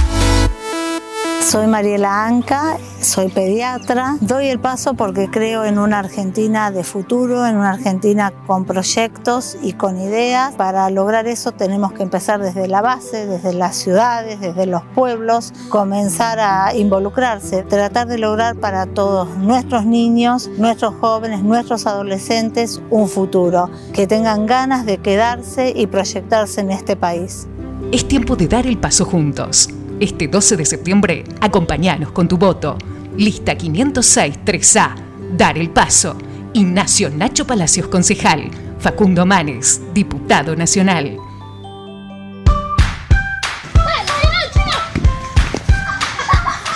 Soy 1.41 1.65
Mariela 1.65 2.27
Anca, 2.27 2.77
soy 3.01 3.27
pediatra. 3.27 4.15
Doy 4.21 4.47
el 4.47 4.59
paso 4.59 4.93
porque 4.93 5.27
creo 5.29 5.65
en 5.65 5.79
una 5.79 5.97
Argentina 5.97 6.69
de 6.69 6.83
futuro, 6.83 7.47
en 7.47 7.57
una 7.57 7.71
Argentina 7.71 8.31
con 8.45 8.63
proyectos 8.63 9.57
y 9.61 9.73
con 9.73 9.99
ideas. 9.99 10.53
Para 10.53 10.89
lograr 10.91 11.27
eso 11.27 11.51
tenemos 11.51 11.93
que 11.93 12.03
empezar 12.03 12.41
desde 12.41 12.67
la 12.67 12.81
base, 12.81 13.25
desde 13.25 13.53
las 13.53 13.75
ciudades, 13.75 14.39
desde 14.39 14.67
los 14.67 14.83
pueblos, 14.93 15.51
comenzar 15.69 16.39
a 16.39 16.75
involucrarse, 16.75 17.63
tratar 17.63 18.07
de 18.07 18.19
lograr 18.19 18.55
para 18.55 18.85
todos 18.85 19.35
nuestros 19.37 19.85
niños, 19.85 20.47
nuestros 20.59 20.93
jóvenes, 21.01 21.41
nuestros 21.41 21.87
adolescentes 21.87 22.81
un 22.91 23.09
futuro, 23.09 23.69
que 23.93 24.05
tengan 24.05 24.45
ganas 24.45 24.85
de 24.85 24.99
quedarse 24.99 25.73
y 25.75 25.87
proyectarse 25.87 26.61
en 26.61 26.69
este 26.71 26.95
país. 26.95 27.47
Es 27.91 28.07
tiempo 28.07 28.35
de 28.35 28.47
dar 28.47 28.67
el 28.67 28.77
paso 28.77 29.05
juntos. 29.05 29.67
Este 30.01 30.27
12 30.27 30.57
de 30.57 30.65
septiembre, 30.65 31.23
acompáñanos 31.41 32.11
con 32.11 32.27
tu 32.27 32.39
voto. 32.39 32.75
Lista 33.17 33.55
506 33.55 34.39
3A. 34.43 34.95
Dar 35.37 35.59
el 35.59 35.69
paso. 35.69 36.17
Ignacio 36.53 37.11
Nacho 37.11 37.45
Palacios, 37.45 37.87
concejal. 37.87 38.49
Facundo 38.79 39.27
Manes, 39.27 39.79
diputado 39.93 40.55
nacional. 40.55 41.17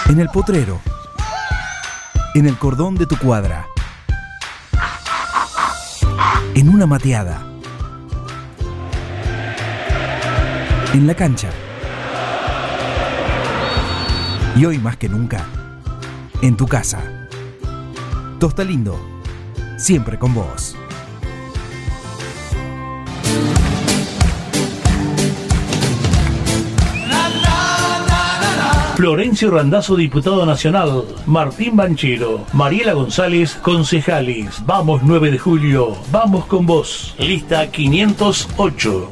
En 0.08 0.20
el 0.20 0.30
potrero. 0.30 0.80
En 2.36 2.46
el 2.46 2.60
cordón 2.60 2.94
de 2.94 3.08
tu 3.08 3.18
cuadra. 3.18 3.66
En 6.54 6.70
una 6.70 6.86
mateada. 6.86 7.44
En 10.94 11.08
la 11.08 11.16
cancha. 11.16 11.50
Y 14.56 14.64
hoy 14.64 14.78
más 14.78 14.96
que 14.96 15.10
nunca, 15.10 15.46
en 16.42 16.56
tu 16.56 16.66
casa. 16.66 17.28
Tosta 18.40 18.64
Lindo, 18.64 18.98
siempre 19.78 20.18
con 20.18 20.34
vos. 20.34 20.78
Florencio 28.96 29.52
Randazzo, 29.52 29.98
diputado 29.98 30.46
nacional. 30.46 31.04
Martín 31.26 31.76
Banchero. 31.76 32.46
Mariela 32.54 32.94
González, 32.94 33.56
concejales. 33.62 34.66
Vamos 34.66 35.02
9 35.04 35.32
de 35.32 35.38
julio. 35.38 35.98
Vamos 36.14 36.46
con 36.46 36.66
vos. 36.66 37.14
Lista 37.20 37.70
508. 37.70 39.12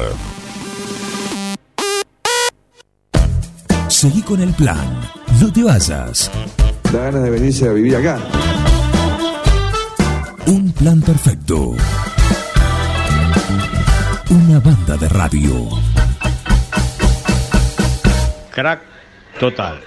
Seguí 3.88 4.22
con 4.22 4.41
el 4.41 4.53
plan. 4.53 5.02
No 5.40 5.52
te 5.52 5.64
vayas. 5.64 6.30
da 6.91 7.03
ganas 7.03 7.24
de 7.24 7.30
venirse 7.30 7.68
a 7.68 7.74
vivir 7.74 7.95
acá. 7.95 8.20
Un 10.48 10.72
plan 10.72 11.02
perfecto. 11.02 11.76
Una 14.30 14.60
banda 14.60 14.98
de 14.98 15.10
radio. 15.10 15.68
Crack 18.52 18.82
total. 19.40 19.82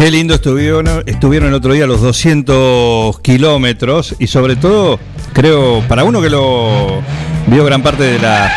Qué 0.00 0.10
lindo 0.10 0.32
estuvieron, 0.32 1.02
estuvieron 1.04 1.50
el 1.50 1.54
otro 1.56 1.74
día 1.74 1.86
los 1.86 2.00
200 2.00 3.20
kilómetros 3.20 4.16
y 4.18 4.28
sobre 4.28 4.56
todo, 4.56 4.98
creo, 5.34 5.82
para 5.88 6.04
uno 6.04 6.22
que 6.22 6.30
lo 6.30 7.02
vio 7.48 7.66
gran 7.66 7.82
parte 7.82 8.04
de 8.04 8.18
la, 8.18 8.50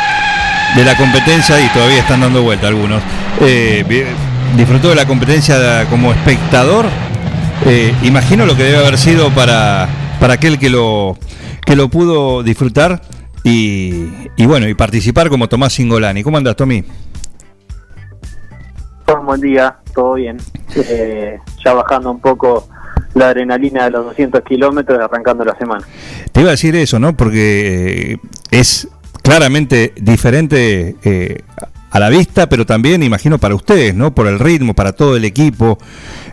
de 0.74 0.86
la 0.86 0.96
competencia 0.96 1.60
y 1.60 1.68
todavía 1.74 2.00
están 2.00 2.22
dando 2.22 2.44
vuelta 2.44 2.70
algunos, 2.70 3.04
eh, 3.42 3.84
disfrutó 4.56 4.88
de 4.88 4.96
la 4.96 5.06
competencia 5.06 5.86
como 5.90 6.14
espectador, 6.14 6.86
eh, 7.66 7.94
imagino 8.04 8.46
lo 8.46 8.56
que 8.56 8.64
debe 8.64 8.78
haber 8.78 8.98
sido 8.98 9.30
para, 9.32 9.90
para 10.22 10.36
aquel 10.36 10.58
que 10.58 10.70
lo, 10.70 11.18
que 11.66 11.76
lo 11.76 11.90
pudo 11.90 12.42
disfrutar 12.42 13.02
y, 13.44 14.08
y 14.38 14.46
bueno, 14.46 14.70
y 14.70 14.76
participar 14.76 15.28
como 15.28 15.50
Tomás 15.50 15.74
Singolani. 15.74 16.24
¿Cómo 16.24 16.38
andas, 16.38 16.56
Tommy? 16.56 16.86
Buen 19.26 19.42
día, 19.42 19.76
todo 19.94 20.14
bien. 20.16 20.38
Eh, 20.76 21.40
ya 21.64 21.74
bajando 21.74 22.12
un 22.12 22.20
poco 22.20 22.68
la 23.14 23.28
adrenalina 23.30 23.86
de 23.86 23.92
los 23.92 24.06
200 24.06 24.42
kilómetros 24.44 24.98
y 25.00 25.04
arrancando 25.04 25.46
la 25.46 25.56
semana. 25.56 25.86
Te 26.32 26.42
iba 26.42 26.50
a 26.50 26.52
decir 26.52 26.76
eso, 26.76 27.00
¿no? 27.00 27.16
Porque 27.16 28.14
eh, 28.14 28.18
es 28.52 28.88
claramente 29.22 29.94
diferente 29.96 30.96
eh, 31.04 31.42
a 31.92 32.00
la 32.00 32.10
vista, 32.10 32.50
pero 32.50 32.66
también, 32.66 33.04
imagino, 33.04 33.38
para 33.38 33.56
ustedes, 33.56 33.94
¿no? 33.96 34.14
Por 34.16 34.28
el 34.28 34.40
ritmo, 34.40 34.74
para 34.74 34.94
todo 34.94 35.16
el 35.16 35.26
equipo, 35.26 35.78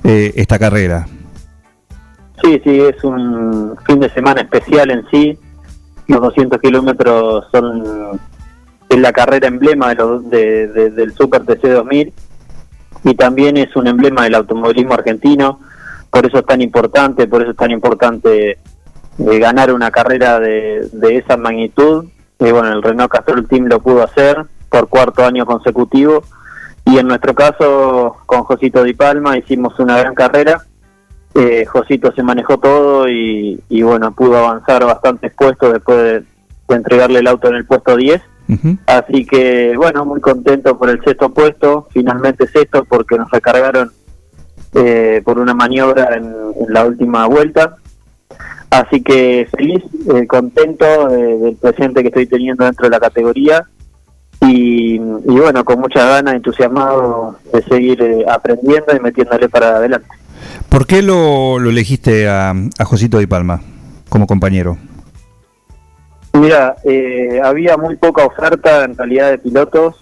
eh, 0.04 0.32
esta 0.36 0.58
carrera. 0.58 1.06
Sí, 2.42 2.60
sí, 2.64 2.80
es 2.80 3.04
un 3.04 3.76
fin 3.86 4.00
de 4.00 4.08
semana 4.10 4.40
especial 4.40 4.90
en 4.90 5.04
sí. 5.10 5.38
Los 6.08 6.22
200 6.22 6.58
kilómetros 6.60 7.44
son 7.52 8.18
es 8.88 8.98
la 8.98 9.12
carrera 9.12 9.46
emblema 9.46 9.90
de 9.90 9.94
los- 9.96 10.28
de- 10.30 10.66
de- 10.68 10.90
del 10.90 11.12
Super 11.14 11.44
TC 11.44 11.68
2000 11.68 12.12
y 13.04 13.14
también 13.14 13.56
es 13.56 13.74
un 13.76 13.86
emblema 13.86 14.24
del 14.24 14.34
automovilismo 14.34 14.94
argentino. 14.94 15.60
Por 16.10 16.26
eso 16.26 16.38
es 16.38 16.46
tan 16.46 16.60
importante, 16.60 17.26
por 17.26 17.42
eso 17.42 17.52
es 17.52 17.56
tan 17.56 17.70
importante 17.70 18.50
eh, 18.52 19.38
ganar 19.38 19.72
una 19.72 19.90
carrera 19.90 20.40
de, 20.40 20.88
de 20.92 21.16
esa 21.16 21.36
magnitud. 21.36 22.06
Y 22.38 22.50
bueno, 22.50 22.72
el 22.72 22.82
Renault 22.82 23.10
Castrol 23.10 23.46
Team 23.46 23.66
lo 23.66 23.80
pudo 23.80 24.02
hacer 24.02 24.44
por 24.68 24.88
cuarto 24.88 25.24
año 25.24 25.46
consecutivo. 25.46 26.22
Y 26.84 26.98
en 26.98 27.08
nuestro 27.08 27.34
caso, 27.34 28.16
con 28.26 28.42
Josito 28.42 28.82
Di 28.82 28.94
Palma, 28.94 29.36
hicimos 29.38 29.78
una 29.78 29.98
gran 29.98 30.14
carrera. 30.14 30.62
Eh, 31.34 31.64
Josito 31.66 32.12
se 32.12 32.22
manejó 32.22 32.58
todo 32.58 33.08
y, 33.08 33.62
y 33.68 33.82
bueno, 33.82 34.12
pudo 34.12 34.38
avanzar 34.38 34.84
bastantes 34.84 35.32
puestos 35.34 35.72
después 35.72 35.98
de, 35.98 36.24
de 36.68 36.74
entregarle 36.74 37.20
el 37.20 37.28
auto 37.28 37.48
en 37.48 37.56
el 37.56 37.66
puesto 37.66 37.96
10. 37.96 38.20
Así 38.86 39.24
que 39.24 39.76
bueno, 39.76 40.04
muy 40.04 40.20
contento 40.20 40.76
por 40.76 40.90
el 40.90 41.00
sexto 41.04 41.32
puesto, 41.32 41.88
finalmente 41.92 42.46
sexto 42.46 42.84
porque 42.84 43.16
nos 43.16 43.30
recargaron 43.30 43.90
eh, 44.74 45.22
por 45.24 45.38
una 45.38 45.54
maniobra 45.54 46.16
en, 46.16 46.24
en 46.24 46.72
la 46.72 46.84
última 46.84 47.26
vuelta. 47.26 47.76
Así 48.70 49.02
que 49.02 49.48
feliz, 49.56 49.82
eh, 50.14 50.26
contento 50.26 50.84
eh, 51.10 51.38
del 51.38 51.56
presente 51.56 52.02
que 52.02 52.08
estoy 52.08 52.26
teniendo 52.26 52.64
dentro 52.64 52.84
de 52.84 52.90
la 52.90 53.00
categoría 53.00 53.66
y, 54.42 54.94
y 54.94 55.00
bueno, 55.26 55.64
con 55.64 55.80
mucha 55.80 56.04
ganas, 56.08 56.34
entusiasmado 56.34 57.36
de 57.52 57.62
seguir 57.62 58.00
eh, 58.00 58.24
aprendiendo 58.28 58.94
y 58.94 59.00
metiéndole 59.00 59.48
para 59.48 59.76
adelante. 59.76 60.08
¿Por 60.68 60.86
qué 60.86 61.02
lo, 61.02 61.58
lo 61.58 61.70
elegiste 61.70 62.28
a, 62.28 62.50
a 62.50 62.84
Josito 62.84 63.18
Di 63.18 63.26
Palma 63.26 63.60
como 64.08 64.26
compañero? 64.28 64.78
Mira, 66.32 66.76
eh, 66.84 67.40
había 67.42 67.76
muy 67.76 67.96
poca 67.96 68.24
oferta 68.24 68.84
en 68.84 68.96
realidad 68.96 69.30
de 69.30 69.38
pilotos. 69.38 69.96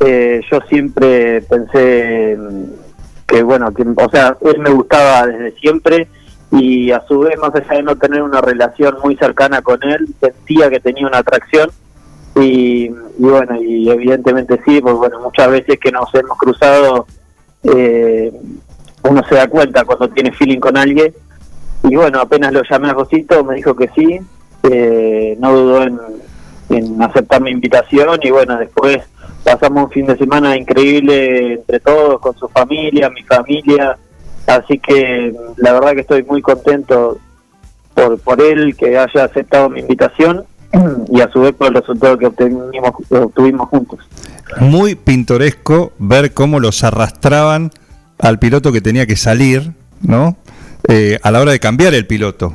Eh, 0.00 0.40
yo 0.50 0.60
siempre 0.68 1.42
pensé 1.42 2.36
que, 3.26 3.42
bueno, 3.42 3.72
que, 3.72 3.82
o 3.82 4.10
sea, 4.10 4.36
él 4.40 4.58
me 4.58 4.70
gustaba 4.70 5.26
desde 5.26 5.52
siempre 5.58 6.08
y 6.50 6.90
a 6.90 7.00
su 7.06 7.20
vez, 7.20 7.38
más 7.38 7.54
allá 7.54 7.76
de 7.76 7.82
no 7.82 7.96
tener 7.96 8.22
una 8.22 8.40
relación 8.40 8.96
muy 9.02 9.16
cercana 9.16 9.62
con 9.62 9.82
él, 9.82 10.08
sentía 10.20 10.70
que 10.70 10.80
tenía 10.80 11.06
una 11.06 11.18
atracción. 11.18 11.70
Y, 12.36 12.86
y 12.86 12.92
bueno, 13.18 13.60
y 13.62 13.88
evidentemente 13.90 14.60
sí, 14.64 14.80
pues 14.80 14.94
bueno, 14.94 15.20
muchas 15.20 15.48
veces 15.50 15.78
que 15.78 15.92
nos 15.92 16.12
hemos 16.14 16.36
cruzado, 16.36 17.06
eh, 17.62 18.32
uno 19.02 19.22
se 19.28 19.36
da 19.36 19.46
cuenta 19.46 19.84
cuando 19.84 20.08
tiene 20.10 20.32
feeling 20.32 20.58
con 20.58 20.76
alguien. 20.76 21.14
Y 21.84 21.96
bueno, 21.96 22.20
apenas 22.20 22.52
lo 22.52 22.62
llamé 22.68 22.90
a 22.90 22.94
Josito, 22.94 23.44
me 23.44 23.56
dijo 23.56 23.74
que 23.76 23.88
sí, 23.94 24.18
eh, 24.70 25.36
no 25.38 25.52
dudó 25.54 25.82
en, 25.82 27.02
aceptar 27.02 27.40
mi 27.40 27.50
invitación 27.50 28.18
y 28.22 28.30
bueno, 28.30 28.58
después 28.58 28.98
pasamos 29.44 29.84
un 29.84 29.90
fin 29.90 30.06
de 30.06 30.16
semana 30.16 30.56
increíble 30.56 31.54
entre 31.54 31.78
todos, 31.78 32.20
con 32.20 32.36
su 32.36 32.48
familia, 32.48 33.10
mi 33.10 33.22
familia, 33.22 33.96
así 34.46 34.78
que 34.78 35.34
la 35.56 35.72
verdad 35.74 35.92
que 35.92 36.00
estoy 36.00 36.22
muy 36.24 36.42
contento 36.42 37.18
por, 37.94 38.18
por 38.18 38.40
él 38.40 38.74
que 38.76 38.98
haya 38.98 39.24
aceptado 39.24 39.68
mi 39.68 39.80
invitación 39.80 40.44
y 41.10 41.20
a 41.20 41.30
su 41.30 41.40
vez 41.40 41.54
por 41.54 41.68
el 41.68 41.74
resultado 41.74 42.18
que 42.18 42.26
obtuvimos, 42.26 42.92
obtuvimos 43.10 43.68
juntos. 43.68 44.00
Muy 44.58 44.94
pintoresco 44.94 45.92
ver 45.98 46.32
cómo 46.32 46.60
los 46.60 46.84
arrastraban 46.84 47.70
al 48.18 48.38
piloto 48.38 48.72
que 48.72 48.80
tenía 48.80 49.06
que 49.06 49.16
salir, 49.16 49.72
¿no? 50.00 50.36
Eh, 50.88 51.18
a 51.22 51.30
la 51.30 51.40
hora 51.40 51.52
de 51.52 51.60
cambiar 51.60 51.94
el 51.94 52.06
piloto. 52.06 52.54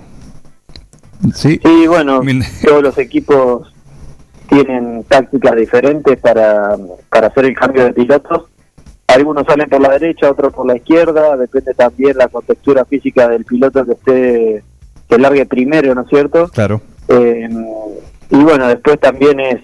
Sí, 1.34 1.60
Sí, 1.64 1.88
bueno, 1.88 2.22
todos 2.66 2.84
los 2.84 2.98
equipos 2.98 3.74
tienen 4.48 5.04
tácticas 5.04 5.56
diferentes 5.56 6.18
para, 6.20 6.76
para 7.10 7.28
hacer 7.28 7.46
el 7.46 7.56
cambio 7.56 7.84
de 7.86 7.94
pilotos. 7.94 8.44
Algunos 9.08 9.46
salen 9.46 9.70
por 9.70 9.82
la 9.82 9.90
derecha, 9.90 10.30
otros 10.32 10.54
por 10.54 10.66
la 10.68 10.78
izquierda, 10.78 11.36
depende 11.36 11.74
también 11.74 12.18
la 12.18 12.28
contextura 12.28 12.86
física 12.86 13.28
del 13.28 13.44
piloto 13.46 13.86
que 13.86 13.91
esté 13.94 14.64
que 15.10 15.18
largue 15.18 15.46
primero, 15.48 15.96
¿no 15.96 16.02
es 16.02 16.08
cierto? 16.08 16.48
Claro. 16.50 16.82
Eh, 17.08 17.50
y 18.30 18.38
bueno, 18.44 18.68
después 18.68 19.00
también 19.00 19.40
es 19.40 19.60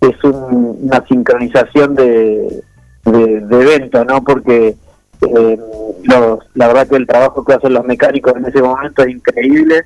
es 0.00 0.22
un- 0.24 0.78
una 0.82 1.04
sincronización 1.06 1.94
de, 1.94 2.62
de, 3.04 3.40
de 3.40 3.62
eventos, 3.62 4.04
¿no? 4.06 4.22
Porque 4.22 4.74
eh, 5.22 5.58
los, 6.06 6.38
la 6.54 6.68
verdad 6.68 6.88
que 6.88 6.96
el 6.96 7.06
trabajo 7.06 7.44
que 7.44 7.54
hacen 7.54 7.72
los 7.74 7.84
mecánicos 7.84 8.34
en 8.36 8.46
ese 8.46 8.62
momento 8.62 9.02
es 9.02 9.10
increíble, 9.14 9.82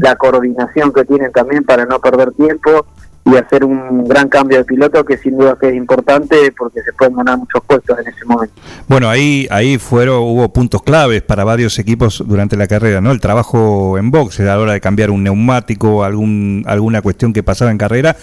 la 0.00 0.16
coordinación 0.16 0.92
que 0.92 1.04
tienen 1.04 1.32
también 1.32 1.64
para 1.64 1.84
no 1.86 1.98
perder 1.98 2.32
tiempo 2.32 2.86
y 3.26 3.36
hacer 3.36 3.64
un 3.64 4.04
gran 4.06 4.28
cambio 4.28 4.58
de 4.58 4.64
piloto 4.64 5.02
que 5.02 5.16
sin 5.16 5.38
duda 5.38 5.56
que 5.58 5.68
es 5.70 5.74
importante 5.74 6.36
porque 6.58 6.82
se 6.82 6.92
pueden 6.92 7.14
ganar 7.16 7.38
muchos 7.38 7.62
puestos 7.66 7.98
en 7.98 8.06
ese 8.06 8.24
momento. 8.26 8.54
Bueno, 8.86 9.08
ahí 9.08 9.46
ahí 9.50 9.78
fueron 9.78 10.18
hubo 10.22 10.52
puntos 10.52 10.82
claves 10.82 11.22
para 11.22 11.42
varios 11.42 11.78
equipos 11.78 12.22
durante 12.26 12.54
la 12.56 12.66
carrera, 12.66 13.00
¿no? 13.00 13.12
El 13.12 13.20
trabajo 13.20 13.96
en 13.96 14.10
box 14.10 14.40
a 14.40 14.42
la 14.44 14.58
hora 14.60 14.72
de 14.74 14.80
cambiar 14.82 15.10
un 15.10 15.22
neumático, 15.24 16.04
algún 16.04 16.64
alguna 16.66 17.00
cuestión 17.00 17.32
que 17.32 17.42
pasaba 17.42 17.70
en 17.70 17.78
carrera, 17.78 18.14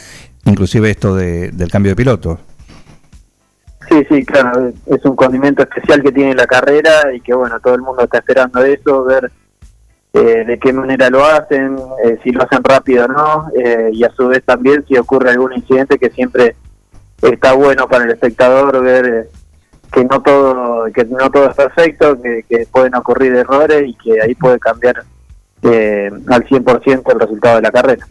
inclusive 0.45 0.91
esto 0.91 1.15
de- 1.15 1.49
del 1.52 1.72
cambio 1.72 1.94
de 1.94 1.95
piloto. 1.95 2.40
Sí, 3.91 4.05
sí, 4.09 4.23
claro, 4.23 4.72
es 4.85 5.03
un 5.03 5.18
condimento 5.18 5.63
especial 5.63 6.01
que 6.01 6.13
tiene 6.13 6.34
la 6.34 6.47
carrera 6.47 7.13
y 7.13 7.19
que 7.19 7.34
bueno, 7.34 7.59
todo 7.59 7.76
el 7.76 7.81
mundo 7.81 8.03
está 8.03 8.19
esperando 8.19 8.63
eso, 8.63 9.03
ver 9.03 9.30
eh, 10.13 10.45
de 10.47 10.57
qué 10.59 10.72
manera 10.72 11.09
lo 11.09 11.26
hacen, 11.26 11.77
eh, 12.05 12.18
si 12.23 12.31
lo 12.31 12.41
hacen 12.41 12.63
rápido 12.63 13.03
o 13.03 13.07
no, 13.09 13.47
eh, 13.53 13.89
y 13.91 14.05
a 14.05 14.11
su 14.11 14.30
vez 14.30 14.43
también 14.45 14.85
si 14.88 14.95
ocurre 14.95 15.31
algún 15.31 15.51
incidente 15.51 15.99
que 15.99 16.09
siempre 16.09 16.55
está 17.22 17.51
bueno 17.51 17.89
para 17.89 18.05
el 18.05 18.11
espectador 18.11 18.81
ver 18.81 19.05
eh, 19.05 19.30
que 19.91 20.05
no 20.05 20.22
todo 20.22 20.85
que 20.93 21.03
no 21.03 21.30
todo 21.30 21.49
es 21.49 21.55
perfecto, 21.57 22.22
que, 22.22 22.45
que 22.47 22.65
pueden 22.72 22.95
ocurrir 22.95 23.35
errores 23.35 23.89
y 23.89 23.93
que 23.95 24.22
ahí 24.22 24.35
puede 24.35 24.57
cambiar 24.57 25.03
eh, 25.63 26.09
al 26.27 26.43
100% 26.45 27.13
el 27.13 27.19
resultado 27.19 27.57
de 27.57 27.61
la 27.61 27.72
carrera. 27.72 28.07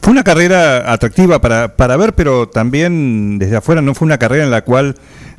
Fue 0.00 0.10
una 0.10 0.24
carrera 0.24 0.90
atractiva 0.90 1.38
para, 1.38 1.76
para 1.76 1.98
ver, 1.98 2.14
pero 2.14 2.48
también 2.48 3.38
desde 3.38 3.56
afuera 3.56 3.82
no 3.82 3.94
fue 3.94 4.06
una 4.06 4.16
carrera 4.16 4.44
en 4.44 4.50
la 4.50 4.62
cual 4.62 4.94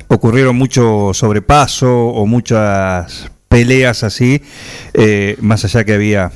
ocurrieron 0.08 0.56
mucho 0.56 1.12
sobrepaso 1.14 2.08
o 2.08 2.26
muchas 2.26 3.30
peleas 3.48 4.04
así, 4.04 4.42
eh, 4.94 5.36
más 5.40 5.64
allá 5.64 5.84
que 5.84 5.94
había 5.94 6.30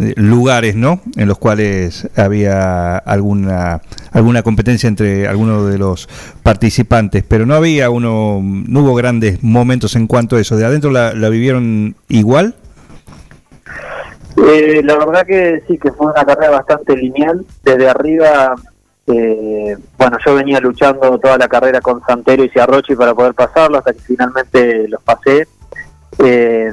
eh, 0.00 0.14
lugares, 0.16 0.76
¿no? 0.76 1.00
En 1.16 1.28
los 1.28 1.38
cuales 1.38 2.08
había 2.16 2.96
alguna 2.96 3.82
alguna 4.12 4.42
competencia 4.42 4.88
entre 4.88 5.28
algunos 5.28 5.70
de 5.70 5.78
los 5.78 6.08
participantes, 6.42 7.22
pero 7.26 7.46
no 7.46 7.54
había 7.54 7.90
uno, 7.90 8.40
no 8.42 8.80
hubo 8.80 8.94
grandes 8.94 9.42
momentos 9.42 9.94
en 9.96 10.06
cuanto 10.06 10.36
a 10.36 10.40
eso. 10.40 10.56
De 10.56 10.64
adentro 10.64 10.90
la, 10.90 11.12
la 11.12 11.28
vivieron 11.28 11.96
igual. 12.08 12.54
Eh, 14.36 14.82
la 14.84 14.96
verdad 14.98 15.26
que 15.26 15.62
sí, 15.68 15.78
que 15.78 15.92
fue 15.92 16.06
una 16.06 16.24
carrera 16.24 16.50
bastante 16.50 16.96
lineal. 16.96 17.44
Desde 17.62 17.88
arriba 17.88 18.54
Eh, 19.06 19.76
bueno, 19.98 20.16
yo 20.24 20.34
venía 20.34 20.60
luchando 20.60 21.18
toda 21.18 21.36
la 21.36 21.48
carrera 21.48 21.80
con 21.80 22.00
Santero 22.06 22.44
y 22.44 22.48
Ciarrochi 22.48 22.94
para 22.94 23.14
poder 23.14 23.34
pasarlo 23.34 23.78
hasta 23.78 23.92
que 23.92 24.00
finalmente 24.00 24.88
los 24.88 25.02
pasé. 25.02 25.46
Eh, 26.18 26.72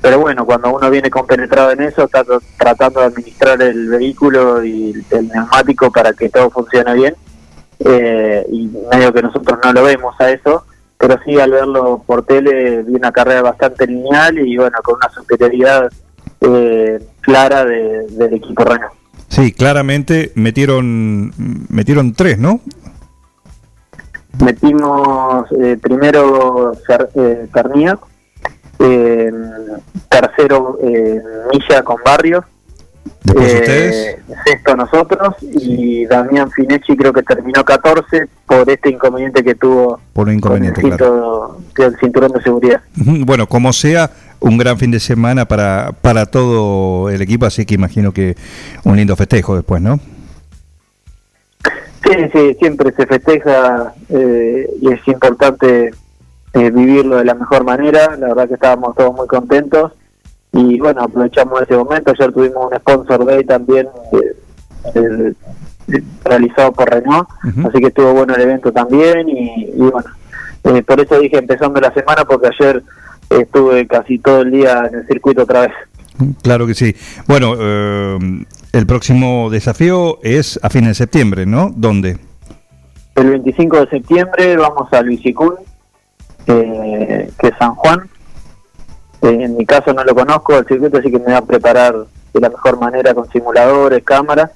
pero 0.00 0.18
bueno, 0.18 0.44
cuando 0.44 0.74
uno 0.74 0.90
viene 0.90 1.10
compenetrado 1.10 1.70
en 1.70 1.82
eso, 1.82 2.04
está 2.04 2.24
tratando 2.58 3.00
de 3.00 3.06
administrar 3.06 3.62
el 3.62 3.88
vehículo 3.88 4.64
y 4.64 5.04
el 5.10 5.28
neumático 5.28 5.92
para 5.92 6.12
que 6.12 6.28
todo 6.28 6.50
funcione 6.50 6.94
bien. 6.94 7.14
Eh, 7.84 8.44
y 8.50 8.70
medio 8.90 9.12
que 9.12 9.22
nosotros 9.22 9.58
no 9.64 9.72
lo 9.72 9.84
vemos 9.84 10.14
a 10.20 10.30
eso, 10.30 10.64
pero 10.98 11.18
sí 11.24 11.38
al 11.38 11.50
verlo 11.50 12.02
por 12.06 12.24
tele 12.24 12.82
vi 12.82 12.94
una 12.94 13.12
carrera 13.12 13.42
bastante 13.42 13.86
lineal 13.86 14.38
y 14.38 14.56
bueno, 14.56 14.78
con 14.82 14.96
una 14.96 15.08
superioridad 15.10 15.88
eh, 16.40 16.98
clara 17.20 17.64
del 17.64 18.34
equipo 18.34 18.64
Renault. 18.64 19.01
Sí, 19.32 19.52
claramente 19.52 20.30
metieron 20.34 21.32
metieron 21.70 22.12
tres, 22.12 22.38
¿no? 22.38 22.60
Metimos 24.44 25.46
eh, 25.58 25.78
primero 25.80 26.74
eh, 26.74 27.48
eh, 28.78 29.32
tercero 30.10 30.78
eh, 30.82 31.22
Milla 31.50 31.82
con 31.82 31.96
Barrios, 32.04 32.44
eh, 33.34 34.20
sexto 34.44 34.76
nosotros 34.76 35.36
y 35.40 36.04
Damián 36.04 36.50
Finechi 36.50 36.94
creo 36.94 37.14
que 37.14 37.22
terminó 37.22 37.64
14 37.64 38.28
por 38.44 38.68
este 38.68 38.90
inconveniente 38.90 39.42
que 39.42 39.54
tuvo 39.54 39.98
por 40.12 40.28
un 40.28 40.34
inconveniente, 40.34 40.82
con 40.82 40.92
el, 40.92 40.98
claro. 40.98 41.56
el 41.78 41.96
cinturón 41.96 42.32
de 42.32 42.42
seguridad. 42.42 42.82
Bueno, 42.96 43.46
como 43.46 43.72
sea, 43.72 44.10
un 44.42 44.58
gran 44.58 44.78
fin 44.78 44.90
de 44.90 45.00
semana 45.00 45.46
para, 45.46 45.92
para 46.00 46.26
todo 46.26 47.10
el 47.10 47.22
equipo, 47.22 47.46
así 47.46 47.64
que 47.64 47.74
imagino 47.74 48.12
que 48.12 48.36
un 48.84 48.96
lindo 48.96 49.16
festejo 49.16 49.56
después, 49.56 49.80
¿no? 49.80 49.98
Sí, 52.04 52.16
sí, 52.32 52.54
siempre 52.58 52.92
se 52.92 53.06
festeja 53.06 53.94
eh, 54.08 54.68
y 54.80 54.92
es 54.92 55.06
importante 55.06 55.92
eh, 56.54 56.70
vivirlo 56.70 57.16
de 57.16 57.24
la 57.24 57.34
mejor 57.34 57.64
manera. 57.64 58.16
La 58.18 58.28
verdad 58.28 58.48
que 58.48 58.54
estábamos 58.54 58.94
todos 58.96 59.14
muy 59.14 59.26
contentos 59.26 59.92
y 60.52 60.78
bueno, 60.78 61.02
aprovechamos 61.02 61.62
ese 61.62 61.76
momento. 61.76 62.10
Ayer 62.10 62.32
tuvimos 62.32 62.70
un 62.70 62.78
sponsor 62.78 63.24
day 63.24 63.44
también 63.44 63.88
eh, 64.92 65.32
realizado 66.24 66.72
por 66.72 66.90
Renault, 66.90 67.28
así 67.66 67.78
que 67.78 67.86
estuvo 67.86 68.12
bueno 68.12 68.34
el 68.34 68.42
evento 68.42 68.72
también 68.72 69.28
y, 69.28 69.72
bueno, 69.76 70.04
eh, 70.64 70.82
por 70.82 71.00
eso 71.00 71.18
dije 71.18 71.38
empezando 71.38 71.80
la 71.80 71.92
semana 71.92 72.24
porque 72.24 72.48
ayer 72.48 72.82
estuve 73.40 73.86
casi 73.86 74.18
todo 74.18 74.42
el 74.42 74.50
día 74.50 74.84
en 74.90 75.00
el 75.00 75.06
circuito 75.06 75.42
otra 75.42 75.62
vez. 75.62 75.72
Claro 76.42 76.66
que 76.66 76.74
sí. 76.74 76.94
Bueno, 77.26 77.54
el 77.54 78.86
próximo 78.86 79.50
desafío 79.50 80.18
es 80.22 80.60
a 80.62 80.70
fines 80.70 80.90
de 80.90 80.94
septiembre, 80.94 81.46
¿no? 81.46 81.72
¿Dónde? 81.74 82.18
El 83.14 83.30
25 83.30 83.80
de 83.80 83.88
septiembre 83.88 84.56
vamos 84.56 84.92
a 84.92 85.02
Luisicún 85.02 85.54
eh, 86.46 87.30
que 87.38 87.48
es 87.48 87.54
San 87.58 87.74
Juan. 87.74 88.08
Eh, 89.22 89.44
en 89.44 89.56
mi 89.56 89.64
caso 89.64 89.92
no 89.92 90.02
lo 90.04 90.14
conozco 90.14 90.58
el 90.58 90.66
circuito, 90.66 90.98
así 90.98 91.10
que 91.10 91.18
me 91.18 91.26
voy 91.26 91.34
a 91.34 91.42
preparar 91.42 91.94
de 92.32 92.40
la 92.40 92.48
mejor 92.48 92.78
manera 92.78 93.14
con 93.14 93.28
simuladores, 93.30 94.02
cámaras. 94.02 94.50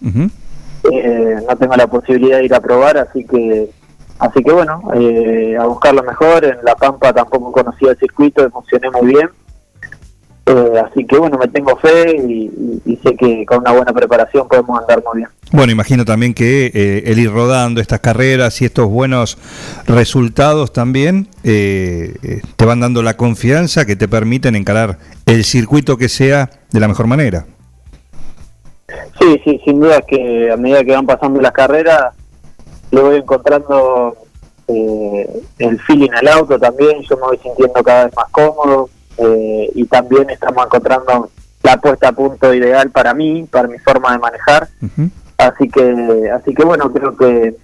Eh, 0.92 1.36
no 1.48 1.56
tengo 1.56 1.76
la 1.76 1.86
posibilidad 1.86 2.38
de 2.38 2.44
ir 2.44 2.54
a 2.54 2.60
probar, 2.60 2.98
así 2.98 3.24
que 3.24 3.70
así 4.18 4.42
que 4.42 4.52
bueno, 4.52 4.82
a 4.92 5.66
buscar 5.66 5.94
lo 5.94 6.02
mejor. 6.02 6.44
En 6.44 6.58
La 6.64 6.74
Pampa 6.74 7.12
tampoco 7.12 7.52
conocía 7.52 7.90
el 7.90 7.98
circuito, 7.98 8.42
me 8.42 8.48
emocioné 8.48 8.90
muy 8.90 9.14
bien. 9.14 9.30
Eh, 10.48 10.78
así 10.78 11.04
que 11.04 11.18
bueno, 11.18 11.38
me 11.38 11.48
tengo 11.48 11.76
fe 11.76 12.16
y, 12.16 12.98
sé 13.02 13.16
que 13.16 13.44
con 13.44 13.58
una 13.58 13.72
buena 13.72 13.92
preparación 13.92 14.46
podemos 14.46 14.80
andar 14.80 15.02
muy 15.04 15.18
bien. 15.18 15.28
Bueno, 15.50 15.72
imagino 15.72 16.04
también 16.04 16.34
que 16.34 16.70
eh, 16.72 17.02
el 17.06 17.18
ir 17.18 17.32
rodando 17.32 17.80
estas 17.80 17.98
carreras 17.98 18.62
y 18.62 18.64
estos 18.64 18.88
buenos 18.88 19.38
resultados 19.88 20.72
también 20.72 21.26
eh, 21.42 22.40
te 22.54 22.64
van 22.64 22.78
dando 22.78 23.02
la 23.02 23.16
confianza 23.16 23.86
que 23.86 23.96
te 23.96 24.06
permiten 24.06 24.54
encarar 24.54 24.98
el 25.26 25.42
circuito 25.42 25.96
que 25.96 26.08
sea 26.08 26.48
de 26.70 26.78
la 26.78 26.86
mejor 26.86 27.08
manera. 27.08 27.46
Sí, 29.20 29.40
sí, 29.44 29.60
sin 29.64 29.80
duda 29.80 30.00
que 30.02 30.52
a 30.52 30.56
medida 30.56 30.84
que 30.84 30.92
van 30.92 31.06
pasando 31.06 31.40
las 31.40 31.52
carreras, 31.52 32.14
le 32.90 33.00
voy 33.00 33.16
encontrando 33.16 34.16
el 34.68 35.80
feeling 35.86 36.10
al 36.10 36.28
auto 36.28 36.58
también, 36.58 37.00
yo 37.02 37.16
me 37.16 37.22
voy 37.22 37.38
sintiendo 37.38 37.82
cada 37.82 38.06
vez 38.06 38.16
más 38.16 38.28
cómodo, 38.30 38.88
eh, 39.18 39.70
y 39.74 39.86
también 39.86 40.28
estamos 40.30 40.66
encontrando 40.66 41.30
la 41.62 41.76
puesta 41.78 42.08
a 42.08 42.12
punto 42.12 42.52
ideal 42.52 42.90
para 42.90 43.14
mí, 43.14 43.46
para 43.50 43.68
mi 43.68 43.78
forma 43.78 44.12
de 44.12 44.18
manejar. 44.18 44.68
Así 45.38 45.68
que, 45.68 46.30
así 46.30 46.54
que 46.54 46.64
bueno, 46.64 46.92
creo 46.92 47.16
que 47.16 47.56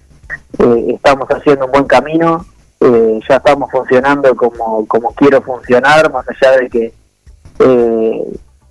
eh, 0.59 0.85
estamos 0.89 1.27
haciendo 1.29 1.65
un 1.65 1.71
buen 1.71 1.85
camino, 1.85 2.45
eh, 2.79 3.19
ya 3.27 3.37
estamos 3.37 3.71
funcionando 3.71 4.35
como, 4.35 4.85
como 4.87 5.13
quiero 5.13 5.41
funcionar, 5.41 6.11
más 6.11 6.25
allá 6.27 6.57
de 6.57 6.69
que 6.69 6.93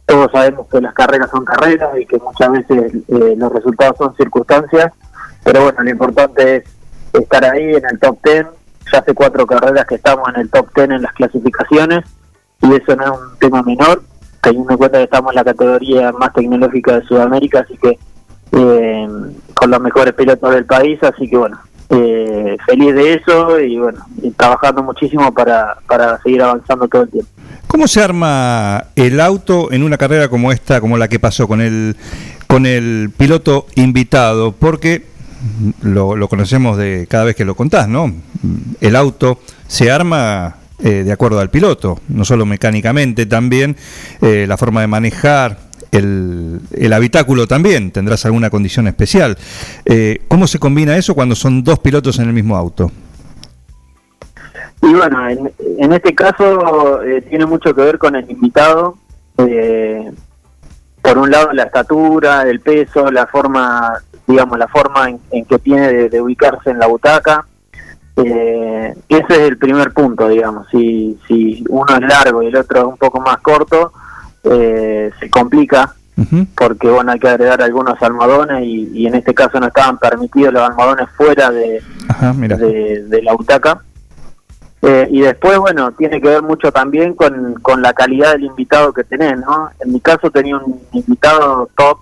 todos 0.04 0.30
sabemos 0.32 0.66
que 0.68 0.80
las 0.80 0.92
carreras 0.92 1.30
son 1.30 1.44
carreras 1.44 1.96
y 1.98 2.04
que 2.04 2.18
muchas 2.18 2.50
veces 2.50 2.92
los 3.08 3.52
resultados 3.52 3.96
son 3.96 4.14
circunstancias, 4.16 4.92
pero 5.44 5.64
bueno, 5.64 5.82
lo 5.82 5.90
importante 5.90 6.56
es 6.56 6.64
estar 7.12 7.44
ahí 7.44 7.74
en 7.74 7.84
el 7.90 7.98
top 7.98 8.18
10, 8.24 8.46
ya 8.92 8.98
hace 8.98 9.14
cuatro 9.14 9.46
carreras 9.46 9.86
que 9.86 9.96
estamos 9.96 10.28
en 10.34 10.40
el 10.40 10.50
top 10.50 10.68
10 10.74 10.90
en 10.90 11.02
las 11.02 11.12
clasificaciones 11.12 12.04
y 12.62 12.74
eso 12.74 12.96
no 12.96 13.04
es 13.04 13.10
un 13.10 13.38
tema 13.38 13.62
menor, 13.62 14.02
teniendo 14.42 14.72
en 14.72 14.78
cuenta 14.78 14.98
que 14.98 15.04
estamos 15.04 15.32
en 15.32 15.36
la 15.36 15.44
categoría 15.44 16.12
más 16.12 16.32
tecnológica 16.32 16.98
de 16.98 17.06
Sudamérica, 17.06 17.60
así 17.60 17.76
que 17.76 17.98
eh, 18.52 19.08
con 19.54 19.70
los 19.70 19.80
mejores 19.80 20.14
pilotos 20.14 20.54
del 20.54 20.66
país, 20.66 20.98
así 21.02 21.28
que 21.28 21.36
bueno, 21.36 21.58
eh, 21.90 22.56
feliz 22.66 22.94
de 22.94 23.14
eso 23.14 23.60
y 23.60 23.78
bueno, 23.78 24.04
trabajando 24.36 24.82
muchísimo 24.82 25.32
para, 25.32 25.76
para 25.86 26.20
seguir 26.22 26.42
avanzando 26.42 26.88
todo 26.88 27.02
el 27.02 27.10
tiempo. 27.10 27.30
¿Cómo 27.66 27.86
se 27.86 28.02
arma 28.02 28.84
el 28.96 29.20
auto 29.20 29.72
en 29.72 29.82
una 29.82 29.96
carrera 29.96 30.28
como 30.28 30.52
esta, 30.52 30.80
como 30.80 30.98
la 30.98 31.08
que 31.08 31.18
pasó 31.18 31.48
con 31.48 31.60
el, 31.60 31.96
con 32.46 32.66
el 32.66 33.10
piloto 33.16 33.66
invitado? 33.74 34.52
Porque 34.52 35.11
lo, 35.82 36.16
lo 36.16 36.28
conocemos 36.28 36.76
de 36.76 37.06
cada 37.08 37.24
vez 37.24 37.36
que 37.36 37.44
lo 37.44 37.54
contás, 37.54 37.88
¿no? 37.88 38.12
El 38.80 38.96
auto 38.96 39.40
se 39.66 39.90
arma 39.90 40.56
eh, 40.84 41.04
de 41.04 41.12
acuerdo 41.12 41.38
al 41.38 41.48
piloto, 41.48 42.00
no 42.08 42.24
solo 42.24 42.44
mecánicamente, 42.44 43.24
también 43.26 43.76
eh, 44.20 44.46
la 44.48 44.56
forma 44.56 44.80
de 44.80 44.88
manejar, 44.88 45.58
el, 45.92 46.60
el, 46.72 46.92
habitáculo 46.92 47.46
también, 47.46 47.92
tendrás 47.92 48.26
alguna 48.26 48.50
condición 48.50 48.88
especial. 48.88 49.38
Eh, 49.84 50.22
¿Cómo 50.26 50.48
se 50.48 50.58
combina 50.58 50.96
eso 50.96 51.14
cuando 51.14 51.36
son 51.36 51.62
dos 51.62 51.78
pilotos 51.78 52.18
en 52.18 52.26
el 52.26 52.32
mismo 52.32 52.56
auto? 52.56 52.90
Y 54.82 54.92
bueno, 54.92 55.28
en, 55.28 55.92
este 55.92 56.12
caso 56.16 56.98
tiene 57.28 57.46
mucho 57.46 57.72
que 57.72 57.82
ver 57.82 57.98
con 57.98 58.16
el 58.16 58.28
invitado. 58.28 58.96
por 59.36 61.18
un 61.18 61.30
lado 61.30 61.52
la 61.52 61.62
estatura, 61.62 62.42
el 62.42 62.58
peso, 62.58 63.08
la 63.12 63.28
forma, 63.28 64.02
digamos, 64.32 64.58
la 64.58 64.68
forma 64.68 65.08
en, 65.08 65.44
que 65.44 65.58
tiene 65.58 66.08
de, 66.08 66.20
ubicarse 66.20 66.70
en 66.70 66.78
la 66.78 66.86
butaca. 66.86 67.46
Eh, 68.16 68.94
ese 69.08 69.26
es 69.28 69.38
el 69.38 69.58
primer 69.58 69.92
punto, 69.92 70.28
digamos. 70.28 70.66
Si, 70.70 71.18
si 71.26 71.64
uno 71.68 71.94
es 71.94 72.00
largo 72.00 72.42
y 72.42 72.46
el 72.46 72.56
otro 72.56 72.80
es 72.80 72.86
un 72.86 72.96
poco 72.96 73.20
más 73.20 73.38
corto, 73.38 73.92
eh, 74.44 75.10
se 75.20 75.30
complica 75.30 75.94
porque 76.56 76.88
bueno 76.88 77.12
hay 77.12 77.18
que 77.18 77.28
agregar 77.28 77.62
algunos 77.62 78.00
almohadones 78.02 78.64
y, 78.64 79.06
en 79.06 79.14
este 79.14 79.34
caso 79.34 79.58
no 79.58 79.68
estaban 79.68 79.98
permitidos 79.98 80.52
los 80.52 80.62
almohadones 80.62 81.08
fuera 81.16 81.50
de, 81.50 81.82
de, 83.08 83.22
la 83.22 83.32
butaca. 83.32 83.82
Eh, 84.84 85.06
y 85.12 85.20
después, 85.20 85.58
bueno, 85.58 85.92
tiene 85.92 86.20
que 86.20 86.28
ver 86.28 86.42
mucho 86.42 86.72
también 86.72 87.14
con, 87.14 87.54
con 87.62 87.82
la 87.82 87.92
calidad 87.92 88.32
del 88.32 88.44
invitado 88.44 88.92
que 88.92 89.04
tenés, 89.04 89.38
¿no? 89.38 89.70
En 89.80 89.92
mi 89.92 90.00
caso 90.00 90.30
tenía 90.30 90.56
un 90.56 90.80
invitado 90.92 91.70
top, 91.76 91.98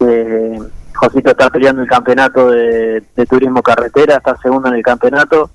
eh, 0.00 0.58
Josito 1.04 1.30
está 1.30 1.50
peleando 1.50 1.82
el 1.82 1.88
campeonato 1.88 2.50
de, 2.50 3.02
turismo 3.28 3.62
carretera, 3.62 4.16
está 4.16 4.36
segundo 4.38 4.68
en 4.68 4.74
el 4.74 4.82
campeonato. 4.82 5.50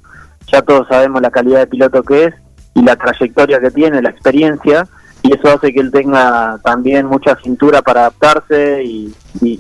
Ya 0.51 0.61
todos 0.61 0.87
sabemos 0.87 1.21
la 1.21 1.31
calidad 1.31 1.59
de 1.59 1.67
piloto 1.67 2.03
que 2.03 2.25
es 2.25 2.33
y 2.75 2.83
la 2.83 2.95
trayectoria 2.95 3.59
que 3.59 3.71
tiene, 3.71 4.01
la 4.01 4.09
experiencia, 4.09 4.87
y 5.21 5.33
eso 5.33 5.49
hace 5.49 5.73
que 5.73 5.79
él 5.79 5.91
tenga 5.91 6.59
también 6.63 7.07
mucha 7.07 7.35
cintura 7.43 7.81
para 7.81 8.01
adaptarse 8.01 8.83
y, 8.83 9.13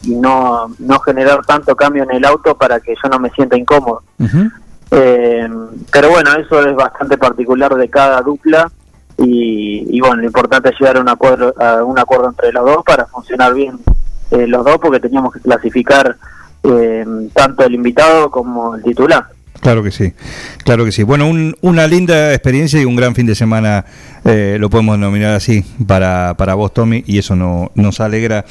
no, 0.05 0.73
no 0.79 0.99
generar 0.99 1.45
tanto 1.45 1.75
cambio 1.75 2.03
en 2.03 2.11
el 2.11 2.25
auto 2.25 2.55
para 2.55 2.79
que 2.79 2.95
yo 3.01 3.09
no 3.09 3.19
me 3.19 3.29
sienta 3.31 3.57
incómodo. 3.57 4.03
Eh, 4.91 5.49
pero 5.91 6.09
bueno, 6.09 6.33
eso 6.35 6.67
es 6.67 6.75
bastante 6.75 7.17
particular 7.17 7.75
de 7.75 7.89
cada 7.89 8.21
dupla 8.21 8.71
y, 9.17 9.99
bueno, 9.99 10.17
lo 10.17 10.25
importante 10.25 10.69
es 10.69 10.79
llegar 10.79 10.97
a 10.97 11.01
un 11.01 11.09
acuerdo, 11.09 11.53
a 11.61 11.83
un 11.83 11.99
acuerdo 11.99 12.29
entre 12.29 12.53
los 12.53 12.65
dos 12.65 12.83
para 12.85 13.05
funcionar 13.05 13.53
bien 13.53 13.79
eh, 14.31 14.47
los 14.47 14.65
dos 14.65 14.77
porque 14.79 14.99
teníamos 14.99 15.33
que 15.33 15.39
clasificar 15.39 16.15
eh, 16.63 17.05
tanto 17.33 17.63
el 17.63 17.75
invitado 17.75 18.29
como 18.29 18.75
el 18.75 18.83
titular. 18.83 19.25
Claro 19.61 19.83
que 19.83 19.91
sí, 19.91 20.13
claro 20.63 20.85
que 20.85 20.91
sí. 20.91 21.03
Bueno, 21.03 21.29
una 21.61 21.87
linda 21.87 22.33
experiencia 22.33 22.81
y 22.81 22.85
un 22.85 22.95
gran 22.95 23.13
fin 23.13 23.25
de 23.25 23.35
semana, 23.35 23.85
eh, 24.23 24.57
lo 24.59 24.69
podemos 24.69 24.97
denominar 24.97 25.33
así, 25.33 25.65
para, 25.85 26.35
para 26.37 26.53
vos, 26.53 26.73
Tommy, 26.73 27.03
y 27.05 27.17
eso 27.17 27.35
no, 27.35 27.71
nos 27.75 27.99
alegra 27.99 28.45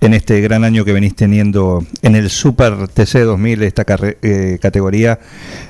en 0.00 0.14
este 0.14 0.40
gran 0.40 0.64
año 0.64 0.84
que 0.84 0.92
venís 0.92 1.14
teniendo 1.14 1.84
en 2.02 2.14
el 2.14 2.30
Super 2.30 2.88
TC 2.88 3.24
2000, 3.24 3.62
esta 3.62 3.84
eh, 4.22 4.58
categoría, 4.60 5.18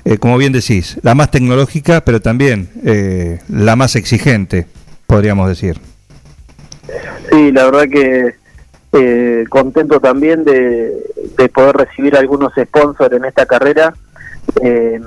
eh, 0.05 0.19
como 0.19 0.37
bien 0.37 0.53
decís, 0.53 0.99
la 1.03 1.15
más 1.15 1.31
tecnológica, 1.31 2.03
pero 2.03 2.21
también 2.21 2.69
eh, 2.85 3.41
la 3.49 3.77
más 3.77 3.97
exigente, 3.97 4.67
podríamos 5.07 5.49
decir. 5.49 5.79
Sí, 7.31 7.53
la 7.53 7.65
verdad 7.65 7.85
que 7.91 8.35
eh, 8.93 9.45
contento 9.49 10.01
también 10.01 10.45
de, 10.45 10.95
de 11.37 11.49
poder 11.49 11.77
recibir 11.77 12.17
algunos 12.17 12.53
sponsors 12.55 13.15
en 13.15 13.25
esta 13.25 13.47
carrera. 13.47 13.95
Eh, 14.63 15.01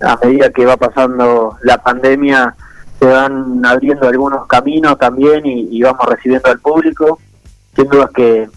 a 0.00 0.18
medida 0.24 0.50
que 0.50 0.64
va 0.64 0.76
pasando 0.76 1.58
la 1.62 1.78
pandemia, 1.78 2.54
se 2.98 3.06
van 3.06 3.64
abriendo 3.64 4.08
algunos 4.08 4.46
caminos 4.46 4.98
también 4.98 5.44
y, 5.44 5.68
y 5.70 5.82
vamos 5.82 6.06
recibiendo 6.06 6.50
al 6.50 6.58
público. 6.60 7.18
Sin 7.76 7.88
duda 7.88 8.10
que, 8.14 8.48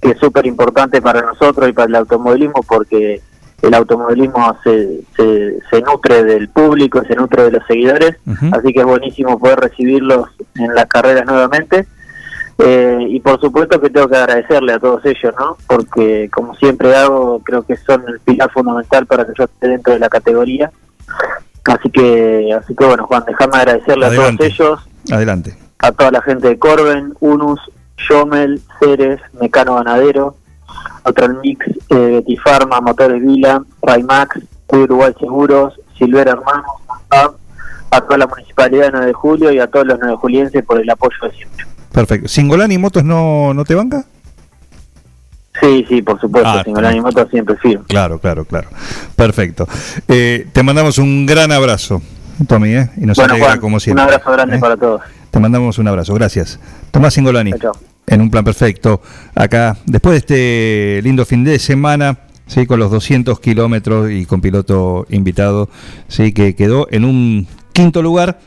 que 0.00 0.10
es 0.10 0.18
súper 0.18 0.46
importante 0.46 1.00
para 1.00 1.22
nosotros 1.22 1.68
y 1.68 1.72
para 1.72 1.88
el 1.88 1.94
automovilismo 1.96 2.62
porque 2.62 3.22
el 3.62 3.74
automovilismo 3.74 4.56
se, 4.62 5.00
se, 5.16 5.58
se 5.70 5.80
nutre 5.80 6.22
del 6.22 6.48
público, 6.50 7.02
se 7.04 7.16
nutre 7.16 7.44
de 7.44 7.52
los 7.52 7.66
seguidores, 7.66 8.16
así 8.52 8.72
que 8.74 8.80
es 8.80 8.86
buenísimo 8.86 9.38
poder 9.38 9.58
recibirlos 9.58 10.28
en 10.56 10.74
las 10.74 10.86
carreras 10.86 11.24
nuevamente. 11.24 11.86
Eh, 12.58 12.98
y 13.08 13.20
por 13.20 13.40
supuesto 13.40 13.80
que 13.80 13.90
tengo 13.90 14.08
que 14.08 14.16
agradecerle 14.16 14.74
a 14.74 14.78
todos 14.78 15.04
ellos, 15.04 15.34
¿no? 15.38 15.56
Porque 15.66 16.30
como 16.32 16.54
siempre 16.54 16.94
hago, 16.94 17.40
creo 17.40 17.62
que 17.64 17.76
son 17.76 18.04
el 18.08 18.20
pilar 18.20 18.50
fundamental 18.52 19.06
para 19.06 19.24
que 19.26 19.32
yo 19.36 19.44
esté 19.44 19.68
dentro 19.68 19.92
de 19.92 19.98
la 19.98 20.08
categoría. 20.08 20.70
Así 21.64 21.90
que, 21.90 22.52
así 22.56 22.74
que 22.74 22.84
bueno, 22.84 23.06
Juan, 23.06 23.24
déjame 23.26 23.56
agradecerle 23.56 24.06
Adelante. 24.06 24.34
a 24.34 24.36
todos 24.36 24.50
ellos, 24.50 24.88
Adelante. 25.12 25.56
a 25.78 25.92
toda 25.92 26.10
la 26.12 26.22
gente 26.22 26.48
de 26.48 26.58
Corben, 26.58 27.14
Unus, 27.20 27.60
Yomel, 28.08 28.60
Ceres, 28.78 29.20
Mecano 29.40 29.76
Ganadero, 29.76 30.36
Otral 31.04 31.38
Mix, 31.42 31.66
eh, 31.88 31.94
Betifarma, 31.96 32.80
Motores 32.80 33.22
Vila, 33.22 33.64
Raimax, 33.82 34.40
Uruguay 34.68 35.12
Seguros, 35.18 35.74
Silver 35.98 36.28
Hermanos, 36.28 36.66
a, 37.10 37.30
a 37.90 38.00
toda 38.00 38.18
la 38.18 38.26
municipalidad 38.26 38.86
de 38.86 38.90
9 38.92 39.06
de 39.06 39.12
julio 39.12 39.52
y 39.52 39.58
a 39.58 39.66
todos 39.66 39.86
los 39.86 39.98
9 39.98 40.16
julienses 40.16 40.64
por 40.64 40.80
el 40.80 40.90
apoyo 40.90 41.16
de 41.22 41.30
siempre. 41.32 41.66
Perfecto. 41.94 42.26
¿Singolani 42.28 42.76
Motos 42.76 43.04
no, 43.04 43.54
no 43.54 43.64
te 43.64 43.74
banca? 43.76 44.04
Sí, 45.60 45.86
sí, 45.88 46.02
por 46.02 46.20
supuesto, 46.20 46.48
Ah, 46.48 46.62
sin 46.64 46.74
Gran 46.74 46.98
Moto 47.00 47.26
siempre 47.30 47.56
firme. 47.56 47.84
Claro, 47.86 48.18
claro, 48.18 48.44
claro. 48.44 48.68
Perfecto. 49.14 49.68
Eh, 50.08 50.48
te 50.52 50.62
mandamos 50.64 50.98
un 50.98 51.24
gran 51.24 51.52
abrazo, 51.52 52.02
Tommy, 52.48 52.70
¿eh? 52.74 52.90
Y 52.96 53.06
nos 53.06 53.16
bueno, 53.16 53.34
alegra 53.34 53.48
Juan, 53.50 53.60
como 53.60 53.76
un 53.76 53.80
siempre. 53.80 54.02
abrazo 54.02 54.32
grande 54.32 54.56
¿eh? 54.56 54.58
para 54.58 54.76
todos. 54.76 55.00
Te 55.30 55.38
mandamos 55.38 55.78
un 55.78 55.86
abrazo, 55.86 56.12
gracias. 56.14 56.58
Tomás 56.90 57.14
Singolani, 57.14 57.52
en 58.08 58.20
un 58.20 58.30
plan 58.30 58.44
perfecto, 58.44 59.00
acá, 59.36 59.76
después 59.86 60.14
de 60.14 60.18
este 60.98 61.02
lindo 61.02 61.24
fin 61.24 61.44
de 61.44 61.60
semana, 61.60 62.18
sí, 62.48 62.66
con 62.66 62.80
los 62.80 62.90
200 62.90 63.38
kilómetros 63.38 64.10
y 64.10 64.26
con 64.26 64.40
piloto 64.40 65.06
invitado, 65.08 65.68
sí, 66.08 66.32
que 66.32 66.56
quedó 66.56 66.88
en 66.90 67.04
un 67.04 67.46
quinto 67.72 68.02
lugar, 68.02 68.40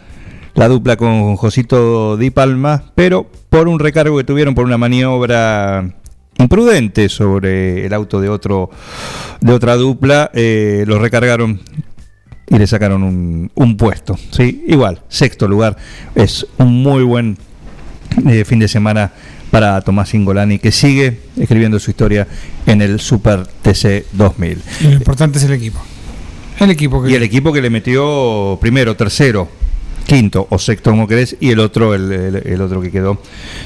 la 0.58 0.68
dupla 0.68 0.98
con 0.98 1.36
Josito 1.36 2.18
Di 2.18 2.32
Palma, 2.32 2.92
pero 2.96 3.30
por 3.50 3.68
un 3.68 3.78
recargo 3.78 4.18
que 4.18 4.24
tuvieron 4.24 4.56
por 4.56 4.66
una 4.66 4.78
maniobra 4.78 5.94
imprudente 6.40 7.10
sobre 7.10 7.86
el 7.86 7.94
auto 7.94 8.20
de 8.20 8.30
otro 8.30 8.72
de 9.40 9.54
otra 9.54 9.76
dupla, 9.76 10.32
eh, 10.34 10.84
lo 10.88 10.98
recargaron 10.98 11.62
y 12.50 12.58
le 12.58 12.66
sacaron 12.66 13.04
un, 13.04 13.52
un 13.54 13.78
puesto. 13.78 14.18
¿sí? 14.32 14.64
Igual, 14.68 15.04
sexto 15.10 15.48
lugar. 15.48 15.78
Es 16.16 16.48
un 16.58 16.82
muy 16.82 17.04
buen 17.04 17.38
eh, 18.28 18.44
fin 18.44 18.58
de 18.58 18.68
semana 18.68 19.12
para 19.52 19.80
Tomás 19.82 20.16
Ingolani, 20.16 20.58
que 20.58 20.72
sigue 20.72 21.20
escribiendo 21.38 21.80
su 21.80 21.92
historia 21.92 22.28
en 22.66 22.82
el 22.82 23.00
Super 23.00 23.46
TC 23.46 24.08
2000. 24.14 24.62
Y 24.82 24.84
lo 24.86 24.94
importante 24.94 25.38
es 25.38 25.44
el 25.44 25.54
equipo. 25.54 25.80
El 26.60 26.72
equipo 26.72 27.04
que 27.04 27.12
Y 27.12 27.14
el 27.14 27.22
equipo 27.22 27.54
que 27.54 27.62
le 27.62 27.70
metió 27.70 28.58
primero, 28.60 28.96
tercero, 28.96 29.48
quinto 30.08 30.48
o 30.50 30.58
sexto, 30.58 30.90
como 30.90 31.06
querés, 31.08 31.36
y 31.40 31.52
el 31.52 31.60
otro, 31.60 31.94
el, 31.94 32.62
otro 32.62 32.82
que 32.82 32.90
quedó 32.90 33.22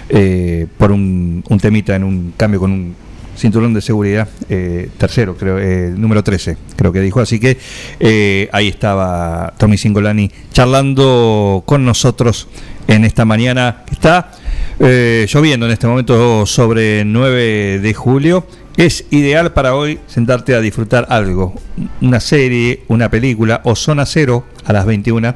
eh, 0.09 0.65
por 0.77 0.91
un, 0.91 1.43
un 1.47 1.59
temita 1.59 1.95
en 1.95 2.03
un 2.03 2.33
cambio 2.35 2.59
con 2.59 2.71
un 2.71 2.95
cinturón 3.37 3.73
de 3.73 3.81
seguridad, 3.81 4.27
eh, 4.49 4.89
tercero, 4.97 5.37
creo, 5.37 5.59
eh, 5.59 5.93
número 5.95 6.23
13, 6.23 6.57
creo 6.75 6.91
que 6.91 6.99
dijo. 6.99 7.21
Así 7.21 7.39
que 7.39 8.49
ahí 8.51 8.67
estaba 8.67 9.53
Tommy 9.57 9.77
Singolani 9.77 10.31
charlando 10.51 11.63
con 11.65 11.85
nosotros 11.85 12.49
en 12.87 13.05
esta 13.05 13.23
mañana 13.23 13.83
está 13.89 14.31
lloviendo 14.79 15.67
en 15.67 15.71
este 15.71 15.85
momento 15.87 16.45
sobre 16.47 17.05
9 17.05 17.79
de 17.79 17.93
julio. 17.93 18.47
Es 18.77 19.05
ideal 19.11 19.53
para 19.53 19.75
hoy 19.75 19.99
sentarte 20.07 20.55
a 20.55 20.61
disfrutar 20.61 21.05
algo, 21.09 21.53
una 22.01 22.19
serie, 22.19 22.83
una 22.87 23.11
película 23.11 23.61
o 23.63 23.75
Zona 23.75 24.05
Cero 24.05 24.45
a 24.65 24.73
las 24.73 24.85
21 24.85 25.35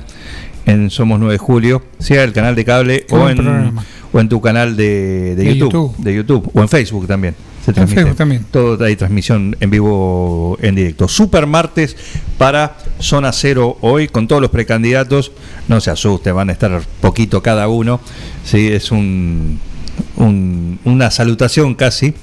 en 0.66 0.90
Somos 0.90 1.20
9 1.20 1.34
de 1.34 1.38
Julio, 1.38 1.84
sea 2.00 2.24
el 2.24 2.34
canal 2.34 2.56
de 2.56 2.66
cable 2.66 3.06
o 3.12 3.30
en, 3.30 3.74
o 4.12 4.20
en 4.20 4.30
tu 4.30 4.42
canal 4.42 4.76
de, 4.76 5.36
de 5.36 5.44
De 5.44 5.56
YouTube, 5.56 5.72
YouTube. 5.72 5.96
de 6.04 6.16
YouTube 6.16 6.52
o 6.54 6.62
en 6.62 6.70
Facebook 6.70 7.08
también. 7.08 7.36
Se 7.64 7.72
En 7.72 7.76
transmite. 7.76 8.02
Facebook 8.02 8.18
también. 8.18 8.46
Todo 8.52 8.84
hay 8.86 8.96
transmisión 8.96 9.56
en 9.60 9.70
vivo, 9.72 10.58
en 10.62 10.76
directo. 10.76 11.08
Super 11.08 11.48
martes 11.48 11.96
para 12.38 12.78
Zona 13.00 13.32
Cero 13.32 13.78
hoy 13.82 14.08
con 14.08 14.28
todos 14.28 14.42
los 14.42 14.52
precandidatos. 14.52 15.32
No 15.68 15.82
se 15.82 15.90
asuste, 15.90 16.32
van 16.32 16.50
a 16.50 16.54
estar 16.54 16.82
poquito 17.02 17.42
cada 17.42 17.68
uno. 17.68 18.00
Sí, 18.44 18.68
es 18.68 18.92
un, 18.92 19.60
un- 20.18 20.80
una 20.86 21.10
salutación 21.12 21.76
casi. 21.76 22.14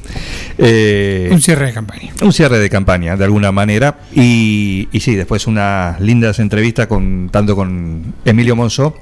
Eh, 0.59 1.29
Un 1.33 1.41
cierre 1.41 1.67
de 1.67 1.73
campaña. 1.73 2.13
un 2.23 2.33
cierre 2.33 2.59
de 2.59 2.71
campaña, 2.71 3.17
de 3.17 3.25
alguna 3.25 3.53
manera. 3.53 4.01
Y, 4.15 4.89
y 4.93 5.01
sí, 5.01 5.15
después 5.15 5.47
unas 5.47 6.01
lindas 6.01 6.39
entrevistas 6.39 6.87
con 6.87 7.29
tanto 7.33 7.57
con 7.57 8.15
Emilio 8.25 8.55
Monzó 8.57 8.95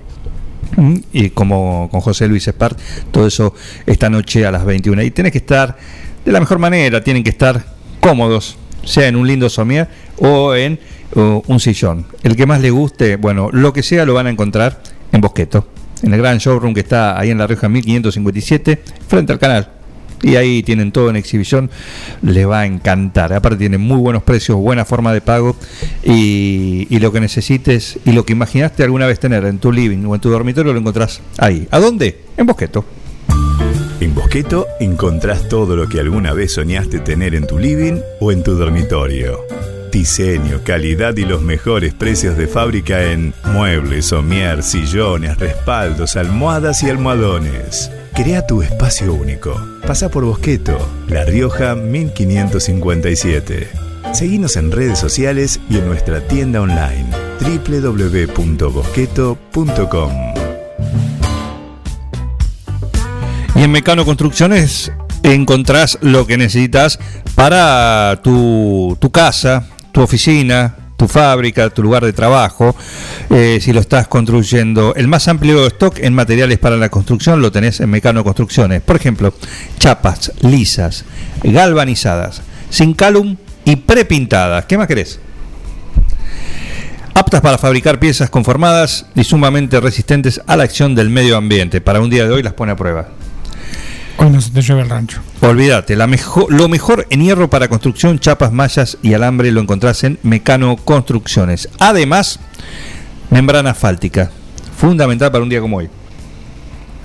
mm, 0.76 0.96
y 1.12 1.30
como 1.30 1.88
con 1.90 2.00
José 2.00 2.28
Luis 2.28 2.46
Espart. 2.48 2.78
Todo 3.10 3.26
eso 3.26 3.54
esta 3.86 4.08
noche 4.10 4.46
a 4.46 4.50
las 4.50 4.64
21. 4.64 5.02
Y 5.02 5.10
tenés 5.10 5.32
que 5.32 5.38
estar 5.38 5.76
de 6.24 6.32
la 6.32 6.40
mejor 6.40 6.58
manera, 6.58 7.02
tienen 7.02 7.22
que 7.24 7.30
estar 7.30 7.64
cómodos, 8.00 8.56
sea 8.84 9.08
en 9.08 9.16
un 9.16 9.26
lindo 9.26 9.48
somier 9.50 9.88
o 10.18 10.54
en 10.54 10.78
o 11.16 11.42
un 11.48 11.58
sillón. 11.58 12.06
El 12.22 12.36
que 12.36 12.46
más 12.46 12.60
le 12.60 12.70
guste, 12.70 13.16
bueno, 13.16 13.48
lo 13.52 13.72
que 13.72 13.82
sea 13.82 14.04
lo 14.06 14.14
van 14.14 14.28
a 14.28 14.30
encontrar 14.30 14.80
en 15.10 15.20
Bosqueto, 15.20 15.66
en 16.02 16.14
el 16.14 16.20
gran 16.20 16.38
showroom 16.38 16.74
que 16.74 16.80
está 16.80 17.18
ahí 17.18 17.30
en 17.30 17.38
la 17.38 17.46
Rioja 17.46 17.68
1557, 17.68 18.82
frente 19.06 19.32
al 19.32 19.38
canal. 19.38 19.68
Y 20.22 20.36
ahí 20.36 20.62
tienen 20.62 20.92
todo 20.92 21.08
en 21.08 21.16
exhibición, 21.16 21.70
les 22.20 22.46
va 22.46 22.60
a 22.60 22.66
encantar. 22.66 23.32
Aparte 23.32 23.56
tienen 23.56 23.80
muy 23.80 23.96
buenos 23.96 24.22
precios, 24.22 24.58
buena 24.58 24.84
forma 24.84 25.14
de 25.14 25.22
pago 25.22 25.56
y, 26.04 26.86
y 26.90 26.98
lo 26.98 27.10
que 27.10 27.20
necesites 27.20 27.98
y 28.04 28.12
lo 28.12 28.26
que 28.26 28.34
imaginaste 28.34 28.82
alguna 28.82 29.06
vez 29.06 29.18
tener 29.18 29.46
en 29.46 29.58
tu 29.58 29.72
living 29.72 30.04
o 30.04 30.14
en 30.14 30.20
tu 30.20 30.28
dormitorio 30.28 30.74
lo 30.74 30.78
encontrás 30.78 31.22
ahí. 31.38 31.66
¿A 31.70 31.78
dónde? 31.78 32.20
En 32.36 32.44
Bosqueto. 32.44 32.84
En 34.00 34.14
Bosqueto 34.14 34.66
encontrás 34.78 35.48
todo 35.48 35.76
lo 35.76 35.88
que 35.88 36.00
alguna 36.00 36.32
vez 36.32 36.52
soñaste 36.52 37.00
tener 37.00 37.34
en 37.34 37.46
tu 37.46 37.58
living 37.58 38.00
o 38.20 38.32
en 38.32 38.42
tu 38.42 38.54
dormitorio. 38.54 39.40
Diseño, 39.90 40.60
calidad 40.64 41.16
y 41.16 41.24
los 41.24 41.42
mejores 41.42 41.94
precios 41.94 42.36
de 42.36 42.46
fábrica 42.46 43.02
en 43.04 43.34
muebles, 43.52 44.06
somier, 44.06 44.62
sillones, 44.62 45.38
respaldos, 45.38 46.16
almohadas 46.16 46.82
y 46.82 46.90
almohadones. 46.90 47.90
Crea 48.14 48.46
tu 48.46 48.62
espacio 48.62 49.12
único. 49.12 49.60
Pasa 49.86 50.08
por 50.08 50.24
Bosqueto, 50.24 50.78
La 51.08 51.24
Rioja 51.24 51.74
1557. 51.74 53.68
Seguinos 54.12 54.56
en 54.56 54.72
redes 54.72 54.98
sociales 54.98 55.60
y 55.68 55.76
en 55.78 55.86
nuestra 55.86 56.26
tienda 56.26 56.60
online 56.60 57.06
www.bosqueto.com. 57.40 60.12
Y 63.56 63.62
en 63.62 63.72
Mecano 63.72 64.04
Construcciones 64.04 64.92
encontrás 65.22 65.98
lo 66.00 66.26
que 66.26 66.36
necesitas 66.36 66.98
para 67.34 68.20
tu, 68.22 68.96
tu 69.00 69.10
casa, 69.10 69.66
tu 69.92 70.00
oficina, 70.00 70.74
tu 70.96 71.08
fábrica, 71.08 71.70
tu 71.70 71.82
lugar 71.82 72.04
de 72.04 72.12
trabajo, 72.12 72.76
eh, 73.30 73.58
si 73.60 73.72
lo 73.72 73.80
estás 73.80 74.06
construyendo. 74.06 74.94
El 74.94 75.08
más 75.08 75.28
amplio 75.28 75.66
stock 75.66 75.98
en 75.98 76.14
materiales 76.14 76.58
para 76.58 76.76
la 76.76 76.88
construcción 76.88 77.40
lo 77.40 77.50
tenés 77.50 77.80
en 77.80 77.90
Mecano 77.90 78.22
Construcciones. 78.22 78.82
Por 78.82 78.96
ejemplo, 78.96 79.32
chapas 79.78 80.32
lisas, 80.42 81.04
galvanizadas, 81.42 82.42
sin 82.68 82.94
calum 82.94 83.36
y 83.64 83.76
prepintadas. 83.76 84.66
¿Qué 84.66 84.76
más 84.76 84.86
querés? 84.86 85.20
aptas 87.20 87.42
para 87.42 87.58
fabricar 87.58 87.98
piezas 87.98 88.30
conformadas 88.30 89.06
y 89.14 89.24
sumamente 89.24 89.78
resistentes 89.78 90.40
a 90.46 90.56
la 90.56 90.64
acción 90.64 90.94
del 90.94 91.10
medio 91.10 91.36
ambiente. 91.36 91.80
Para 91.80 92.00
un 92.00 92.08
día 92.08 92.24
de 92.24 92.32
hoy 92.32 92.42
las 92.42 92.54
pone 92.54 92.72
a 92.72 92.76
prueba. 92.76 93.08
No 94.28 94.40
se 94.40 94.50
te 94.50 94.60
llueve 94.60 94.82
el 94.82 94.90
rancho. 94.90 95.20
Olvídate, 95.40 95.96
la 95.96 96.06
mejor, 96.06 96.52
lo 96.52 96.68
mejor 96.68 97.06
en 97.08 97.22
hierro 97.22 97.48
para 97.48 97.68
construcción, 97.68 98.18
chapas, 98.18 98.52
mallas 98.52 98.98
y 99.02 99.14
alambre 99.14 99.50
lo 99.50 99.60
encontrás 99.60 100.04
en 100.04 100.18
Mecano 100.22 100.76
Construcciones. 100.76 101.68
Además, 101.78 102.38
membrana 103.30 103.70
asfáltica, 103.70 104.30
fundamental 104.76 105.32
para 105.32 105.42
un 105.42 105.48
día 105.48 105.60
como 105.60 105.78
hoy. 105.78 105.88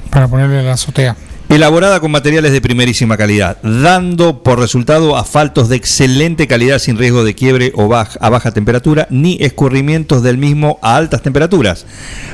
Para 0.09 0.27
ponerle 0.27 0.61
la 0.61 0.73
azotea. 0.73 1.15
Elaborada 1.49 1.99
con 1.99 2.11
materiales 2.11 2.51
de 2.51 2.61
primerísima 2.61 3.17
calidad, 3.17 3.57
dando 3.61 4.43
por 4.43 4.59
resultado 4.59 5.15
asfaltos 5.17 5.69
de 5.69 5.75
excelente 5.75 6.47
calidad 6.47 6.79
sin 6.79 6.97
riesgo 6.97 7.23
de 7.23 7.35
quiebre 7.35 7.71
o 7.75 7.87
baj- 7.87 8.17
a 8.19 8.29
baja 8.29 8.51
temperatura, 8.51 9.07
ni 9.09 9.37
escurrimientos 9.41 10.23
del 10.23 10.37
mismo 10.37 10.79
a 10.81 10.95
altas 10.97 11.21
temperaturas. 11.21 11.85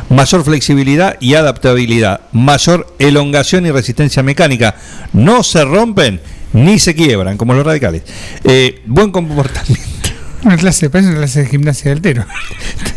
Mayor 0.10 0.44
flexibilidad 0.44 1.18
y 1.20 1.36
adaptabilidad, 1.36 2.22
mayor 2.32 2.88
elongación 3.00 3.66
y 3.66 3.72
resistencia 3.72 4.24
mecánica. 4.24 4.76
No 5.14 5.44
se 5.44 5.64
rompen 5.66 6.20
ni 6.54 6.80
se 6.80 6.96
quiebran, 6.96 7.38
como 7.38 7.54
los 7.54 7.66
radicales. 7.66 8.04
Eh, 8.44 8.82
buen 8.86 9.12
comportamiento. 9.12 9.88
Una 10.44 10.58
clase, 10.58 10.90
parece 10.90 11.10
una 11.10 11.20
clase 11.20 11.42
de 11.44 11.50
gimnasia 11.50 11.92
del 11.92 12.02
tero. 12.02 12.26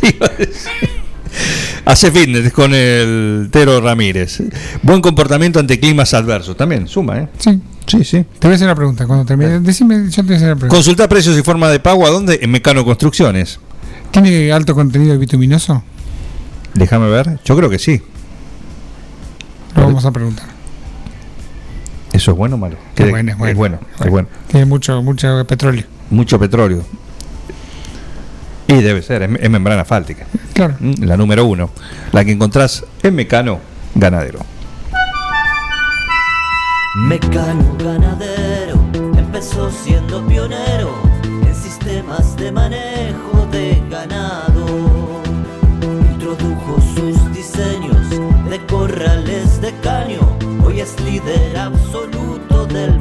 Hace 1.85 2.11
fitness 2.11 2.53
con 2.53 2.73
el 2.75 3.49
Tero 3.51 3.81
Ramírez. 3.81 4.43
Buen 4.83 5.01
comportamiento 5.01 5.59
ante 5.59 5.79
climas 5.79 6.15
adversos. 6.15 6.57
También 6.57 6.89
suma, 6.89 7.19
¿eh? 7.19 7.29
Sí. 7.39 7.61
Sí, 7.87 8.03
sí. 8.03 8.25
Te 8.39 8.47
voy 8.47 8.53
a 8.53 8.55
hacer 8.57 8.67
una 8.67 8.75
pregunta. 8.75 9.07
Cuando 9.07 9.25
termine, 9.27 9.61
decime, 9.61 10.09
yo 10.09 10.17
te 10.17 10.23
voy 10.23 10.33
a 10.35 10.37
hacer 10.37 10.49
una 10.49 10.57
pregunta. 10.57 10.75
Consulta 10.75 11.09
precios 11.09 11.37
y 11.39 11.43
forma 11.43 11.69
de 11.69 11.81
pago 11.81 12.07
a 12.07 12.11
dónde? 12.11 12.39
En 12.41 12.51
Mecano 12.51 12.85
Construcciones. 12.85 13.61
¿Tiene 14.11 14.53
alto 14.53 14.75
contenido 14.75 15.19
bituminoso? 15.19 15.83
Déjame 16.75 17.09
ver. 17.09 17.39
Yo 17.45 17.57
creo 17.57 17.69
que 17.69 17.79
sí. 17.79 18.01
Lo 19.77 19.83
vamos 19.83 20.05
a 20.05 20.13
preguntar. 20.13 20.47
¿Eso 22.13 22.31
es 22.31 22.37
bueno 22.37 22.55
o 22.55 22.59
malo? 22.59 22.77
Es 22.97 23.11
bueno, 23.11 23.33
es 23.33 23.39
bueno, 23.39 23.51
es 23.51 23.57
bueno, 23.57 23.79
es 23.99 24.07
es 24.07 24.11
bueno. 24.11 24.29
Tiene 24.47 24.67
mucho, 24.67 25.03
mucho 25.03 25.45
petróleo. 25.47 25.85
Mucho 26.11 26.39
petróleo. 26.39 26.85
Y 28.67 28.81
debe 28.83 29.03
ser, 29.03 29.23
es, 29.23 29.31
es 29.41 29.51
membrana 29.51 29.83
asfáltica. 29.83 30.27
Claro. 30.53 30.77
Mm, 30.81 31.05
La 31.05 31.17
número 31.17 31.45
uno. 31.45 31.71
La 32.13 32.25
que 32.25 32.33
encontrás 32.33 32.85
en 33.03 33.15
Mecano 33.15 33.61
Ganadero. 33.95 34.41
Mecano 36.97 37.77
ganadero 37.77 38.79
empezó 39.19 39.69
siendo 39.69 40.25
pionero 40.29 40.95
en 41.25 41.53
sistemas 41.53 42.37
de 42.37 42.53
manejo 42.53 43.49
de 43.51 43.83
ganado. 43.91 44.65
Introdujo 46.13 46.81
sus 46.95 47.33
diseños 47.35 48.11
de 48.49 48.65
corrales 48.67 49.61
de 49.61 49.73
caño, 49.81 50.21
hoy 50.65 50.81
es 50.83 50.95
líder 51.01 51.57
absoluto 51.59 52.65
del 52.67 53.01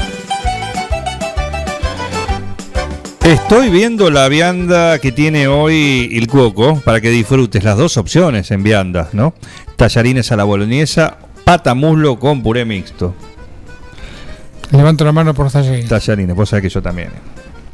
Estoy 3.23 3.69
viendo 3.69 4.09
la 4.09 4.27
vianda 4.29 4.97
que 4.97 5.11
tiene 5.11 5.47
hoy 5.47 6.09
el 6.13 6.27
Cuoco 6.27 6.81
para 6.83 6.99
que 7.01 7.11
disfrutes 7.11 7.63
las 7.63 7.77
dos 7.77 7.95
opciones 7.97 8.49
en 8.49 8.63
viandas, 8.63 9.13
¿no? 9.13 9.35
Tallarines 9.75 10.31
a 10.31 10.35
la 10.35 10.43
boloñesa, 10.43 11.17
pata 11.43 11.75
muslo 11.75 12.17
con 12.17 12.41
puré 12.41 12.65
mixto. 12.65 13.13
Levanto 14.71 15.05
la 15.05 15.11
mano 15.11 15.35
por 15.35 15.51
tallarines. 15.51 15.87
Tallarines, 15.87 16.35
vos 16.35 16.49
sabés 16.49 16.63
que 16.63 16.69
yo 16.69 16.81
también. 16.81 17.09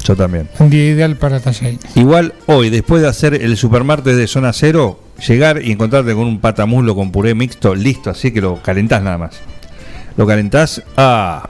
Yo 0.04 0.14
también. 0.14 0.50
Un 0.58 0.68
día 0.68 0.84
ideal 0.84 1.16
para 1.16 1.40
tallarines. 1.40 1.96
Igual 1.96 2.34
hoy, 2.44 2.68
después 2.68 3.00
de 3.00 3.08
hacer 3.08 3.32
el 3.32 3.56
supermartes 3.56 4.18
de 4.18 4.26
zona 4.26 4.52
cero, 4.52 5.00
llegar 5.26 5.62
y 5.64 5.72
encontrarte 5.72 6.12
con 6.12 6.26
un 6.26 6.40
patamuslo 6.40 6.94
con 6.94 7.10
puré 7.10 7.34
mixto, 7.34 7.74
listo, 7.74 8.10
así 8.10 8.32
que 8.32 8.42
lo 8.42 8.62
calentás 8.62 9.02
nada 9.02 9.16
más. 9.16 9.40
Lo 10.18 10.26
calentás, 10.26 10.82
ah, 10.98 11.48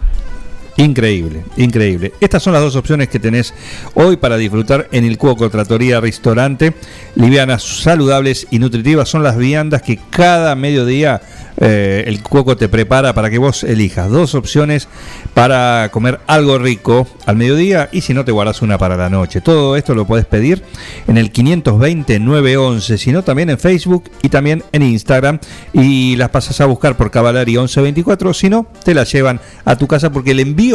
increíble, 0.78 1.44
increíble. 1.56 2.14
Estas 2.20 2.42
son 2.42 2.54
las 2.54 2.62
dos 2.62 2.76
opciones 2.76 3.08
que 3.08 3.18
tenés 3.18 3.52
hoy 3.94 4.16
para 4.16 4.36
disfrutar 4.36 4.88
en 4.92 5.04
el 5.04 5.18
Cuoco 5.18 5.50
Tratoría 5.50 6.00
Restaurante. 6.00 6.72
Livianas, 7.16 7.62
saludables 7.62 8.46
y 8.50 8.58
nutritivas 8.60 9.08
son 9.08 9.22
las 9.22 9.36
viandas 9.36 9.82
que 9.82 9.98
cada 10.10 10.54
mediodía 10.54 11.20
eh, 11.60 12.04
el 12.06 12.22
Cuoco 12.22 12.56
te 12.56 12.68
prepara 12.68 13.12
para 13.12 13.30
que 13.30 13.38
vos 13.38 13.64
elijas 13.64 14.08
dos 14.08 14.36
opciones 14.36 14.86
para 15.34 15.88
comer 15.90 16.20
algo 16.28 16.56
rico 16.58 17.08
al 17.26 17.36
mediodía 17.36 17.88
y 17.90 18.02
si 18.02 18.14
no 18.14 18.24
te 18.24 18.30
guardas 18.30 18.62
una 18.62 18.78
para 18.78 18.96
la 18.96 19.10
noche. 19.10 19.40
Todo 19.40 19.76
esto 19.76 19.94
lo 19.94 20.06
podés 20.06 20.26
pedir 20.26 20.62
en 21.08 21.18
el 21.18 21.32
520-911, 21.32 22.96
sino 22.96 23.24
también 23.24 23.50
en 23.50 23.58
Facebook 23.58 24.04
y 24.22 24.28
también 24.28 24.62
en 24.70 24.82
Instagram 24.82 25.40
y 25.72 26.14
las 26.14 26.28
pasas 26.28 26.60
a 26.60 26.66
buscar 26.66 26.96
por 26.96 27.10
Cavalari 27.10 27.52
1124, 27.52 28.32
si 28.34 28.48
no, 28.48 28.66
te 28.84 28.94
las 28.94 29.10
llevan 29.10 29.40
a 29.64 29.76
tu 29.76 29.88
casa 29.88 30.12
porque 30.12 30.30
el 30.30 30.40
envío 30.40 30.67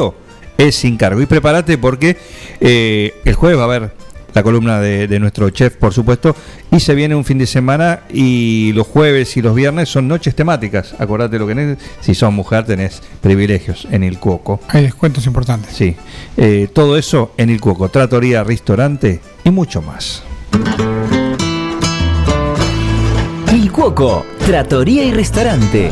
es 0.57 0.75
sin 0.75 0.97
cargo. 0.97 1.21
Y 1.21 1.25
prepárate 1.25 1.77
porque 1.77 2.17
eh, 2.59 3.13
el 3.25 3.35
jueves 3.35 3.57
va 3.57 3.63
a 3.63 3.65
haber 3.65 3.91
la 4.33 4.41
columna 4.41 4.79
de, 4.79 5.07
de 5.07 5.19
nuestro 5.19 5.47
chef, 5.51 5.75
por 5.75 5.93
supuesto, 5.93 6.35
y 6.71 6.79
se 6.79 6.95
viene 6.95 7.13
un 7.13 7.23
fin 7.23 7.37
de 7.37 7.45
semana 7.45 7.99
y 8.11 8.71
los 8.73 8.87
jueves 8.87 9.37
y 9.37 9.43
los 9.43 9.53
viernes 9.53 9.89
son 9.89 10.07
noches 10.07 10.33
temáticas. 10.35 10.95
Acordate 10.97 11.37
lo 11.37 11.45
que 11.45 11.53
tenés, 11.53 11.77
si 12.01 12.15
sos 12.15 12.33
mujer 12.33 12.65
tenés 12.65 13.03
privilegios 13.21 13.87
en 13.91 14.01
el 14.01 14.17
Cuoco. 14.17 14.59
Hay 14.69 14.81
descuentos 14.83 15.27
importantes. 15.27 15.75
Sí, 15.75 15.95
Eh, 16.35 16.67
todo 16.73 16.97
eso 16.97 17.33
en 17.37 17.51
el 17.51 17.61
Cuoco, 17.61 17.89
tratoría, 17.89 18.43
restaurante 18.43 19.19
y 19.43 19.51
mucho 19.51 19.83
más. 19.83 20.23
Il 23.53 23.71
Cuoco, 23.71 24.25
Trattoria 24.47 25.03
y 25.03 25.11
Restaurante. 25.11 25.91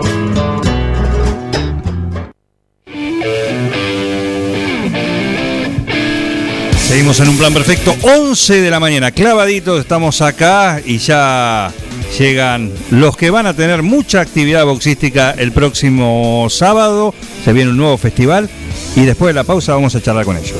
Seguimos 6.91 7.21
en 7.21 7.29
un 7.29 7.37
plan 7.37 7.53
perfecto, 7.53 7.95
11 8.01 8.59
de 8.59 8.69
la 8.69 8.81
mañana, 8.81 9.11
clavaditos, 9.11 9.79
estamos 9.79 10.19
acá 10.19 10.81
y 10.85 10.97
ya 10.97 11.71
llegan 12.19 12.69
los 12.89 13.15
que 13.15 13.29
van 13.29 13.45
a 13.45 13.53
tener 13.53 13.81
mucha 13.81 14.19
actividad 14.19 14.65
boxística 14.65 15.31
el 15.31 15.53
próximo 15.53 16.47
sábado, 16.49 17.15
se 17.45 17.53
viene 17.53 17.71
un 17.71 17.77
nuevo 17.77 17.97
festival 17.97 18.49
y 18.97 19.05
después 19.05 19.29
de 19.29 19.35
la 19.35 19.45
pausa 19.45 19.73
vamos 19.73 19.95
a 19.95 20.01
charlar 20.01 20.25
con 20.25 20.35
ellos. 20.35 20.51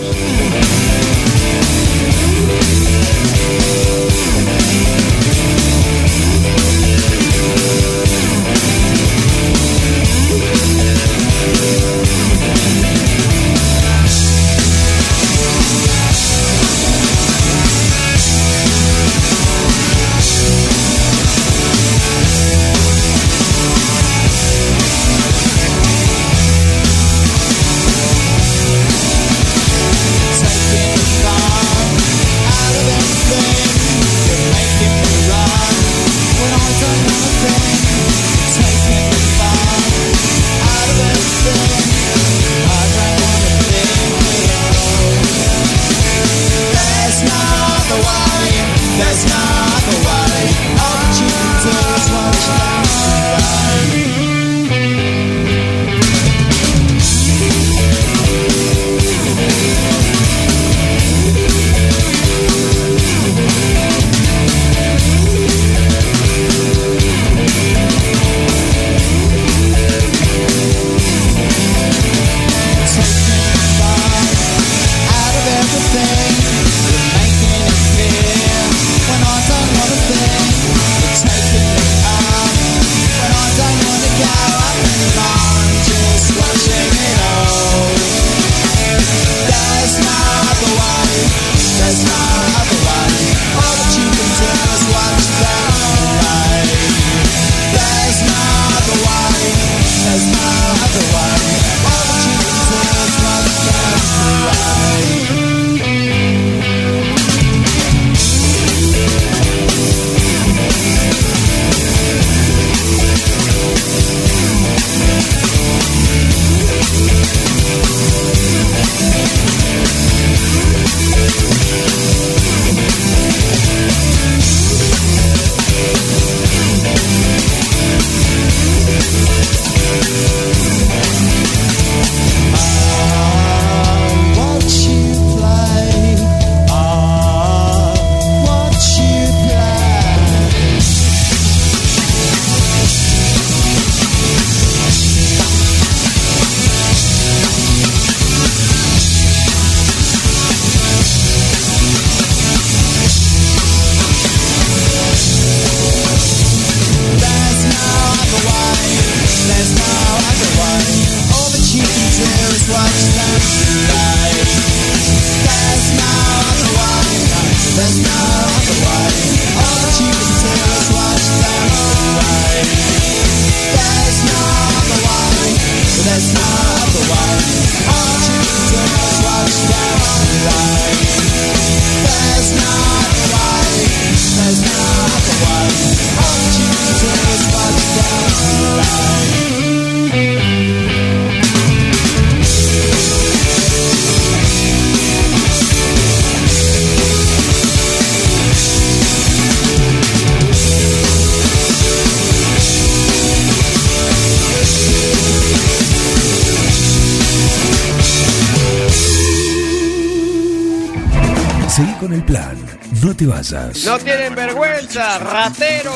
No 213.86 213.98
tienen 213.98 214.36
vergüenza, 214.36 215.18
ratero. 215.18 215.94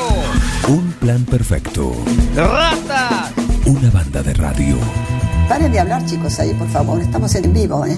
Un 0.66 0.90
plan 0.94 1.24
perfecto. 1.24 1.94
Rata. 2.34 3.30
Una 3.66 3.88
banda 3.90 4.20
de 4.20 4.34
radio. 4.34 4.76
Paren 5.48 5.70
de 5.70 5.78
hablar, 5.78 6.04
chicos, 6.06 6.40
ahí, 6.40 6.52
por 6.54 6.68
favor. 6.68 7.00
Estamos 7.00 7.32
en 7.36 7.52
vivo, 7.52 7.86
¿eh? 7.86 7.96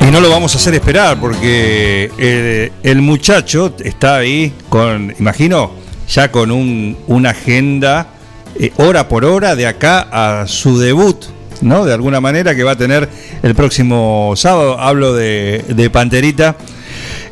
Y 0.00 0.10
no 0.12 0.20
lo 0.20 0.30
vamos 0.30 0.54
a 0.54 0.58
hacer 0.58 0.74
esperar 0.74 1.18
porque 1.18 2.10
el, 2.18 2.72
el 2.88 3.02
muchacho 3.02 3.74
está 3.80 4.18
ahí 4.18 4.52
con, 4.68 5.12
imagino, 5.18 5.72
ya 6.08 6.30
con 6.30 6.52
un, 6.52 6.96
una 7.08 7.30
agenda 7.30 8.06
eh, 8.54 8.72
hora 8.76 9.08
por 9.08 9.24
hora 9.24 9.56
de 9.56 9.66
acá 9.66 10.08
a 10.12 10.46
su 10.46 10.78
debut, 10.78 11.16
¿no? 11.60 11.84
De 11.84 11.92
alguna 11.92 12.20
manera 12.20 12.54
que 12.54 12.64
va 12.64 12.72
a 12.72 12.76
tener 12.76 13.08
el 13.42 13.54
próximo 13.54 14.34
sábado. 14.36 14.78
Hablo 14.78 15.14
de, 15.14 15.64
de 15.68 15.90
Panterita. 15.90 16.56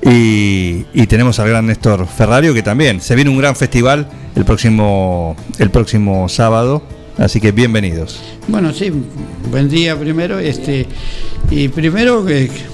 Y, 0.02 0.84
y 0.94 1.06
tenemos 1.08 1.38
al 1.40 1.48
gran 1.48 1.66
Néstor 1.66 2.06
Ferrario 2.06 2.54
que 2.54 2.62
también 2.62 3.00
se 3.00 3.16
viene 3.16 3.30
un 3.30 3.38
gran 3.38 3.56
festival 3.56 4.08
el 4.36 4.44
próximo, 4.44 5.34
el 5.58 5.70
próximo 5.70 6.28
sábado. 6.28 6.82
Así 7.18 7.40
que 7.40 7.50
bienvenidos. 7.50 8.20
Bueno, 8.46 8.74
sí, 8.74 8.92
buen 9.50 9.70
día 9.70 9.98
primero. 9.98 10.38
Este, 10.38 10.86
y 11.50 11.68
primero 11.68 12.24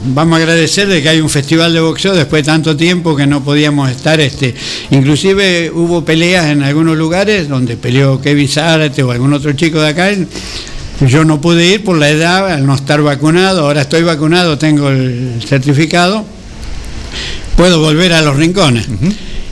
vamos 0.07 0.35
a 0.39 0.43
agradecer 0.43 0.89
de 0.89 1.01
que 1.01 1.11
hay 1.11 1.21
un 1.21 1.31
festival 1.31 1.73
de 1.73 1.81
boxeo 1.81 2.13
después 2.13 2.43
de 2.43 2.51
tanto 2.51 2.77
tiempo 2.77 3.15
que 3.15 3.27
no 3.27 3.45
podíamos 3.45 3.89
estar. 3.89 4.21
Este, 4.21 4.53
inclusive 4.91 5.71
hubo 5.73 6.05
peleas 6.05 6.47
en 6.47 6.65
algunos 6.65 6.99
lugares 6.99 7.49
donde 7.49 7.77
peleó 7.77 8.21
Kevin 8.21 8.49
Zárate 8.49 9.05
o 9.05 9.13
algún 9.13 9.33
otro 9.33 9.53
chico 9.53 9.81
de 9.81 9.89
acá. 9.89 10.11
Yo 11.09 11.25
no 11.25 11.41
pude 11.41 11.67
ir 11.67 11.85
por 11.85 11.99
la 11.99 12.11
edad, 12.11 12.53
al 12.53 12.65
no 12.65 12.75
estar 12.75 13.03
vacunado. 13.03 13.67
Ahora 13.67 13.83
estoy 13.83 14.03
vacunado, 14.03 14.57
tengo 14.57 14.89
el 14.89 15.43
certificado. 15.45 16.25
Puedo 17.57 17.81
volver 17.81 18.13
a 18.13 18.23
los 18.23 18.37
rincones. 18.37 18.87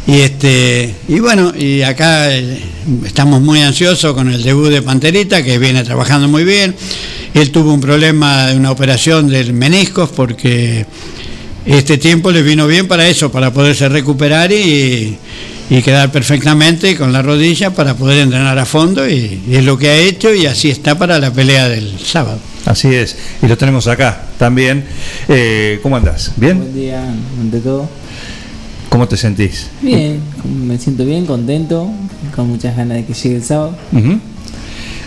Y 0.06 0.20
este 0.20 0.94
y 1.08 1.20
bueno, 1.20 1.52
y 1.56 1.82
acá 1.82 2.34
eh, 2.34 2.60
estamos 3.04 3.40
muy 3.42 3.60
ansiosos 3.60 4.14
con 4.14 4.30
el 4.30 4.42
debut 4.42 4.68
de 4.70 4.82
Panterita, 4.82 5.42
que 5.42 5.58
viene 5.58 5.82
trabajando 5.82 6.28
muy 6.28 6.44
bien. 6.44 6.74
Él 7.34 7.50
tuvo 7.50 7.72
un 7.72 7.80
problema 7.80 8.46
de 8.46 8.56
una 8.56 8.70
operación 8.70 9.28
del 9.28 9.52
meniscos 9.52 10.10
porque 10.10 10.86
este 11.66 11.98
tiempo 11.98 12.30
le 12.30 12.42
vino 12.42 12.66
bien 12.66 12.88
para 12.88 13.06
eso, 13.06 13.30
para 13.30 13.52
poderse 13.52 13.88
recuperar 13.88 14.50
y, 14.52 15.16
y 15.70 15.82
quedar 15.82 16.10
perfectamente 16.10 16.96
con 16.96 17.12
la 17.12 17.22
rodilla 17.22 17.70
para 17.70 17.94
poder 17.94 18.18
entrenar 18.18 18.58
a 18.58 18.66
fondo 18.66 19.08
y, 19.08 19.40
y 19.48 19.54
es 19.54 19.64
lo 19.64 19.78
que 19.78 19.88
ha 19.88 19.96
hecho 19.96 20.34
y 20.34 20.46
así 20.46 20.68
está 20.68 20.98
para 20.98 21.18
la 21.20 21.32
pelea 21.32 21.68
del 21.68 21.98
sábado. 22.00 22.40
Así 22.66 22.92
es. 22.92 23.16
Y 23.40 23.46
lo 23.46 23.56
tenemos 23.56 23.86
acá 23.86 24.26
también. 24.36 24.84
Eh, 25.28 25.78
¿Cómo 25.82 25.96
andás? 25.96 26.32
¿Bien? 26.36 26.58
Buen 26.58 26.74
día, 26.74 27.02
ante 27.40 27.60
todo. 27.60 27.88
¿Cómo 28.88 29.06
te 29.06 29.16
sentís? 29.16 29.68
Bien, 29.80 30.20
me 30.66 30.76
siento 30.76 31.04
bien, 31.04 31.24
contento, 31.24 31.88
con 32.34 32.48
muchas 32.48 32.76
ganas 32.76 32.96
de 32.96 33.04
que 33.04 33.14
llegue 33.14 33.36
el 33.36 33.44
sábado. 33.44 33.76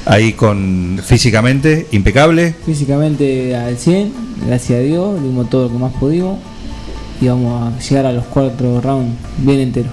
Ahí 0.05 0.33
con 0.33 1.01
físicamente 1.03 1.87
impecable. 1.91 2.55
Físicamente 2.65 3.53
al 3.55 3.77
100, 3.77 4.13
gracias 4.47 4.79
a 4.79 4.81
Dios, 4.81 5.21
dimos 5.21 5.49
todo 5.49 5.63
lo 5.63 5.73
que 5.73 5.79
más 5.79 5.93
pudimos 5.93 6.39
y 7.21 7.27
vamos 7.27 7.73
a 7.73 7.79
llegar 7.79 8.05
a 8.07 8.11
los 8.11 8.25
cuatro 8.25 8.81
rounds 8.81 9.15
bien 9.37 9.59
enteros. 9.59 9.91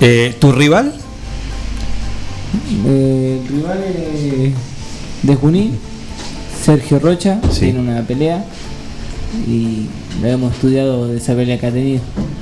Eh, 0.00 0.34
¿Tu 0.38 0.52
rival? 0.52 0.92
Eh, 2.86 3.40
el 3.42 3.48
rival 3.56 3.78
es 3.84 4.52
de 5.26 5.34
Junín, 5.34 5.78
Sergio 6.62 6.98
Rocha, 6.98 7.40
Sí. 7.50 7.60
tiene 7.66 7.80
una 7.80 8.02
pelea 8.02 8.44
y 9.46 9.86
lo 10.22 10.28
hemos 10.28 10.52
estudiado 10.54 11.08
de 11.08 11.18
esa 11.18 11.34
pelea 11.34 11.58
que 11.58 11.66
ha 11.66 11.72
tenido. 11.72 12.00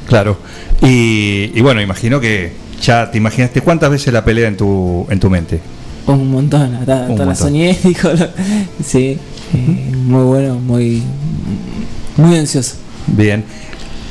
Claro. 0.08 0.36
Y, 0.82 1.50
y 1.54 1.60
bueno, 1.62 1.80
imagino 1.80 2.20
que 2.20 2.52
ya 2.82 3.10
te 3.10 3.18
imaginaste 3.18 3.60
cuántas 3.62 3.90
veces 3.90 4.12
la 4.12 4.24
pelea 4.24 4.48
en 4.48 4.56
tu, 4.56 5.06
en 5.10 5.18
tu 5.20 5.30
mente. 5.30 5.60
Un 6.06 6.30
montón, 6.30 6.74
hasta, 6.74 7.00
hasta 7.02 7.12
Un 7.12 7.18
la 7.18 7.24
montón. 7.26 7.36
soñé, 7.36 7.76
dijo. 7.84 8.10
Sí, 8.84 9.18
eh, 9.54 9.92
muy 9.94 10.22
bueno, 10.24 10.56
muy, 10.58 11.02
muy 12.16 12.36
ansioso. 12.36 12.76
Bien. 13.06 13.44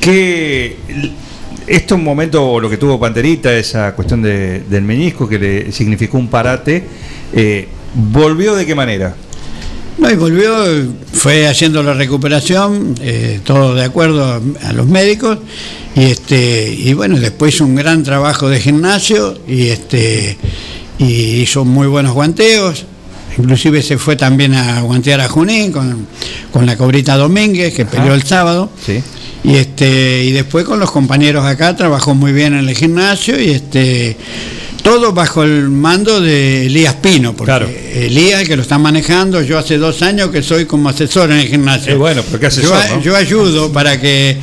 ¿Qué, 0.04 0.76
esto 1.66 1.96
un 1.96 2.04
momento, 2.04 2.60
lo 2.60 2.70
que 2.70 2.78
tuvo 2.78 3.00
Panterita, 3.00 3.54
esa 3.58 3.94
cuestión 3.96 4.22
de- 4.22 4.60
del 4.70 4.84
menisco 4.84 5.28
que 5.30 5.40
le 5.40 5.72
significó 5.72 6.18
un 6.18 6.28
parate, 6.28 6.84
eh, 7.34 7.68
¿volvió 8.12 8.54
de 8.56 8.66
qué 8.66 8.76
manera? 8.76 9.16
No, 9.98 10.10
y 10.12 10.16
volvió, 10.16 10.54
fue 11.14 11.48
haciendo 11.48 11.82
la 11.84 11.94
recuperación, 11.94 12.96
eh, 13.02 13.40
todo 13.46 13.76
de 13.76 13.86
acuerdo 13.86 14.26
a, 14.26 14.42
a 14.68 14.74
los 14.74 14.88
médicos, 14.88 15.38
y 15.96 16.04
este, 16.06 16.74
y 16.74 16.94
bueno, 16.94 17.18
después 17.20 17.54
hizo 17.56 17.64
un 17.64 17.76
gran 17.76 18.04
trabajo 18.04 18.50
de 18.50 18.60
gimnasio 18.60 19.38
y 19.48 19.68
este 19.68 20.38
y 20.98 21.42
hizo 21.42 21.64
muy 21.66 21.88
buenos 21.88 22.14
guanteos. 22.14 22.86
Inclusive 23.38 23.82
se 23.82 23.98
fue 23.98 24.16
también 24.16 24.54
a 24.54 24.82
guantear 24.82 25.22
a 25.22 25.28
Junín 25.30 25.72
con, 25.72 26.08
con 26.52 26.66
la 26.66 26.76
cobrita 26.78 27.16
Domínguez, 27.18 27.74
que 27.74 27.86
peleó 27.86 28.14
el 28.14 28.24
sábado. 28.24 28.70
Sí. 28.86 29.02
Y 29.44 29.56
este, 29.56 30.24
y 30.24 30.32
después 30.32 30.64
con 30.66 30.80
los 30.80 30.90
compañeros 30.92 31.46
acá 31.46 31.76
trabajó 31.76 32.16
muy 32.16 32.32
bien 32.32 32.54
en 32.54 32.68
el 32.70 32.76
gimnasio 32.76 33.40
y 33.40 33.50
este 33.52 34.16
todo 34.82 35.14
bajo 35.14 35.44
el 35.44 35.70
mando 35.70 36.20
de 36.20 36.66
Elías 36.66 36.96
Pino, 36.96 37.34
porque 37.34 38.06
Elías 38.06 38.42
el 38.42 38.48
que 38.48 38.56
lo 38.58 38.62
está 38.64 38.78
manejando, 38.78 39.42
yo 39.42 39.58
hace 39.58 39.78
dos 39.78 40.02
años 40.02 40.30
que 40.30 40.44
soy 40.44 40.66
como 40.66 40.90
asesor 40.90 41.32
en 41.32 41.40
el 41.40 41.48
gimnasio. 41.48 41.94
Eh, 41.94 41.96
bueno, 41.96 42.22
pero 42.26 42.40
¿qué 42.40 42.48
asesor, 42.48 42.70
yo, 42.70 42.76
a- 42.76 42.88
no? 42.98 43.02
yo 43.02 43.16
ayudo 43.16 43.72
para 43.72 44.00
que 44.00 44.36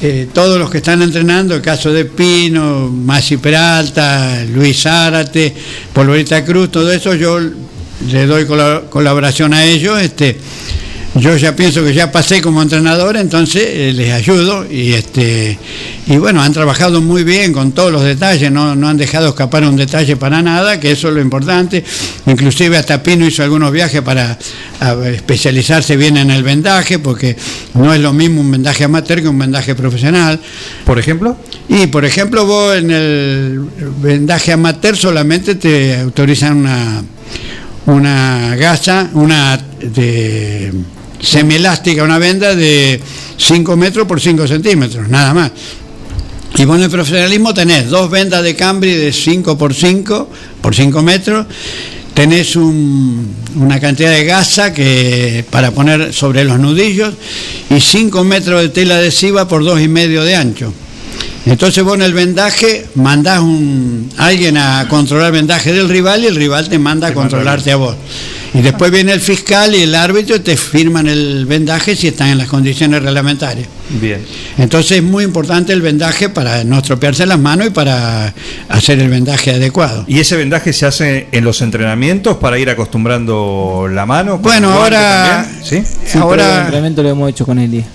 eh, 0.00 0.28
todos 0.32 0.56
los 0.58 0.70
que 0.70 0.78
están 0.78 1.02
entrenando, 1.02 1.56
el 1.56 1.62
caso 1.62 1.92
de 1.92 2.04
Pino, 2.04 2.88
Masi 2.88 3.38
Peralta, 3.38 4.44
Luis 4.44 4.82
Zárate, 4.82 5.52
Polvorita 5.92 6.44
Cruz, 6.44 6.70
todo 6.70 6.92
eso 6.92 7.14
yo 7.16 7.40
le 7.40 8.26
doy 8.26 8.44
cola- 8.46 8.82
colaboración 8.88 9.52
a 9.52 9.64
ellos, 9.64 10.00
este 10.00 10.36
yo 11.20 11.36
ya 11.36 11.56
pienso 11.56 11.84
que 11.84 11.92
ya 11.92 12.12
pasé 12.12 12.40
como 12.40 12.62
entrenador, 12.62 13.16
entonces 13.16 13.62
eh, 13.66 13.92
les 13.94 14.12
ayudo 14.12 14.66
y 14.70 14.92
este 14.92 15.58
y 16.06 16.16
bueno, 16.16 16.42
han 16.42 16.52
trabajado 16.52 17.00
muy 17.00 17.24
bien 17.24 17.52
con 17.52 17.72
todos 17.72 17.92
los 17.92 18.02
detalles, 18.02 18.50
no, 18.50 18.74
no 18.74 18.88
han 18.88 18.96
dejado 18.96 19.28
escapar 19.28 19.64
un 19.64 19.76
detalle 19.76 20.16
para 20.16 20.40
nada, 20.42 20.80
que 20.80 20.90
eso 20.90 21.08
es 21.08 21.14
lo 21.14 21.20
importante. 21.20 21.84
Inclusive 22.26 22.76
hasta 22.78 23.02
Pino 23.02 23.26
hizo 23.26 23.42
algunos 23.42 23.72
viajes 23.72 24.00
para 24.02 24.38
a, 24.80 24.92
especializarse 25.08 25.96
bien 25.96 26.16
en 26.16 26.30
el 26.30 26.42
vendaje, 26.42 26.98
porque 26.98 27.36
no 27.74 27.92
es 27.92 28.00
lo 28.00 28.12
mismo 28.12 28.40
un 28.40 28.50
vendaje 28.50 28.84
amateur 28.84 29.20
que 29.20 29.28
un 29.28 29.38
vendaje 29.38 29.74
profesional. 29.74 30.40
¿Por 30.84 30.98
ejemplo? 30.98 31.36
Y 31.68 31.88
por 31.88 32.04
ejemplo, 32.04 32.46
vos 32.46 32.76
en 32.76 32.90
el 32.90 33.60
vendaje 34.00 34.52
amateur 34.52 34.96
solamente 34.96 35.56
te 35.56 35.98
autorizan 35.98 36.56
una 36.56 37.02
una 37.88 38.54
gasa, 38.56 39.08
una 39.14 39.56
de 39.56 40.72
semielástica, 41.20 42.02
una 42.04 42.18
venda 42.18 42.54
de 42.54 43.00
5 43.36 43.76
metros 43.76 44.06
por 44.06 44.20
5 44.20 44.46
centímetros, 44.46 45.08
nada 45.08 45.34
más. 45.34 45.50
Y 46.56 46.64
vos 46.64 46.76
en 46.78 46.84
el 46.84 46.90
profesionalismo 46.90 47.52
tenés 47.54 47.88
dos 47.88 48.10
vendas 48.10 48.42
de 48.42 48.54
cambri 48.56 48.92
de 48.94 49.12
5 49.12 49.56
por 49.58 49.74
5 49.74 50.30
por 50.60 50.74
5 50.74 51.02
metros, 51.02 51.46
tenés 52.14 52.56
un- 52.56 53.34
una 53.56 53.78
cantidad 53.78 54.10
de 54.10 54.24
gasa 54.24 54.72
que 54.72 55.44
para 55.50 55.70
poner 55.70 56.12
sobre 56.12 56.44
los 56.44 56.58
nudillos 56.58 57.14
y 57.70 57.80
5 57.80 58.24
metros 58.24 58.60
de 58.62 58.68
tela 58.70 58.96
adhesiva 58.96 59.46
por 59.46 59.62
dos 59.64 59.80
y 59.80 59.88
medio 59.88 60.24
de 60.24 60.34
ancho. 60.34 60.72
Entonces 61.46 61.82
vos 61.84 61.94
en 61.94 62.02
el 62.02 62.12
vendaje 62.12 62.86
mandás 62.96 63.40
un, 63.40 64.10
a 64.16 64.26
alguien 64.26 64.56
a 64.56 64.86
controlar 64.88 65.26
el 65.26 65.32
vendaje 65.32 65.72
del 65.72 65.88
rival 65.88 66.22
y 66.24 66.26
el 66.26 66.36
rival 66.36 66.68
te 66.68 66.78
manda 66.78 67.08
a 67.08 67.14
controlarte 67.14 67.70
a 67.72 67.76
vos. 67.76 67.94
Y 68.54 68.62
después 68.62 68.90
viene 68.90 69.12
el 69.12 69.20
fiscal 69.20 69.74
y 69.74 69.82
el 69.82 69.94
árbitro 69.94 70.36
y 70.36 70.40
te 70.40 70.56
firman 70.56 71.06
el 71.06 71.44
vendaje 71.46 71.94
si 71.94 72.08
están 72.08 72.28
en 72.28 72.38
las 72.38 72.48
condiciones 72.48 73.02
reglamentarias. 73.02 73.68
Bien. 73.90 74.24
Entonces 74.58 74.98
es 74.98 75.02
muy 75.02 75.24
importante 75.24 75.72
el 75.72 75.80
vendaje 75.80 76.28
para 76.28 76.62
no 76.64 76.78
estropearse 76.78 77.24
las 77.26 77.38
manos 77.38 77.68
y 77.68 77.70
para 77.70 78.34
hacer 78.68 78.98
el 78.98 79.08
vendaje 79.08 79.52
adecuado. 79.52 80.04
¿Y 80.06 80.18
ese 80.20 80.36
vendaje 80.36 80.72
se 80.72 80.84
hace 80.86 81.28
en 81.32 81.44
los 81.44 81.62
entrenamientos 81.62 82.36
para 82.36 82.58
ir 82.58 82.68
acostumbrando 82.70 83.88
la 83.90 84.04
mano? 84.06 84.38
Bueno, 84.38 84.70
ahora-? 84.72 85.46
¿Sí? 85.62 85.82
Sí, 86.06 86.18
Ahora- 86.18 86.52
el 86.54 86.60
entrenamiento 86.60 87.02
lo 87.02 87.08
hemos 87.10 87.30
hecho 87.30 87.46
con 87.46 87.58
Elías. 87.58 87.86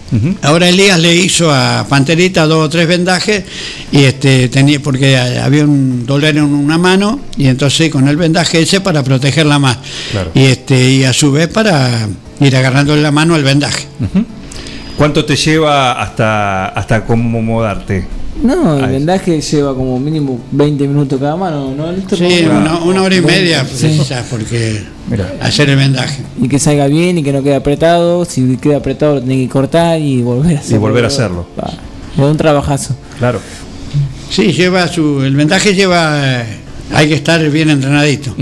Ahora 0.42 0.70
Elías 0.70 1.00
le 1.00 1.16
hizo 1.16 1.52
a 1.52 1.86
Panterita 1.90 2.46
dos 2.46 2.66
o 2.66 2.70
tres 2.70 2.88
vendajes 2.88 3.44
y 3.92 4.04
este 4.04 4.48
tenía 4.50 4.80
porque 4.80 5.18
había 5.18 5.64
un 5.64 6.06
dolor 6.06 6.30
en 6.38 6.44
una 6.44 6.78
mano 6.78 7.20
y 7.38 7.48
entonces 7.48 7.90
con 7.92 8.08
el 8.08 8.16
vendaje 8.18 8.62
ese 8.62 8.80
para 8.82 9.04
protegerla 9.04 9.58
más 9.60 9.78
Claro. 10.12 10.32
y 10.36 10.44
este 10.46 10.90
y 10.92 11.04
a 11.04 11.14
su 11.14 11.32
vez 11.32 11.48
para 11.48 12.08
ir 12.40 12.56
agarrándole 12.56 13.02
la 13.02 13.12
mano 13.12 13.34
al 13.36 13.44
vendaje. 13.44 13.86
¿Cuánto 14.98 15.26
te 15.26 15.36
lleva 15.36 16.02
hasta, 16.02 16.68
hasta 16.68 16.96
acomodarte? 16.98 18.06
No, 18.42 18.78
el 18.78 18.90
vendaje 18.92 19.40
lleva 19.42 19.76
como 19.76 20.00
mínimo 20.00 20.40
20 20.52 20.88
minutos 20.88 21.20
cada 21.20 21.36
mano, 21.36 21.74
¿no? 21.76 21.92
Néstor? 21.92 22.18
Sí, 22.18 22.46
una, 22.50 22.78
una 22.80 23.02
hora 23.04 23.16
y 23.16 23.22
media 23.22 23.64
sí. 23.64 23.86
precisas 23.86 24.26
porque 24.30 24.84
Mira. 25.10 25.34
hacer 25.42 25.70
el 25.70 25.78
vendaje. 25.78 26.24
Y 26.42 26.48
que 26.50 26.60
salga 26.60 26.88
bien 26.88 27.18
y 27.20 27.24
que 27.24 27.32
no 27.32 27.42
quede 27.44 27.56
apretado. 27.56 28.26
Si 28.26 28.58
queda 28.58 28.78
apretado 28.78 29.16
lo 29.16 29.22
tenés 29.22 29.38
que 29.38 29.50
cortar 29.50 30.00
y 30.00 30.22
volver 30.22 30.58
a 30.58 30.60
hacerlo. 30.60 30.80
volver 30.80 31.04
a 31.06 31.08
hacerlo. 31.08 31.48
Va, 31.60 31.72
Es 32.18 32.20
un 32.32 32.38
trabajazo. 32.38 32.96
Claro. 33.20 33.40
Sí, 34.30 34.52
lleva 34.52 34.88
su. 34.88 35.22
El 35.24 35.36
vendaje 35.36 35.74
lleva. 35.76 36.42
eh, 36.42 36.46
hay 36.94 37.08
que 37.08 37.16
estar 37.16 37.48
bien 37.50 37.70
entrenadito. 37.70 38.36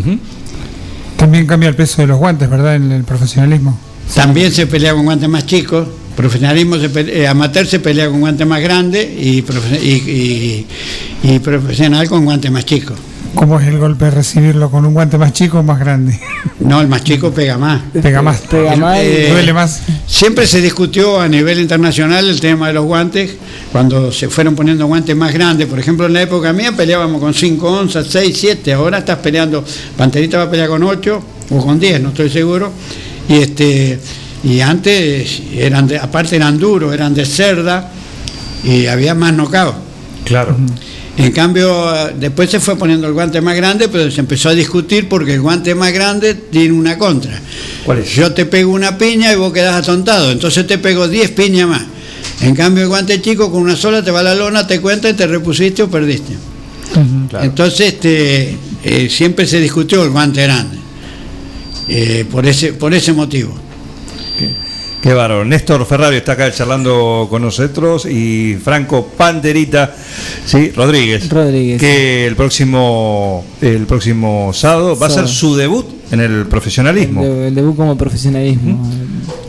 También 1.18 1.46
cambia 1.46 1.70
el 1.70 1.76
peso 1.76 2.02
de 2.02 2.08
los 2.08 2.18
guantes, 2.18 2.50
¿verdad? 2.50 2.76
En 2.76 2.92
el 2.92 3.04
profesionalismo. 3.04 3.78
También 4.16 4.52
se 4.52 4.66
pelea 4.68 4.94
con 4.94 5.04
guantes 5.06 5.30
más 5.30 5.46
chicos. 5.46 5.88
Profesionalismo, 6.16 6.78
se 6.78 6.90
pelea- 6.90 7.16
eh, 7.16 7.28
amateur 7.28 7.66
se 7.66 7.80
pelea 7.80 8.10
con 8.10 8.20
guantes 8.20 8.46
más 8.46 8.62
grandes 8.62 9.08
y, 9.18 9.42
profe- 9.44 9.80
y, 9.82 10.66
y- 11.26 11.34
y 11.36 11.40
profesional 11.40 12.08
con 12.10 12.26
guantes 12.26 12.52
más 12.52 12.66
chicos. 12.66 12.98
¿Cómo 13.34 13.58
es 13.62 13.68
el 13.68 13.78
golpe 13.78 14.06
de 14.06 14.12
recibirlo 14.12 14.70
con 14.70 14.86
un 14.86 14.94
guante 14.94 15.18
más 15.18 15.32
chico 15.32 15.60
o 15.60 15.64
más 15.64 15.80
grande? 15.80 16.20
No, 16.60 16.80
el 16.80 16.88
más 16.88 17.04
chico 17.04 17.32
pega 17.32 17.58
más. 17.58 17.82
Pega 18.04 18.22
más. 18.22 18.42
Pega 18.42 18.76
más 18.76 18.98
y 19.00 19.02
Eh, 19.08 19.30
duele 19.32 19.52
más. 19.54 19.82
Siempre 20.06 20.46
se 20.46 20.62
discutió 20.62 21.20
a 21.20 21.28
nivel 21.28 21.60
internacional 21.60 22.30
el 22.30 22.40
tema 22.40 22.68
de 22.68 22.74
los 22.74 22.86
guantes, 22.86 23.36
cuando 23.72 24.12
se 24.12 24.30
fueron 24.30 24.56
poniendo 24.56 24.86
guantes 24.86 25.16
más 25.16 25.34
grandes. 25.34 25.66
Por 25.68 25.80
ejemplo, 25.80 26.06
en 26.06 26.14
la 26.14 26.22
época 26.22 26.54
mía 26.54 26.72
peleábamos 26.74 27.20
con 27.20 27.34
5 27.34 27.68
onzas, 27.72 28.06
6, 28.10 28.38
7. 28.40 28.74
Ahora 28.74 29.00
estás 29.00 29.18
peleando, 29.20 29.64
Panterita 29.98 30.38
va 30.38 30.44
a 30.44 30.52
pelear 30.52 30.70
con 30.70 30.84
8 30.84 31.24
o 31.50 31.66
con 31.66 31.80
10, 31.80 32.00
no 32.02 32.10
estoy 32.10 32.30
seguro. 32.30 32.72
Y 33.28 33.36
este 33.38 34.00
y 34.44 34.60
antes 34.62 35.42
eran 35.56 35.88
de- 35.88 35.98
aparte 35.98 36.36
eran 36.36 36.58
duros, 36.58 36.94
eran 36.94 37.14
de 37.14 37.26
cerda 37.26 37.92
y 38.64 38.86
había 38.88 39.14
más 39.16 39.34
knockout. 39.34 39.76
Claro. 40.26 40.56
En 41.18 41.32
cambio, 41.34 41.92
después 42.18 42.50
se 42.50 42.60
fue 42.60 42.78
poniendo 42.78 43.06
el 43.06 43.14
guante 43.14 43.42
más 43.42 43.56
grande, 43.56 43.90
pero 43.90 44.10
se 44.10 44.22
empezó 44.22 44.50
a 44.50 44.54
discutir 44.54 45.10
porque 45.10 45.34
el 45.34 45.42
guante 45.42 45.76
más 45.76 45.92
grande 45.92 46.34
tiene 46.34 46.72
una 46.72 46.98
contra. 46.98 47.40
¿Cuál 47.86 48.00
es? 48.00 48.10
Yo 48.16 48.32
te 48.34 48.46
pego 48.46 48.72
una 48.72 48.98
piña 48.98 49.32
y 49.34 49.36
vos 49.36 49.52
quedás 49.52 49.76
atontado, 49.76 50.32
entonces 50.32 50.66
te 50.66 50.78
pego 50.78 51.08
10 51.08 51.32
piñas 51.32 51.68
más. 51.68 51.82
En 52.42 52.56
cambio, 52.56 52.84
el 52.84 52.90
guante 52.90 53.22
chico 53.22 53.52
con 53.52 53.62
una 53.62 53.76
sola 53.76 54.04
te 54.04 54.10
va 54.10 54.22
a 54.22 54.24
la 54.24 54.34
lona, 54.36 54.66
te 54.66 54.80
cuenta 54.80 55.10
y 55.10 55.14
te 55.14 55.28
repusiste 55.28 55.84
o 55.84 55.90
perdiste. 55.90 56.34
Claro. 57.30 57.46
Entonces, 57.46 57.94
este, 57.94 58.58
eh, 58.84 59.08
siempre 59.10 59.46
se 59.46 59.60
discutió 59.60 60.04
el 60.04 60.10
guante 60.10 60.42
grande, 60.44 60.78
eh, 61.88 62.26
por, 62.32 62.46
ese, 62.46 62.74
por 62.74 62.94
ese 62.94 63.14
motivo. 63.14 63.54
Qué 65.02 65.14
bárbaro. 65.14 65.44
Néstor 65.44 65.84
Ferrario 65.88 66.20
está 66.20 66.34
acá 66.34 66.52
charlando 66.52 67.26
con 67.30 67.42
nosotros 67.42 68.06
y 68.06 68.56
Franco 68.64 69.08
Panderita, 69.18 69.96
sí, 70.46 70.70
Rodríguez. 70.76 71.28
Rodríguez. 71.28 71.80
Que 71.80 72.28
el 72.28 72.36
próximo 72.36 73.44
el 73.62 73.88
próximo 73.88 74.52
sábado 74.54 74.96
va 74.98 75.08
a 75.08 75.10
ser 75.10 75.28
su 75.28 75.56
debut 75.56 75.88
en 76.12 76.20
el 76.20 76.46
profesionalismo. 76.46 77.24
El, 77.24 77.30
de- 77.32 77.48
el 77.48 77.56
debut 77.56 77.76
como 77.76 77.98
profesionalismo. 77.98 78.80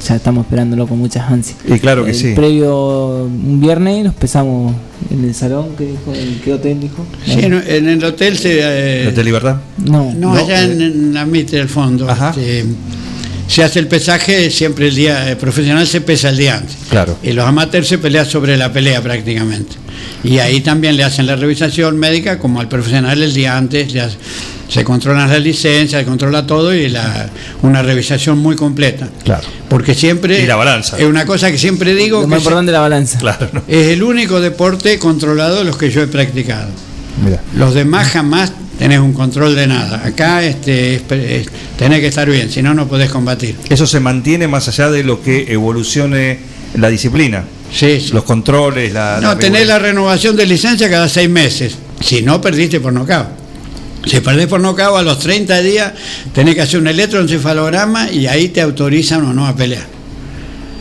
Ya 0.08 0.16
estamos 0.16 0.46
esperándolo 0.46 0.86
con 0.86 0.98
muchas 0.98 1.30
ansias. 1.30 1.58
Y 1.68 1.78
claro 1.78 2.04
que 2.04 2.10
El 2.12 2.16
sí. 2.16 2.32
Previo 2.34 3.24
un 3.26 3.60
viernes 3.60 4.04
nos 4.04 4.14
empezamos 4.14 4.74
en 5.10 5.22
el 5.24 5.34
salón. 5.34 5.66
¿Qué, 5.76 5.84
dijo? 5.84 6.14
¿En 6.14 6.40
qué 6.40 6.54
hotel 6.54 6.80
dijo? 6.80 7.04
Sí, 7.26 7.32
en, 7.44 7.52
en 7.52 7.88
el 7.90 8.02
hotel 8.04 8.38
se... 8.38 8.58
eh, 8.60 9.02
¿El 9.02 9.08
Hotel 9.08 9.24
Libertad? 9.26 9.56
No, 9.84 10.12
No, 10.14 10.34
allá 10.34 10.64
en, 10.64 10.80
en 10.80 11.14
la 11.14 11.26
mitad 11.26 11.52
del 11.58 11.68
fondo. 11.68 12.08
este, 12.10 12.64
se 13.48 13.62
hace 13.62 13.78
el 13.80 13.86
pesaje 13.88 14.50
siempre 14.50 14.88
el 14.88 14.94
día 14.94 15.30
eh, 15.30 15.36
profesional 15.36 15.86
se 15.86 16.00
pesa 16.00 16.28
el 16.30 16.36
día 16.38 16.56
antes. 16.56 16.76
Claro. 16.90 17.18
Y 17.22 17.32
los 17.32 17.46
amateurs 17.46 17.88
se 17.88 17.98
pelean 17.98 18.26
sobre 18.26 18.56
la 18.56 18.72
pelea 18.72 19.02
prácticamente. 19.02 19.76
Y 20.24 20.38
ahí 20.38 20.60
también 20.60 20.96
le 20.96 21.04
hacen 21.04 21.26
la 21.26 21.36
revisación 21.36 21.98
médica, 21.98 22.38
como 22.38 22.60
al 22.60 22.68
profesional 22.68 23.22
el 23.22 23.34
día 23.34 23.56
antes, 23.56 23.94
hace- 23.96 24.16
se 24.68 24.84
controlan 24.84 25.28
las 25.28 25.40
licencias, 25.42 26.00
se 26.00 26.06
controla 26.06 26.46
todo 26.46 26.74
y 26.74 26.88
la, 26.88 27.28
una 27.60 27.82
revisación 27.82 28.38
muy 28.38 28.56
completa. 28.56 29.06
Claro. 29.22 29.46
Porque 29.68 29.94
siempre... 29.94 30.40
Y 30.42 30.46
la 30.46 30.56
balanza. 30.56 30.96
Es 30.98 31.04
una 31.04 31.26
cosa 31.26 31.50
que 31.50 31.58
siempre 31.58 31.94
digo 31.94 32.18
Lo 32.20 32.22
que 32.24 32.30
más 32.30 32.38
importante 32.38 32.70
es 32.70 32.72
la 32.72 32.80
balanza. 32.80 33.18
Claro, 33.18 33.48
¿no? 33.52 33.62
es 33.68 33.88
el 33.88 34.02
único 34.02 34.40
deporte 34.40 34.98
controlado 34.98 35.58
de 35.58 35.64
los 35.64 35.76
que 35.76 35.90
yo 35.90 36.02
he 36.02 36.06
practicado. 36.06 36.68
Mira. 37.22 37.42
Los 37.54 37.74
demás 37.74 38.08
jamás 38.08 38.52
tenés 38.82 38.98
un 38.98 39.12
control 39.12 39.54
de 39.54 39.68
nada. 39.68 40.02
Acá 40.04 40.42
este, 40.42 40.96
es- 40.96 41.02
es- 41.12 41.46
tenés 41.78 42.00
que 42.00 42.08
estar 42.08 42.28
bien, 42.28 42.50
si 42.50 42.62
no, 42.62 42.74
no 42.74 42.88
podés 42.88 43.10
combatir. 43.10 43.54
Eso 43.68 43.86
se 43.86 44.00
mantiene 44.00 44.48
más 44.48 44.66
allá 44.66 44.90
de 44.90 45.04
lo 45.04 45.22
que 45.22 45.52
evolucione 45.52 46.38
la 46.74 46.88
disciplina. 46.88 47.44
Sí, 47.72 48.00
sí. 48.00 48.10
Los 48.12 48.24
controles, 48.24 48.92
la. 48.92 49.20
No, 49.22 49.36
tenés 49.38 49.68
la 49.68 49.78
renovación 49.78 50.34
de 50.34 50.46
licencia 50.46 50.90
cada 50.90 51.08
seis 51.08 51.30
meses. 51.30 51.76
Si 52.00 52.22
no, 52.22 52.40
perdiste 52.40 52.80
por 52.80 52.92
nocaut. 52.92 53.28
Si 54.04 54.18
perdés 54.18 54.48
por 54.48 54.60
nocaut, 54.60 54.98
a 54.98 55.02
los 55.02 55.20
30 55.20 55.60
días 55.62 55.92
tenés 56.34 56.56
que 56.56 56.62
hacer 56.62 56.80
un 56.80 56.88
electroencefalograma 56.88 58.10
y 58.10 58.26
ahí 58.26 58.48
te 58.48 58.60
autorizan 58.62 59.24
o 59.24 59.32
no 59.32 59.46
a 59.46 59.54
pelear. 59.54 59.86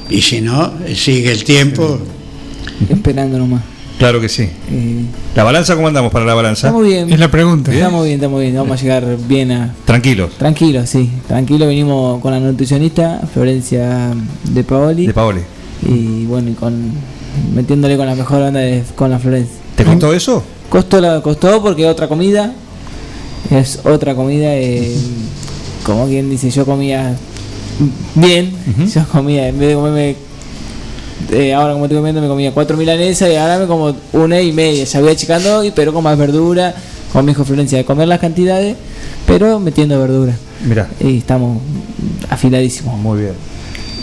Y 0.10 0.22
si 0.24 0.42
no, 0.42 0.74
sigue 0.96 1.32
el 1.32 1.44
tiempo. 1.44 2.02
Esperando 2.90 3.38
nomás. 3.38 3.62
Claro 4.02 4.20
que 4.20 4.30
sí. 4.30 4.50
Eh, 4.72 5.06
¿La 5.36 5.44
balanza 5.44 5.76
cómo 5.76 5.88
andamos 5.88 6.12
para 6.12 6.26
la 6.26 6.34
balanza? 6.34 6.70
estamos 6.70 6.88
bien. 6.88 7.14
Es 7.14 7.20
la 7.20 7.30
pregunta. 7.30 7.72
Estamos 7.72 8.04
bien, 8.04 8.16
estamos 8.16 8.42
bien. 8.42 8.56
Vamos 8.56 8.80
a 8.80 8.82
llegar 8.82 9.06
bien 9.28 9.52
a. 9.52 9.76
Tranquilos. 9.86 10.32
Tranquilo, 10.40 10.88
sí. 10.88 11.08
Tranquilo, 11.28 11.68
venimos 11.68 12.20
con 12.20 12.32
la 12.32 12.40
nutricionista 12.40 13.22
Florencia 13.32 14.12
de 14.46 14.64
Paoli. 14.64 15.06
De 15.06 15.14
Paoli. 15.14 15.42
Y 15.88 16.26
bueno, 16.26 16.50
y 16.50 16.54
con 16.54 16.94
metiéndole 17.54 17.96
con 17.96 18.08
la 18.08 18.16
mejor 18.16 18.42
onda 18.42 18.60
de, 18.60 18.84
con 18.96 19.12
la 19.12 19.20
Florencia. 19.20 19.56
¿Te 19.76 19.86
contó 19.86 20.12
eso? 20.14 20.44
Costó, 20.70 21.00
la, 21.00 21.22
costó 21.22 21.62
porque 21.62 21.86
otra 21.86 22.08
comida. 22.08 22.56
Es 23.52 23.82
otra 23.84 24.16
comida. 24.16 24.56
eh, 24.56 24.96
como 25.86 26.08
quien 26.08 26.28
dice, 26.28 26.50
yo 26.50 26.66
comía 26.66 27.16
bien. 28.16 28.52
Yo 28.92 29.06
comía, 29.12 29.50
en 29.50 29.60
vez 29.60 29.70
de 29.70 29.76
comerme. 29.76 30.31
Eh, 31.32 31.54
ahora 31.54 31.74
como 31.74 31.86
estoy 31.86 31.98
comiendo 31.98 32.22
me 32.22 32.28
comía 32.28 32.52
cuatro 32.52 32.78
milanesas 32.78 33.30
y 33.30 33.36
ahora 33.36 33.60
me 33.60 33.68
como 33.68 33.96
una 34.14 34.42
y 34.42 34.52
media. 34.52 34.84
Ya 34.84 35.02
voy 35.02 35.12
achicando, 35.12 35.64
pero 35.76 35.94
con 35.94 36.04
más 36.04 36.18
verdura. 36.18 36.74
Como 37.12 37.24
me 37.24 37.32
dijo 37.32 37.44
Florencia, 37.44 37.78
de 37.78 37.86
comer 37.86 38.08
las 38.08 38.20
cantidades, 38.20 38.78
pero 39.28 39.60
metiendo 39.60 40.00
verdura. 40.00 40.34
Mira. 40.66 40.90
Y 41.00 41.18
estamos 41.18 41.62
afiladísimos. 42.30 42.98
Muy 42.98 43.22
bien. 43.22 43.34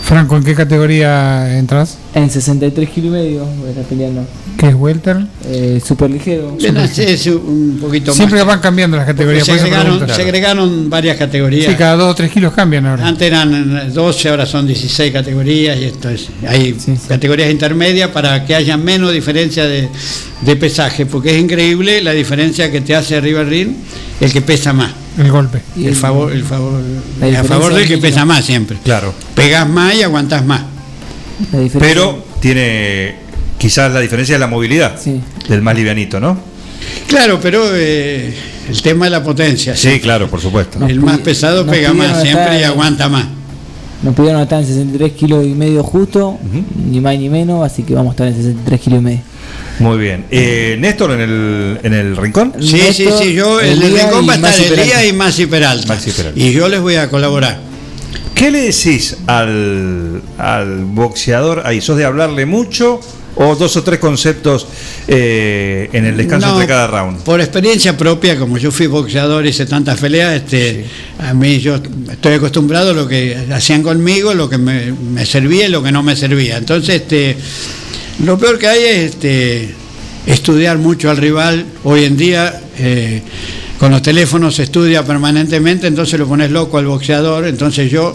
Franco, 0.08 0.38
¿en 0.38 0.42
qué 0.42 0.54
categoría 0.54 1.58
entras? 1.58 1.98
En 2.14 2.30
63 2.30 2.88
kilos 2.88 3.08
y 3.08 3.12
medio 3.12 3.44
voy 3.44 3.66
a 3.66 3.70
estar 3.72 3.84
peleando. 3.84 4.24
¿Qué 4.56 4.68
es 4.68 4.74
welter? 4.74 5.18
Eh, 5.44 5.82
super 5.86 6.10
ligero. 6.10 6.56
Bien, 6.58 6.78
es 6.78 7.26
un 7.26 7.76
poquito 7.78 8.14
Siempre 8.14 8.38
más. 8.38 8.46
van 8.46 8.60
cambiando 8.60 8.96
las 8.96 9.04
categorías. 9.04 9.44
Se 9.44 9.52
agregaron, 9.52 10.08
se 10.08 10.22
agregaron 10.22 10.88
varias 10.88 11.18
categorías. 11.18 11.70
Sí, 11.70 11.76
cada 11.76 11.96
dos 11.96 12.12
o 12.12 12.14
tres 12.14 12.32
kilos 12.32 12.54
cambian 12.54 12.86
ahora. 12.86 13.06
Antes 13.06 13.26
eran 13.26 13.92
12, 13.92 14.28
ahora 14.30 14.46
son 14.46 14.66
16 14.66 15.12
categorías 15.12 15.78
y 15.78 15.84
esto 15.84 16.08
es, 16.08 16.28
hay 16.48 16.74
categorías 17.06 17.50
intermedias 17.50 18.08
para 18.08 18.46
que 18.46 18.54
haya 18.54 18.78
menos 18.78 19.12
diferencia 19.12 19.66
de, 19.66 19.90
de 20.40 20.56
pesaje, 20.56 21.04
porque 21.04 21.36
es 21.36 21.42
increíble 21.42 22.00
la 22.00 22.12
diferencia 22.12 22.70
que 22.70 22.80
te 22.80 22.96
hace 22.96 23.14
arriba 23.16 23.42
el 23.42 23.50
ring 23.50 23.74
el 24.22 24.32
que 24.32 24.40
pesa 24.40 24.72
más. 24.72 24.90
El 25.18 25.30
golpe. 25.32 25.60
El 25.76 25.96
favor, 25.96 26.32
el 26.32 26.44
favor, 26.44 26.80
a 27.36 27.44
favor 27.44 27.74
del 27.74 27.88
que 27.88 27.98
pesa 27.98 28.24
más 28.24 28.44
siempre. 28.44 28.78
Claro. 28.84 29.12
Pegás 29.34 29.68
más 29.68 29.94
y 29.94 30.02
aguantás 30.02 30.44
más. 30.44 30.62
Pero 31.78 32.24
tiene 32.40 33.16
quizás 33.58 33.92
la 33.92 34.00
diferencia 34.00 34.36
de 34.36 34.38
la 34.38 34.46
movilidad 34.46 34.98
del 35.48 35.62
más 35.62 35.74
livianito, 35.74 36.20
¿no? 36.20 36.38
Claro, 37.08 37.40
pero 37.42 37.64
eh, 37.74 38.32
el 38.68 38.82
tema 38.82 39.06
es 39.06 39.12
la 39.12 39.22
potencia. 39.22 39.76
Sí, 39.76 39.98
claro, 39.98 40.28
por 40.28 40.40
supuesto. 40.40 40.86
El 40.86 41.00
más 41.00 41.18
pesado 41.18 41.66
pega 41.66 41.92
más 41.92 42.22
siempre 42.22 42.60
y 42.60 42.62
aguanta 42.62 43.08
más. 43.08 43.26
Nos 44.02 44.14
pidieron 44.14 44.40
estar 44.40 44.60
en 44.60 44.66
63 44.66 45.12
kilos 45.12 45.44
y 45.44 45.54
medio 45.54 45.82
justo, 45.82 46.38
ni 46.88 47.00
más 47.00 47.18
ni 47.18 47.28
menos, 47.28 47.64
así 47.66 47.82
que 47.82 47.94
vamos 47.94 48.10
a 48.10 48.12
estar 48.12 48.28
en 48.28 48.36
63 48.36 48.80
kilos 48.80 49.00
y 49.00 49.02
medio. 49.02 49.20
Muy 49.78 49.98
bien. 49.98 50.24
Eh, 50.30 50.76
Néstor 50.78 51.12
en 51.12 51.20
el, 51.20 51.80
en 51.82 51.94
el 51.94 52.16
rincón. 52.16 52.54
Sí, 52.60 52.80
sí, 52.92 53.08
sí, 53.18 53.32
yo, 53.32 53.60
el, 53.60 53.82
Elías 53.82 54.04
rincón 54.04 54.28
va 54.28 54.32
a 54.32 54.36
estar 54.36 54.78
Elías 54.78 55.06
y 55.06 55.12
Maxi 55.12 55.46
Peralta. 55.46 55.86
Maxi 55.86 56.10
Peralta. 56.10 56.38
Y 56.38 56.52
yo 56.52 56.68
les 56.68 56.80
voy 56.80 56.96
a 56.96 57.08
colaborar. 57.08 57.60
¿Qué 58.34 58.50
le 58.50 58.62
decís 58.62 59.16
al, 59.26 60.22
al 60.38 60.84
boxeador 60.84 61.62
ahí? 61.64 61.80
¿Sos 61.80 61.96
de 61.96 62.04
hablarle 62.04 62.46
mucho 62.46 63.00
o 63.34 63.54
dos 63.54 63.76
o 63.76 63.82
tres 63.82 63.98
conceptos 63.98 64.66
eh, 65.06 65.88
en 65.92 66.04
el 66.06 66.16
descanso 66.16 66.46
No, 66.46 66.52
entre 66.54 66.68
cada 66.68 66.86
round? 66.86 67.22
Por 67.22 67.40
experiencia 67.40 67.96
propia, 67.96 68.38
como 68.38 68.58
yo 68.58 68.70
fui 68.70 68.86
boxeador 68.86 69.44
y 69.46 69.50
hice 69.50 69.66
tantas 69.66 69.98
peleas, 69.98 70.36
este, 70.36 70.84
a 71.18 71.34
mí 71.34 71.58
yo 71.58 71.80
estoy 72.10 72.34
acostumbrado 72.34 72.90
a 72.90 72.94
lo 72.94 73.08
que 73.08 73.36
hacían 73.52 73.82
conmigo, 73.82 74.34
lo 74.34 74.48
que 74.48 74.58
me, 74.58 74.92
me 74.92 75.26
servía 75.26 75.66
y 75.66 75.70
lo 75.70 75.82
que 75.82 75.90
no 75.90 76.02
me 76.02 76.14
servía. 76.14 76.58
Entonces, 76.58 77.02
este, 77.02 77.36
lo 78.24 78.38
peor 78.38 78.58
que 78.58 78.66
hay 78.68 78.82
es 78.84 79.10
este, 79.10 79.74
estudiar 80.26 80.78
mucho 80.78 81.10
al 81.10 81.16
rival. 81.16 81.64
Hoy 81.84 82.04
en 82.04 82.16
día, 82.16 82.60
eh, 82.78 83.22
con 83.78 83.90
los 83.92 84.02
teléfonos 84.02 84.56
se 84.56 84.64
estudia 84.64 85.04
permanentemente, 85.04 85.86
entonces 85.86 86.18
lo 86.18 86.26
pones 86.26 86.50
loco 86.50 86.78
al 86.78 86.86
boxeador. 86.86 87.46
Entonces 87.46 87.90
yo 87.90 88.14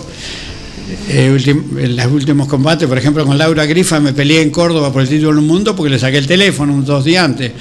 eh, 1.09 1.31
ultim- 1.33 1.79
en 1.79 1.95
los 1.95 2.05
últimos 2.07 2.47
combates, 2.47 2.87
por 2.87 2.97
ejemplo, 2.97 3.25
con 3.25 3.37
Laura 3.37 3.65
Grifa 3.65 3.99
me 3.99 4.13
peleé 4.13 4.41
en 4.41 4.49
Córdoba 4.49 4.91
por 4.91 5.01
el 5.01 5.07
título 5.09 5.33
del 5.35 5.45
mundo 5.45 5.75
porque 5.75 5.89
le 5.89 5.99
saqué 5.99 6.17
el 6.17 6.27
teléfono 6.27 6.81
dos 6.81 7.05
días 7.05 7.23
antes. 7.23 7.51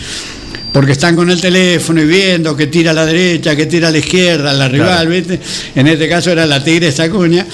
Porque 0.72 0.92
están 0.92 1.14
con 1.14 1.30
el 1.30 1.38
teléfono 1.38 2.00
y 2.00 2.06
viendo 2.06 2.56
que 2.56 2.66
tira 2.66 2.92
a 2.92 2.94
la 2.94 3.04
derecha, 3.04 3.54
que 3.54 3.66
tira 3.66 3.88
a 3.88 3.90
la 3.90 3.98
izquierda, 3.98 4.54
la 4.54 4.68
rival, 4.68 5.06
¿viste? 5.06 5.38
En 5.76 5.86
este 5.86 6.08
caso 6.08 6.30
era 6.30 6.46
la 6.46 6.64
Tigresa 6.64 7.04
Acuña. 7.04 7.46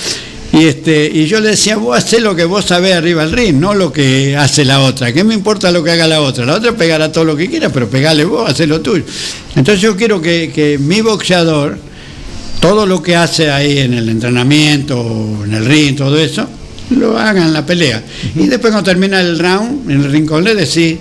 Y, 0.52 0.64
este, 0.64 1.10
y 1.12 1.26
yo 1.26 1.40
le 1.40 1.50
decía, 1.50 1.76
vos 1.76 1.98
hacés 1.98 2.22
lo 2.22 2.34
que 2.34 2.44
vos 2.44 2.64
sabés 2.64 2.94
arriba 2.94 3.22
del 3.22 3.32
ring, 3.32 3.56
no 3.56 3.74
lo 3.74 3.92
que 3.92 4.34
hace 4.36 4.64
la 4.64 4.80
otra. 4.80 5.12
¿Qué 5.12 5.22
me 5.22 5.34
importa 5.34 5.70
lo 5.70 5.84
que 5.84 5.90
haga 5.90 6.06
la 6.06 6.22
otra? 6.22 6.46
La 6.46 6.54
otra 6.54 6.72
pegará 6.72 7.12
todo 7.12 7.24
lo 7.24 7.36
que 7.36 7.48
quiera, 7.48 7.68
pero 7.70 7.88
pegale 7.88 8.24
vos, 8.24 8.50
hacé 8.50 8.66
lo 8.66 8.80
tuyo. 8.80 9.04
Entonces 9.54 9.82
yo 9.82 9.94
quiero 9.96 10.22
que, 10.22 10.50
que 10.54 10.78
mi 10.78 11.02
boxeador, 11.02 11.78
todo 12.60 12.86
lo 12.86 13.02
que 13.02 13.14
hace 13.14 13.50
ahí 13.50 13.78
en 13.78 13.94
el 13.94 14.08
entrenamiento, 14.08 15.42
en 15.44 15.52
el 15.52 15.66
ring, 15.66 15.96
todo 15.96 16.18
eso, 16.18 16.48
lo 16.90 17.18
haga 17.18 17.44
en 17.44 17.52
la 17.52 17.66
pelea. 17.66 18.02
Y 18.34 18.46
después 18.46 18.72
cuando 18.72 18.90
termina 18.90 19.20
el 19.20 19.38
round, 19.38 19.90
en 19.90 20.02
el 20.02 20.10
rincón 20.10 20.44
le 20.44 20.54
decís 20.54 20.96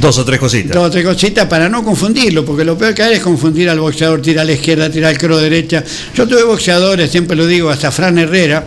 Dos 0.00 0.18
o 0.18 0.24
tres 0.24 0.38
cositas. 0.38 0.72
dos 0.72 0.86
o 0.86 0.90
tres 0.90 1.04
cositas 1.04 1.46
para 1.46 1.68
no 1.68 1.82
confundirlo, 1.82 2.44
porque 2.44 2.64
lo 2.64 2.78
peor 2.78 2.94
que 2.94 3.02
hay 3.02 3.14
es 3.14 3.20
confundir 3.20 3.68
al 3.68 3.80
boxeador, 3.80 4.22
tirar 4.22 4.42
a 4.42 4.44
la 4.44 4.52
izquierda, 4.52 4.88
tirar 4.88 5.10
al 5.10 5.18
cross 5.18 5.42
derecha. 5.42 5.82
Yo 6.14 6.28
tuve 6.28 6.44
boxeadores, 6.44 7.10
siempre 7.10 7.36
lo 7.36 7.46
digo, 7.46 7.70
hasta 7.70 7.90
Fran 7.90 8.16
Herrera, 8.18 8.64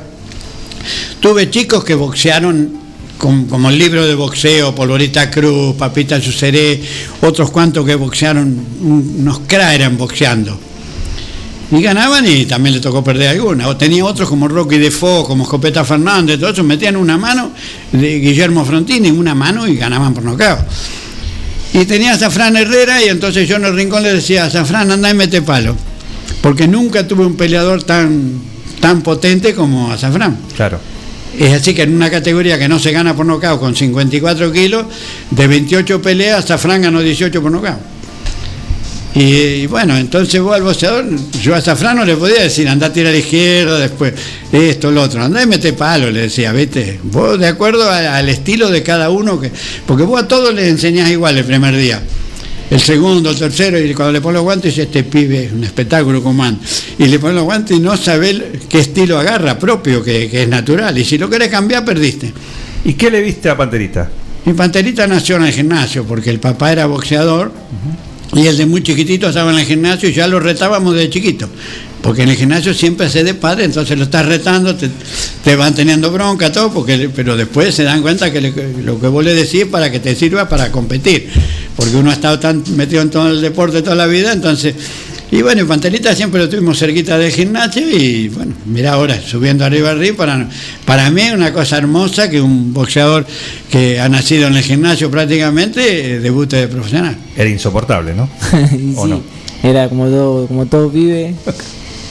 tuve 1.19 1.49
chicos 1.49 1.83
que 1.83 1.95
boxearon 1.95 2.81
como 3.17 3.69
el 3.69 3.77
libro 3.77 4.05
de 4.05 4.15
boxeo, 4.15 4.75
Polvorita 4.75 5.31
Cruz, 5.31 5.75
Papita 5.77 6.19
Suceré, 6.19 6.81
otros 7.21 7.51
cuantos 7.51 7.85
que 7.85 7.95
boxearon, 7.95 8.47
un- 8.81 9.15
unos 9.19 9.39
cra 9.47 9.73
eran 9.73 9.97
boxeando. 9.97 10.59
Y 11.71 11.81
ganaban 11.81 12.27
y 12.27 12.45
también 12.45 12.75
le 12.75 12.81
tocó 12.81 13.03
perder 13.03 13.29
alguna. 13.29 13.67
O 13.69 13.77
tenía 13.77 14.03
otros 14.03 14.27
como 14.27 14.47
Rocky 14.47 14.77
Defo, 14.77 15.23
como 15.25 15.43
Escopeta 15.43 15.85
Fernández, 15.85 16.37
todo 16.39 16.49
eso, 16.51 16.63
metían 16.63 16.97
una 16.97 17.17
mano 17.17 17.51
de 17.93 18.19
Guillermo 18.19 18.65
Frontini, 18.65 19.09
una 19.09 19.33
mano 19.33 19.67
y 19.67 19.77
ganaban 19.77 20.13
por 20.13 20.23
nocaut. 20.23 20.59
Y 21.73 21.85
tenía 21.85 22.13
a 22.13 22.17
Zafrán 22.17 22.57
Herrera 22.57 23.01
y 23.03 23.07
entonces 23.07 23.47
yo 23.47 23.55
en 23.55 23.65
el 23.65 23.75
rincón 23.75 24.03
le 24.03 24.13
decía, 24.13 24.49
Zafrán, 24.49 24.91
anda 24.91 25.09
y 25.09 25.13
mete 25.13 25.41
palo. 25.41 25.75
Porque 26.41 26.67
nunca 26.67 27.07
tuve 27.07 27.25
un 27.25 27.35
peleador 27.35 27.81
tan, 27.83 28.33
tan 28.83 29.01
potente 29.01 29.55
como 29.55 29.89
a 29.93 29.97
Zafrán. 29.97 30.35
Claro. 30.57 30.77
Es 31.39 31.53
así 31.53 31.73
que 31.73 31.83
en 31.83 31.95
una 31.95 32.11
categoría 32.11 32.59
que 32.59 32.67
no 32.67 32.77
se 32.79 32.91
gana 32.91 33.15
por 33.15 33.25
nocaut 33.25 33.57
con 33.57 33.73
54 33.73 34.51
kilos, 34.51 34.85
de 35.31 35.47
28 35.47 36.01
peleas, 36.01 36.45
Zafrán 36.45 36.81
ganó 36.81 36.99
18 36.99 37.41
por 37.41 37.49
nocaut. 37.49 37.77
Y, 39.15 39.21
y 39.23 39.67
bueno, 39.67 39.95
entonces 39.95 40.41
vos 40.41 40.53
al 40.53 40.63
boxeador, 40.63 41.05
yo 41.41 41.55
a 41.55 41.61
Zafrán 41.61 41.95
no 41.95 42.03
le 42.03 42.17
podía 42.17 42.41
decir, 42.41 42.67
anda 42.67 42.87
a 42.87 42.93
tirar 42.93 43.11
a 43.11 43.13
la 43.13 43.19
izquierda, 43.19 43.79
después 43.79 44.13
esto, 44.51 44.91
lo 44.91 45.01
otro, 45.03 45.23
anda 45.23 45.41
y 45.41 45.45
mete 45.47 45.71
palo, 45.73 46.11
le 46.11 46.21
decía, 46.23 46.51
viste, 46.51 46.99
vos 47.03 47.39
de 47.39 47.47
acuerdo 47.47 47.89
a- 47.89 48.17
al 48.17 48.27
estilo 48.27 48.69
de 48.69 48.83
cada 48.83 49.09
uno, 49.11 49.39
que 49.39 49.49
porque 49.85 50.03
vos 50.03 50.21
a 50.21 50.27
todos 50.27 50.53
les 50.53 50.67
enseñás 50.67 51.09
igual 51.09 51.37
el 51.37 51.45
primer 51.45 51.77
día. 51.77 52.01
El 52.69 52.79
segundo, 52.79 53.29
el 53.29 53.35
tercero, 53.37 53.79
y 53.79 53.93
cuando 53.93 54.13
le 54.13 54.21
pones 54.21 54.35
los 54.35 54.43
guantes, 54.43 54.71
dice, 54.73 54.83
este 54.83 55.03
pibe 55.03 55.45
es 55.45 55.51
un 55.51 55.63
espectáculo 55.63 56.23
comando. 56.23 56.59
Y 56.97 57.05
le 57.05 57.19
pones 57.19 57.35
los 57.35 57.43
guantes 57.43 57.77
y 57.77 57.79
no 57.79 57.95
sabés 57.97 58.41
qué 58.67 58.79
estilo 58.79 59.19
agarra 59.19 59.59
propio, 59.59 60.03
que, 60.03 60.29
que 60.29 60.43
es 60.43 60.47
natural. 60.49 60.97
Y 60.97 61.05
si 61.05 61.17
lo 61.17 61.29
querés 61.29 61.49
cambiar, 61.49 61.85
perdiste. 61.85 62.33
¿Y 62.85 62.93
qué 62.93 63.11
le 63.11 63.21
viste 63.21 63.49
a 63.49 63.55
Panterita? 63.57 64.09
Mi 64.45 64.53
panterita 64.53 65.07
nació 65.07 65.37
en 65.37 65.43
el 65.45 65.53
gimnasio 65.53 66.03
porque 66.03 66.29
el 66.29 66.37
papá 66.39 66.73
era 66.73 66.85
boxeador 66.85 67.53
y 68.35 68.45
el 68.47 68.57
de 68.57 68.65
muy 68.65 68.83
chiquitito 68.83 69.29
estaba 69.29 69.53
en 69.53 69.59
el 69.59 69.65
gimnasio 69.65 70.09
y 70.09 70.13
ya 70.13 70.27
lo 70.27 70.37
retábamos 70.41 70.93
de 70.95 71.09
chiquito. 71.09 71.47
Porque 72.01 72.23
en 72.23 72.29
el 72.29 72.35
gimnasio 72.35 72.73
siempre 72.73 73.09
se 73.09 73.23
de 73.23 73.35
padre, 73.35 73.63
entonces 73.63 73.97
lo 73.97 74.03
estás 74.03 74.25
retando, 74.25 74.75
te, 74.75 74.89
te 75.45 75.55
van 75.55 75.73
teniendo 75.73 76.11
bronca, 76.11 76.51
todo, 76.51 76.73
porque, 76.73 77.09
pero 77.15 77.37
después 77.37 77.73
se 77.73 77.83
dan 77.83 78.01
cuenta 78.01 78.33
que 78.33 78.41
le- 78.41 78.83
lo 78.83 78.99
que 78.99 79.07
vos 79.07 79.23
le 79.23 79.33
decís 79.33 79.63
para 79.65 79.89
que 79.89 80.01
te 80.01 80.13
sirva 80.13 80.49
para 80.49 80.69
competir. 80.69 81.29
Porque 81.75 81.95
uno 81.95 82.11
ha 82.11 82.13
estado 82.13 82.39
tan 82.39 82.63
metido 82.75 83.01
en 83.01 83.09
todo 83.09 83.29
el 83.29 83.41
deporte 83.41 83.81
toda 83.81 83.95
la 83.95 84.05
vida, 84.05 84.31
entonces. 84.31 84.75
Y 85.31 85.41
bueno, 85.41 85.61
en 85.61 85.67
Panterita 85.67 86.15
siempre 86.15 86.39
lo 86.39 86.47
tuvimos 86.47 86.77
cerquita 86.77 87.17
del 87.17 87.31
gimnasio 87.31 87.89
y 87.89 88.29
bueno, 88.29 88.53
mira 88.65 88.93
ahora, 88.93 89.19
subiendo 89.19 89.65
arriba 89.65 89.89
al 89.89 89.97
ring, 89.97 90.15
para, 90.15 90.47
para 90.85 91.09
mí 91.09 91.21
es 91.21 91.33
una 91.33 91.51
cosa 91.51 91.77
hermosa 91.79 92.29
que 92.29 92.39
un 92.39 92.71
boxeador 92.71 93.25
que 93.71 93.99
ha 93.99 94.07
nacido 94.09 94.45
en 94.45 94.55
el 94.55 94.61
gimnasio 94.61 95.09
prácticamente 95.09 95.81
eh, 96.13 96.19
debute 96.19 96.57
de 96.57 96.67
profesional. 96.67 97.17
Era 97.35 97.49
insoportable, 97.49 98.13
¿no? 98.13 98.29
Y 98.77 98.93
¿O 98.95 99.05
sí, 99.05 99.09
no? 99.09 99.21
Era 99.63 99.89
como 99.89 100.05
todo, 100.05 100.45
como 100.45 100.67
todo 100.67 100.91
pibe. 100.91 101.33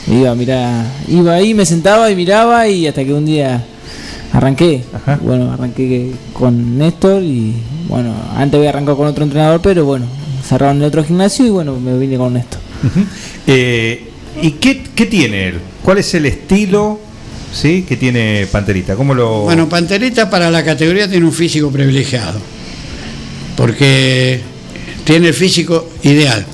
Iba, 0.09 0.35
mira, 0.35 0.85
iba 1.07 1.35
ahí, 1.35 1.55
me 1.55 1.65
sentaba 1.65 2.11
y 2.11 2.17
miraba 2.17 2.67
y 2.67 2.89
hasta 2.89 3.05
que 3.05 3.13
un 3.15 3.25
día 3.25 3.65
arranqué. 4.33 4.83
Bueno, 5.23 5.53
arranqué 5.53 6.13
con 6.33 6.79
Néstor 6.79 7.23
y 7.23 7.55
bueno, 7.89 8.15
antes 8.35 8.59
había 8.59 8.71
arrancado 8.71 8.97
con 8.97 9.07
otro 9.07 9.25
entrenador, 9.25 9.61
pero 9.63 9.85
bueno, 9.85 10.07
cerraron 10.47 10.79
el 10.79 10.85
otro 10.85 11.05
gimnasio 11.05 11.47
y 11.47 11.51
bueno, 11.51 11.79
me 11.79 11.97
vine 11.99 12.17
con 12.17 12.33
Néstor. 12.35 12.61
Eh, 13.47 14.09
¿Y 14.41 14.53
qué, 14.53 14.83
qué 14.95 15.07
tiene 15.07 15.49
él? 15.49 15.61
¿Cuál 15.85 15.99
es 15.99 16.15
el 16.15 16.27
estilo 16.27 16.99
sí, 17.53 17.85
que 17.87 17.97
tiene 17.97 18.47
Panterita? 18.51 18.97
¿Cómo 18.97 19.15
lo.? 19.15 19.43
Bueno, 19.43 19.69
Panterita 19.69 20.31
para 20.31 20.51
la 20.51 20.65
categoría 20.65 21.09
tiene 21.09 21.27
un 21.27 21.33
físico 21.33 21.71
privilegiado, 21.71 22.41
porque 23.57 24.41
tiene 25.05 25.29
el 25.29 25.35
físico 25.35 25.89
ideal. 26.03 26.47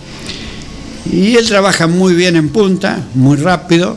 Y 1.11 1.37
él 1.37 1.47
trabaja 1.47 1.87
muy 1.87 2.15
bien 2.15 2.37
en 2.37 2.51
punta, 2.51 3.07
muy 3.15 3.37
rápido, 3.37 3.97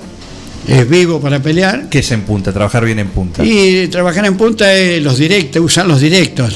es 0.67 0.89
vivo 0.89 1.19
para 1.19 1.41
pelear. 1.41 1.89
¿Qué 1.89 1.99
es 1.99 2.11
en 2.11 2.21
punta? 2.21 2.53
Trabajar 2.53 2.85
bien 2.85 2.99
en 2.99 3.09
punta. 3.09 3.43
Y 3.43 3.87
trabajar 3.87 4.25
en 4.25 4.37
punta 4.37 4.73
es 4.73 5.01
los 5.01 5.17
directos, 5.17 5.61
usar 5.61 5.85
los 5.85 5.99
directos. 5.99 6.55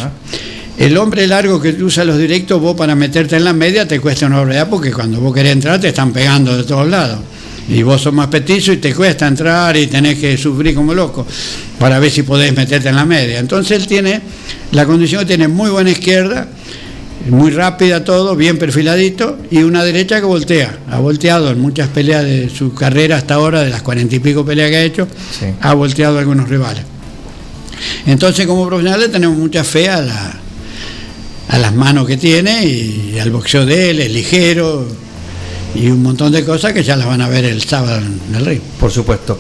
El 0.77 0.97
hombre 0.97 1.25
largo 1.25 1.61
que 1.61 1.69
usa 1.81 2.03
los 2.03 2.17
directos, 2.17 2.59
vos 2.61 2.75
para 2.75 2.95
meterte 2.95 3.37
en 3.37 3.45
la 3.45 3.53
media 3.53 3.87
te 3.87 3.99
cuesta 3.99 4.25
una 4.25 4.37
barbaridad 4.37 4.69
porque 4.69 4.91
cuando 4.91 5.19
vos 5.21 5.33
querés 5.33 5.53
entrar 5.53 5.79
te 5.79 5.87
están 5.87 6.11
pegando 6.11 6.55
de 6.55 6.63
todos 6.63 6.87
lados. 6.87 7.19
Y 7.67 7.81
vos 7.81 8.01
sos 8.01 8.13
más 8.13 8.27
petizo 8.27 8.73
y 8.73 8.77
te 8.77 8.93
cuesta 8.93 9.25
entrar 9.25 9.75
y 9.75 9.87
tenés 9.87 10.19
que 10.19 10.37
sufrir 10.37 10.75
como 10.75 10.93
loco 10.93 11.25
para 11.79 11.97
ver 11.97 12.11
si 12.11 12.21
podés 12.23 12.55
meterte 12.55 12.89
en 12.89 12.95
la 12.95 13.05
media. 13.05 13.39
Entonces 13.39 13.79
él 13.79 13.87
tiene 13.87 14.21
la 14.71 14.85
condición 14.85 15.21
que 15.21 15.27
tiene 15.27 15.47
muy 15.47 15.69
buena 15.69 15.89
izquierda, 15.89 16.47
muy 17.29 17.51
rápida 17.51 18.03
todo, 18.03 18.35
bien 18.35 18.57
perfiladito, 18.57 19.37
y 19.49 19.63
una 19.63 19.83
derecha 19.83 20.19
que 20.19 20.25
voltea. 20.25 20.77
Ha 20.89 20.99
volteado 20.99 21.49
en 21.51 21.59
muchas 21.59 21.87
peleas 21.89 22.23
de 22.23 22.49
su 22.49 22.73
carrera 22.73 23.17
hasta 23.17 23.35
ahora, 23.35 23.61
de 23.61 23.69
las 23.71 23.81
cuarenta 23.81 24.15
y 24.15 24.19
pico 24.19 24.45
peleas 24.45 24.69
que 24.69 24.77
ha 24.77 24.83
hecho, 24.83 25.07
ha 25.61 25.73
volteado 25.73 26.17
a 26.17 26.19
algunos 26.19 26.47
rivales. 26.49 26.83
Entonces, 28.05 28.45
como 28.47 28.67
profesionales, 28.67 29.11
tenemos 29.11 29.37
mucha 29.37 29.63
fe 29.63 29.89
a, 29.89 30.01
la- 30.01 30.39
a 31.49 31.57
las 31.57 31.73
manos 31.73 32.07
que 32.07 32.17
tiene 32.17 32.65
y 32.65 33.17
al 33.19 33.31
boxeo 33.31 33.65
de 33.65 33.91
él, 33.91 33.99
es 34.01 34.11
ligero 34.11 34.87
y 35.75 35.87
un 35.87 36.01
montón 36.01 36.31
de 36.31 36.43
cosas 36.45 36.73
que 36.73 36.83
ya 36.83 36.95
las 36.95 37.05
van 37.07 37.21
a 37.21 37.27
ver 37.29 37.45
el 37.45 37.61
sábado 37.61 37.97
en 38.29 38.35
el 38.35 38.45
ring. 38.45 38.61
Por 38.79 38.91
supuesto. 38.91 39.39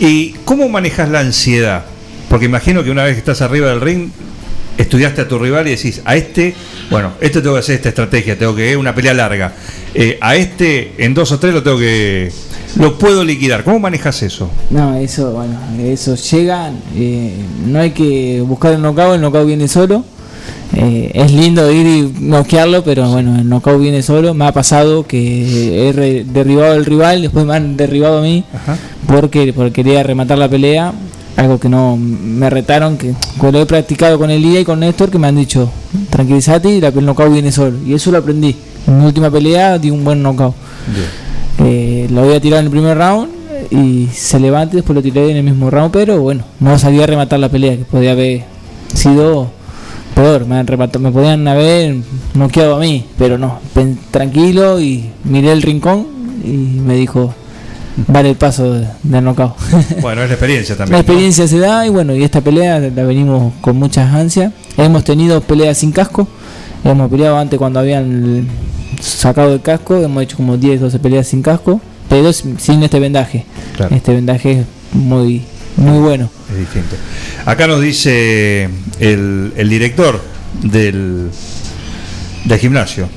¿Y 0.00 0.30
cómo 0.44 0.68
manejas 0.68 1.08
la 1.08 1.20
ansiedad? 1.20 1.84
Porque 2.28 2.46
imagino 2.46 2.82
que 2.82 2.90
una 2.90 3.04
vez 3.04 3.14
que 3.14 3.20
estás 3.20 3.40
arriba 3.40 3.68
del 3.68 3.80
ring, 3.80 4.10
estudiaste 4.76 5.22
a 5.22 5.28
tu 5.28 5.38
rival 5.38 5.66
y 5.66 5.70
decís, 5.70 6.02
a 6.04 6.16
este, 6.16 6.54
bueno, 6.90 7.12
este 7.20 7.40
tengo 7.40 7.54
que 7.54 7.60
hacer 7.60 7.76
esta 7.76 7.88
estrategia, 7.88 8.38
tengo 8.38 8.54
que 8.54 8.76
una 8.76 8.94
pelea 8.94 9.14
larga. 9.14 9.52
Eh, 9.94 10.18
a 10.20 10.36
este, 10.36 10.92
en 10.98 11.14
dos 11.14 11.32
o 11.32 11.38
tres 11.38 11.54
lo 11.54 11.62
tengo 11.62 11.78
que. 11.78 12.30
Lo 12.78 12.98
puedo 12.98 13.24
liquidar. 13.24 13.64
¿Cómo 13.64 13.78
manejas 13.78 14.22
eso? 14.22 14.50
No, 14.68 14.94
eso, 14.96 15.32
bueno, 15.32 15.58
eso 15.82 16.14
llega, 16.14 16.70
eh, 16.94 17.32
no 17.66 17.80
hay 17.80 17.92
que 17.92 18.42
buscar 18.46 18.74
el 18.74 18.82
knockout, 18.82 19.14
el 19.14 19.20
knockout 19.22 19.46
viene 19.46 19.68
solo. 19.68 20.04
Eh, 20.74 21.10
es 21.14 21.32
lindo 21.32 21.70
ir 21.72 21.86
y 21.86 22.14
noquearlo, 22.20 22.84
pero 22.84 23.08
bueno, 23.08 23.36
el 23.36 23.48
knockout 23.48 23.80
viene 23.80 24.02
solo. 24.02 24.34
Me 24.34 24.44
ha 24.44 24.52
pasado 24.52 25.06
que 25.06 25.88
he 25.88 26.24
derribado 26.24 26.74
al 26.74 26.84
rival, 26.84 27.22
después 27.22 27.46
me 27.46 27.56
han 27.56 27.78
derribado 27.78 28.18
a 28.18 28.22
mí 28.22 28.44
porque, 29.06 29.52
porque 29.54 29.72
quería 29.72 30.02
rematar 30.02 30.36
la 30.36 30.48
pelea. 30.48 30.92
Algo 31.36 31.60
que 31.60 31.68
no 31.68 31.96
me 31.98 32.48
retaron, 32.48 32.96
que 32.96 33.14
que 33.40 33.52
lo 33.52 33.60
he 33.60 33.66
practicado 33.66 34.18
con 34.18 34.30
Elía 34.30 34.60
y 34.60 34.64
con 34.64 34.80
Néstor, 34.80 35.10
que 35.10 35.18
me 35.18 35.26
han 35.28 35.36
dicho, 35.36 35.70
tranquilízate 36.10 36.70
y 36.70 36.80
la- 36.80 36.88
el 36.88 37.04
knockout 37.04 37.30
viene 37.32 37.52
solo. 37.52 37.76
Y 37.86 37.92
eso 37.94 38.10
lo 38.10 38.18
aprendí. 38.18 38.56
En 38.86 38.98
mi 38.98 39.04
última 39.04 39.30
pelea 39.30 39.78
di 39.78 39.90
un 39.90 40.02
buen 40.04 40.22
knockout. 40.22 40.54
Eh, 41.58 42.06
lo 42.10 42.24
voy 42.24 42.34
a 42.34 42.40
tirar 42.40 42.60
en 42.60 42.66
el 42.66 42.70
primer 42.70 42.96
round 42.96 43.28
y 43.70 44.08
se 44.12 44.38
levanta 44.38 44.74
y 44.74 44.76
después 44.76 44.94
lo 44.94 45.02
tiré 45.02 45.30
en 45.30 45.38
el 45.38 45.42
mismo 45.42 45.70
round, 45.70 45.90
pero 45.90 46.20
bueno, 46.20 46.44
no 46.60 46.78
salí 46.78 47.00
a 47.02 47.06
rematar 47.06 47.38
la 47.40 47.48
pelea, 47.48 47.76
que 47.76 47.84
podía 47.84 48.12
haber 48.12 48.44
sido 48.94 49.48
peor, 50.14 50.46
me, 50.46 50.56
han 50.56 50.66
rematado- 50.66 51.00
me 51.00 51.10
podían 51.10 51.46
haber 51.48 51.96
noqueado 52.34 52.76
a 52.76 52.80
mí, 52.80 53.04
pero 53.18 53.36
no, 53.38 53.58
tranquilo 54.10 54.80
y 54.80 55.10
miré 55.24 55.52
el 55.52 55.62
rincón 55.62 56.06
y 56.44 56.50
me 56.80 56.94
dijo, 56.94 57.34
vale 58.08 58.30
el 58.30 58.36
paso 58.36 58.72
de- 58.74 58.86
del 59.02 59.24
knockout. 59.24 59.54
Bueno, 60.00 60.22
es 60.22 60.28
la 60.28 60.34
experiencia 60.34 60.76
también. 60.76 60.92
La 60.92 60.98
¿no? 60.98 61.00
experiencia 61.02 61.46
se 61.48 61.58
da 61.58 61.86
y 61.86 61.90
bueno, 61.90 62.14
y 62.14 62.22
esta 62.22 62.40
pelea 62.40 62.78
la 62.80 63.02
venimos 63.04 63.52
con 63.60 63.76
muchas 63.76 64.12
ansias. 64.14 64.52
Hemos 64.76 65.04
tenido 65.04 65.40
peleas 65.40 65.78
sin 65.78 65.92
casco, 65.92 66.28
hemos 66.84 67.10
peleado 67.10 67.38
antes 67.38 67.58
cuando 67.58 67.80
habían 67.80 68.46
sacado 69.00 69.54
el 69.54 69.60
casco, 69.62 69.96
hemos 69.96 70.22
hecho 70.22 70.36
como 70.36 70.56
10, 70.56 70.80
12 70.80 70.98
peleas 70.98 71.26
sin 71.28 71.42
casco, 71.42 71.80
pero 72.08 72.32
sin 72.32 72.58
sin 72.60 72.82
este 72.82 73.00
vendaje. 73.00 73.44
Claro. 73.76 73.94
Este 73.94 74.12
vendaje 74.14 74.60
es 74.60 74.66
muy 74.92 75.42
Muy 75.76 75.98
bueno. 75.98 76.28
Es 76.50 76.58
distinto. 76.58 76.96
Acá 77.44 77.66
nos 77.66 77.80
dice 77.80 78.68
el, 79.00 79.52
el 79.56 79.68
director 79.68 80.20
del, 80.62 81.30
del 82.44 82.58
gimnasio. 82.58 83.08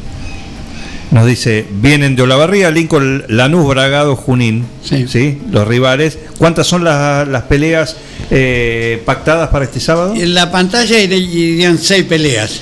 Nos 1.11 1.25
dice, 1.25 1.65
vienen 1.81 2.15
de 2.15 2.21
Olavarría, 2.21 2.69
Lincoln, 2.69 3.23
Lanús, 3.29 3.67
Bragado, 3.67 4.15
Junín, 4.15 4.65
sí. 4.83 5.41
los 5.51 5.67
rivales. 5.67 6.19
¿Cuántas 6.37 6.67
son 6.67 6.83
las, 6.83 7.27
las 7.27 7.43
peleas 7.43 7.95
eh, 8.29 9.01
pactadas 9.05 9.49
para 9.49 9.65
este 9.65 9.79
sábado? 9.79 10.13
En 10.15 10.35
la 10.35 10.51
pantalla 10.51 10.99
irían 10.99 11.79
seis 11.79 12.03
peleas. 12.03 12.61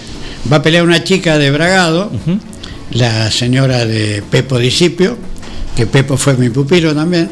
Va 0.52 0.58
a 0.58 0.62
pelear 0.62 0.84
una 0.86 1.04
chica 1.04 1.38
de 1.38 1.52
Bragado, 1.52 2.10
la 2.92 3.30
señora 3.32 3.86
de 3.86 4.24
Pepo 4.30 4.58
Discipio, 4.58 5.18
que 5.76 5.86
Pepo 5.86 6.16
fue 6.16 6.38
mi 6.38 6.50
pupilo 6.50 6.96
también. 6.96 7.30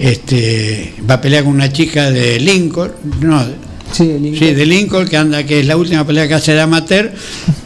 Este, 0.00 0.94
va 1.08 1.14
a 1.14 1.20
pelear 1.20 1.44
con 1.44 1.52
una 1.52 1.72
chica 1.72 2.10
de 2.10 2.40
Lincoln, 2.40 2.90
no, 3.20 3.44
Sí, 3.92 4.06
de 4.06 4.18
Lincoln. 4.18 4.38
sí, 4.48 4.54
de 4.54 4.66
Lincoln, 4.66 5.08
que 5.08 5.16
anda, 5.16 5.44
que 5.44 5.60
es 5.60 5.66
la 5.66 5.76
última 5.76 6.06
pelea 6.06 6.26
que 6.26 6.34
hace 6.34 6.54
de 6.54 6.60
amateur, 6.60 7.12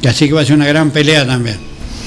que 0.03 0.09
así 0.11 0.27
que 0.27 0.35
va 0.35 0.41
a 0.43 0.45
ser 0.45 0.55
una 0.57 0.67
gran 0.67 0.91
pelea 0.91 1.27
también. 1.27 1.57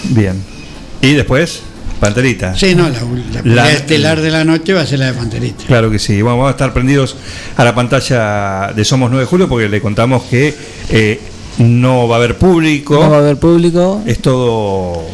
Bien. 0.09 0.56
Y 1.01 1.13
después, 1.13 1.61
Panterita. 1.99 2.55
Sí, 2.55 2.75
no, 2.75 2.89
la, 2.89 2.99
la 3.33 3.41
pelea 3.43 3.55
La- 3.65 3.71
estelar 3.71 4.21
de 4.21 4.29
la 4.31 4.43
noche 4.43 4.73
va 4.73 4.81
a 4.81 4.85
ser 4.85 4.99
la 4.99 5.07
de 5.07 5.13
Panterita. 5.13 5.63
Claro 5.65 5.89
que 5.89 5.99
sí. 5.99 6.21
Bueno, 6.21 6.37
vamos 6.37 6.47
a 6.49 6.51
estar 6.51 6.73
prendidos 6.73 7.15
a 7.55 7.63
la 7.63 7.73
pantalla 7.73 8.71
de 8.75 8.85
Somos 8.85 9.09
9 9.09 9.23
de 9.23 9.27
Julio 9.29 9.47
porque 9.49 9.67
le 9.69 9.81
contamos 9.81 10.23
que 10.23 10.53
eh, 10.89 11.19
no 11.59 12.07
va 12.07 12.17
a 12.17 12.19
haber 12.19 12.37
público. 12.37 12.93
No 12.95 13.09
va 13.09 13.17
a 13.17 13.19
haber 13.19 13.37
público. 13.37 14.03
Es 14.05 14.19
todo, 14.19 15.05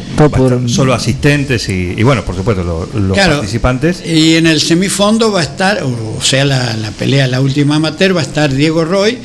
solo 0.66 0.92
asistentes 0.92 1.68
y, 1.70 1.94
y 1.96 2.02
bueno, 2.02 2.22
por 2.22 2.36
supuesto, 2.36 2.62
lo- 2.62 2.86
los 3.00 3.14
Claro. 3.14 3.34
participantes. 3.36 4.02
Y 4.04 4.36
en 4.36 4.46
el 4.46 4.60
semifondo 4.60 5.32
va 5.32 5.40
a 5.40 5.44
estar, 5.44 5.82
o 5.82 6.18
sea, 6.22 6.44
la, 6.44 6.76
la 6.76 6.90
pelea, 6.90 7.26
la 7.28 7.40
última 7.40 7.76
amateur, 7.76 8.14
va 8.14 8.20
a 8.20 8.24
estar 8.24 8.52
Diego 8.52 8.84
Roy, 8.84 9.18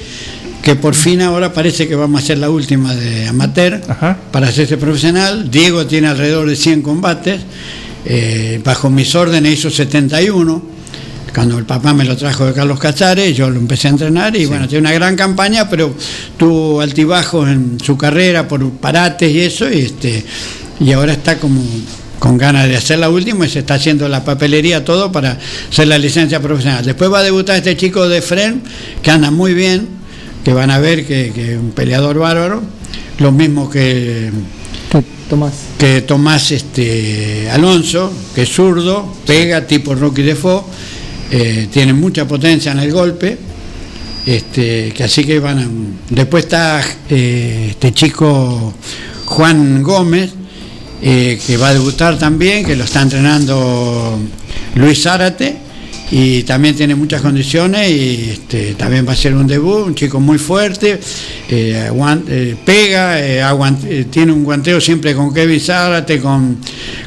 que 0.61 0.75
por 0.75 0.93
fin 0.95 1.21
ahora 1.21 1.53
parece 1.53 1.87
que 1.87 1.95
vamos 1.95 2.21
a 2.21 2.23
hacer 2.23 2.37
la 2.37 2.49
última 2.49 2.93
de 2.93 3.27
amateur 3.27 3.81
para 4.31 4.47
hacerse 4.47 4.77
profesional. 4.77 5.49
Diego 5.49 5.85
tiene 5.85 6.07
alrededor 6.07 6.49
de 6.49 6.55
100 6.55 6.81
combates, 6.81 7.41
eh, 8.05 8.61
bajo 8.63 8.89
mis 8.89 9.13
órdenes 9.15 9.59
hizo 9.59 9.69
71. 9.69 10.79
Cuando 11.33 11.59
el 11.59 11.65
papá 11.65 11.93
me 11.93 12.03
lo 12.05 12.17
trajo 12.17 12.45
de 12.45 12.53
Carlos 12.53 12.79
Cachares, 12.79 13.37
yo 13.37 13.49
lo 13.49 13.59
empecé 13.59 13.87
a 13.87 13.91
entrenar 13.91 14.35
y 14.35 14.45
bueno, 14.45 14.67
tiene 14.67 14.81
una 14.81 14.93
gran 14.93 15.15
campaña, 15.15 15.69
pero 15.69 15.93
tuvo 16.37 16.81
altibajos 16.81 17.47
en 17.47 17.79
su 17.79 17.95
carrera 17.95 18.47
por 18.47 18.67
parates 18.71 19.31
y 19.31 19.39
eso, 19.39 19.71
y, 19.71 19.81
este, 19.81 20.25
y 20.79 20.91
ahora 20.91 21.13
está 21.13 21.37
como 21.37 21.61
con 22.17 22.37
ganas 22.37 22.67
de 22.67 22.75
hacer 22.75 22.99
la 22.99 23.09
última 23.09 23.45
y 23.45 23.49
se 23.49 23.59
está 23.59 23.75
haciendo 23.75 24.09
la 24.09 24.25
papelería 24.25 24.83
todo 24.83 25.11
para 25.11 25.37
hacer 25.71 25.87
la 25.87 25.97
licencia 25.97 26.41
profesional. 26.41 26.83
Después 26.83 27.11
va 27.11 27.19
a 27.19 27.23
debutar 27.23 27.57
este 27.57 27.77
chico 27.77 28.09
de 28.09 28.21
Fren, 28.21 28.61
que 29.01 29.11
anda 29.11 29.31
muy 29.31 29.53
bien, 29.53 29.98
que 30.43 30.53
van 30.53 30.71
a 30.71 30.79
ver 30.79 31.05
que 31.05 31.31
que 31.33 31.53
es 31.53 31.59
un 31.59 31.71
peleador 31.71 32.19
bárbaro, 32.19 32.61
lo 33.19 33.31
mismo 33.31 33.69
que 33.69 34.31
Tomás. 35.29 35.53
que 35.77 36.01
Tomás 36.01 36.51
este, 36.51 37.47
Alonso, 37.51 38.11
que 38.33 38.41
es 38.43 38.49
zurdo, 38.49 39.13
pega 39.27 39.67
tipo 39.67 39.93
Rocky 39.93 40.23
Defoe, 40.23 40.63
eh, 41.31 41.67
tiene 41.71 41.93
mucha 41.93 42.27
potencia 42.27 42.71
en 42.71 42.79
el 42.79 42.91
golpe, 42.91 43.37
este, 44.25 44.91
que 44.91 45.03
así 45.03 45.23
que 45.23 45.39
van 45.39 45.59
a... 45.59 45.67
Después 46.09 46.45
está 46.45 46.81
eh, 47.09 47.67
este 47.69 47.93
chico 47.93 48.73
Juan 49.25 49.83
Gómez, 49.83 50.31
eh, 51.01 51.39
que 51.45 51.57
va 51.57 51.69
a 51.69 51.73
debutar 51.73 52.17
también, 52.17 52.65
que 52.65 52.75
lo 52.75 52.85
está 52.85 53.03
entrenando 53.03 54.17
Luis 54.75 55.03
Zárate, 55.03 55.55
y 56.11 56.43
también 56.43 56.75
tiene 56.75 56.95
muchas 56.95 57.21
condiciones 57.21 57.89
y 57.89 58.29
este, 58.31 58.73
también 58.73 59.07
va 59.07 59.13
a 59.13 59.15
ser 59.15 59.35
un 59.35 59.45
debut, 59.45 59.85
un 59.85 59.95
chico 59.95 60.19
muy 60.19 60.37
fuerte, 60.37 60.99
eh, 61.49 61.91
eh, 62.27 62.55
pega, 62.65 63.19
eh, 63.19 63.43
eh, 63.87 64.05
tiene 64.09 64.31
un 64.31 64.43
guanteo 64.43 64.81
siempre 64.81 65.13
con 65.13 65.33
Kevin 65.33 65.59
Zárate, 65.59 66.19
con, 66.19 66.57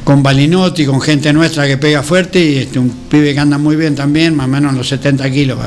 con 0.03 0.23
Balinotti, 0.23 0.85
con 0.85 1.01
gente 1.01 1.33
nuestra 1.33 1.67
que 1.67 1.77
pega 1.77 2.01
fuerte 2.01 2.43
y 2.43 2.57
este, 2.59 2.79
un 2.79 2.89
pibe 3.09 3.33
que 3.33 3.39
anda 3.39 3.57
muy 3.57 3.75
bien 3.75 3.95
también, 3.95 4.35
más 4.35 4.45
o 4.45 4.49
menos 4.49 4.71
en 4.71 4.77
los 4.77 4.87
70 4.87 5.29
kilos. 5.31 5.59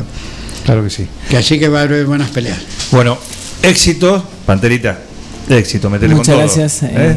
Claro 0.64 0.82
que 0.82 0.90
sí. 0.90 1.06
que 1.28 1.36
así 1.36 1.58
que 1.58 1.68
va 1.68 1.80
a 1.80 1.82
haber 1.82 2.06
buenas 2.06 2.30
peleas. 2.30 2.58
Bueno, 2.90 3.18
éxito, 3.62 4.26
Panterita. 4.46 4.98
Éxito, 5.48 5.88
metele 5.90 6.14
Muchas 6.14 6.34
con 6.34 6.44
todo. 6.44 6.54
gracias. 6.56 6.82
eh, 6.82 6.90
¿eh? 6.94 7.16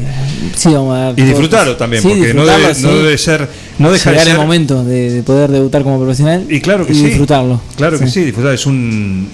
sí, 0.56 0.72
vamos 0.74 0.96
a 0.98 1.10
Y 1.12 1.16
todo. 1.16 1.26
disfrutarlo 1.26 1.78
también, 1.78 2.04
Sí, 2.04 2.10
porque 2.10 2.34
no 2.34 2.46
debe, 2.46 2.68
no 2.68 2.74
sí. 2.76 2.84
debe 2.88 3.18
ser. 3.18 3.50
No 3.80 3.92
deja 3.92 4.10
de 4.12 4.16
Llegar 4.18 4.26
ser. 4.28 4.36
el 4.36 4.42
momento 4.42 4.84
de, 4.84 5.10
de 5.12 5.24
poder 5.24 5.50
debutar 5.50 5.84
como 5.84 5.98
profesional 6.00 6.46
Y 6.50 6.60
claro 6.62 6.86
que 6.86 6.94
y 6.94 6.96
sí. 6.96 7.06
disfrutarlo. 7.06 7.60
Claro 7.76 7.98
que 7.98 8.08
sí, 8.08 8.24
disfrutar. 8.24 8.54
Es 8.54 8.66
un, 8.66 9.28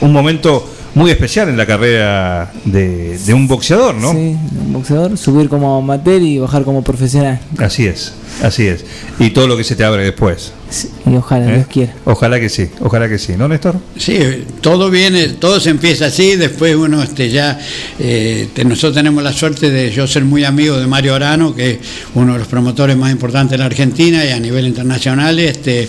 un 0.00 0.12
momento 0.12 0.68
muy 0.94 1.10
especial 1.10 1.48
en 1.48 1.56
la 1.56 1.66
carrera 1.66 2.52
de, 2.64 3.18
de 3.18 3.34
un 3.34 3.48
boxeador, 3.48 3.94
¿no? 3.96 4.12
Sí, 4.12 4.36
un 4.66 4.72
boxeador, 4.72 5.16
subir 5.18 5.48
como 5.48 5.76
amateur 5.78 6.22
y 6.22 6.38
bajar 6.38 6.62
como 6.64 6.82
profesional. 6.82 7.40
Así 7.58 7.86
es, 7.86 8.12
así 8.42 8.66
es. 8.66 8.84
Y 9.18 9.30
todo 9.30 9.46
lo 9.48 9.56
que 9.56 9.64
se 9.64 9.74
te 9.76 9.84
abre 9.84 10.04
después. 10.04 10.52
Y 11.06 11.14
ojalá, 11.16 11.50
¿eh? 11.50 11.54
Dios 11.56 11.66
quiera. 11.68 11.94
Ojalá 12.04 12.40
que 12.40 12.48
sí, 12.48 12.68
ojalá 12.80 13.08
que 13.08 13.18
sí, 13.18 13.34
¿no, 13.36 13.46
Néstor? 13.48 13.76
Sí, 13.96 14.18
todo 14.60 14.90
viene, 14.90 15.28
todo 15.28 15.60
se 15.60 15.70
empieza 15.70 16.06
así, 16.06 16.34
después 16.36 16.74
uno 16.74 17.02
este, 17.02 17.28
ya, 17.30 17.58
eh, 17.98 18.48
te- 18.54 18.64
nosotros 18.64 18.94
tenemos 18.94 19.22
la 19.22 19.32
suerte 19.32 19.70
de 19.70 19.90
yo 19.92 20.06
ser 20.08 20.24
muy 20.24 20.44
amigo 20.44 20.76
de 20.76 20.86
Mario 20.86 21.14
Arano, 21.14 21.54
que 21.54 21.72
es 21.72 21.78
uno 22.14 22.32
de 22.32 22.40
los 22.40 22.48
promotores 22.48 22.96
más 22.96 23.12
importantes 23.12 23.52
de 23.52 23.58
la 23.58 23.66
Argentina 23.66 24.24
y 24.24 24.30
a 24.30 24.40
nivel 24.40 24.66
internacional, 24.66 25.38
este, 25.38 25.88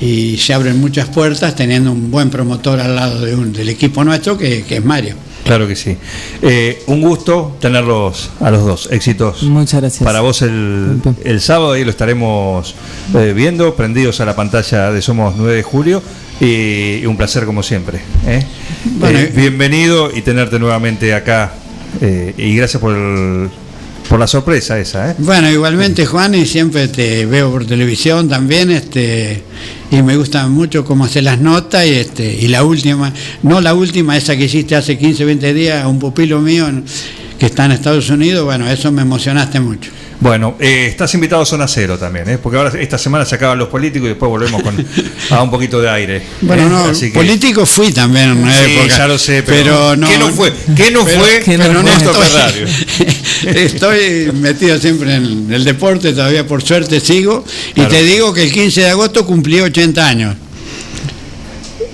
y 0.00 0.36
se 0.38 0.52
abren 0.54 0.80
muchas 0.80 1.08
puertas 1.08 1.54
teniendo 1.54 1.92
un 1.92 2.10
buen 2.10 2.30
promotor 2.30 2.80
al 2.80 2.94
lado 2.96 3.20
de 3.24 3.34
un- 3.34 3.52
del 3.52 3.68
equipo 3.68 4.04
nuestro, 4.04 4.36
que, 4.36 4.62
que 4.64 4.76
es 4.76 4.84
Mario. 4.84 5.14
Claro 5.44 5.68
que 5.68 5.76
sí. 5.76 5.96
Eh, 6.40 6.82
un 6.86 7.02
gusto 7.02 7.56
tenerlos 7.60 8.30
a 8.40 8.50
los 8.50 8.64
dos. 8.64 8.88
Éxitos. 8.90 9.42
Muchas 9.42 9.80
gracias. 9.82 10.02
Para 10.02 10.20
vos 10.22 10.40
el, 10.40 11.00
el 11.22 11.40
sábado, 11.42 11.72
ahí 11.72 11.84
lo 11.84 11.90
estaremos 11.90 12.74
eh, 13.14 13.34
viendo, 13.36 13.74
prendidos 13.76 14.20
a 14.20 14.24
la 14.24 14.34
pantalla 14.34 14.90
de 14.90 15.02
Somos 15.02 15.34
9 15.36 15.54
de 15.56 15.62
Julio. 15.62 16.02
Y, 16.40 16.96
y 17.02 17.06
un 17.06 17.16
placer 17.16 17.44
como 17.44 17.62
siempre. 17.62 18.00
¿eh? 18.26 18.42
Bueno, 18.98 19.18
Eh, 19.20 19.32
bienvenido 19.36 20.10
y 20.16 20.22
tenerte 20.22 20.58
nuevamente 20.58 21.14
acá. 21.14 21.52
eh, 22.00 22.34
y 22.36 22.56
gracias 22.56 22.80
por, 22.80 22.94
el- 22.96 23.50
por 24.08 24.18
la 24.18 24.26
sorpresa 24.26 24.78
esa. 24.78 25.10
¿eh? 25.10 25.14
Bueno, 25.18 25.50
igualmente 25.50 26.06
Juan, 26.06 26.34
y 26.34 26.46
siempre 26.46 26.88
te 26.88 27.26
veo 27.26 27.50
por 27.50 27.66
televisión 27.66 28.28
también, 28.28 28.70
este, 28.70 29.42
y 29.90 30.02
me 30.02 30.16
gusta 30.16 30.46
mucho 30.48 30.84
cómo 30.84 31.04
hacer 31.04 31.24
las 31.24 31.40
notas, 31.40 31.86
y 31.86 31.94
este, 31.94 32.38
y 32.40 32.48
la 32.48 32.64
última, 32.64 33.12
no 33.42 33.60
la 33.60 33.74
última, 33.74 34.16
esa 34.16 34.36
que 34.36 34.44
hiciste 34.44 34.76
hace 34.76 34.98
15, 34.98 35.24
20 35.24 35.54
días, 35.54 35.86
un 35.86 35.98
pupilo 35.98 36.40
mío 36.40 36.66
que 37.38 37.46
está 37.46 37.64
en 37.64 37.72
Estados 37.72 38.10
Unidos, 38.10 38.44
bueno, 38.44 38.68
eso 38.68 38.92
me 38.92 39.02
emocionaste 39.02 39.60
mucho. 39.60 39.90
Bueno, 40.24 40.56
eh, 40.58 40.86
estás 40.88 41.12
invitado 41.12 41.42
a 41.42 41.44
Zona 41.44 41.68
Cero 41.68 41.98
también, 41.98 42.26
¿eh? 42.30 42.38
porque 42.38 42.56
ahora 42.56 42.72
esta 42.80 42.96
semana 42.96 43.26
se 43.26 43.34
acaban 43.34 43.58
los 43.58 43.68
políticos 43.68 44.06
y 44.06 44.08
después 44.08 44.30
volvemos 44.30 44.62
con, 44.62 44.74
a 45.30 45.42
un 45.42 45.50
poquito 45.50 45.82
de 45.82 45.90
aire. 45.90 46.22
Bueno, 46.40 46.66
no, 46.70 46.84
Así 46.86 47.08
que- 47.12 47.18
político 47.18 47.66
fui 47.66 47.92
también 47.92 48.30
en 48.30 48.38
una 48.38 48.64
Sí, 48.64 48.72
época. 48.72 48.96
ya 48.96 49.06
lo 49.06 49.18
sé, 49.18 49.42
pero 49.42 49.94
no, 49.96 50.08
¿qué 50.08 50.16
no 50.16 50.30
fue? 50.30 50.50
¿Qué 50.74 50.90
no 50.90 51.04
pero- 51.04 51.20
fue? 51.20 51.42
pero 51.44 51.74
no 51.74 51.90
estoy-? 51.90 52.64
Estoy 53.54 54.32
metido 54.32 54.78
siempre 54.78 55.14
en 55.14 55.52
el 55.52 55.62
deporte, 55.62 56.14
todavía 56.14 56.46
por 56.46 56.62
suerte 56.62 57.00
sigo. 57.00 57.44
Claro. 57.74 57.90
Y 57.92 57.94
te 57.94 58.02
digo 58.04 58.32
que 58.32 58.44
el 58.44 58.50
15 58.52 58.80
de 58.80 58.88
agosto 58.88 59.26
cumplí 59.26 59.60
80 59.60 60.06
años. 60.08 60.36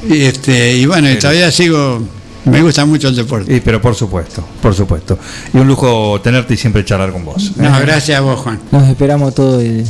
Y, 0.09 0.23
este, 0.23 0.77
y 0.77 0.87
bueno, 0.87 1.11
y 1.11 1.17
todavía 1.17 1.51
sigo, 1.51 2.01
me 2.51 2.63
gusta 2.63 2.85
mucho 2.85 3.09
el 3.09 3.17
deporte. 3.17 3.55
Y, 3.55 3.61
pero 3.61 3.81
por 3.81 3.95
supuesto, 3.95 4.45
por 4.61 4.75
supuesto. 4.75 5.19
Y 5.53 5.59
un 5.59 5.67
lujo 5.67 6.21
tenerte 6.23 6.55
y 6.55 6.57
siempre 6.57 6.85
charlar 6.85 7.13
con 7.13 7.25
vos. 7.25 7.49
¿eh? 7.51 7.53
No, 7.59 7.81
gracias 7.81 8.19
a 8.19 8.21
vos, 8.21 8.41
Juan. 8.41 8.61
Nos 8.71 8.89
esperamos 8.89 9.35
todo 9.35 9.61
el 9.61 9.85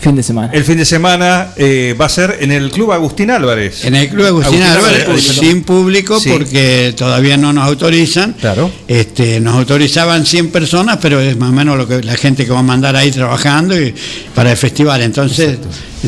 fin 0.00 0.16
de 0.16 0.22
semana. 0.22 0.50
El 0.52 0.64
fin 0.64 0.76
de 0.76 0.84
semana 0.84 1.48
eh, 1.56 1.94
va 2.00 2.06
a 2.06 2.08
ser 2.08 2.38
en 2.40 2.52
el 2.52 2.70
Club 2.70 2.92
Agustín 2.92 3.30
Álvarez. 3.30 3.84
En 3.84 3.94
el 3.94 4.08
Club 4.08 4.26
Agustín 4.26 4.62
Álvarez, 4.62 5.22
sin 5.22 5.62
público, 5.62 6.20
Sí. 6.20 6.30
porque 6.30 6.94
todavía 6.96 7.36
no 7.36 7.52
nos 7.52 7.66
autorizan. 7.66 8.34
Claro. 8.34 8.70
Este, 8.88 9.40
nos 9.40 9.54
autorizaban 9.54 10.26
100 10.26 10.50
personas, 10.50 10.98
pero 11.00 11.20
es 11.20 11.36
más 11.36 11.50
o 11.50 11.52
menos 11.52 11.76
lo 11.76 11.86
que 11.86 12.02
la 12.02 12.16
gente 12.16 12.44
que 12.44 12.52
va 12.52 12.60
a 12.60 12.62
mandar 12.64 12.96
ahí 12.96 13.10
trabajando 13.10 13.80
y, 13.80 13.94
para 14.34 14.50
el 14.50 14.56
festival. 14.56 15.02
Entonces 15.02 15.58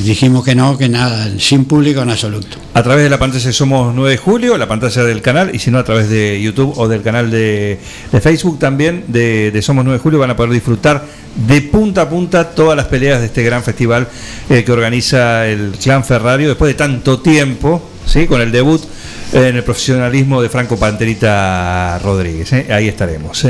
dijimos 0.01 0.45
que 0.45 0.55
no, 0.55 0.77
que 0.77 0.89
nada, 0.89 1.29
sin 1.39 1.65
público 1.65 2.03
en 2.03 2.11
absoluto. 2.11 2.59
A 2.75 2.83
través 2.83 3.05
de 3.05 3.11
la 3.11 3.19
pantalla 3.19 3.53
Somos 3.53 3.95
9 3.95 4.11
de 4.11 4.17
Julio, 4.17 4.59
la 4.59 4.69
pantalla 4.69 5.05
del 5.05 5.23
canal, 5.23 5.55
y 5.55 5.59
si 5.59 5.71
no 5.71 5.79
a 5.79 5.85
través 5.85 6.09
de 6.09 6.41
YouTube 6.41 6.75
o 6.77 6.89
del 6.89 7.03
canal 7.03 7.31
de, 7.31 7.79
de 8.13 8.21
Facebook 8.21 8.59
también 8.59 9.05
de, 9.09 9.51
de 9.51 9.63
Somos 9.63 9.85
9 9.85 9.99
de 9.99 10.03
Julio 10.03 10.19
van 10.19 10.31
a 10.31 10.37
poder 10.37 10.53
disfrutar 10.53 11.05
de 11.37 11.61
punta 11.63 12.03
a 12.03 12.09
punta 12.09 12.51
todas 12.51 12.77
las 12.77 12.87
peleas 12.87 13.21
de 13.21 13.27
este 13.27 13.43
gran 13.43 13.63
festival 13.63 14.09
eh, 14.49 14.65
que 14.65 14.73
organiza 14.73 15.47
el 15.47 15.73
Clan 15.83 16.05
Ferrario 16.05 16.49
después 16.49 16.69
de 16.69 16.75
tanto 16.75 17.21
tiempo, 17.21 17.83
¿sí? 18.07 18.27
con 18.27 18.41
el 18.41 18.53
debut 18.53 18.83
eh, 19.33 19.49
en 19.49 19.57
el 19.57 19.65
profesionalismo 19.65 20.41
de 20.41 20.49
Franco 20.49 20.79
Panterita 20.79 21.99
Rodríguez. 21.99 22.53
¿eh? 22.53 22.67
Ahí 22.71 22.89
estaremos. 22.89 23.47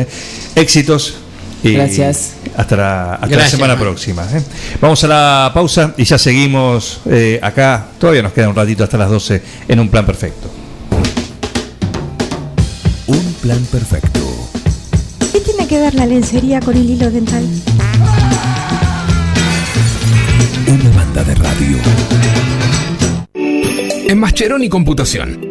Éxitos 0.55 1.26
Gracias. 1.75 2.35
Hasta 2.57 2.77
la, 2.77 3.13
hasta 3.15 3.27
la 3.27 3.33
Gracias, 3.33 3.51
semana 3.53 3.79
próxima. 3.79 4.23
¿eh? 4.33 4.43
Vamos 4.81 5.03
a 5.05 5.09
la 5.09 5.51
pausa 5.53 5.93
y 5.97 6.05
ya 6.05 6.19
seguimos 6.19 7.01
eh, 7.11 7.39
acá. 7.43 7.87
Todavía 7.99 8.23
nos 8.23 8.33
queda 8.33 8.49
un 8.49 8.57
ratito 8.57 8.85
hasta 8.85 8.97
las 8.99 9.11
12 9.11 9.43
en 9.69 9.81
un 9.81 9.89
plan 9.89 10.07
perfecto. 10.07 10.51
Un 13.07 13.35
plan 13.43 13.63
perfecto. 13.71 14.21
¿Qué 15.33 15.41
tiene 15.41 15.67
que 15.67 15.79
ver 15.79 15.95
la 15.95 16.07
lencería 16.07 16.61
con 16.61 16.77
el 16.77 16.89
hilo 16.89 17.11
dental? 17.11 17.45
Una 20.67 20.97
banda 20.97 21.23
de 21.25 21.35
radio. 21.35 21.79
En 24.09 24.19
Mascheroni 24.19 24.69
Computación, 24.69 25.51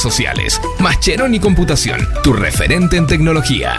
sociales. 0.00 0.60
Mascheroni 0.80 1.40
Computación, 1.40 2.00
tu 2.22 2.32
referente 2.32 2.96
en 2.96 3.06
tecnología. 3.06 3.74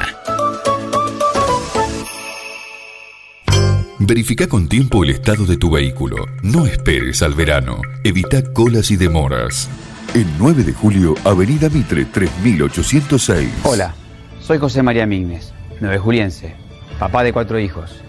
Verifica 4.08 4.48
con 4.48 4.68
tiempo 4.68 5.04
el 5.04 5.10
estado 5.10 5.46
de 5.46 5.58
tu 5.58 5.72
vehículo. 5.72 6.28
No 6.44 6.68
esperes 6.68 7.24
al 7.24 7.34
verano. 7.34 7.82
Evita 8.04 8.44
colas 8.54 8.92
y 8.92 8.98
demoras. 8.98 9.68
El 10.14 10.28
9 10.38 10.64
de 10.64 10.74
julio, 10.74 11.16
Avenida 11.24 11.70
Mitre 11.70 12.06
3806. 12.06 13.50
Hola, 13.64 13.96
soy 14.40 14.60
José 14.60 14.84
María 14.84 15.08
Mignes, 15.08 15.54
nueve 15.82 15.98
juliense, 15.98 16.54
papá 17.00 17.24
de 17.24 17.34
cuatro 17.34 17.60
hijos, 17.60 18.00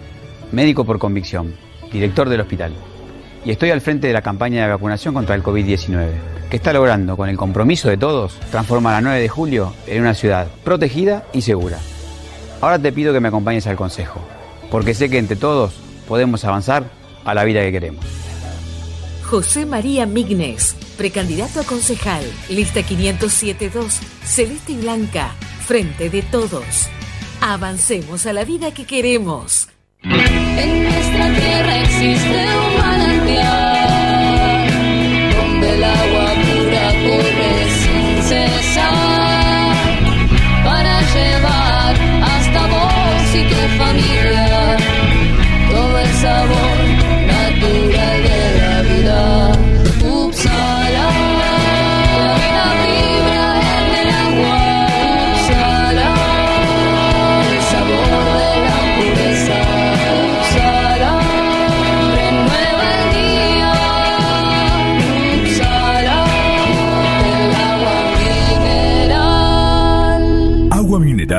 médico 0.51 0.85
por 0.85 0.99
convicción, 0.99 1.55
director 1.91 2.29
del 2.29 2.41
hospital. 2.41 2.73
Y 3.43 3.49
estoy 3.49 3.71
al 3.71 3.81
frente 3.81 4.05
de 4.05 4.13
la 4.13 4.21
campaña 4.21 4.63
de 4.63 4.69
vacunación 4.69 5.15
contra 5.15 5.33
el 5.33 5.41
COVID-19, 5.41 6.11
que 6.49 6.57
está 6.57 6.73
logrando, 6.73 7.17
con 7.17 7.29
el 7.29 7.37
compromiso 7.37 7.89
de 7.89 7.97
todos, 7.97 8.39
transformar 8.51 8.95
a 8.95 9.01
9 9.01 9.19
de 9.19 9.29
julio 9.29 9.73
en 9.85 10.01
una 10.01 10.13
ciudad 10.13 10.47
protegida 10.63 11.25
y 11.33 11.41
segura. 11.41 11.79
Ahora 12.61 12.79
te 12.79 12.91
pido 12.91 13.13
que 13.13 13.19
me 13.19 13.27
acompañes 13.27 13.67
al 13.67 13.75
consejo, 13.75 14.21
porque 14.71 14.93
sé 14.93 15.09
que 15.09 15.17
entre 15.17 15.35
todos 15.35 15.73
podemos 16.07 16.43
avanzar 16.45 16.89
a 17.25 17.33
la 17.33 17.43
vida 17.43 17.61
que 17.61 17.71
queremos. 17.71 18.05
José 19.23 19.65
María 19.65 20.05
Mignes, 20.05 20.75
precandidato 20.97 21.59
a 21.59 21.63
concejal, 21.63 22.23
lista 22.49 22.79
507-2, 22.79 23.99
celeste 24.23 24.71
y 24.71 24.77
blanca, 24.77 25.31
frente 25.65 26.09
de 26.09 26.21
todos. 26.21 26.87
Avancemos 27.41 28.25
a 28.25 28.33
la 28.33 28.45
vida 28.45 28.73
que 28.73 28.85
queremos. 28.85 29.67
En 30.01 30.83
nuestra 30.83 31.33
tierra 31.35 31.81
existe 31.81 32.45
un 32.57 32.77
manantial 32.77 33.76
sin 37.07 38.21
cesar 38.21 39.75
para 40.63 41.01
llevar 41.13 41.95
hasta 42.21 42.61
vos 42.67 43.35
y 43.35 43.43
tu 43.49 43.59
familia 43.77 44.16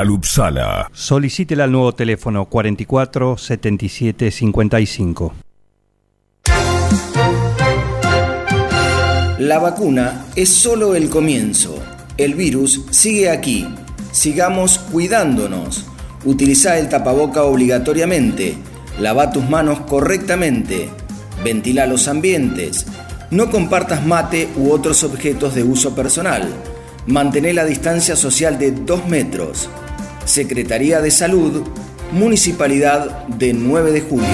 Upsala. 0.07 0.89
Solicítela 0.93 1.65
al 1.65 1.71
nuevo 1.71 1.91
teléfono 1.93 2.45
44 2.45 3.37
77 3.37 4.31
55. 4.31 5.33
La 9.39 9.57
vacuna 9.57 10.25
es 10.35 10.49
solo 10.49 10.95
el 10.95 11.09
comienzo. 11.09 11.75
El 12.17 12.35
virus 12.35 12.81
sigue 12.91 13.29
aquí. 13.29 13.67
Sigamos 14.11 14.77
cuidándonos. 14.77 15.85
Utiliza 16.25 16.77
el 16.77 16.89
tapaboca 16.89 17.43
obligatoriamente. 17.43 18.57
Lava 18.99 19.31
tus 19.31 19.49
manos 19.49 19.79
correctamente. 19.81 20.89
Ventila 21.43 21.87
los 21.87 22.07
ambientes. 22.07 22.85
No 23.31 23.49
compartas 23.49 24.05
mate 24.05 24.49
u 24.57 24.71
otros 24.71 25.03
objetos 25.03 25.55
de 25.55 25.63
uso 25.63 25.95
personal. 25.95 26.49
Mantén 27.07 27.55
la 27.55 27.65
distancia 27.65 28.15
social 28.15 28.59
de 28.59 28.71
2 28.71 29.07
metros. 29.07 29.69
Secretaría 30.29 31.01
de 31.01 31.09
Salud, 31.09 31.63
Municipalidad 32.11 33.25
de 33.27 33.51
9 33.51 33.91
de 33.91 34.01
Julio. 34.01 34.27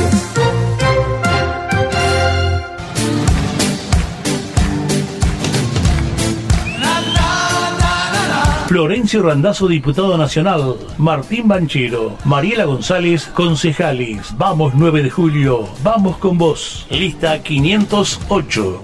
Florencio 8.67 9.23
Randazzo, 9.23 9.69
diputado 9.69 10.17
nacional. 10.17 10.75
Martín 10.97 11.47
Banchero. 11.47 12.17
Mariela 12.25 12.65
González, 12.65 13.27
concejales. 13.33 14.35
Vamos 14.37 14.73
9 14.75 15.01
de 15.01 15.09
julio. 15.09 15.69
Vamos 15.81 16.17
con 16.17 16.37
vos. 16.37 16.85
Lista 16.89 17.41
508. 17.41 18.83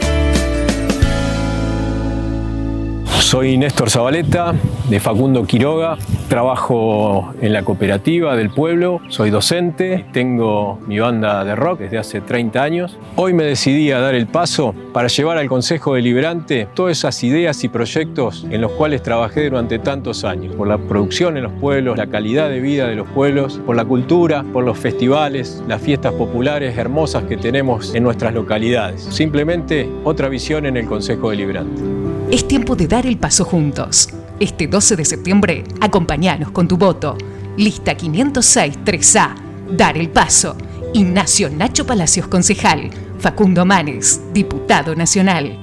Soy 3.31 3.57
Néstor 3.57 3.89
Zabaleta, 3.89 4.53
de 4.89 4.99
Facundo 4.99 5.45
Quiroga. 5.45 5.97
Trabajo 6.27 7.33
en 7.39 7.53
la 7.53 7.63
cooperativa 7.63 8.35
del 8.35 8.49
pueblo, 8.49 8.99
soy 9.07 9.29
docente, 9.29 10.05
tengo 10.11 10.79
mi 10.85 10.99
banda 10.99 11.45
de 11.45 11.55
rock 11.55 11.79
desde 11.79 11.97
hace 11.97 12.19
30 12.19 12.61
años. 12.61 12.97
Hoy 13.15 13.33
me 13.33 13.45
decidí 13.45 13.89
a 13.93 14.01
dar 14.01 14.15
el 14.15 14.27
paso 14.27 14.75
para 14.91 15.07
llevar 15.07 15.37
al 15.37 15.47
Consejo 15.47 15.95
Deliberante 15.95 16.67
todas 16.73 16.97
esas 16.97 17.23
ideas 17.23 17.63
y 17.63 17.69
proyectos 17.69 18.45
en 18.49 18.59
los 18.59 18.73
cuales 18.73 19.01
trabajé 19.01 19.45
durante 19.49 19.79
tantos 19.79 20.25
años, 20.25 20.53
por 20.53 20.67
la 20.67 20.77
producción 20.77 21.37
en 21.37 21.43
los 21.43 21.53
pueblos, 21.53 21.97
la 21.97 22.07
calidad 22.07 22.49
de 22.49 22.59
vida 22.59 22.85
de 22.85 22.95
los 22.95 23.07
pueblos, 23.07 23.61
por 23.65 23.77
la 23.77 23.85
cultura, 23.85 24.43
por 24.51 24.65
los 24.65 24.77
festivales, 24.77 25.63
las 25.69 25.81
fiestas 25.81 26.11
populares 26.15 26.77
hermosas 26.77 27.23
que 27.23 27.37
tenemos 27.37 27.95
en 27.95 28.03
nuestras 28.03 28.33
localidades. 28.33 29.03
Simplemente 29.03 29.89
otra 30.03 30.27
visión 30.27 30.65
en 30.65 30.75
el 30.75 30.85
Consejo 30.85 31.29
Deliberante. 31.29 32.00
Es 32.31 32.47
tiempo 32.47 32.77
de 32.77 32.87
dar 32.87 33.05
el 33.05 33.17
paso 33.17 33.43
juntos. 33.43 34.07
Este 34.39 34.65
12 34.65 34.95
de 34.95 35.03
septiembre, 35.03 35.65
acompáñanos 35.81 36.51
con 36.51 36.65
tu 36.65 36.77
voto. 36.77 37.17
Lista 37.57 37.95
506 37.95 38.79
3A. 38.85 39.35
Dar 39.75 39.97
el 39.97 40.09
paso. 40.09 40.55
Ignacio 40.93 41.49
Nacho 41.49 41.85
Palacios, 41.85 42.27
concejal. 42.27 42.89
Facundo 43.19 43.65
Manes, 43.65 44.21
diputado 44.33 44.95
nacional. 44.95 45.59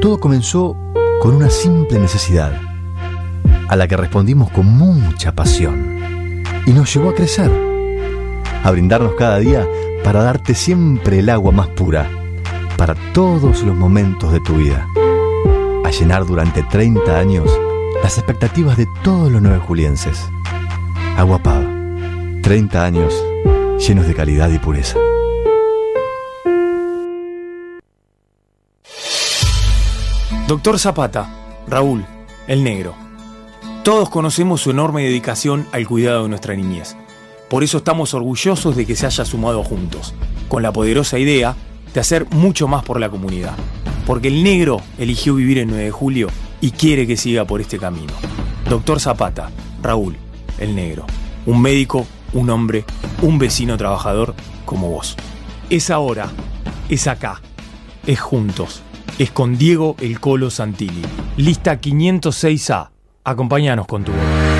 Todo 0.00 0.18
comenzó 0.18 0.74
con 1.20 1.34
una 1.34 1.50
simple 1.50 1.98
necesidad, 1.98 2.58
a 3.68 3.76
la 3.76 3.86
que 3.86 3.98
respondimos 3.98 4.50
con 4.52 4.64
mucha 4.64 5.34
pasión, 5.34 6.42
y 6.64 6.70
nos 6.70 6.94
llevó 6.94 7.10
a 7.10 7.14
crecer, 7.14 7.50
a 8.64 8.70
brindarnos 8.70 9.12
cada 9.18 9.38
día 9.38 9.68
para 10.02 10.22
darte 10.22 10.54
siempre 10.54 11.18
el 11.18 11.28
agua 11.28 11.52
más 11.52 11.68
pura, 11.68 12.10
para 12.80 12.94
todos 13.12 13.62
los 13.62 13.76
momentos 13.76 14.32
de 14.32 14.40
tu 14.40 14.54
vida, 14.54 14.88
a 15.84 15.90
llenar 15.90 16.24
durante 16.24 16.62
30 16.62 17.18
años 17.18 17.46
las 18.02 18.16
expectativas 18.16 18.78
de 18.78 18.86
todos 19.04 19.30
los 19.30 19.42
nueve 19.42 19.58
julienses. 19.58 20.18
Agua 21.14 21.42
Pava, 21.42 21.68
30 22.42 22.82
años 22.82 23.22
llenos 23.86 24.06
de 24.06 24.14
calidad 24.14 24.48
y 24.48 24.58
pureza. 24.58 24.96
Doctor 30.48 30.78
Zapata, 30.78 31.28
Raúl, 31.68 32.06
el 32.48 32.64
negro. 32.64 32.94
Todos 33.84 34.08
conocemos 34.08 34.62
su 34.62 34.70
enorme 34.70 35.04
dedicación 35.04 35.66
al 35.72 35.86
cuidado 35.86 36.22
de 36.22 36.30
nuestra 36.30 36.56
niñez. 36.56 36.96
Por 37.50 37.62
eso 37.62 37.76
estamos 37.76 38.14
orgullosos 38.14 38.74
de 38.74 38.86
que 38.86 38.96
se 38.96 39.04
haya 39.04 39.26
sumado 39.26 39.62
juntos, 39.64 40.14
con 40.48 40.62
la 40.62 40.72
poderosa 40.72 41.18
idea 41.18 41.54
de 41.92 42.00
hacer 42.00 42.26
mucho 42.30 42.68
más 42.68 42.82
por 42.82 43.00
la 43.00 43.08
comunidad. 43.08 43.54
Porque 44.06 44.28
el 44.28 44.42
negro 44.42 44.80
eligió 44.98 45.34
vivir 45.34 45.58
en 45.58 45.68
9 45.68 45.84
de 45.84 45.90
julio 45.90 46.28
y 46.60 46.72
quiere 46.72 47.06
que 47.06 47.16
siga 47.16 47.44
por 47.44 47.60
este 47.60 47.78
camino. 47.78 48.12
Doctor 48.68 49.00
Zapata, 49.00 49.50
Raúl, 49.82 50.16
el 50.58 50.74
negro. 50.74 51.06
Un 51.46 51.62
médico, 51.62 52.06
un 52.32 52.50
hombre, 52.50 52.84
un 53.22 53.38
vecino 53.38 53.76
trabajador 53.76 54.34
como 54.64 54.90
vos. 54.90 55.16
Es 55.68 55.90
ahora, 55.90 56.30
es 56.88 57.06
acá, 57.06 57.40
es 58.06 58.20
juntos, 58.20 58.82
es 59.18 59.30
con 59.30 59.56
Diego 59.58 59.96
el 60.00 60.20
Colo 60.20 60.50
Santilli. 60.50 61.02
Lista 61.36 61.80
506A. 61.80 62.90
Acompáñanos 63.24 63.86
con 63.86 64.04
tu 64.04 64.12
voz. 64.12 64.59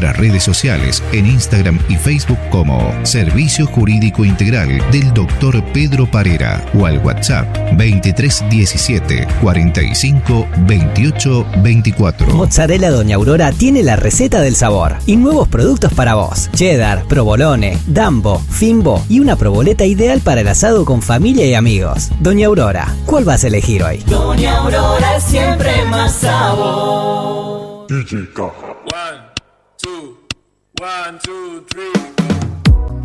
nuestras 0.00 0.16
redes 0.16 0.44
sociales 0.44 1.02
en 1.12 1.26
Instagram 1.26 1.78
y 1.88 1.96
Facebook 1.96 2.38
como 2.50 2.94
Servicio 3.04 3.66
Jurídico 3.66 4.24
Integral 4.24 4.80
del 4.92 5.12
Dr. 5.12 5.64
Pedro 5.72 6.08
Parera 6.08 6.64
o 6.78 6.86
al 6.86 6.98
WhatsApp 6.98 7.52
2317 7.72 9.26
45 9.42 10.46
28 10.66 11.46
24. 11.62 12.26
Mozzarella 12.28 12.90
Doña 12.90 13.16
Aurora 13.16 13.50
tiene 13.50 13.82
la 13.82 13.96
receta 13.96 14.40
del 14.40 14.54
sabor 14.54 14.96
y 15.04 15.16
nuevos 15.16 15.48
productos 15.48 15.92
para 15.92 16.14
vos. 16.14 16.48
Cheddar, 16.54 17.04
provolone, 17.08 17.76
dambo, 17.88 18.38
fimbo 18.38 19.04
y 19.08 19.18
una 19.18 19.34
proboleta 19.34 19.84
ideal 19.84 20.20
para 20.20 20.42
el 20.42 20.48
asado 20.48 20.84
con 20.84 21.02
familia 21.02 21.44
y 21.46 21.54
amigos. 21.54 22.10
Doña 22.20 22.46
Aurora, 22.46 22.94
¿cuál 23.04 23.24
vas 23.24 23.42
a 23.42 23.48
elegir 23.48 23.82
hoy? 23.82 23.98
Doña 24.06 24.58
Aurora 24.58 25.18
siempre 25.18 25.84
más 25.86 26.12
sabor. 26.14 27.88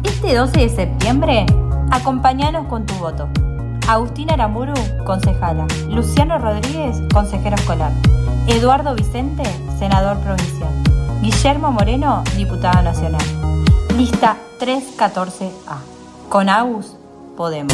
Este 0.03 0.35
12 0.35 0.59
de 0.59 0.69
septiembre, 0.69 1.45
acompáñanos 1.91 2.67
con 2.67 2.85
tu 2.85 2.93
voto. 2.95 3.29
Agustina 3.87 4.33
Aramburu, 4.33 4.73
concejala. 5.05 5.67
Luciano 5.89 6.37
Rodríguez, 6.39 6.97
consejero 7.13 7.55
escolar. 7.55 7.91
Eduardo 8.47 8.95
Vicente, 8.95 9.43
senador 9.77 10.17
provincial. 10.19 10.71
Guillermo 11.21 11.71
Moreno, 11.71 12.23
diputado 12.35 12.81
nacional. 12.81 13.21
Lista 13.97 14.37
314A. 14.59 15.77
Con 16.29 16.49
Agus, 16.49 16.95
podemos. 17.37 17.73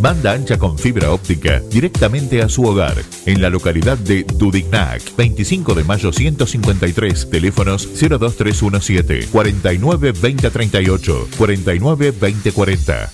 Banda 0.00 0.32
ancha 0.32 0.58
con 0.58 0.78
fibra 0.78 1.10
óptica 1.12 1.60
directamente 1.70 2.42
a 2.42 2.48
su 2.48 2.64
hogar. 2.64 2.96
En 3.26 3.40
la 3.40 3.50
localidad 3.50 3.98
de 3.98 4.24
Dudignac, 4.24 5.02
25 5.16 5.74
de 5.74 5.84
mayo 5.84 6.12
153, 6.12 7.30
teléfonos 7.30 7.88
02317 7.98 9.28
49 9.30 10.12
2038, 10.12 11.28
49 11.36 12.12
2040. 12.12 13.12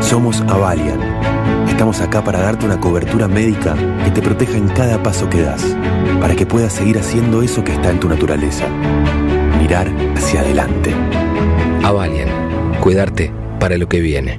Somos 0.00 0.40
Avalian. 0.42 1.00
Estamos 1.68 2.00
acá 2.00 2.22
para 2.22 2.40
darte 2.40 2.64
una 2.64 2.80
cobertura 2.80 3.28
médica 3.28 3.76
que 4.04 4.10
te 4.10 4.22
proteja 4.22 4.56
en 4.56 4.68
cada 4.68 5.02
paso 5.02 5.28
que 5.28 5.42
das, 5.42 5.62
para 6.20 6.34
que 6.34 6.46
puedas 6.46 6.72
seguir 6.72 6.98
haciendo 6.98 7.42
eso 7.42 7.64
que 7.64 7.72
está 7.72 7.90
en 7.90 8.00
tu 8.00 8.08
naturaleza. 8.08 8.66
Mirar 9.58 9.92
hacia 10.16 10.40
adelante. 10.40 10.94
Avalian. 11.82 12.28
Cuidarte 12.80 13.32
para 13.58 13.76
lo 13.76 13.88
que 13.88 14.00
viene. 14.00 14.38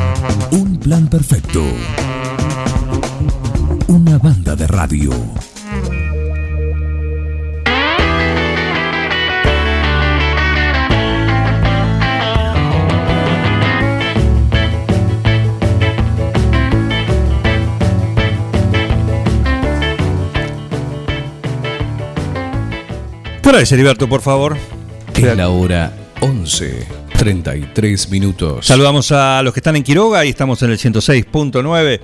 Plan 0.81 1.07
perfecto. 1.07 1.63
Una 3.87 4.17
banda 4.17 4.55
de 4.55 4.65
radio. 4.67 5.11
Trae 23.41 23.63
Heriberto, 23.63 24.07
por 24.07 24.21
favor. 24.21 24.57
Es 25.13 25.37
la 25.37 25.49
hora 25.49 25.93
11, 26.21 27.00
33 27.21 28.09
minutos. 28.09 28.65
Saludamos 28.65 29.11
a 29.11 29.43
los 29.43 29.53
que 29.53 29.59
están 29.59 29.75
en 29.75 29.83
Quiroga 29.83 30.25
y 30.25 30.29
estamos 30.29 30.63
en 30.63 30.71
el 30.71 30.79
106.9. 30.79 31.99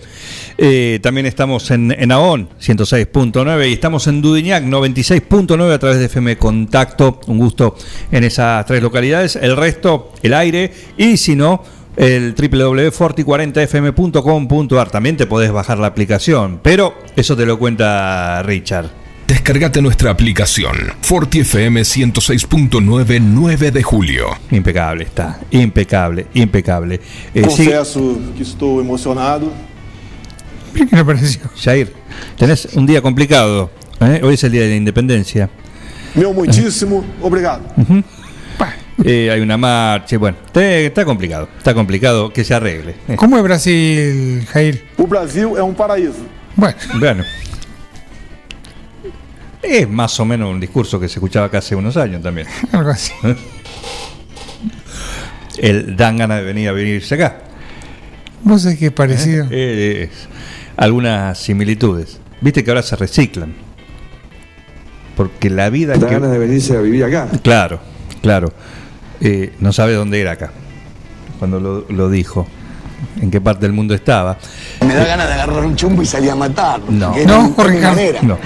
Eh, 0.60 1.00
también 1.02 1.26
estamos 1.26 1.72
en, 1.72 1.92
en 1.92 2.12
Aón, 2.12 2.50
106.9. 2.62 3.68
Y 3.68 3.74
estamos 3.74 4.06
en 4.06 4.22
Dudignac, 4.22 4.66
96.9 4.66 5.74
a 5.74 5.80
través 5.80 5.98
de 5.98 6.06
FM 6.06 6.38
Contacto. 6.38 7.20
Un 7.26 7.40
gusto 7.40 7.76
en 8.12 8.26
esas 8.26 8.64
tres 8.68 8.84
localidades. 8.84 9.36
El 9.38 9.58
resto, 9.58 10.14
el 10.22 10.36
aire. 10.36 10.72
Y 11.00 11.18
si 11.18 11.36
no, 11.36 11.64
el 11.96 12.36
www.forti40fm.com.ar. 12.36 14.92
También 14.92 15.18
te 15.18 15.26
podés 15.26 15.52
bajar 15.52 15.80
la 15.80 15.88
aplicación. 15.88 16.60
Pero 16.62 16.94
eso 17.16 17.36
te 17.36 17.48
lo 17.48 17.58
cuenta 17.58 18.44
Richard. 18.44 19.07
Descargate 19.48 19.82
nuestra 19.82 20.12
aplicación 20.12 20.76
Forti 21.00 21.40
FM 21.40 21.80
106.9 21.80 23.22
9 23.22 23.72
de 23.72 23.82
julio. 23.82 24.28
Impecable 24.52 25.06
está, 25.06 25.40
impecable, 25.52 26.28
impecable. 26.34 27.00
Eh, 27.34 27.44
sí, 27.44 27.64
Confesso 27.64 28.20
que 28.36 28.44
estou 28.44 28.82
emocionado. 28.82 29.54
¿Qué 30.74 31.06
pareció? 31.06 31.50
Jair, 31.64 31.94
tenés 32.38 32.76
un 32.76 32.86
día 32.86 33.02
complicado 33.02 33.72
¿Eh? 34.02 34.20
Hoy 34.22 34.34
es 34.34 34.44
el 34.44 34.52
día 34.52 34.64
de 34.64 34.72
la 34.72 34.76
independencia. 34.76 35.50
Meu 36.14 36.34
muitíssimo 36.34 37.06
obrigado. 37.22 37.62
Ujú. 37.78 38.04
Eh, 39.06 39.32
hay 39.32 39.40
una 39.40 39.56
marcha, 39.56 40.18
bueno, 40.18 40.36
está, 40.46 40.62
está 40.76 41.06
complicado, 41.06 41.48
está 41.58 41.74
complicado 41.74 42.34
que 42.34 42.44
se 42.44 42.54
arregle. 42.54 42.96
¿Cómo 43.16 43.38
es 43.38 43.44
Brasil, 43.44 44.46
Jair? 44.52 44.84
O 44.98 45.08
Brasil 45.08 45.56
é 45.56 45.64
um 45.64 45.74
paraíso. 45.74 46.26
Bueno, 46.58 46.76
Bueno. 47.00 47.24
Es 49.68 49.90
más 49.90 50.20
o 50.20 50.26
menos 50.26 50.50
un 50.50 50.60
discurso 50.60 51.00
que 51.00 51.08
se 51.10 51.16
escuchaba 51.16 51.48
acá 51.48 51.58
hace 51.60 51.76
unos 51.76 51.98
años 51.98 52.22
también. 52.22 52.48
algo 52.72 52.90
así. 52.90 53.12
El 55.58 55.96
dan 55.96 56.18
ganas 56.18 56.38
de 56.40 56.44
venir 56.46 56.70
a 56.70 56.72
venirse 56.72 57.16
acá. 57.16 57.40
Vos 58.44 58.62
sabés 58.62 58.78
que 58.78 58.88
es 58.88 58.92
parecido. 58.92 59.48
Eh, 59.50 60.10
es- 60.12 60.28
algunas 60.78 61.38
similitudes. 61.40 62.20
Viste 62.42 62.64
que 62.64 62.70
ahora 62.72 62.84
se 62.84 62.96
reciclan. 62.96 63.56
Porque 65.16 65.50
la 65.50 65.70
vida 65.72 65.96
Da 65.98 66.08
que- 66.08 66.14
ganas 66.14 66.32
de 66.32 66.38
venirse 66.38 66.78
a 66.78 66.82
vivir 66.82 67.04
acá. 67.04 67.28
Claro, 67.42 67.80
claro. 68.22 68.54
Eh, 69.20 69.54
no 69.60 69.74
sabe 69.74 69.94
dónde 69.94 70.22
era 70.22 70.34
acá. 70.34 70.52
Cuando 71.40 71.60
lo, 71.60 71.86
lo 71.90 72.10
dijo. 72.12 72.48
En 73.22 73.32
qué 73.32 73.42
parte 73.42 73.62
del 73.62 73.74
mundo 73.74 73.94
estaba. 73.94 74.38
Me 74.86 74.94
da 74.94 75.06
ganas 75.06 75.28
de 75.28 75.34
agarrar 75.34 75.66
un 75.66 75.76
chumbo 75.76 76.02
y 76.02 76.06
salir 76.06 76.32
a 76.32 76.36
matar. 76.36 76.80
No. 76.90 77.16
No, 77.26 77.56
manera. 77.58 78.22
No. 78.22 78.38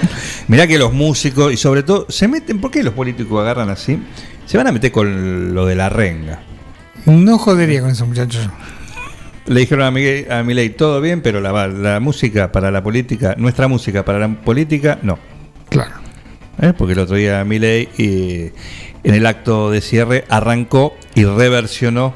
Mirá 0.48 0.66
que 0.66 0.78
los 0.78 0.92
músicos 0.92 1.52
y 1.52 1.56
sobre 1.56 1.82
todo 1.82 2.06
se 2.08 2.28
meten. 2.28 2.60
¿Por 2.60 2.70
qué 2.70 2.82
los 2.82 2.94
políticos 2.94 3.40
agarran 3.40 3.70
así? 3.70 3.98
Se 4.46 4.56
van 4.56 4.66
a 4.66 4.72
meter 4.72 4.92
con 4.92 5.54
lo 5.54 5.66
de 5.66 5.74
la 5.74 5.88
renga. 5.88 6.40
No 7.06 7.38
jodería 7.38 7.80
con 7.80 7.90
esos 7.90 8.06
muchachos. 8.06 8.48
Le 9.46 9.60
dijeron 9.60 9.84
a 9.84 9.90
Miguel, 9.90 10.30
a 10.30 10.76
todo 10.76 11.00
bien, 11.00 11.20
pero 11.20 11.40
la, 11.40 11.66
la 11.66 12.00
música 12.00 12.52
para 12.52 12.70
la 12.70 12.82
política, 12.82 13.34
nuestra 13.36 13.66
música 13.66 14.04
para 14.04 14.20
la 14.20 14.28
política, 14.28 14.98
no. 15.02 15.18
Claro. 15.68 15.94
¿Eh? 16.60 16.72
Porque 16.76 16.92
el 16.92 17.00
otro 17.00 17.16
día 17.16 17.44
Milei 17.44 17.88
eh, 17.98 18.52
en 19.02 19.14
el 19.14 19.26
acto 19.26 19.70
de 19.70 19.80
cierre 19.80 20.24
arrancó 20.28 20.94
y 21.14 21.24
reversionó 21.24 22.14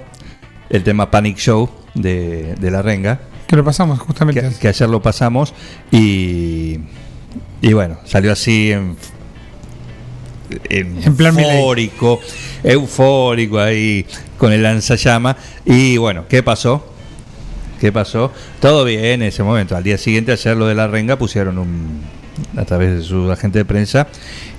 el 0.69 0.85
tema 0.85 1.11
Panic 1.11 1.37
Show 1.37 1.71
de, 1.97 2.55
de 2.55 2.71
la 2.71 2.83
renga. 2.83 3.21
Que 3.47 3.57
lo 3.57 3.65
pasamos 3.65 3.99
justamente. 3.99 4.41
Que, 4.41 4.55
que 4.55 4.69
ayer 4.69 4.89
lo 4.89 5.01
pasamos 5.03 5.55
y, 5.91 6.79
y 7.61 7.73
bueno, 7.73 7.99
salió 8.05 8.33
así 8.33 8.73
en, 8.73 8.97
en, 10.69 11.01
En 11.03 11.17
plan 11.17 11.39
eufórico, 11.39 12.21
eufórico 12.63 13.59
ahí 13.59 14.07
con 14.39 14.53
el 14.53 14.63
lanzallama. 14.63 15.37
Y 15.65 15.97
bueno, 15.97 16.27
¿qué 16.29 16.43
pasó? 16.43 16.93
¿Qué 17.81 17.93
pasó? 17.93 18.33
Todo 18.61 18.85
bien 18.85 19.05
en 19.05 19.23
ese 19.23 19.43
momento. 19.43 19.77
Al 19.77 19.85
día 19.85 19.99
siguiente, 19.99 20.33
ayer 20.33 20.57
lo 20.57 20.67
de 20.67 20.75
la 20.75 20.89
renga, 20.89 21.17
pusieron 21.17 21.59
un, 21.59 22.01
a 22.57 22.65
través 22.65 22.97
de 22.97 23.03
su 23.03 23.31
agente 23.31 23.59
de 23.59 23.65
prensa, 23.65 24.09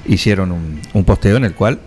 hicieron 0.05 0.51
un, 0.51 0.79
un 0.93 1.03
posteo 1.03 1.37
en 1.37 1.45
el 1.45 1.55
cual 1.55 1.79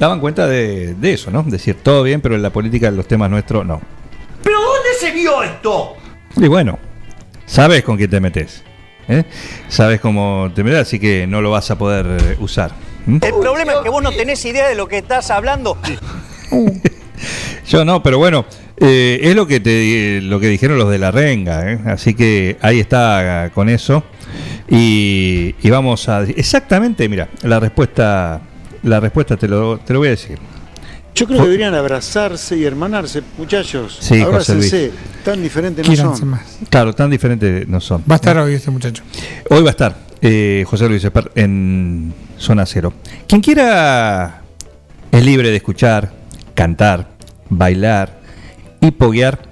daban 0.00 0.18
cuenta 0.18 0.46
de, 0.48 0.94
de 0.94 1.12
eso, 1.12 1.30
¿no? 1.30 1.42
Decir, 1.42 1.76
todo 1.82 2.02
bien, 2.02 2.20
pero 2.22 2.34
en 2.34 2.42
la 2.42 2.50
política, 2.50 2.88
en 2.88 2.96
los 2.96 3.06
temas 3.06 3.30
nuestros, 3.30 3.66
no. 3.66 3.80
¿Pero 4.42 4.56
dónde 4.60 4.71
se 5.02 5.10
vio 5.10 5.42
esto? 5.42 5.96
Y 6.36 6.46
bueno, 6.46 6.78
sabes 7.44 7.82
con 7.82 7.96
quién 7.96 8.08
te 8.08 8.20
metes. 8.20 8.62
¿eh? 9.08 9.24
Sabes 9.68 10.00
cómo 10.00 10.52
te 10.54 10.62
metes, 10.62 10.78
así 10.78 11.00
que 11.00 11.26
no 11.26 11.42
lo 11.42 11.50
vas 11.50 11.72
a 11.72 11.76
poder 11.76 12.06
eh, 12.06 12.36
usar. 12.38 12.70
El 13.08 13.34
problema 13.40 13.72
es 13.72 13.78
que 13.82 13.88
vos 13.88 14.00
no 14.00 14.12
tenés 14.12 14.44
idea 14.44 14.68
de 14.68 14.76
lo 14.76 14.86
que 14.86 14.98
estás 14.98 15.32
hablando. 15.32 15.76
Yo 17.66 17.84
no, 17.84 18.00
pero 18.00 18.18
bueno, 18.18 18.44
eh, 18.76 19.18
es 19.22 19.34
lo 19.34 19.44
que 19.44 19.58
te 19.58 20.20
lo 20.22 20.38
que 20.38 20.46
dijeron 20.46 20.78
los 20.78 20.88
de 20.88 21.00
la 21.00 21.10
renga, 21.10 21.72
¿eh? 21.72 21.80
así 21.86 22.14
que 22.14 22.56
ahí 22.60 22.78
está 22.78 23.50
con 23.52 23.68
eso 23.68 24.04
y, 24.68 25.56
y 25.62 25.70
vamos 25.70 26.08
a 26.08 26.22
exactamente, 26.22 27.08
mira, 27.08 27.28
la 27.42 27.58
respuesta, 27.58 28.40
la 28.84 29.00
respuesta 29.00 29.36
te 29.36 29.48
lo, 29.48 29.78
te 29.78 29.94
lo 29.94 29.98
voy 29.98 30.08
a 30.08 30.12
decir. 30.12 30.38
Yo 31.14 31.26
creo 31.26 31.40
que 31.40 31.44
deberían 31.44 31.74
abrazarse 31.74 32.56
y 32.56 32.64
hermanarse, 32.64 33.22
muchachos. 33.36 33.98
Sí, 34.00 34.20
José 34.20 34.24
Abrácense. 34.24 34.86
Luis. 34.88 34.92
Tan 35.24 35.42
diferentes 35.42 35.86
no 35.86 35.92
Quíranse 35.92 36.20
son. 36.20 36.28
más. 36.28 36.58
Claro, 36.70 36.94
tan 36.94 37.10
diferentes 37.10 37.68
no 37.68 37.80
son. 37.80 38.02
Va 38.10 38.14
a 38.14 38.16
estar 38.16 38.38
hoy 38.38 38.54
este 38.54 38.70
muchacho. 38.70 39.02
Hoy 39.50 39.62
va 39.62 39.68
a 39.68 39.72
estar 39.72 39.96
eh, 40.22 40.64
José 40.66 40.88
Luis 40.88 41.06
en 41.34 42.14
Zona 42.38 42.64
Cero. 42.64 42.92
Quien 43.26 43.40
quiera 43.40 44.42
es 45.10 45.24
libre 45.24 45.50
de 45.50 45.56
escuchar, 45.56 46.12
cantar, 46.54 47.08
bailar 47.50 48.20
y 48.80 48.92
poguear 48.92 49.42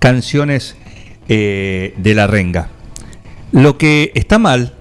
canciones 0.00 0.76
eh, 1.28 1.94
de 1.96 2.14
la 2.14 2.26
renga. 2.26 2.68
Lo 3.52 3.78
que 3.78 4.10
está 4.14 4.38
mal, 4.38 4.74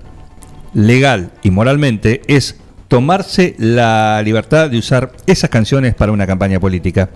legal 0.74 1.32
y 1.44 1.52
moralmente, 1.52 2.22
es 2.28 2.58
tomarse 2.94 3.56
la 3.58 4.22
libertad 4.24 4.70
de 4.70 4.78
usar 4.78 5.14
esas 5.26 5.50
canciones 5.50 5.96
para 5.96 6.12
una 6.12 6.28
campaña 6.28 6.60
política 6.60 7.10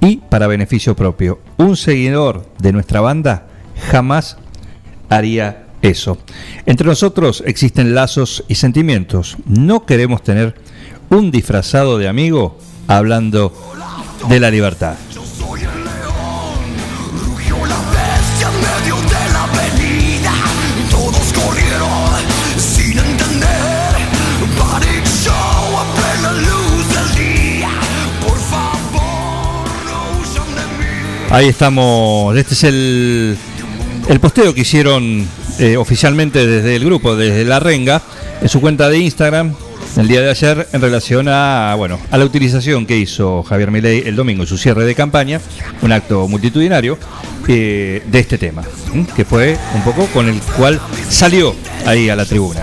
y 0.00 0.18
para 0.18 0.46
beneficio 0.46 0.94
propio. 0.94 1.40
Un 1.56 1.76
seguidor 1.76 2.48
de 2.60 2.72
nuestra 2.72 3.00
banda 3.00 3.48
jamás 3.90 4.36
haría 5.08 5.64
eso. 5.82 6.16
Entre 6.64 6.86
nosotros 6.86 7.42
existen 7.44 7.92
lazos 7.92 8.44
y 8.46 8.54
sentimientos. 8.54 9.36
No 9.46 9.84
queremos 9.84 10.22
tener 10.22 10.54
un 11.10 11.32
disfrazado 11.32 11.98
de 11.98 12.06
amigo 12.06 12.56
hablando 12.86 13.52
de 14.28 14.38
la 14.38 14.52
libertad. 14.52 14.94
Ahí 31.30 31.48
estamos. 31.48 32.36
Este 32.36 32.54
es 32.54 32.64
el, 32.64 33.36
el 34.08 34.20
posteo 34.20 34.54
que 34.54 34.60
hicieron 34.62 35.26
eh, 35.58 35.76
oficialmente 35.76 36.46
desde 36.46 36.76
el 36.76 36.84
grupo, 36.84 37.16
desde 37.16 37.44
La 37.44 37.60
Renga, 37.60 38.02
en 38.40 38.48
su 38.48 38.60
cuenta 38.60 38.88
de 38.88 38.98
Instagram 38.98 39.54
el 39.96 40.08
día 40.08 40.20
de 40.20 40.30
ayer 40.30 40.68
en 40.72 40.80
relación 40.80 41.26
a 41.28 41.74
bueno 41.76 41.98
a 42.10 42.18
la 42.18 42.24
utilización 42.24 42.84
que 42.84 42.98
hizo 42.98 43.42
Javier 43.42 43.70
Milei 43.70 44.02
el 44.06 44.14
domingo 44.14 44.42
en 44.42 44.46
su 44.46 44.58
cierre 44.58 44.84
de 44.84 44.94
campaña, 44.94 45.40
un 45.82 45.92
acto 45.92 46.28
multitudinario 46.28 46.98
eh, 47.48 48.02
de 48.04 48.18
este 48.18 48.36
tema, 48.36 48.62
que 49.14 49.24
fue 49.24 49.56
un 49.74 49.82
poco 49.82 50.06
con 50.06 50.28
el 50.28 50.38
cual 50.56 50.80
salió 51.08 51.54
ahí 51.86 52.10
a 52.10 52.16
la 52.16 52.26
tribuna. 52.26 52.60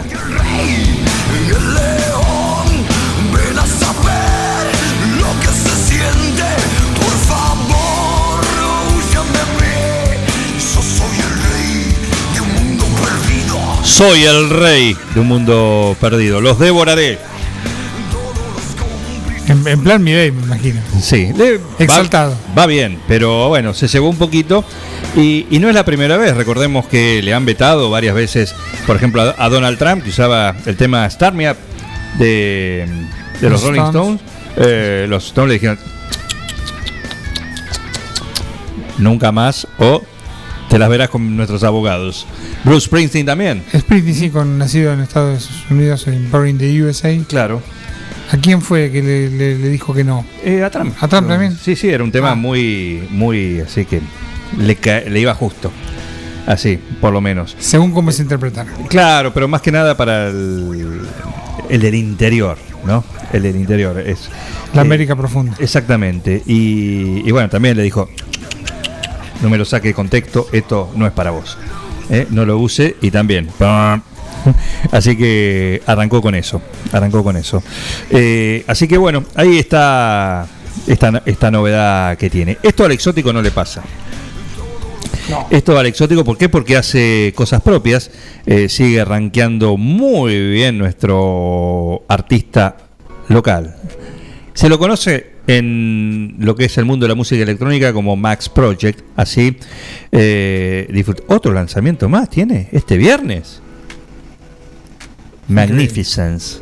Soy 14.06 14.23
el 14.25 14.49
rey 14.49 14.98
de 15.14 15.19
un 15.22 15.27
mundo 15.30 15.95
perdido, 16.01 16.41
los 16.41 16.59
devoraré. 16.59 17.17
En, 19.48 19.65
en 19.65 19.82
plan 19.82 20.03
Milei, 20.03 20.30
me 20.30 20.43
imagino. 20.43 20.82
Sí, 21.01 21.30
le- 21.33 21.61
Exaltado. 21.80 22.35
Va, 22.49 22.64
va 22.64 22.65
bien, 22.65 22.99
pero 23.07 23.48
bueno, 23.48 23.73
se 23.73 23.88
llevó 23.88 24.09
un 24.09 24.17
poquito. 24.17 24.65
Y, 25.15 25.48
y 25.49 25.59
no 25.59 25.69
es 25.69 25.75
la 25.75 25.85
primera 25.85 26.17
vez, 26.17 26.35
recordemos 26.35 26.85
que 26.88 27.22
le 27.23 27.33
han 27.33 27.45
vetado 27.45 27.90
varias 27.90 28.14
veces, 28.14 28.53
por 28.85 28.98
ejemplo, 28.98 29.22
a, 29.22 29.35
a 29.38 29.48
Donald 29.48 29.77
Trump, 29.77 30.03
que 30.03 30.09
usaba 30.09 30.53
el 30.65 30.75
tema 30.75 31.09
Start 31.09 31.33
Me 31.33 31.49
Up 31.49 31.57
de, 32.19 32.85
de 33.40 33.49
los 33.49 33.61
Los 33.61 33.64
Rolling 33.64 33.82
Stones. 33.83 34.22
Stones. 34.22 34.67
Eh, 34.69 35.06
los 35.07 35.25
Stones 35.27 35.48
le 35.48 35.53
dijeron 35.53 35.80
nunca 38.98 39.32
más 39.32 39.65
o 39.80 40.03
te 40.74 40.80
las 40.80 40.90
verás 40.90 41.10
con 41.10 41.38
nuestros 41.38 41.64
abogados. 41.64 42.26
Bruce 42.64 42.88
Springsteen 42.88 43.26
también. 43.27 43.61
Springsteen, 43.77 44.16
sí, 44.16 44.30
con, 44.32 44.58
nacido 44.58 44.92
en 44.92 45.02
Estados 45.02 45.48
Unidos, 45.69 46.08
en 46.08 46.32
Born 46.32 46.58
the 46.58 46.82
USA. 46.84 47.16
Claro. 47.27 47.61
¿A 48.32 48.38
quién 48.38 48.60
fue 48.60 48.90
que 48.92 49.03
le, 49.03 49.30
le- 49.30 49.60
le 49.60 49.69
dijo 49.69 49.93
que 49.93 50.03
no? 50.03 50.26
Eh, 50.43 50.64
a 50.64 50.72
Trump. 50.72 50.95
¿A 51.00 51.08
Trump 51.08 51.27
también? 51.27 51.56
Sí, 51.56 51.76
sí, 51.76 51.90
era 51.90 52.03
un 52.03 52.11
tema 52.11 52.32
Ah. 52.32 52.35
muy, 52.35 53.08
muy, 53.11 53.60
así 53.60 53.85
que 53.85 54.02
le, 54.58 54.76
le 55.10 55.19
iba 55.19 55.35
justo. 55.35 55.72
Así, 56.48 56.80
por 57.00 57.14
lo 57.14 57.22
menos. 57.22 57.56
Según 57.60 57.92
cómo 57.92 58.11
se 58.11 58.24
interpretaron. 58.24 58.74
Claro, 58.90 59.32
pero 59.32 59.48
más 59.48 59.61
que 59.61 59.72
nada 59.72 59.95
para 59.95 60.30
el, 60.30 61.02
el 61.69 61.82
del 61.82 61.93
interior, 61.95 62.58
¿no? 62.84 63.03
El 63.32 63.43
del 63.43 63.58
interior 63.58 64.00
es. 64.00 64.27
La 64.74 64.82
eh, 64.82 64.85
América 64.85 65.16
profunda. 65.16 65.56
Exactamente. 65.60 66.42
Y, 66.48 67.22
y 67.27 67.32
bueno, 67.32 67.48
también 67.50 67.77
le 67.77 67.84
dijo, 67.84 68.10
no 69.43 69.49
me 69.49 69.57
lo 69.57 69.65
saque 69.65 69.89
de 69.89 69.93
contexto, 69.93 70.47
esto 70.53 70.89
no 70.95 71.05
es 71.05 71.11
para 71.11 71.31
vos. 71.31 71.57
¿eh? 72.09 72.25
No 72.31 72.45
lo 72.45 72.57
use 72.57 72.95
y 73.01 73.11
también. 73.11 73.47
¡pam! 73.57 74.01
Así 74.91 75.15
que 75.15 75.81
arrancó 75.85 76.22
con 76.22 76.33
eso, 76.33 76.61
arrancó 76.91 77.23
con 77.23 77.35
eso. 77.38 77.61
Eh, 78.09 78.63
así 78.67 78.88
que 78.88 78.97
bueno, 78.97 79.25
ahí 79.35 79.57
está 79.59 80.47
esta, 80.88 81.22
esta 81.25 81.51
novedad 81.51 82.17
que 82.17 82.30
tiene. 82.30 82.57
Esto 82.63 82.85
al 82.85 82.91
exótico 82.93 83.31
no 83.31 83.41
le 83.41 83.51
pasa. 83.51 83.83
esto 85.49 85.77
al 85.77 85.85
exótico. 85.85 86.23
¿Por 86.23 86.38
qué? 86.38 86.49
Porque 86.49 86.75
hace 86.77 87.33
cosas 87.35 87.61
propias. 87.61 88.11
eh, 88.45 88.67
sigue 88.69 89.03
rankeando 89.05 89.77
muy 89.77 90.51
bien 90.51 90.77
nuestro 90.77 92.03
artista 92.07 92.77
local. 93.30 93.75
Se 94.53 94.69
lo 94.69 94.77
conoce 94.80 95.33
en 95.47 96.35
lo 96.39 96.55
que 96.55 96.65
es 96.65 96.77
el 96.77 96.85
mundo 96.85 97.05
de 97.05 97.09
la 97.09 97.15
música 97.15 97.43
electrónica 97.43 97.93
como 97.93 98.15
Max 98.15 98.49
Project. 98.49 99.01
Así, 99.15 99.57
eh, 100.11 101.03
otro 101.27 101.53
lanzamiento 101.53 102.07
más 102.09 102.30
tiene 102.30 102.69
este 102.72 102.97
viernes. 102.97 103.61
Magnificence. 105.47 106.59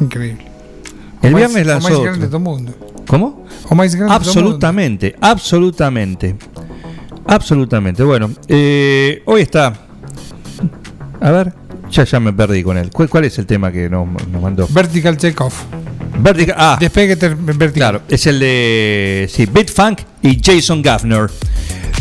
Increíble. 0.00 0.44
El 1.22 1.34
O 1.34 1.36
viernes 1.36 1.66
más, 1.66 1.84
o 1.84 1.88
lanzó 1.88 2.04
más 2.04 2.30
todo 2.30 2.40
mundo. 2.40 2.72
¿Cómo? 3.06 3.46
O 3.68 3.74
más 3.74 3.92
todo 3.92 4.02
el 4.02 4.08
mundo. 4.08 4.14
Absolutamente, 4.14 5.14
absolutamente. 5.20 6.36
Absolutamente. 7.26 8.02
Bueno, 8.02 8.30
eh, 8.48 9.22
hoy 9.24 9.42
está. 9.42 9.72
A 11.20 11.30
ver, 11.30 11.54
ya, 11.90 12.04
ya 12.04 12.20
me 12.20 12.32
perdí 12.32 12.62
con 12.62 12.76
él. 12.76 12.90
¿Cuál, 12.90 13.08
cuál 13.08 13.24
es 13.24 13.38
el 13.38 13.46
tema 13.46 13.72
que 13.72 13.88
nos, 13.88 14.06
nos 14.28 14.42
mandó? 14.42 14.66
Vertical 14.68 15.16
Takeoff. 15.16 15.62
Vertical. 16.18 16.54
Ah, 16.58 16.76
Despegue 16.80 17.16
ter- 17.16 17.36
vertical. 17.36 17.72
claro, 17.72 18.02
es 18.08 18.26
el 18.26 18.38
de 18.40 19.28
sí, 19.32 19.46
Beat 19.46 19.68
Funk 19.70 20.00
y 20.22 20.40
Jason 20.42 20.80
Gaffner. 20.82 21.28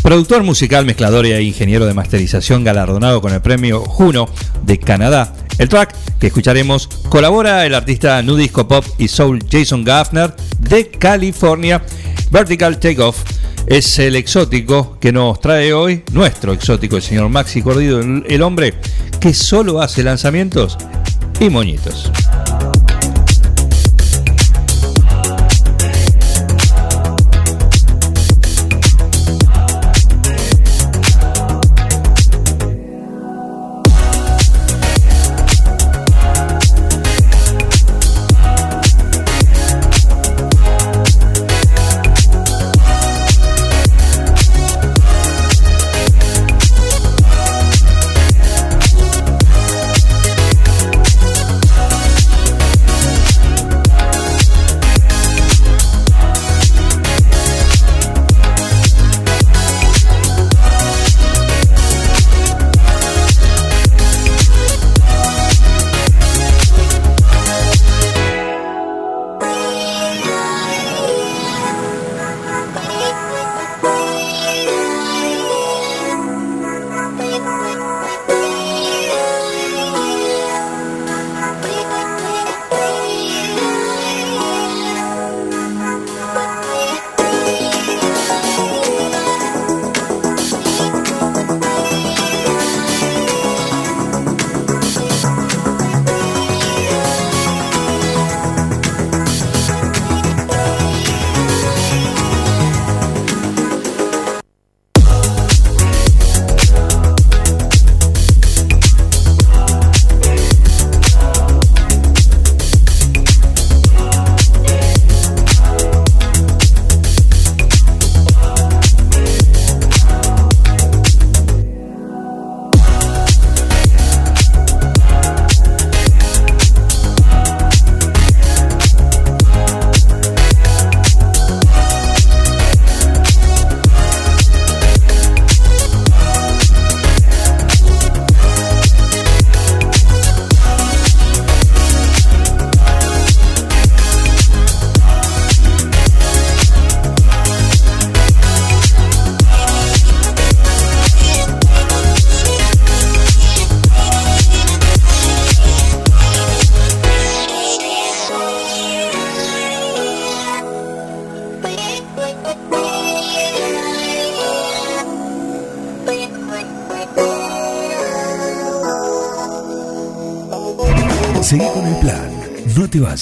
Productor 0.02 0.44
musical, 0.44 0.86
mezclador 0.86 1.26
e 1.26 1.42
ingeniero 1.42 1.86
de 1.86 1.94
masterización 1.94 2.64
galardonado 2.64 3.22
con 3.22 3.34
el 3.34 3.42
premio 3.42 3.82
Juno 3.82 4.28
de 4.64 4.78
Canadá. 4.78 5.34
El 5.58 5.70
track 5.70 5.96
que 6.20 6.28
escucharemos 6.28 6.88
colabora 7.10 7.66
el 7.66 7.74
artista 7.74 8.22
nu 8.22 8.36
disco 8.36 8.68
pop 8.68 8.84
y 8.98 9.08
soul 9.08 9.40
Jason 9.50 9.84
Gaffner 9.84 10.36
de 10.60 10.90
California. 10.90 11.82
Vertical 12.32 12.80
Takeoff 12.80 13.18
es 13.68 13.98
el 14.00 14.16
exótico 14.16 14.98
que 15.00 15.12
nos 15.14 15.40
trae 15.40 15.72
hoy, 15.72 16.04
nuestro 16.12 16.52
exótico, 16.52 16.98
el 16.98 17.02
señor 17.04 17.30
Maxi 17.30 17.62
Cordido, 17.62 18.00
el 18.02 18.42
hombre 18.42 18.74
que 19.22 19.34
solo 19.34 19.82
hace 19.82 20.04
lanzamientos 20.04 20.78
y 21.40 21.50
moñitos. 21.50 22.12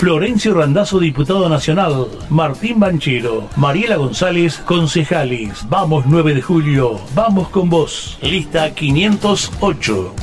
Florencio 0.00 0.54
Randazzo, 0.54 0.98
diputado 0.98 1.46
nacional. 1.50 2.06
Martín 2.30 2.80
Banchero. 2.80 3.50
Mariela 3.56 3.96
González, 3.96 4.56
concejales. 4.64 5.68
Vamos 5.68 6.06
9 6.06 6.36
de 6.36 6.40
julio. 6.40 6.98
Vamos 7.14 7.50
con 7.50 7.68
vos. 7.68 8.16
Lista 8.22 8.74
508. 8.74 10.14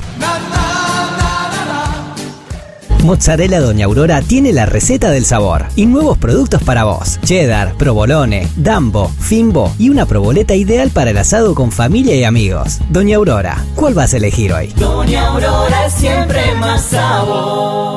Mozzarella 3.04 3.62
Doña 3.62 3.86
Aurora 3.86 4.24
tiene 4.24 4.52
la 4.52 4.66
receta 4.66 5.12
del 5.12 5.26
sabor 5.26 5.68
y 5.76 5.86
nuevos 5.86 6.18
productos 6.18 6.64
para 6.64 6.84
vos. 6.84 7.20
Cheddar, 7.24 7.76
provolone, 7.76 8.48
dambo, 8.56 9.10
fimbo 9.20 9.72
y 9.78 9.92
una 9.92 10.08
proboleta 10.08 10.56
ideal 10.56 10.90
para 10.90 11.12
el 11.12 11.18
asado 11.20 11.54
con 11.54 11.72
familia 11.72 12.16
y 12.16 12.24
amigos. 12.24 12.80
Doña 12.90 13.18
Aurora, 13.18 13.64
¿cuál 13.76 13.94
vas 13.94 14.16
a 14.16 14.18
elegir 14.18 14.52
hoy? 14.54 14.74
Doña 14.76 15.28
Aurora 15.28 15.88
siempre 15.92 16.56
más 16.56 16.82
sabor. 16.82 17.97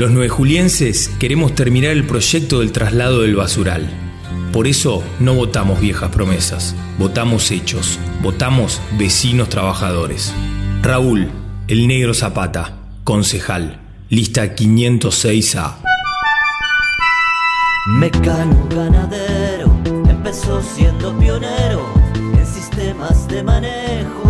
Los 0.00 0.12
nuevejulienses 0.12 1.10
queremos 1.18 1.54
terminar 1.54 1.90
el 1.90 2.06
proyecto 2.06 2.60
del 2.60 2.72
traslado 2.72 3.20
del 3.20 3.36
basural. 3.36 3.86
Por 4.50 4.66
eso 4.66 5.04
no 5.18 5.34
votamos 5.34 5.78
viejas 5.78 6.08
promesas, 6.08 6.74
votamos 6.98 7.50
hechos, 7.50 7.98
votamos 8.22 8.80
vecinos 8.98 9.50
trabajadores. 9.50 10.32
Raúl, 10.80 11.28
el 11.68 11.86
negro 11.86 12.14
Zapata, 12.14 12.78
concejal, 13.04 13.78
lista 14.08 14.56
506A. 14.56 15.74
Mecano 17.98 18.68
ganadero 18.74 19.70
empezó 20.08 20.62
siendo 20.62 21.14
pionero 21.18 21.84
en 22.38 22.46
sistemas 22.46 23.28
de 23.28 23.42
manejo 23.42 24.29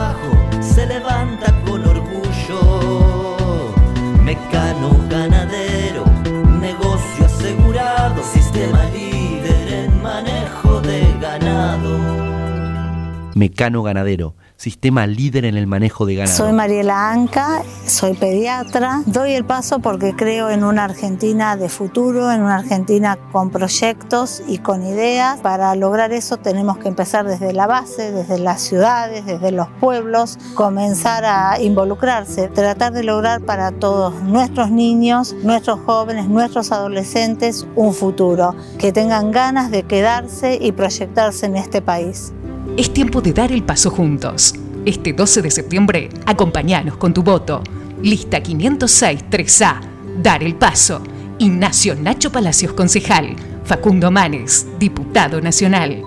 Mecano 13.41 13.81
Ganadero, 13.81 14.35
sistema 14.55 15.07
líder 15.07 15.45
en 15.45 15.57
el 15.57 15.65
manejo 15.65 16.05
de 16.05 16.13
ganado. 16.13 16.37
Soy 16.37 16.53
Mariela 16.53 17.09
Anca, 17.09 17.63
soy 17.87 18.13
pediatra. 18.13 19.01
Doy 19.07 19.31
el 19.31 19.45
paso 19.45 19.79
porque 19.79 20.15
creo 20.15 20.51
en 20.51 20.63
una 20.63 20.83
Argentina 20.83 21.57
de 21.57 21.67
futuro, 21.67 22.31
en 22.31 22.43
una 22.43 22.57
Argentina 22.57 23.17
con 23.31 23.49
proyectos 23.49 24.43
y 24.47 24.59
con 24.59 24.85
ideas. 24.85 25.39
Para 25.39 25.73
lograr 25.73 26.11
eso 26.11 26.37
tenemos 26.37 26.77
que 26.77 26.89
empezar 26.89 27.25
desde 27.25 27.51
la 27.51 27.65
base, 27.65 28.11
desde 28.11 28.37
las 28.37 28.61
ciudades, 28.61 29.25
desde 29.25 29.51
los 29.51 29.69
pueblos, 29.79 30.37
comenzar 30.53 31.25
a 31.25 31.59
involucrarse, 31.59 32.47
tratar 32.47 32.93
de 32.93 33.01
lograr 33.01 33.41
para 33.41 33.71
todos 33.71 34.21
nuestros 34.21 34.69
niños, 34.69 35.33
nuestros 35.41 35.79
jóvenes, 35.79 36.27
nuestros 36.29 36.71
adolescentes 36.71 37.65
un 37.75 37.95
futuro, 37.95 38.55
que 38.77 38.91
tengan 38.91 39.31
ganas 39.31 39.71
de 39.71 39.81
quedarse 39.81 40.59
y 40.61 40.73
proyectarse 40.73 41.47
en 41.47 41.57
este 41.57 41.81
país. 41.81 42.33
Es 42.77 42.93
tiempo 42.93 43.21
de 43.21 43.33
dar 43.33 43.51
el 43.51 43.63
paso 43.63 43.91
juntos. 43.91 44.55
Este 44.85 45.13
12 45.13 45.41
de 45.41 45.51
septiembre, 45.51 46.09
acompáñanos 46.25 46.95
con 46.95 47.13
tu 47.13 47.21
voto. 47.21 47.61
Lista 48.01 48.41
506 48.41 49.25
3A. 49.29 49.81
Dar 50.23 50.41
el 50.41 50.55
paso. 50.55 51.03
Ignacio 51.37 51.95
Nacho 51.95 52.31
Palacios, 52.31 52.73
concejal. 52.73 53.35
Facundo 53.65 54.09
Manes, 54.09 54.67
diputado 54.79 55.41
nacional. 55.41 56.01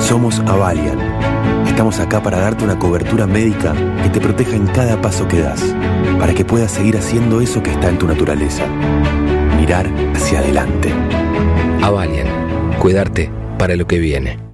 Somos 0.00 0.40
Avalian. 0.40 0.98
Estamos 1.66 2.00
acá 2.00 2.20
para 2.22 2.40
darte 2.40 2.64
una 2.64 2.78
cobertura 2.78 3.26
médica 3.26 3.74
que 4.02 4.10
te 4.10 4.20
proteja 4.20 4.56
en 4.56 4.66
cada 4.66 5.00
paso 5.00 5.26
que 5.28 5.40
das, 5.40 5.62
para 6.18 6.34
que 6.34 6.44
puedas 6.44 6.72
seguir 6.72 6.96
haciendo 6.98 7.40
eso 7.40 7.62
que 7.62 7.70
está 7.70 7.88
en 7.88 7.98
tu 7.98 8.08
naturaleza. 8.08 8.66
Mirar 9.56 9.88
hacia 10.14 10.40
adelante. 10.40 10.92
Avalian. 11.80 12.26
Cuidarte 12.78 13.30
para 13.56 13.76
lo 13.76 13.86
que 13.86 13.98
viene. 13.98 14.49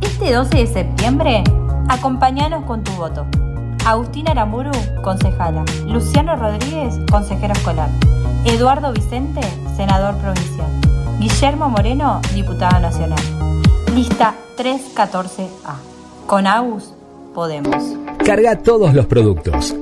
Este 0.00 0.32
12 0.32 0.56
de 0.56 0.66
septiembre, 0.68 1.42
acompáñanos 1.88 2.64
con 2.64 2.84
tu 2.84 2.92
voto. 2.92 3.26
Agustina 3.84 4.30
Aramburu, 4.30 4.70
concejala. 5.02 5.64
Luciano 5.84 6.36
Rodríguez, 6.36 6.94
consejero 7.10 7.54
escolar. 7.54 7.90
Eduardo 8.44 8.92
Vicente, 8.92 9.40
senador 9.76 10.14
provincial. 10.18 10.70
Guillermo 11.18 11.68
Moreno, 11.68 12.20
diputado 12.32 12.78
nacional. 12.78 13.18
Lista 13.96 14.36
314A. 14.56 15.74
Con 16.28 16.46
Agus, 16.46 16.94
podemos. 17.34 17.96
Carga 18.24 18.56
todos 18.56 18.94
los 18.94 19.06
productos. 19.06 19.74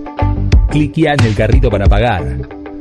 Cliquea 0.71 1.13
en 1.13 1.21
el 1.21 1.35
carrito 1.35 1.69
para 1.69 1.85
pagar. 1.85 2.66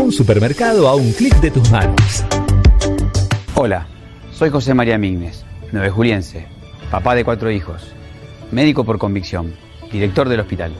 Un 0.00 0.12
supermercado 0.12 0.88
a 0.88 0.94
un 0.94 1.12
clic 1.12 1.38
de 1.40 1.50
tus 1.50 1.70
manos. 1.70 2.24
Hola, 3.54 3.86
soy 4.32 4.48
José 4.48 4.72
María 4.72 4.96
Mignes, 4.96 5.44
nueve 5.72 5.90
juliense, 5.90 6.46
papá 6.90 7.14
de 7.14 7.22
cuatro 7.22 7.50
hijos, 7.50 7.82
médico 8.50 8.82
por 8.82 8.98
convicción, 8.98 9.54
director 9.92 10.26
del 10.30 10.40
hospital. 10.40 10.72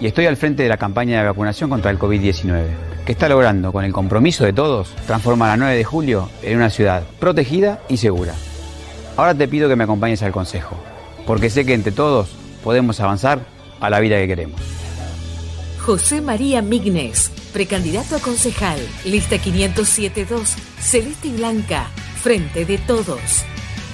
Y 0.00 0.06
estoy 0.06 0.24
al 0.24 0.38
frente 0.38 0.62
de 0.62 0.70
la 0.70 0.78
campaña 0.78 1.20
de 1.20 1.26
vacunación 1.26 1.68
contra 1.68 1.90
el 1.90 1.98
COVID-19, 1.98 2.64
que 3.04 3.12
está 3.12 3.28
logrando, 3.28 3.72
con 3.72 3.84
el 3.84 3.92
compromiso 3.92 4.44
de 4.44 4.54
todos, 4.54 4.88
transformar 5.06 5.50
a 5.50 5.58
9 5.58 5.76
de 5.76 5.84
julio 5.84 6.30
en 6.42 6.56
una 6.56 6.70
ciudad 6.70 7.04
protegida 7.20 7.82
y 7.90 7.98
segura. 7.98 8.34
Ahora 9.18 9.34
te 9.34 9.48
pido 9.48 9.68
que 9.68 9.76
me 9.76 9.84
acompañes 9.84 10.22
al 10.22 10.32
consejo, 10.32 10.76
porque 11.26 11.50
sé 11.50 11.66
que 11.66 11.74
entre 11.74 11.92
todos 11.92 12.30
podemos 12.64 12.98
avanzar 13.00 13.40
a 13.80 13.90
la 13.90 14.00
vida 14.00 14.16
que 14.16 14.26
queremos. 14.26 14.60
José 15.78 16.20
María 16.20 16.62
Mignes, 16.62 17.30
precandidato 17.56 18.16
a 18.16 18.20
concejal, 18.20 18.78
lista 19.06 19.36
507-2, 19.36 20.44
celeste 20.78 21.28
y 21.28 21.32
blanca, 21.32 21.86
frente 22.22 22.66
de 22.66 22.76
todos. 22.76 23.46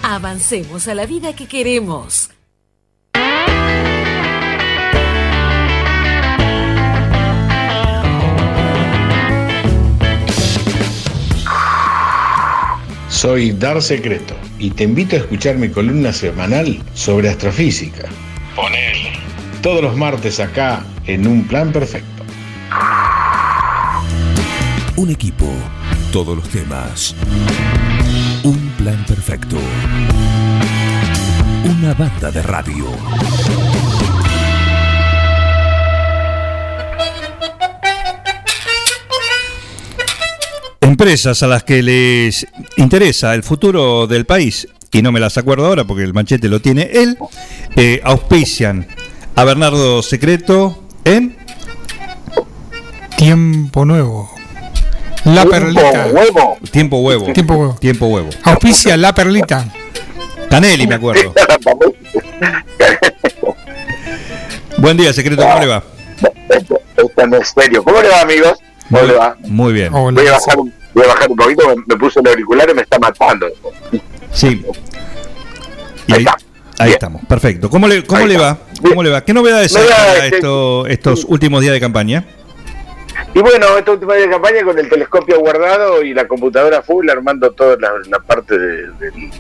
Avancemos 0.03 0.89
a 0.89 0.97
la 0.97 1.07
vida 1.07 1.37
que 1.37 1.47
queremos. 1.47 2.31
Soy 13.09 13.53
Dar 13.53 13.81
Secreto 13.81 14.35
y 14.59 14.73
te 14.73 14.83
invito 14.83 15.15
a 15.15 15.21
escuchar 15.21 15.57
mi 15.57 15.69
columna 15.69 16.13
semanal 16.13 16.83
sobre 16.95 17.29
astrofísica. 17.29 18.09
Ponele. 18.57 19.13
Todos 19.63 19.83
los 19.83 19.97
martes 19.97 20.41
acá 20.41 20.85
en 21.07 21.29
Un 21.29 21.47
Plan 21.47 21.71
Perfecto. 21.71 22.12
Un 24.97 25.11
equipo, 25.11 25.47
todos 26.13 26.37
los 26.37 26.49
temas. 26.49 27.15
Un 28.43 28.73
plan 28.77 29.05
perfecto. 29.07 29.57
Una 31.65 31.95
banda 31.95 32.31
de 32.31 32.43
radio. 32.43 32.87
empresas 41.03 41.43
a 41.43 41.47
las 41.47 41.65
que 41.65 41.83
les 41.83 42.47
interesa 42.77 43.35
el 43.35 43.43
futuro 43.43 44.07
del 44.07 44.27
país, 44.27 44.69
y 44.93 45.01
no 45.01 45.11
me 45.11 45.21
las 45.21 45.39
acuerdo 45.39 45.67
ahora 45.67 45.85
porque 45.85 46.05
el 46.05 46.13
manchete 46.13 46.49
lo 46.49 46.61
tiene 46.61 46.91
él, 46.93 47.17
eh, 47.77 48.01
auspician 48.05 48.87
a 49.35 49.45
Bernardo 49.45 50.03
Secreto 50.03 50.85
en 51.05 51.37
Tiempo 53.17 53.85
nuevo. 53.85 54.32
La 55.25 55.45
perlita. 55.45 56.07
Tiempo 56.71 56.99
Huevo. 56.99 57.27
Tiempo 57.33 57.55
Huevo. 57.55 57.75
Tiempo 57.79 58.07
Huevo. 58.07 58.31
Auspicia 58.43 58.97
La 58.97 59.15
Perlita. 59.15 59.67
Canelli, 60.51 60.87
me 60.87 60.97
acuerdo. 60.97 61.33
Buen 64.79 64.97
día, 64.97 65.13
Secreto, 65.13 65.43
¿cómo 65.43 65.61
le 65.61 65.67
va? 65.67 65.83
Esto 66.97 67.27
no 67.27 67.37
es 67.37 67.49
serio. 67.49 67.85
¿Cómo 67.85 68.01
le 68.03 68.09
va, 68.09 68.21
amigos? 68.23 68.59
¿Cómo 68.91 69.03
le 69.03 69.13
va? 69.15 69.37
Muy 69.47 69.73
bien. 69.73 69.93
Voy 69.93 70.27
a, 70.27 70.33
bajar, 70.33 70.59
un- 70.59 70.75
voy 70.93 71.05
a 71.05 71.09
bajar 71.09 71.31
un 71.31 71.37
poquito, 71.37 71.69
me, 71.69 71.77
me 71.87 71.97
puse 71.97 72.21
el 72.21 72.27
auricular 72.29 72.69
y 72.71 72.75
me 72.75 72.83
está 72.83 72.99
matando. 72.99 73.47
Sí. 74.33 74.63
Y 76.09 76.13
ahí, 76.15 76.25
ahí 76.79 76.91
estamos, 76.93 77.23
perfecto. 77.27 77.71
¿Cómo 77.71 77.87
le, 77.87 78.05
cómo 78.05 78.27
le 78.27 78.37
va? 78.37 78.59
¿Cómo 78.83 79.03
le 79.03 79.11
va? 79.11 79.25
¿Qué 79.25 79.33
novedades 79.33 79.75
hay 79.77 79.87
para 79.89 80.25
este- 80.25 80.37
esto- 80.37 80.87
estos 80.87 81.25
últimos 81.29 81.61
días 81.63 81.73
de 81.73 81.81
campaña? 81.81 82.25
Y 83.35 83.41
bueno, 83.41 83.79
esta 83.79 83.93
última 83.93 84.15
día 84.15 84.27
de 84.27 84.31
campaña 84.31 84.63
con 84.63 84.79
el 84.79 84.89
telescopio 84.89 85.41
guardado 85.41 86.03
y 86.03 86.13
la 86.13 86.29
computadora 86.29 86.83
full 86.83 87.09
armando 87.09 87.51
toda 87.53 87.77
la, 87.81 87.93
la 88.11 88.19
parte 88.21 88.59
de- 88.59 88.91
del 88.93 89.31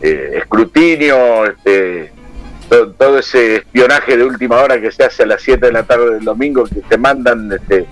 eh, 0.00 0.38
escrutinio, 0.38 1.44
este, 1.44 2.10
to- 2.70 2.92
todo 2.92 3.18
ese 3.18 3.56
espionaje 3.56 4.16
de 4.16 4.24
última 4.24 4.56
hora 4.62 4.80
que 4.80 4.90
se 4.90 5.04
hace 5.04 5.24
a 5.24 5.26
las 5.26 5.42
7 5.42 5.66
de 5.66 5.72
la 5.72 5.82
tarde 5.82 6.14
del 6.14 6.24
domingo, 6.24 6.64
que 6.64 6.80
te 6.88 6.96
mandan, 6.96 7.52
este, 7.52 7.84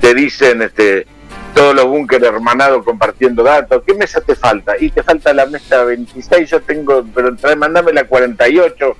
te 0.00 0.12
dicen 0.14 0.60
este, 0.60 1.06
todos 1.54 1.74
los 1.74 1.86
búnkeres 1.86 2.28
hermanados 2.28 2.84
compartiendo 2.84 3.42
datos. 3.42 3.82
¿Qué 3.86 3.94
mesa 3.94 4.20
te 4.20 4.34
falta? 4.34 4.74
Y 4.78 4.90
te 4.90 5.02
falta 5.02 5.32
la 5.32 5.46
mesa 5.46 5.84
26, 5.84 6.50
yo 6.50 6.60
tengo, 6.60 7.02
pero 7.14 7.34
trae, 7.36 7.56
mandame 7.56 7.92
la 7.94 8.04
48. 8.04 8.96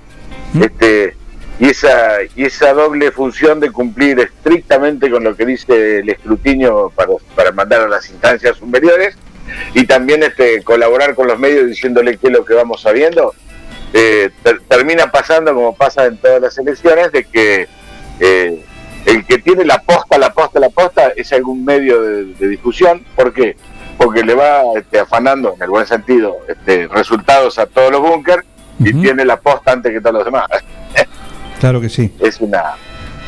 Este, 0.61 1.17
y 1.61 1.69
esa 1.71 2.19
y 2.35 2.45
esa 2.45 2.73
doble 2.73 3.13
función 3.13 3.61
de 3.61 3.71
cumplir 3.71 4.19
estrictamente 4.21 5.11
con 5.11 5.23
lo 5.25 5.37
que 5.37 5.45
dice 5.47 5.99
el 6.01 6.09
escrutinio 6.09 6.91
para, 6.95 7.11
para 7.37 7.53
mandar 7.53 7.83
a 7.83 7.89
las 7.89 8.09
instancias 8.11 8.57
superiores 8.57 9.17
y 9.75 9.87
también 9.87 10.23
este 10.23 10.63
colaborar 10.63 11.15
con 11.15 11.27
los 11.29 11.39
medios 11.39 11.67
diciéndole 11.67 12.17
qué 12.17 12.29
es 12.29 12.33
lo 12.33 12.45
que 12.45 12.55
vamos 12.55 12.81
sabiendo 12.83 13.35
eh, 13.93 14.31
ter- 14.43 14.61
termina 14.67 15.11
pasando 15.11 15.55
como 15.55 15.75
pasa 15.77 16.07
en 16.07 16.17
todas 16.17 16.41
las 16.41 16.57
elecciones 16.59 17.13
de 17.13 17.25
que 17.25 17.69
eh, 18.21 18.65
el 19.05 19.25
que 19.27 19.39
tiene 19.39 19.65
la 19.65 19.79
posta 19.83 20.17
la 20.19 20.33
posta 20.33 20.59
la 20.59 20.71
posta 20.71 21.13
es 21.15 21.33
algún 21.33 21.65
medio 21.65 22.01
de, 22.03 22.25
de 22.25 22.49
difusión. 22.49 23.05
¿por 23.15 23.33
qué? 23.33 23.57
porque 23.99 24.25
le 24.25 24.35
va 24.35 24.63
este, 24.77 24.99
afanando 24.99 25.55
en 25.57 25.63
el 25.63 25.69
buen 25.71 25.87
sentido 25.87 26.39
este, 26.49 26.89
resultados 26.89 27.59
a 27.59 27.67
todos 27.67 27.93
los 27.93 28.01
búnker 28.01 28.43
y 28.81 28.93
tiene 29.03 29.25
la 29.25 29.37
posta 29.39 29.73
antes 29.73 29.93
que 29.93 30.01
todos 30.01 30.15
los 30.15 30.25
demás 30.25 30.47
Claro 31.63 31.81
que 31.81 31.89
sí. 31.89 32.13
es 32.19 32.41
una 32.41 32.75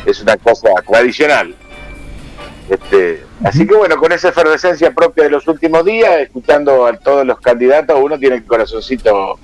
es 0.05 0.21
una 0.21 0.35
cosa 0.37 0.67
tradicional. 0.85 1.55
Este, 2.69 3.23
así 3.45 3.65
que 3.65 3.75
bueno 3.75 3.95
con 3.97 4.11
esa 4.11 4.29
efervescencia 4.29 4.91
propia 4.91 5.23
de 5.23 5.29
los 5.29 5.47
últimos 5.47 5.85
días 5.85 6.19
escuchando 6.19 6.85
a 6.85 6.93
todos 6.97 7.25
los 7.25 7.39
candidatos 7.39 7.97
uno 8.01 8.17
tiene 8.19 8.35
el 8.37 8.43
corazoncito 8.45 9.39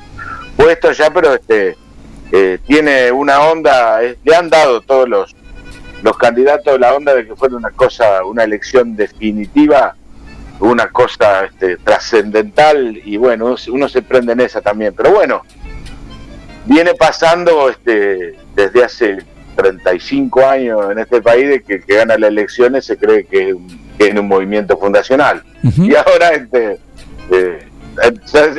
puesto 0.57 0.91
ya 0.91 1.09
pero 1.11 1.33
este 1.35 1.77
eh, 2.33 2.57
tiene 2.67 3.11
una 3.11 3.39
onda 3.41 4.03
eh, 4.03 4.17
le 4.25 4.35
han 4.35 4.49
dado 4.49 4.81
todos 4.81 5.07
los 5.07 5.35
los 6.03 6.17
candidatos 6.17 6.79
la 6.79 6.93
onda 6.95 7.13
de 7.13 7.27
que 7.27 7.35
fuera 7.35 7.55
una 7.55 7.69
cosa 7.69 8.25
una 8.25 8.43
elección 8.43 8.95
definitiva 8.95 9.95
una 10.59 10.87
cosa 10.89 11.45
este, 11.45 11.77
trascendental 11.77 12.99
y 13.05 13.17
bueno 13.17 13.45
uno, 13.45 13.57
se- 13.57 13.71
uno 13.71 13.87
se 13.87 14.01
prende 14.01 14.33
en 14.33 14.41
esa 14.41 14.61
también. 14.61 14.93
Pero 14.95 15.11
bueno 15.11 15.43
viene 16.65 16.93
pasando 16.93 17.69
este 17.69 18.35
desde 18.55 18.83
hace 18.83 19.17
35 19.55 20.45
años 20.45 20.91
en 20.91 20.99
este 20.99 21.21
país 21.21 21.49
de 21.49 21.61
que 21.61 21.81
que 21.81 21.95
gana 21.95 22.17
las 22.17 22.29
elecciones 22.29 22.85
se 22.85 22.97
cree 22.97 23.25
que 23.25 23.49
es 23.49 23.53
un- 23.55 23.79
que 23.97 24.07
es 24.07 24.15
un 24.17 24.27
movimiento 24.27 24.77
fundacional 24.77 25.43
y 25.63 25.93
ahora 25.95 26.29
este 26.29 26.79
eh, 27.31 27.67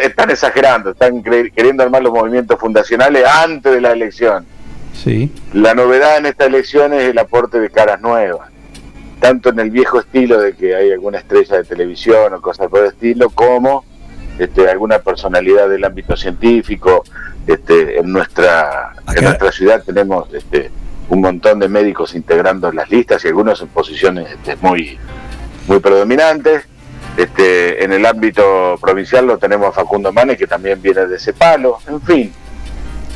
están 0.02 0.30
exagerando 0.30 0.90
están 0.90 1.22
queriendo 1.22 1.82
armar 1.82 2.02
los 2.02 2.12
movimientos 2.12 2.58
fundacionales 2.60 3.24
antes 3.26 3.72
de 3.72 3.80
la 3.80 3.92
elección 3.92 4.46
Sí. 4.94 5.32
la 5.54 5.74
novedad 5.74 6.18
en 6.18 6.26
esta 6.26 6.44
elección 6.44 6.92
es 6.92 7.04
el 7.04 7.18
aporte 7.18 7.58
de 7.58 7.70
caras 7.70 8.00
nuevas, 8.02 8.50
tanto 9.20 9.48
en 9.48 9.58
el 9.60 9.70
viejo 9.70 9.98
estilo 10.00 10.38
de 10.38 10.52
que 10.54 10.76
hay 10.76 10.92
alguna 10.92 11.18
estrella 11.18 11.56
de 11.56 11.64
televisión 11.64 12.34
o 12.34 12.40
cosas 12.42 12.68
por 12.68 12.80
el 12.80 12.86
estilo, 12.88 13.30
como 13.30 13.84
este, 14.38 14.68
alguna 14.68 14.98
personalidad 14.98 15.68
del 15.70 15.84
ámbito 15.84 16.14
científico. 16.16 17.04
Este, 17.46 17.98
en 17.98 18.12
nuestra 18.12 18.92
en 19.16 19.24
nuestra 19.24 19.50
ciudad 19.50 19.82
tenemos 19.84 20.32
este, 20.32 20.70
un 21.08 21.20
montón 21.20 21.58
de 21.58 21.68
médicos 21.68 22.14
integrando 22.14 22.70
las 22.72 22.88
listas 22.90 23.24
y 23.24 23.28
algunos 23.28 23.60
en 23.60 23.68
posiciones 23.68 24.30
este, 24.30 24.56
muy 24.60 24.98
muy 25.66 25.80
predominantes. 25.80 26.64
Este, 27.16 27.84
en 27.84 27.92
el 27.92 28.06
ámbito 28.06 28.78
provincial 28.80 29.26
lo 29.26 29.36
tenemos 29.38 29.68
a 29.68 29.72
Facundo 29.72 30.12
Manes, 30.12 30.38
que 30.38 30.46
también 30.46 30.80
viene 30.80 31.06
de 31.06 31.16
ese 31.16 31.32
palo. 31.34 31.78
En 31.86 32.00
fin, 32.00 32.32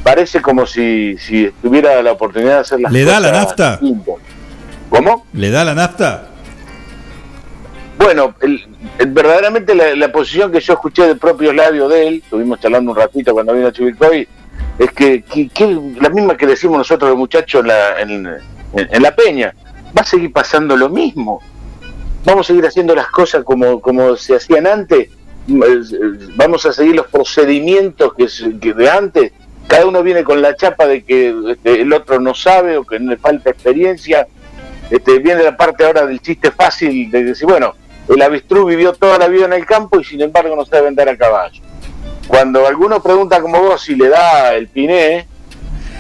parece 0.03 0.43
como 0.43 0.67
si, 0.67 1.17
si 1.19 1.51
tuviera 1.63 2.03
la 2.03 2.13
oportunidad 2.13 2.55
de 2.55 2.61
hacer 2.61 2.81
las 2.81 2.93
¿Le 2.93 3.05
da 3.05 3.17
cosas 3.17 3.23
la 3.23 3.33
nafta? 3.33 3.71
distintas. 3.79 4.15
¿Cómo? 4.91 5.27
¿Le 5.33 5.51
da 5.51 5.65
la 5.65 5.75
nafta? 5.75 6.29
Bueno, 7.99 8.35
el- 8.41 8.65
verdaderamente 9.09 9.75
la, 9.75 10.13
posición 10.13 10.53
que 10.53 10.61
yo 10.61 10.75
escuché 10.75 11.07
de 11.07 11.17
propios 11.17 11.55
labios 11.55 11.91
de 11.91 12.09
él, 12.09 12.15
estuvimos 12.23 12.61
charlando 12.61 12.91
un 12.93 12.97
ratito 12.97 13.33
cuando 13.33 13.55
vino 13.55 13.69
a 13.69 13.73
Chivilcoy, 13.73 14.29
es 14.79 14.93
que, 14.93 15.23
que- 15.23 15.81
la 16.01 16.09
misma 16.11 16.37
que 16.37 16.47
decimos 16.47 16.79
nosotros 16.79 17.11
los 17.11 17.19
muchachos 17.19 17.63
en 17.63 17.69
la, 17.69 18.01
en, 18.01 19.03
la 19.03 19.15
peña, 19.15 19.55
va 19.97 20.03
a 20.03 20.05
seguir 20.05 20.33
pasando 20.33 20.77
lo 20.77 20.89
mismo. 20.89 21.41
Vamos 22.25 22.47
a 22.47 22.49
seguir 22.49 22.67
haciendo 22.67 22.95
las 22.95 23.09
cosas 23.09 23.45
como, 23.45 23.81
como 23.81 24.17
se 24.17 24.37
hacían 24.37 24.67
antes, 24.67 25.09
eh, 25.49 25.81
vamos 26.35 26.67
a 26.67 26.73
seguir 26.73 26.97
los 26.97 27.07
procedimientos 27.07 28.13
que 28.15 28.27
de 28.75 28.91
antes. 28.91 29.33
Cada 29.69 29.87
uno 29.87 30.03
viene 30.03 30.23
con 30.23 30.43
la 30.43 30.55
chapa 30.55 30.87
de 30.87 31.03
que 31.03 31.35
este, 31.51 31.81
el 31.81 31.93
otro 31.93 32.21
no 32.21 32.35
sabe 32.35 32.77
o 32.77 32.85
que 32.85 32.99
le 32.99 33.17
falta 33.17 33.51
experiencia. 33.51 34.27
Este, 34.91 35.19
viene 35.19 35.43
la 35.43 35.57
parte 35.57 35.85
ahora 35.85 36.07
del 36.07 36.21
chiste 36.21 36.51
fácil 36.53 37.11
de 37.11 37.25
decir, 37.25 37.49
bueno, 37.49 37.75
el 38.09 38.23
avestruz 38.23 38.67
vivió 38.69 38.93
toda 38.93 39.19
la 39.19 39.29
vida 39.29 39.47
en 39.47 39.53
el 39.53 39.67
campo 39.67 40.01
y 40.01 40.05
sin 40.05 40.21
embargo 40.21 40.55
no 40.57 40.65
sabe 40.65 40.89
andar 40.89 41.09
a 41.09 41.17
caballo. 41.17 41.61
Cuando 42.29 42.67
alguno 42.67 43.03
pregunta 43.03 43.41
como 43.41 43.61
vos 43.61 43.83
si 43.83 43.95
le 43.95 44.09
da 44.09 44.55
el 44.55 44.69
piné, 44.69 45.27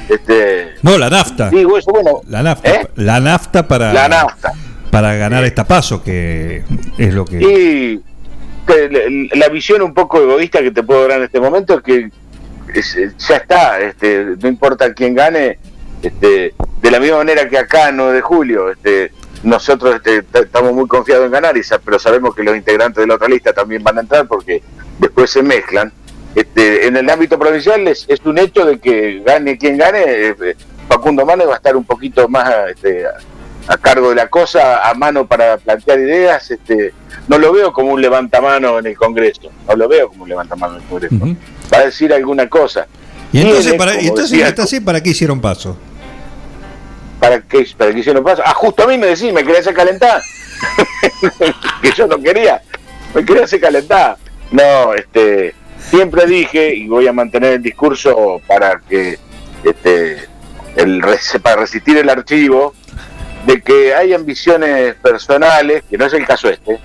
este, 0.08 0.74
No, 0.82 0.98
la 0.98 1.10
nafta. 1.10 1.50
digo 1.50 1.76
eso, 1.78 1.90
bueno, 1.92 2.20
La 2.28 2.42
nafta, 2.42 2.70
¿Eh? 2.70 2.88
la 2.96 3.20
nafta 3.20 3.66
para 3.66 3.92
la 3.92 4.08
nafta. 4.08 4.52
para 4.90 5.14
ganar 5.16 5.44
esta 5.44 5.64
paso 5.64 6.02
que 6.02 6.62
es 6.96 7.12
lo 7.14 7.24
que 7.24 7.36
Y 7.38 8.00
que 8.66 9.28
la- 9.34 9.48
visión 9.48 9.82
un 9.82 9.94
poco 9.94 10.20
egoísta 10.20 10.60
que 10.60 10.70
te 10.70 10.82
puedo 10.82 11.06
dar 11.08 11.18
en 11.18 11.24
este 11.24 11.40
momento 11.40 11.74
es 11.74 11.82
que 11.82 12.10
es- 12.74 12.96
eh, 12.96 13.12
ya 13.18 13.36
está, 13.36 13.80
este, 13.80 14.24
no 14.40 14.48
importa 14.48 14.92
quién 14.94 15.14
gane, 15.14 15.58
este, 16.02 16.54
de 16.82 16.90
la 16.90 16.98
misma 17.00 17.18
manera 17.18 17.48
que 17.48 17.58
acá 17.58 17.88
en 17.90 17.96
9 17.96 18.14
de 18.14 18.20
julio, 18.20 18.70
este, 18.70 19.12
nosotros 19.46 19.94
este, 19.94 20.24
estamos 20.40 20.72
muy 20.72 20.86
confiados 20.88 21.26
en 21.26 21.32
ganar, 21.32 21.56
y 21.56 21.62
sa- 21.62 21.78
pero 21.78 21.98
sabemos 21.98 22.34
que 22.34 22.42
los 22.42 22.56
integrantes 22.56 23.00
de 23.02 23.06
la 23.06 23.14
otra 23.14 23.28
lista 23.28 23.52
también 23.52 23.82
van 23.82 23.96
a 23.98 24.00
entrar 24.00 24.26
porque 24.26 24.62
después 24.98 25.30
se 25.30 25.42
mezclan. 25.42 25.92
Este, 26.34 26.86
en 26.86 26.96
el 26.96 27.08
ámbito 27.08 27.38
provincial 27.38 27.86
es, 27.88 28.04
es 28.08 28.20
un 28.24 28.36
hecho 28.38 28.66
de 28.66 28.78
que 28.78 29.22
gane 29.24 29.56
quien 29.56 29.78
gane, 29.78 30.02
eh, 30.04 30.34
eh, 30.42 30.56
Facundo 30.88 31.24
Manes 31.24 31.48
va 31.48 31.54
a 31.54 31.56
estar 31.56 31.76
un 31.76 31.84
poquito 31.84 32.28
más 32.28 32.52
este, 32.70 33.06
a, 33.06 33.72
a 33.72 33.76
cargo 33.78 34.10
de 34.10 34.16
la 34.16 34.28
cosa, 34.28 34.88
a 34.88 34.92
mano 34.94 35.26
para 35.26 35.56
plantear 35.56 35.98
ideas. 36.00 36.50
Este, 36.50 36.92
no 37.28 37.38
lo 37.38 37.52
veo 37.52 37.72
como 37.72 37.92
un 37.92 38.02
levantamano 38.02 38.78
en 38.80 38.86
el 38.86 38.96
Congreso, 38.96 39.50
no 39.68 39.76
lo 39.76 39.88
veo 39.88 40.08
como 40.08 40.24
un 40.24 40.28
levantamano 40.28 40.76
en 40.76 40.82
el 40.82 40.88
Congreso. 40.88 41.14
Va 41.72 41.78
a 41.78 41.84
decir 41.86 42.12
alguna 42.12 42.48
cosa. 42.48 42.86
Y 43.32 43.40
entonces, 43.40 43.74
para, 43.74 43.94
y 44.00 44.08
entonces, 44.08 44.30
decía, 44.30 44.48
está 44.48 44.62
así, 44.64 44.80
¿para 44.80 45.00
qué 45.02 45.10
hicieron 45.10 45.40
paso? 45.40 45.76
¿Para 47.20 47.40
qué, 47.40 47.66
para 47.76 47.92
qué 47.92 48.00
hicieron 48.00 48.24
paso? 48.24 48.42
Ah, 48.44 48.54
justo 48.54 48.84
a 48.84 48.86
mí 48.86 48.98
me 48.98 49.06
decís, 49.06 49.32
me 49.32 49.42
quería 49.42 49.60
hacer 49.60 49.74
calentar. 49.74 50.22
que 51.82 51.92
yo 51.92 52.06
no 52.06 52.18
quería. 52.20 52.60
Me 53.14 53.24
quería 53.24 53.44
hacer 53.44 53.60
calentar. 53.60 54.16
No, 54.50 54.94
este, 54.94 55.54
siempre 55.78 56.26
dije, 56.26 56.74
y 56.74 56.88
voy 56.88 57.06
a 57.06 57.12
mantener 57.12 57.54
el 57.54 57.62
discurso 57.62 58.40
para 58.46 58.80
que, 58.88 59.18
este, 59.64 60.28
el, 60.76 61.02
para 61.42 61.56
resistir 61.56 61.96
el 61.96 62.08
archivo, 62.08 62.74
de 63.46 63.60
que 63.62 63.94
hay 63.94 64.12
ambiciones 64.12 64.94
personales, 64.96 65.84
que 65.88 65.96
no 65.96 66.06
es 66.06 66.12
el 66.12 66.26
caso 66.26 66.48
este, 66.48 66.78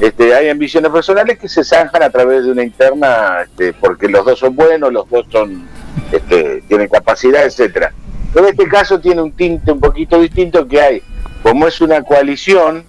este, 0.00 0.34
hay 0.34 0.48
ambiciones 0.48 0.90
personales 0.90 1.38
que 1.38 1.48
se 1.48 1.62
zanjan 1.62 2.02
a 2.02 2.10
través 2.10 2.44
de 2.44 2.52
una 2.52 2.62
interna, 2.62 3.42
este, 3.42 3.72
porque 3.72 4.08
los 4.08 4.24
dos 4.24 4.38
son 4.38 4.56
buenos, 4.56 4.92
los 4.92 5.08
dos 5.08 5.26
son, 5.30 5.68
este, 6.10 6.62
tienen 6.68 6.88
capacidad, 6.88 7.44
etcétera. 7.44 7.92
Pero 8.34 8.48
este 8.48 8.66
caso 8.66 8.98
tiene 8.98 9.22
un 9.22 9.30
tinte 9.30 9.70
un 9.70 9.78
poquito 9.78 10.20
distinto 10.20 10.66
que 10.66 10.80
hay, 10.80 11.02
como 11.40 11.68
es 11.68 11.80
una 11.80 12.02
coalición, 12.02 12.84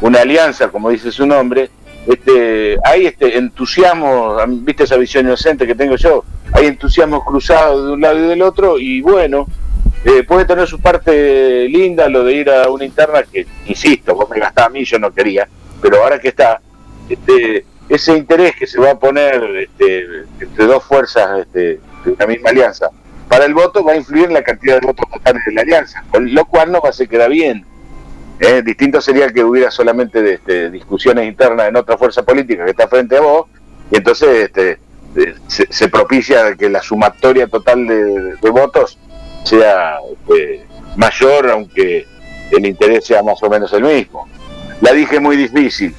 una 0.00 0.22
alianza, 0.22 0.68
como 0.68 0.90
dice 0.90 1.12
su 1.12 1.24
nombre, 1.24 1.70
este, 2.04 2.76
hay 2.84 3.06
este 3.06 3.38
entusiasmo, 3.38 4.36
viste 4.48 4.82
esa 4.82 4.96
visión 4.96 5.24
inocente 5.24 5.68
que 5.68 5.76
tengo 5.76 5.94
yo, 5.94 6.24
hay 6.52 6.66
entusiasmo 6.66 7.24
cruzado 7.24 7.86
de 7.86 7.92
un 7.92 8.00
lado 8.00 8.18
y 8.18 8.26
del 8.26 8.42
otro, 8.42 8.76
y 8.76 9.00
bueno, 9.02 9.46
eh, 10.04 10.24
puede 10.24 10.44
tener 10.44 10.66
su 10.66 10.80
parte 10.80 11.68
linda 11.68 12.08
lo 12.08 12.24
de 12.24 12.32
ir 12.32 12.50
a 12.50 12.68
una 12.68 12.84
interna 12.84 13.22
que, 13.22 13.46
insisto, 13.66 14.16
vos 14.16 14.28
me 14.28 14.40
gastás 14.40 14.66
a 14.66 14.70
mí, 14.70 14.84
yo 14.84 14.98
no 14.98 15.12
quería, 15.12 15.48
pero 15.80 16.02
ahora 16.02 16.18
que 16.18 16.28
está, 16.28 16.60
este, 17.08 17.64
ese 17.88 18.16
interés 18.16 18.56
que 18.56 18.66
se 18.66 18.80
va 18.80 18.90
a 18.90 18.98
poner 18.98 19.44
este, 19.58 20.24
entre 20.40 20.66
dos 20.66 20.82
fuerzas 20.82 21.38
este, 21.38 21.78
de 22.04 22.10
una 22.10 22.26
misma 22.26 22.50
alianza 22.50 22.90
para 23.36 23.44
el 23.44 23.52
voto 23.52 23.84
va 23.84 23.92
a 23.92 23.96
influir 23.96 24.24
en 24.24 24.32
la 24.32 24.42
cantidad 24.42 24.80
de 24.80 24.86
votos 24.86 25.04
totales 25.12 25.44
de 25.44 25.52
la 25.52 25.60
alianza, 25.60 26.02
lo 26.18 26.46
cual 26.46 26.72
no 26.72 26.80
va 26.80 26.88
a 26.88 26.92
ser 26.94 27.06
queda 27.06 27.28
bien. 27.28 27.66
Eh, 28.40 28.62
distinto 28.64 28.98
sería 29.02 29.28
que 29.28 29.44
hubiera 29.44 29.70
solamente 29.70 30.32
este, 30.32 30.70
discusiones 30.70 31.26
internas 31.26 31.68
en 31.68 31.76
otra 31.76 31.98
fuerza 31.98 32.22
política 32.22 32.64
que 32.64 32.70
está 32.70 32.88
frente 32.88 33.14
a 33.18 33.20
vos, 33.20 33.46
y 33.90 33.98
entonces 33.98 34.44
este, 34.44 34.78
eh, 35.16 35.34
se, 35.48 35.88
propicia 35.90 36.54
que 36.54 36.70
la 36.70 36.80
sumatoria 36.80 37.46
total 37.46 37.86
de, 37.86 38.50
votos 38.50 38.98
sea 39.44 39.98
este, 40.10 40.64
mayor, 40.96 41.50
aunque 41.50 42.06
el 42.52 42.64
interés 42.64 43.04
sea 43.04 43.22
más 43.22 43.42
o 43.42 43.50
menos 43.50 43.70
el 43.74 43.82
mismo. 43.82 44.26
La 44.80 44.92
dije 44.92 45.20
muy 45.20 45.36
difícil. 45.36 45.94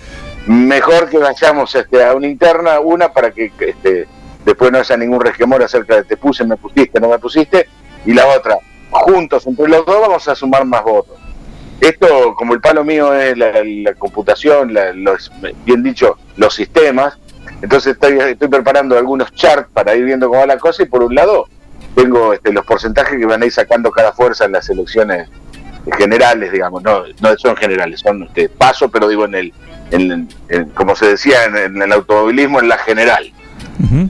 Mejor 0.48 1.08
que 1.08 1.20
vayamos 1.20 1.76
este, 1.76 2.04
a 2.04 2.16
una 2.16 2.26
interna, 2.26 2.80
una 2.80 3.14
para 3.14 3.30
que 3.30 3.52
este, 3.60 4.08
después 4.48 4.72
no 4.72 4.80
haya 4.80 4.96
ningún 4.96 5.20
resquemor 5.20 5.62
acerca 5.62 5.98
de 5.98 6.04
te 6.06 6.16
puse, 6.16 6.46
me 6.46 6.56
pusiste, 6.56 7.02
no 7.02 7.10
me 7.10 7.20
pusiste, 7.20 7.68
y 8.06 8.14
la 8.14 8.26
otra, 8.28 8.58
juntos 8.90 9.46
entre 9.46 9.68
los 9.68 9.86
dos 9.86 10.00
vamos 10.02 10.28
a 10.28 10.36
sumar 10.36 10.64
más 10.66 10.84
votos. 10.84 11.18
Esto, 11.82 12.34
como 12.36 12.54
el 12.54 12.62
palo 12.62 12.84
mío 12.84 13.14
es 13.14 13.38
la, 13.38 13.94
computación, 13.96 14.74
los, 15.04 15.32
bien 15.66 15.84
dicho, 15.84 16.18
los 16.38 16.56
sistemas, 16.56 17.18
entonces 17.62 17.98
estoy, 18.00 18.48
preparando 18.48 18.98
algunos 18.98 19.34
charts 19.34 19.70
para 19.74 19.96
ir 19.96 20.06
viendo 20.06 20.28
cómo 20.28 20.40
va 20.40 20.46
la 20.46 20.58
cosa 20.58 20.84
y 20.84 20.86
por 20.86 21.04
un 21.04 21.14
lado 21.14 21.48
tengo 21.94 22.34
este, 22.34 22.54
los 22.54 22.66
porcentajes 22.66 23.20
que 23.20 23.26
van 23.26 23.44
a 23.44 23.46
ir 23.46 23.52
sacando 23.52 23.92
cada 23.92 24.14
fuerza 24.14 24.46
en 24.46 24.54
las 24.54 24.70
elecciones 24.70 25.30
generales, 25.98 26.52
digamos, 26.52 26.84
no, 26.84 27.04
no 27.22 27.38
son 27.38 27.56
generales, 27.58 28.00
son 28.00 28.24
este, 28.24 28.48
paso, 28.48 28.90
pero 28.90 29.08
digo 29.08 29.26
en 29.26 29.36
el, 29.36 29.54
en, 29.92 30.30
como 30.74 30.96
se 30.96 31.08
decía 31.08 31.46
en, 31.46 31.82
el 31.82 31.92
automovilismo, 31.92 32.60
en 32.60 32.70
la 32.70 32.78
general. 32.78 33.32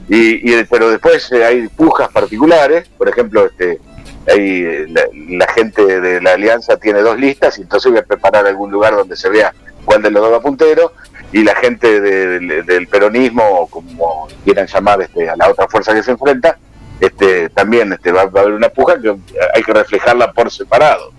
Y, 0.08 0.52
y, 0.52 0.64
pero 0.64 0.90
después 0.90 1.30
eh, 1.32 1.44
hay 1.44 1.68
pujas 1.68 2.08
particulares, 2.08 2.88
por 2.96 3.08
ejemplo, 3.08 3.46
este, 3.46 3.80
ahí 4.30 4.86
la, 4.88 5.46
gente 5.48 6.00
de 6.00 6.20
la 6.20 6.32
alianza 6.32 6.76
tiene 6.76 7.00
dos 7.00 7.18
listas 7.18 7.58
y 7.58 7.62
entonces 7.62 7.90
voy 7.90 8.00
a 8.00 8.04
preparar 8.04 8.46
algún 8.46 8.70
lugar 8.70 8.94
donde 8.94 9.16
se 9.16 9.28
vea 9.28 9.54
cuál 9.84 10.02
de 10.02 10.10
los 10.10 10.22
dos 10.22 10.32
va 10.32 10.40
puntero 10.40 10.92
y 11.32 11.44
la 11.44 11.54
gente 11.54 12.00
del 12.00 12.88
peronismo 12.88 13.42
o 13.44 13.66
como 13.66 14.28
quieran 14.44 14.66
llamar 14.66 15.02
este, 15.02 15.28
a 15.28 15.36
la 15.36 15.50
otra 15.50 15.68
fuerza 15.68 15.94
que 15.94 16.02
se 16.02 16.12
enfrenta 16.12 16.58
este 17.00 17.48
también 17.50 17.92
este 17.92 18.12
va, 18.12 18.22
a 18.22 18.24
haber 18.24 18.52
una 18.52 18.68
puja 18.70 19.00
que 19.00 19.14
hay 19.54 19.62
que 19.62 19.72
reflejarla 19.72 20.32
por 20.32 20.50
separado. 20.50 21.12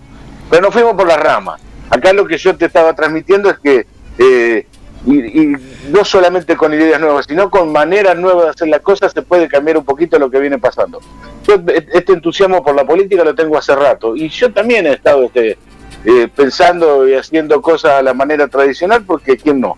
Pero 0.50 0.64
nos 0.64 0.74
fuimos 0.74 0.94
por 0.94 1.08
las 1.08 1.20
ramas. 1.20 1.62
Acá 1.90 2.12
lo 2.14 2.26
que 2.26 2.38
yo 2.38 2.56
te 2.56 2.66
estaba 2.66 2.94
transmitiendo 2.94 3.50
es 3.50 3.60
que 3.60 3.88
eh, 4.18 4.68
y, 5.06 5.56
no 5.90 6.03
solamente 6.03 6.58
con 6.58 6.74
ideas 6.74 7.00
nuevas, 7.00 7.26
sino 7.28 7.50
con 7.50 7.72
maneras 7.72 8.18
nuevas 8.18 8.44
de 8.45 8.50
hacer 8.50 8.68
las 8.68 8.82
cosas 8.82 9.11
se 9.14 9.22
puede 9.22 9.48
cambiar 9.48 9.78
un 9.78 9.86
poquito 9.86 10.19
lo 10.19 10.30
que 10.30 10.40
viene 10.40 10.58
pasando. 10.58 11.00
Yo 11.48 11.56
este 11.94 12.14
entusiasmo 12.14 12.64
por 12.64 12.76
la 12.76 12.86
política 12.86 13.24
lo 13.24 13.34
tengo 13.34 13.58
hace 13.58 13.76
rato 13.76 14.16
y 14.16 14.30
yo 14.30 14.52
también 14.52 14.88
he 14.88 14.94
estado 14.94 15.24
este, 15.24 15.58
eh, 16.06 16.28
pensando 16.36 17.08
y 17.08 17.14
haciendo 17.14 17.61
cosas 17.61 17.94
a 17.94 18.02
la 18.02 18.14
manera 18.14 18.48
tradicional 18.48 19.03
porque 19.06 19.38
quién 19.38 19.61
no. 19.61 19.78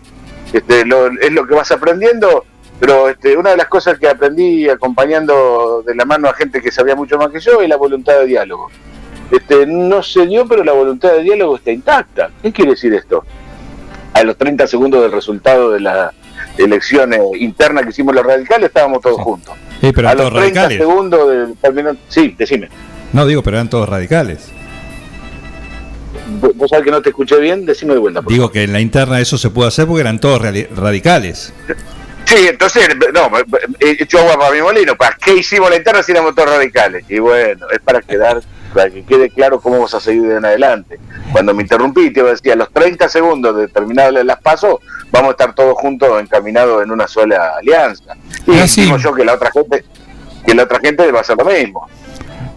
Este, 0.52 0.80
es 0.80 1.32
lo 1.32 1.46
que 1.46 1.54
vas 1.54 1.70
aprendiendo, 1.70 2.44
pero 2.78 3.08
este, 3.08 3.36
una 3.36 3.50
de 3.50 3.56
las 3.56 3.68
cosas 3.68 3.98
que 3.98 4.08
aprendí 4.08 4.68
acompañando 4.68 5.82
de 5.86 5.94
la 5.94 6.04
mano 6.04 6.28
a 6.28 6.34
gente 6.34 6.60
que 6.60 6.70
sabía 6.70 6.94
mucho 6.94 7.16
más 7.16 7.30
que 7.30 7.40
yo 7.40 7.62
es 7.62 7.68
la 7.68 7.76
voluntad 7.76 8.18
de 8.18 8.26
diálogo. 8.26 8.70
Este, 9.30 9.66
no 9.66 10.02
se 10.02 10.26
dio, 10.26 10.46
pero 10.46 10.62
la 10.62 10.72
voluntad 10.72 11.12
de 11.12 11.22
diálogo 11.22 11.56
está 11.56 11.70
intacta. 11.70 12.30
¿Qué 12.42 12.52
quiere 12.52 12.72
decir 12.72 12.92
esto? 12.92 13.24
A 14.22 14.24
los 14.24 14.36
30 14.36 14.66
segundos 14.66 15.02
del 15.02 15.12
resultado 15.12 15.70
de 15.70 15.80
la 15.80 16.12
elección 16.56 17.12
interna 17.38 17.82
que 17.82 17.90
hicimos 17.90 18.14
los 18.14 18.24
radicales, 18.24 18.68
estábamos 18.68 19.00
todos 19.00 19.20
juntos. 19.20 19.54
pero 19.80 20.08
a 20.08 20.14
los 20.14 20.30
30 20.30 20.40
radicales. 20.40 20.78
segundos 20.78 21.30
del 21.30 21.56
terminal... 21.56 21.98
Sí, 22.08 22.34
decime. 22.36 22.68
No, 23.12 23.26
digo, 23.26 23.42
pero 23.42 23.56
eran 23.56 23.68
todos 23.68 23.88
radicales. 23.88 24.50
¿Vos 26.54 26.70
sabés 26.70 26.84
que 26.84 26.90
no 26.90 27.02
te 27.02 27.10
escuché 27.10 27.38
bien? 27.38 27.66
Decime 27.66 27.94
de 27.94 27.98
vuelta. 27.98 28.22
digo 28.26 28.50
que 28.50 28.62
en 28.64 28.72
la 28.72 28.80
interna 28.80 29.20
eso 29.20 29.36
se 29.36 29.50
puede 29.50 29.68
hacer 29.68 29.86
porque 29.86 30.00
eran 30.00 30.18
todos 30.18 30.40
radicales. 30.40 31.52
Sí, 32.24 32.46
entonces, 32.48 32.88
no, 33.12 33.30
hecho 33.80 34.18
agua 34.20 34.38
para 34.38 34.52
mi 34.52 34.62
molino. 34.62 34.96
¿Para 34.96 35.16
qué 35.16 35.34
hicimos 35.34 35.68
la 35.68 35.76
interna 35.76 36.02
si 36.02 36.12
éramos 36.12 36.34
todos 36.34 36.50
radicales? 36.50 37.04
Y 37.08 37.18
bueno, 37.18 37.66
es 37.70 37.80
para 37.80 38.00
quedar 38.00 38.40
para 38.72 38.90
que 38.90 39.02
quede 39.04 39.30
claro 39.30 39.60
cómo 39.60 39.76
vamos 39.76 39.94
a 39.94 40.00
seguir 40.00 40.22
de 40.22 40.36
en 40.36 40.44
adelante. 40.44 40.98
Cuando 41.30 41.54
me 41.54 41.62
interrumpí, 41.62 42.12
te 42.12 42.22
decía, 42.22 42.54
a 42.54 42.56
los 42.56 42.70
30 42.72 43.08
segundos 43.08 43.56
de 43.56 43.68
terminar 43.68 44.12
las 44.12 44.40
pasos, 44.40 44.76
vamos 45.10 45.28
a 45.28 45.32
estar 45.32 45.54
todos 45.54 45.74
juntos 45.78 46.20
encaminados 46.20 46.82
en 46.82 46.90
una 46.90 47.06
sola 47.08 47.56
alianza. 47.58 48.14
Y 48.46 48.52
decimos 48.56 49.02
yo 49.02 49.14
que 49.14 49.24
la 49.24 49.34
otra 49.34 49.50
gente 49.50 49.84
que 50.44 50.54
la 50.54 50.64
otra 50.64 50.80
gente 50.80 51.10
va 51.12 51.18
a 51.18 51.22
hacer 51.22 51.36
lo 51.36 51.44
mismo. 51.44 51.88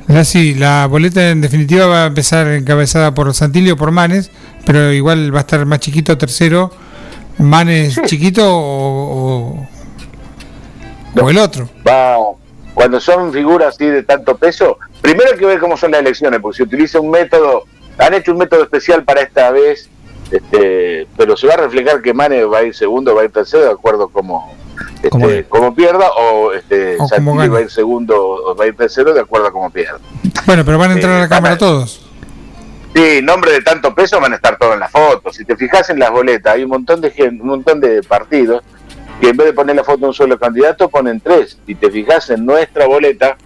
Así, 0.08 0.54
la 0.54 0.86
boleta 0.88 1.30
en 1.30 1.42
definitiva 1.42 1.88
va 1.88 2.04
a 2.04 2.08
empezar 2.08 2.48
encabezada 2.48 3.14
por 3.14 3.34
Santilio 3.34 3.76
por 3.76 3.92
Manes, 3.92 4.30
pero 4.66 4.92
igual 4.94 5.34
va 5.34 5.40
a 5.40 5.42
estar 5.42 5.66
más 5.66 5.80
chiquito 5.80 6.18
tercero. 6.18 6.72
Manes 7.38 8.00
chiquito 8.06 8.44
o, 8.48 9.68
o, 11.20 11.30
el 11.30 11.38
otro. 11.38 11.70
Va, 11.88 12.18
cuando 12.74 13.00
son 13.00 13.34
figuras 13.34 13.76
así 13.76 13.86
de 13.86 14.04
tanto 14.04 14.38
peso, 14.38 14.78
primero 15.06 15.30
hay 15.32 15.38
que 15.38 15.46
ver 15.46 15.60
cómo 15.60 15.78
son 15.78 15.92
las 15.92 16.02
elecciones, 16.02 16.40
porque 16.40 16.58
si 16.58 16.64
utiliza 16.64 17.00
un 17.00 17.12
método, 17.12 17.66
han 18.00 18.16
hecho 18.16 18.32
un 18.32 18.40
método 18.40 18.64
especial 18.64 19.04
para 19.04 19.22
esta 19.22 19.52
vez, 19.52 19.88
este, 20.32 21.08
pero 21.16 21.38
se 21.38 21.46
va 21.46 21.54
a 21.54 21.58
reflejar 21.58 22.02
que 22.02 22.12
Mane 22.12 22.44
va 22.46 22.60
a 22.60 22.64
ir 22.64 22.74
segundo, 22.74 23.14
va 23.14 23.22
a 23.22 23.26
ir 23.26 23.32
tercero, 23.32 23.66
de 23.66 23.72
acuerdo 23.72 24.08
como, 24.08 24.56
este, 25.04 25.44
como 25.44 25.76
pierda, 25.76 26.10
o, 26.18 26.52
este, 26.54 26.98
va 26.98 27.58
a 27.58 27.62
ir 27.62 27.70
segundo 27.70 28.20
o 28.20 28.56
va 28.56 28.64
a 28.64 28.68
ir 28.68 28.76
tercero, 28.76 29.14
de 29.14 29.22
acuerdo 29.22 29.46
a 29.48 29.52
como 29.52 29.70
pierda. 29.70 30.00
Bueno, 30.48 30.66
pero 30.66 30.80
van 30.80 30.90
a 30.90 30.94
entrar 30.96 31.14
a 31.14 31.20
la 31.20 31.26
eh, 31.26 31.30
Cámara 31.30 31.56
todos. 31.56 32.02
Sí, 32.96 33.20
nombre 33.22 33.52
de 33.52 33.62
tanto 33.62 33.94
peso 33.94 34.20
van 34.20 34.34
a 34.34 34.38
estar 34.38 34.58
todos 34.58 34.74
en 34.74 34.80
la 34.80 34.90
foto. 34.90 35.32
Si 35.32 35.46
te 35.46 35.56
fijas 35.56 35.88
en 35.92 36.00
las 36.00 36.10
boletas, 36.10 36.56
hay 36.56 36.64
un 36.64 36.70
montón 36.70 37.00
de 37.02 37.12
gente, 37.12 37.44
un 37.44 37.50
montón 37.50 37.80
de 37.80 38.02
partidos 38.02 38.64
que 39.22 39.30
en 39.30 39.38
vez 39.38 39.48
de 39.48 39.54
poner 39.54 39.76
la 39.76 39.84
foto 39.84 40.00
de 40.00 40.06
un 40.08 40.14
solo 40.14 40.40
candidato, 40.40 40.90
ponen 40.90 41.20
tres. 41.20 41.60
Y 41.68 41.76
te 41.76 41.92
fijas 41.92 42.30
en 42.32 42.46
nuestra 42.46 42.88
boleta, 42.88 43.38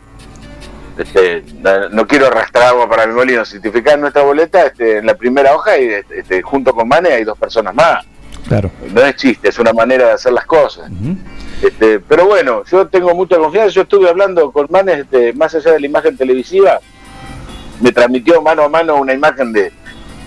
este, 0.99 1.43
no 1.91 2.05
quiero 2.05 2.27
arrastrar 2.27 2.67
agua 2.67 2.89
para 2.89 3.07
mi 3.07 3.13
molino, 3.13 3.43
en 3.51 4.01
nuestra 4.01 4.21
boleta, 4.23 4.65
este, 4.65 4.97
en 4.97 5.05
la 5.05 5.15
primera 5.15 5.55
hoja, 5.55 5.77
y, 5.77 5.89
este, 6.09 6.41
junto 6.41 6.73
con 6.73 6.87
Mane 6.87 7.09
hay 7.09 7.23
dos 7.23 7.37
personas 7.37 7.73
más. 7.73 8.05
Claro. 8.47 8.69
No 8.93 9.01
es 9.01 9.15
chiste, 9.15 9.49
es 9.49 9.59
una 9.59 9.73
manera 9.73 10.07
de 10.07 10.11
hacer 10.13 10.33
las 10.33 10.45
cosas. 10.45 10.91
este, 11.63 11.99
pero 11.99 12.25
bueno, 12.25 12.63
yo 12.65 12.87
tengo 12.87 13.13
mucha 13.13 13.37
confianza. 13.37 13.69
Yo 13.69 13.83
estuve 13.83 14.09
hablando 14.09 14.51
con 14.51 14.67
Mane, 14.69 14.93
este, 14.93 15.33
más 15.33 15.55
allá 15.55 15.71
de 15.73 15.79
la 15.79 15.85
imagen 15.85 16.17
televisiva, 16.17 16.79
me 17.79 17.91
transmitió 17.91 18.41
mano 18.41 18.63
a 18.63 18.69
mano 18.69 18.95
una 18.95 19.13
imagen 19.13 19.53
de, 19.53 19.71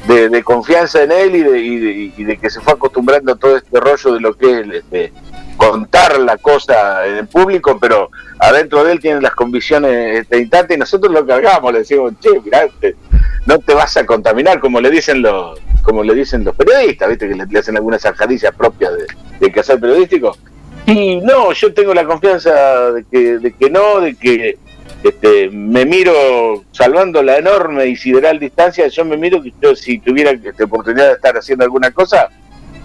de, 0.06 0.42
confianza 0.42 1.02
en 1.02 1.12
él 1.12 1.36
y 1.36 1.42
de, 1.42 1.60
y 1.60 2.24
de, 2.24 2.36
que 2.36 2.50
se 2.50 2.60
fue 2.60 2.72
acostumbrando 2.72 3.32
a 3.32 3.36
todo 3.36 3.56
este 3.56 3.78
rollo 3.78 4.14
de 4.14 4.20
lo 4.20 4.34
que 4.34 4.60
es 4.60 4.66
este, 4.72 5.12
contar 5.56 6.18
la 6.20 6.36
cosa 6.38 7.06
en 7.06 7.16
el 7.18 7.26
público, 7.26 7.78
pero 7.80 8.10
adentro 8.38 8.84
de 8.84 8.92
él 8.92 9.00
tiene 9.00 9.20
las 9.20 9.34
convicciones 9.34 10.28
de 10.28 10.38
instante 10.40 10.74
y 10.74 10.78
nosotros 10.78 11.12
lo 11.12 11.24
cargamos, 11.24 11.72
le 11.72 11.80
decimos, 11.80 12.12
che, 12.20 12.40
mirá, 12.44 12.66
no 13.46 13.58
te 13.58 13.74
vas 13.74 13.96
a 13.96 14.04
contaminar, 14.04 14.60
como 14.60 14.80
le 14.80 14.90
dicen 14.90 15.22
los 15.22 15.58
como 15.82 16.04
le 16.04 16.14
dicen 16.14 16.44
los 16.44 16.54
periodistas, 16.54 17.08
viste 17.08 17.28
que 17.28 17.34
le, 17.34 17.58
hacen 17.58 17.76
algunas 17.76 18.02
zancadillas 18.02 18.54
propias 18.54 18.92
de, 19.40 19.48
de 19.48 19.60
hacer 19.60 19.80
periodístico. 19.80 20.36
Y 20.86 21.16
no, 21.16 21.52
yo 21.52 21.72
tengo 21.72 21.94
la 21.94 22.04
confianza 22.04 22.92
de 22.92 23.04
que, 23.04 23.38
de 23.38 23.52
que 23.52 23.70
no, 23.70 24.00
de 24.00 24.14
que 24.14 24.58
este, 25.02 25.50
me 25.50 25.84
miro 25.84 26.64
salvando 26.70 27.22
la 27.22 27.38
enorme 27.38 27.86
y 27.86 27.96
sideral 27.96 28.38
distancia, 28.38 28.86
yo 28.86 29.04
me 29.04 29.16
miro 29.16 29.42
que 29.42 29.52
yo 29.60 29.74
si 29.74 29.98
tuviera 29.98 30.30
esta 30.30 30.64
oportunidad 30.64 31.08
de 31.08 31.14
estar 31.14 31.36
haciendo 31.36 31.64
alguna 31.64 31.90
cosa, 31.90 32.28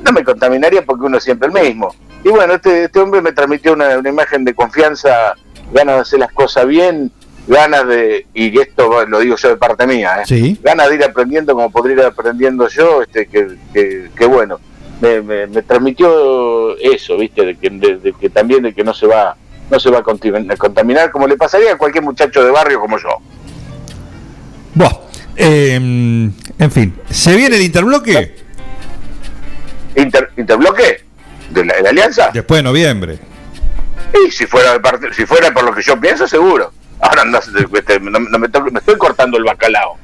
no 0.03 0.11
me 0.11 0.23
contaminaría 0.23 0.83
porque 0.83 1.05
uno 1.05 1.17
es 1.17 1.23
siempre 1.23 1.47
el 1.47 1.53
mismo. 1.53 1.93
Y 2.23 2.29
bueno, 2.29 2.55
este, 2.55 2.85
este 2.85 2.99
hombre 2.99 3.21
me 3.21 3.33
transmitió 3.33 3.73
una, 3.73 3.97
imagen 3.97 4.43
de 4.43 4.55
confianza, 4.55 5.35
ganas 5.71 5.95
de 5.95 6.01
hacer 6.01 6.19
las 6.19 6.31
cosas 6.31 6.65
bien, 6.67 7.11
ganas 7.47 7.87
de, 7.87 8.25
y 8.33 8.57
esto 8.59 9.05
lo 9.05 9.19
digo 9.19 9.35
yo 9.35 9.49
de 9.49 9.57
parte 9.57 9.85
mía, 9.85 10.23
¿eh? 10.27 10.57
ganas 10.61 10.89
de 10.89 10.95
ir 10.95 11.03
aprendiendo 11.03 11.53
como 11.53 11.69
podría 11.71 11.95
ir 11.95 12.01
aprendiendo 12.01 12.67
yo, 12.67 13.03
este, 13.03 13.27
que, 13.27 14.09
que, 14.15 14.25
bueno, 14.25 14.59
me, 15.01 15.21
me, 15.21 15.61
transmitió 15.61 16.75
eso, 16.77 17.15
viste, 17.17 17.45
de 17.45 17.55
que, 17.55 17.69
de, 17.69 18.13
que 18.19 18.29
también 18.29 18.63
de 18.63 18.73
que 18.73 18.83
no 18.83 18.93
se 18.93 19.05
va 19.05 19.37
no 19.69 19.79
se 19.79 19.89
va 19.89 19.99
a 19.99 20.03
contaminar 20.03 21.11
como 21.11 21.27
le 21.27 21.35
pasaría 21.37 21.73
a 21.73 21.77
cualquier 21.77 22.03
muchacho 22.03 22.43
de 22.43 22.51
barrio 22.51 22.79
como 22.79 22.97
yo. 22.97 23.09
Bueno, 24.73 25.01
em, 25.35 26.31
en 26.59 26.71
fin, 26.71 26.95
¿se 27.09 27.35
viene 27.35 27.55
el 27.57 27.63
interbloque? 27.63 28.35
¿Inter, 29.95 30.31
¿Interbloque? 30.37 31.05
de 31.49 31.63
la, 31.65 31.75
de 31.75 31.81
la 31.83 31.89
alianza. 31.91 32.29
Después 32.33 32.59
de 32.59 32.63
noviembre. 32.63 33.19
Y 34.25 34.31
si 34.31 34.45
fuera, 34.45 34.77
de 34.77 35.13
si 35.13 35.25
fuera 35.25 35.51
por 35.53 35.63
lo 35.63 35.73
que 35.73 35.81
yo 35.81 35.99
pienso, 35.99 36.27
seguro. 36.27 36.71
Ahora 36.99 37.23
no, 37.25 37.39
este, 37.39 37.99
no- 37.99 38.19
no 38.19 38.39
me, 38.39 38.47
me 38.71 38.79
estoy 38.79 38.97
cortando 38.97 39.37
el 39.37 39.43
bacalao. 39.45 39.97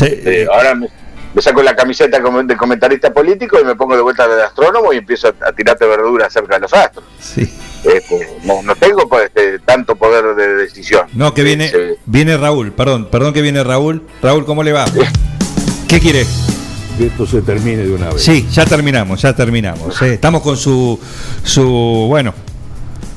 Eh, 0.00 0.46
ahora 0.52 0.74
me, 0.74 0.88
me 1.34 1.42
saco 1.42 1.62
la 1.62 1.74
camiseta 1.74 2.22
como 2.22 2.42
de 2.42 2.56
comentarista 2.56 3.12
político 3.12 3.58
y 3.60 3.64
me 3.64 3.74
pongo 3.74 3.96
de 3.96 4.02
vuelta 4.02 4.28
de 4.28 4.42
astrónomo 4.42 4.92
y 4.92 4.98
empiezo 4.98 5.28
a, 5.40 5.48
a 5.48 5.52
tirarte 5.52 5.84
verduras 5.86 6.28
acerca 6.28 6.54
de 6.54 6.60
los 6.60 6.72
astros. 6.72 7.04
Sí. 7.18 7.52
Este, 7.84 8.28
no, 8.44 8.62
no 8.62 8.74
tengo 8.76 9.08
pues, 9.08 9.24
este, 9.24 9.58
tanto 9.60 9.96
poder 9.96 10.34
de 10.36 10.54
decisión. 10.54 11.06
No, 11.14 11.34
que 11.34 11.42
viene, 11.42 11.70
viene 12.06 12.36
Raúl, 12.36 12.72
perdón, 12.72 13.08
perdón 13.10 13.32
que 13.32 13.42
viene 13.42 13.62
Raúl. 13.64 14.02
Raúl, 14.22 14.44
¿cómo 14.44 14.62
le 14.62 14.72
va? 14.72 14.84
¿Qué 15.88 15.98
quiere? 16.00 16.24
Que 16.98 17.06
esto 17.06 17.26
se 17.26 17.42
termine 17.42 17.84
de 17.84 17.92
una 17.92 18.10
vez. 18.10 18.22
Sí, 18.22 18.46
ya 18.52 18.64
terminamos, 18.66 19.20
ya 19.22 19.34
terminamos. 19.34 20.00
eh. 20.02 20.14
Estamos 20.14 20.42
con 20.42 20.56
su, 20.56 20.98
su, 21.42 21.64
bueno, 22.08 22.34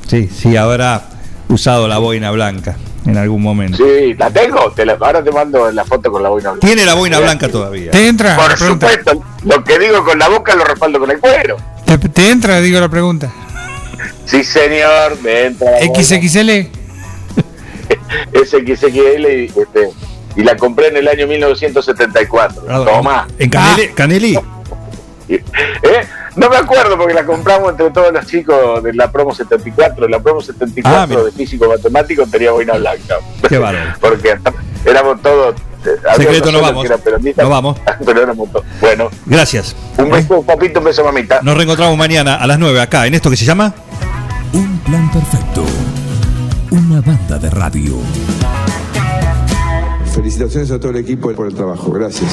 sí, 0.07 0.27
sí, 0.33 0.55
habrá 0.57 1.09
usado 1.49 1.87
la 1.87 1.97
boina 1.99 2.31
blanca 2.31 2.75
en 3.05 3.17
algún 3.17 3.41
momento. 3.43 3.77
Sí, 3.77 4.15
la 4.15 4.31
tengo. 4.31 4.71
Te 4.71 4.83
la- 4.85 4.97
ahora 4.99 5.23
te 5.23 5.31
mando 5.31 5.71
la 5.71 5.85
foto 5.85 6.11
con 6.11 6.23
la 6.23 6.29
boina 6.29 6.51
blanca. 6.51 6.65
Tiene 6.65 6.85
la 6.85 6.95
boina 6.95 7.19
blanca 7.19 7.49
todavía. 7.49 7.91
¿Te 7.91 8.07
entra? 8.07 8.35
Por 8.35 8.55
pregunta? 8.57 8.89
supuesto, 8.89 9.23
lo 9.43 9.63
que 9.63 9.77
digo 9.77 10.03
con 10.03 10.17
la 10.17 10.27
boca 10.29 10.55
lo 10.55 10.63
respaldo 10.63 10.99
con 10.99 11.11
el 11.11 11.19
cuero. 11.19 11.57
¿Te, 11.85 11.97
te 11.99 12.29
entra, 12.31 12.59
digo 12.61 12.79
la 12.79 12.89
pregunta? 12.89 13.31
Sí, 14.25 14.43
señor, 14.43 15.21
me 15.21 15.45
entra. 15.45 15.71
la 15.71 15.77
boina. 15.87 16.03
XXL. 16.03 16.69
SXXL 18.33 19.25
y, 19.31 19.45
este, 19.45 19.89
y 20.35 20.43
la 20.43 20.55
compré 20.57 20.87
en 20.87 20.97
el 20.97 21.07
año 21.07 21.27
1974. 21.27 22.61
Toma. 22.85 23.27
¿En 23.39 23.49
Caneli? 23.49 23.87
Caneli? 23.93 24.39
¿Eh? 25.29 25.41
No 26.35 26.49
me 26.49 26.57
acuerdo 26.57 26.97
porque 26.97 27.13
la 27.13 27.25
compramos 27.25 27.71
entre 27.71 27.89
todos 27.91 28.11
los 28.11 28.25
chicos 28.27 28.83
de 28.83 28.93
la 28.93 29.09
promo 29.11 29.33
74. 29.33 30.07
La 30.09 30.19
promo 30.19 30.41
74 30.41 31.19
Ah, 31.21 31.23
de 31.23 31.31
físico 31.31 31.67
matemático 31.69 32.25
tenía 32.29 32.51
boina 32.51 32.73
blanca. 32.73 33.15
Qué 33.47 33.57
bárbaro. 33.57 33.93
porque 34.01 34.35
éramos 34.85 35.21
todos. 35.21 35.55
eh, 35.85 35.91
Secreto, 36.17 36.45
solo 36.47 36.61
vamos. 36.61 36.87
Nos 37.37 37.49
vamos. 37.49 37.79
Pero 38.05 38.21
éramos 38.23 38.51
todos. 38.51 38.65
Bueno, 38.81 39.09
Gracias. 39.25 39.75
un 39.97 40.11
beso, 40.11 40.41
papito, 40.43 40.79
un 40.79 40.85
beso, 40.85 41.05
mamita. 41.05 41.39
Nos 41.41 41.55
reencontramos 41.55 41.97
mañana 41.97 42.35
a 42.35 42.45
las 42.47 42.59
9 42.59 42.81
acá, 42.81 43.07
en 43.07 43.13
esto 43.15 43.29
que 43.29 43.37
se 43.37 43.45
llama. 43.45 43.73
Un 44.53 44.77
plan 44.79 45.11
perfecto. 45.11 45.65
Una 46.71 47.01
banda 47.01 47.37
de 47.37 47.49
radio. 47.49 47.95
Felicitaciones 50.13 50.71
a 50.71 50.79
todo 50.79 50.91
el 50.91 50.97
equipo 50.97 51.31
por 51.33 51.47
el 51.47 51.53
trabajo. 51.53 51.91
Gracias. 51.91 52.31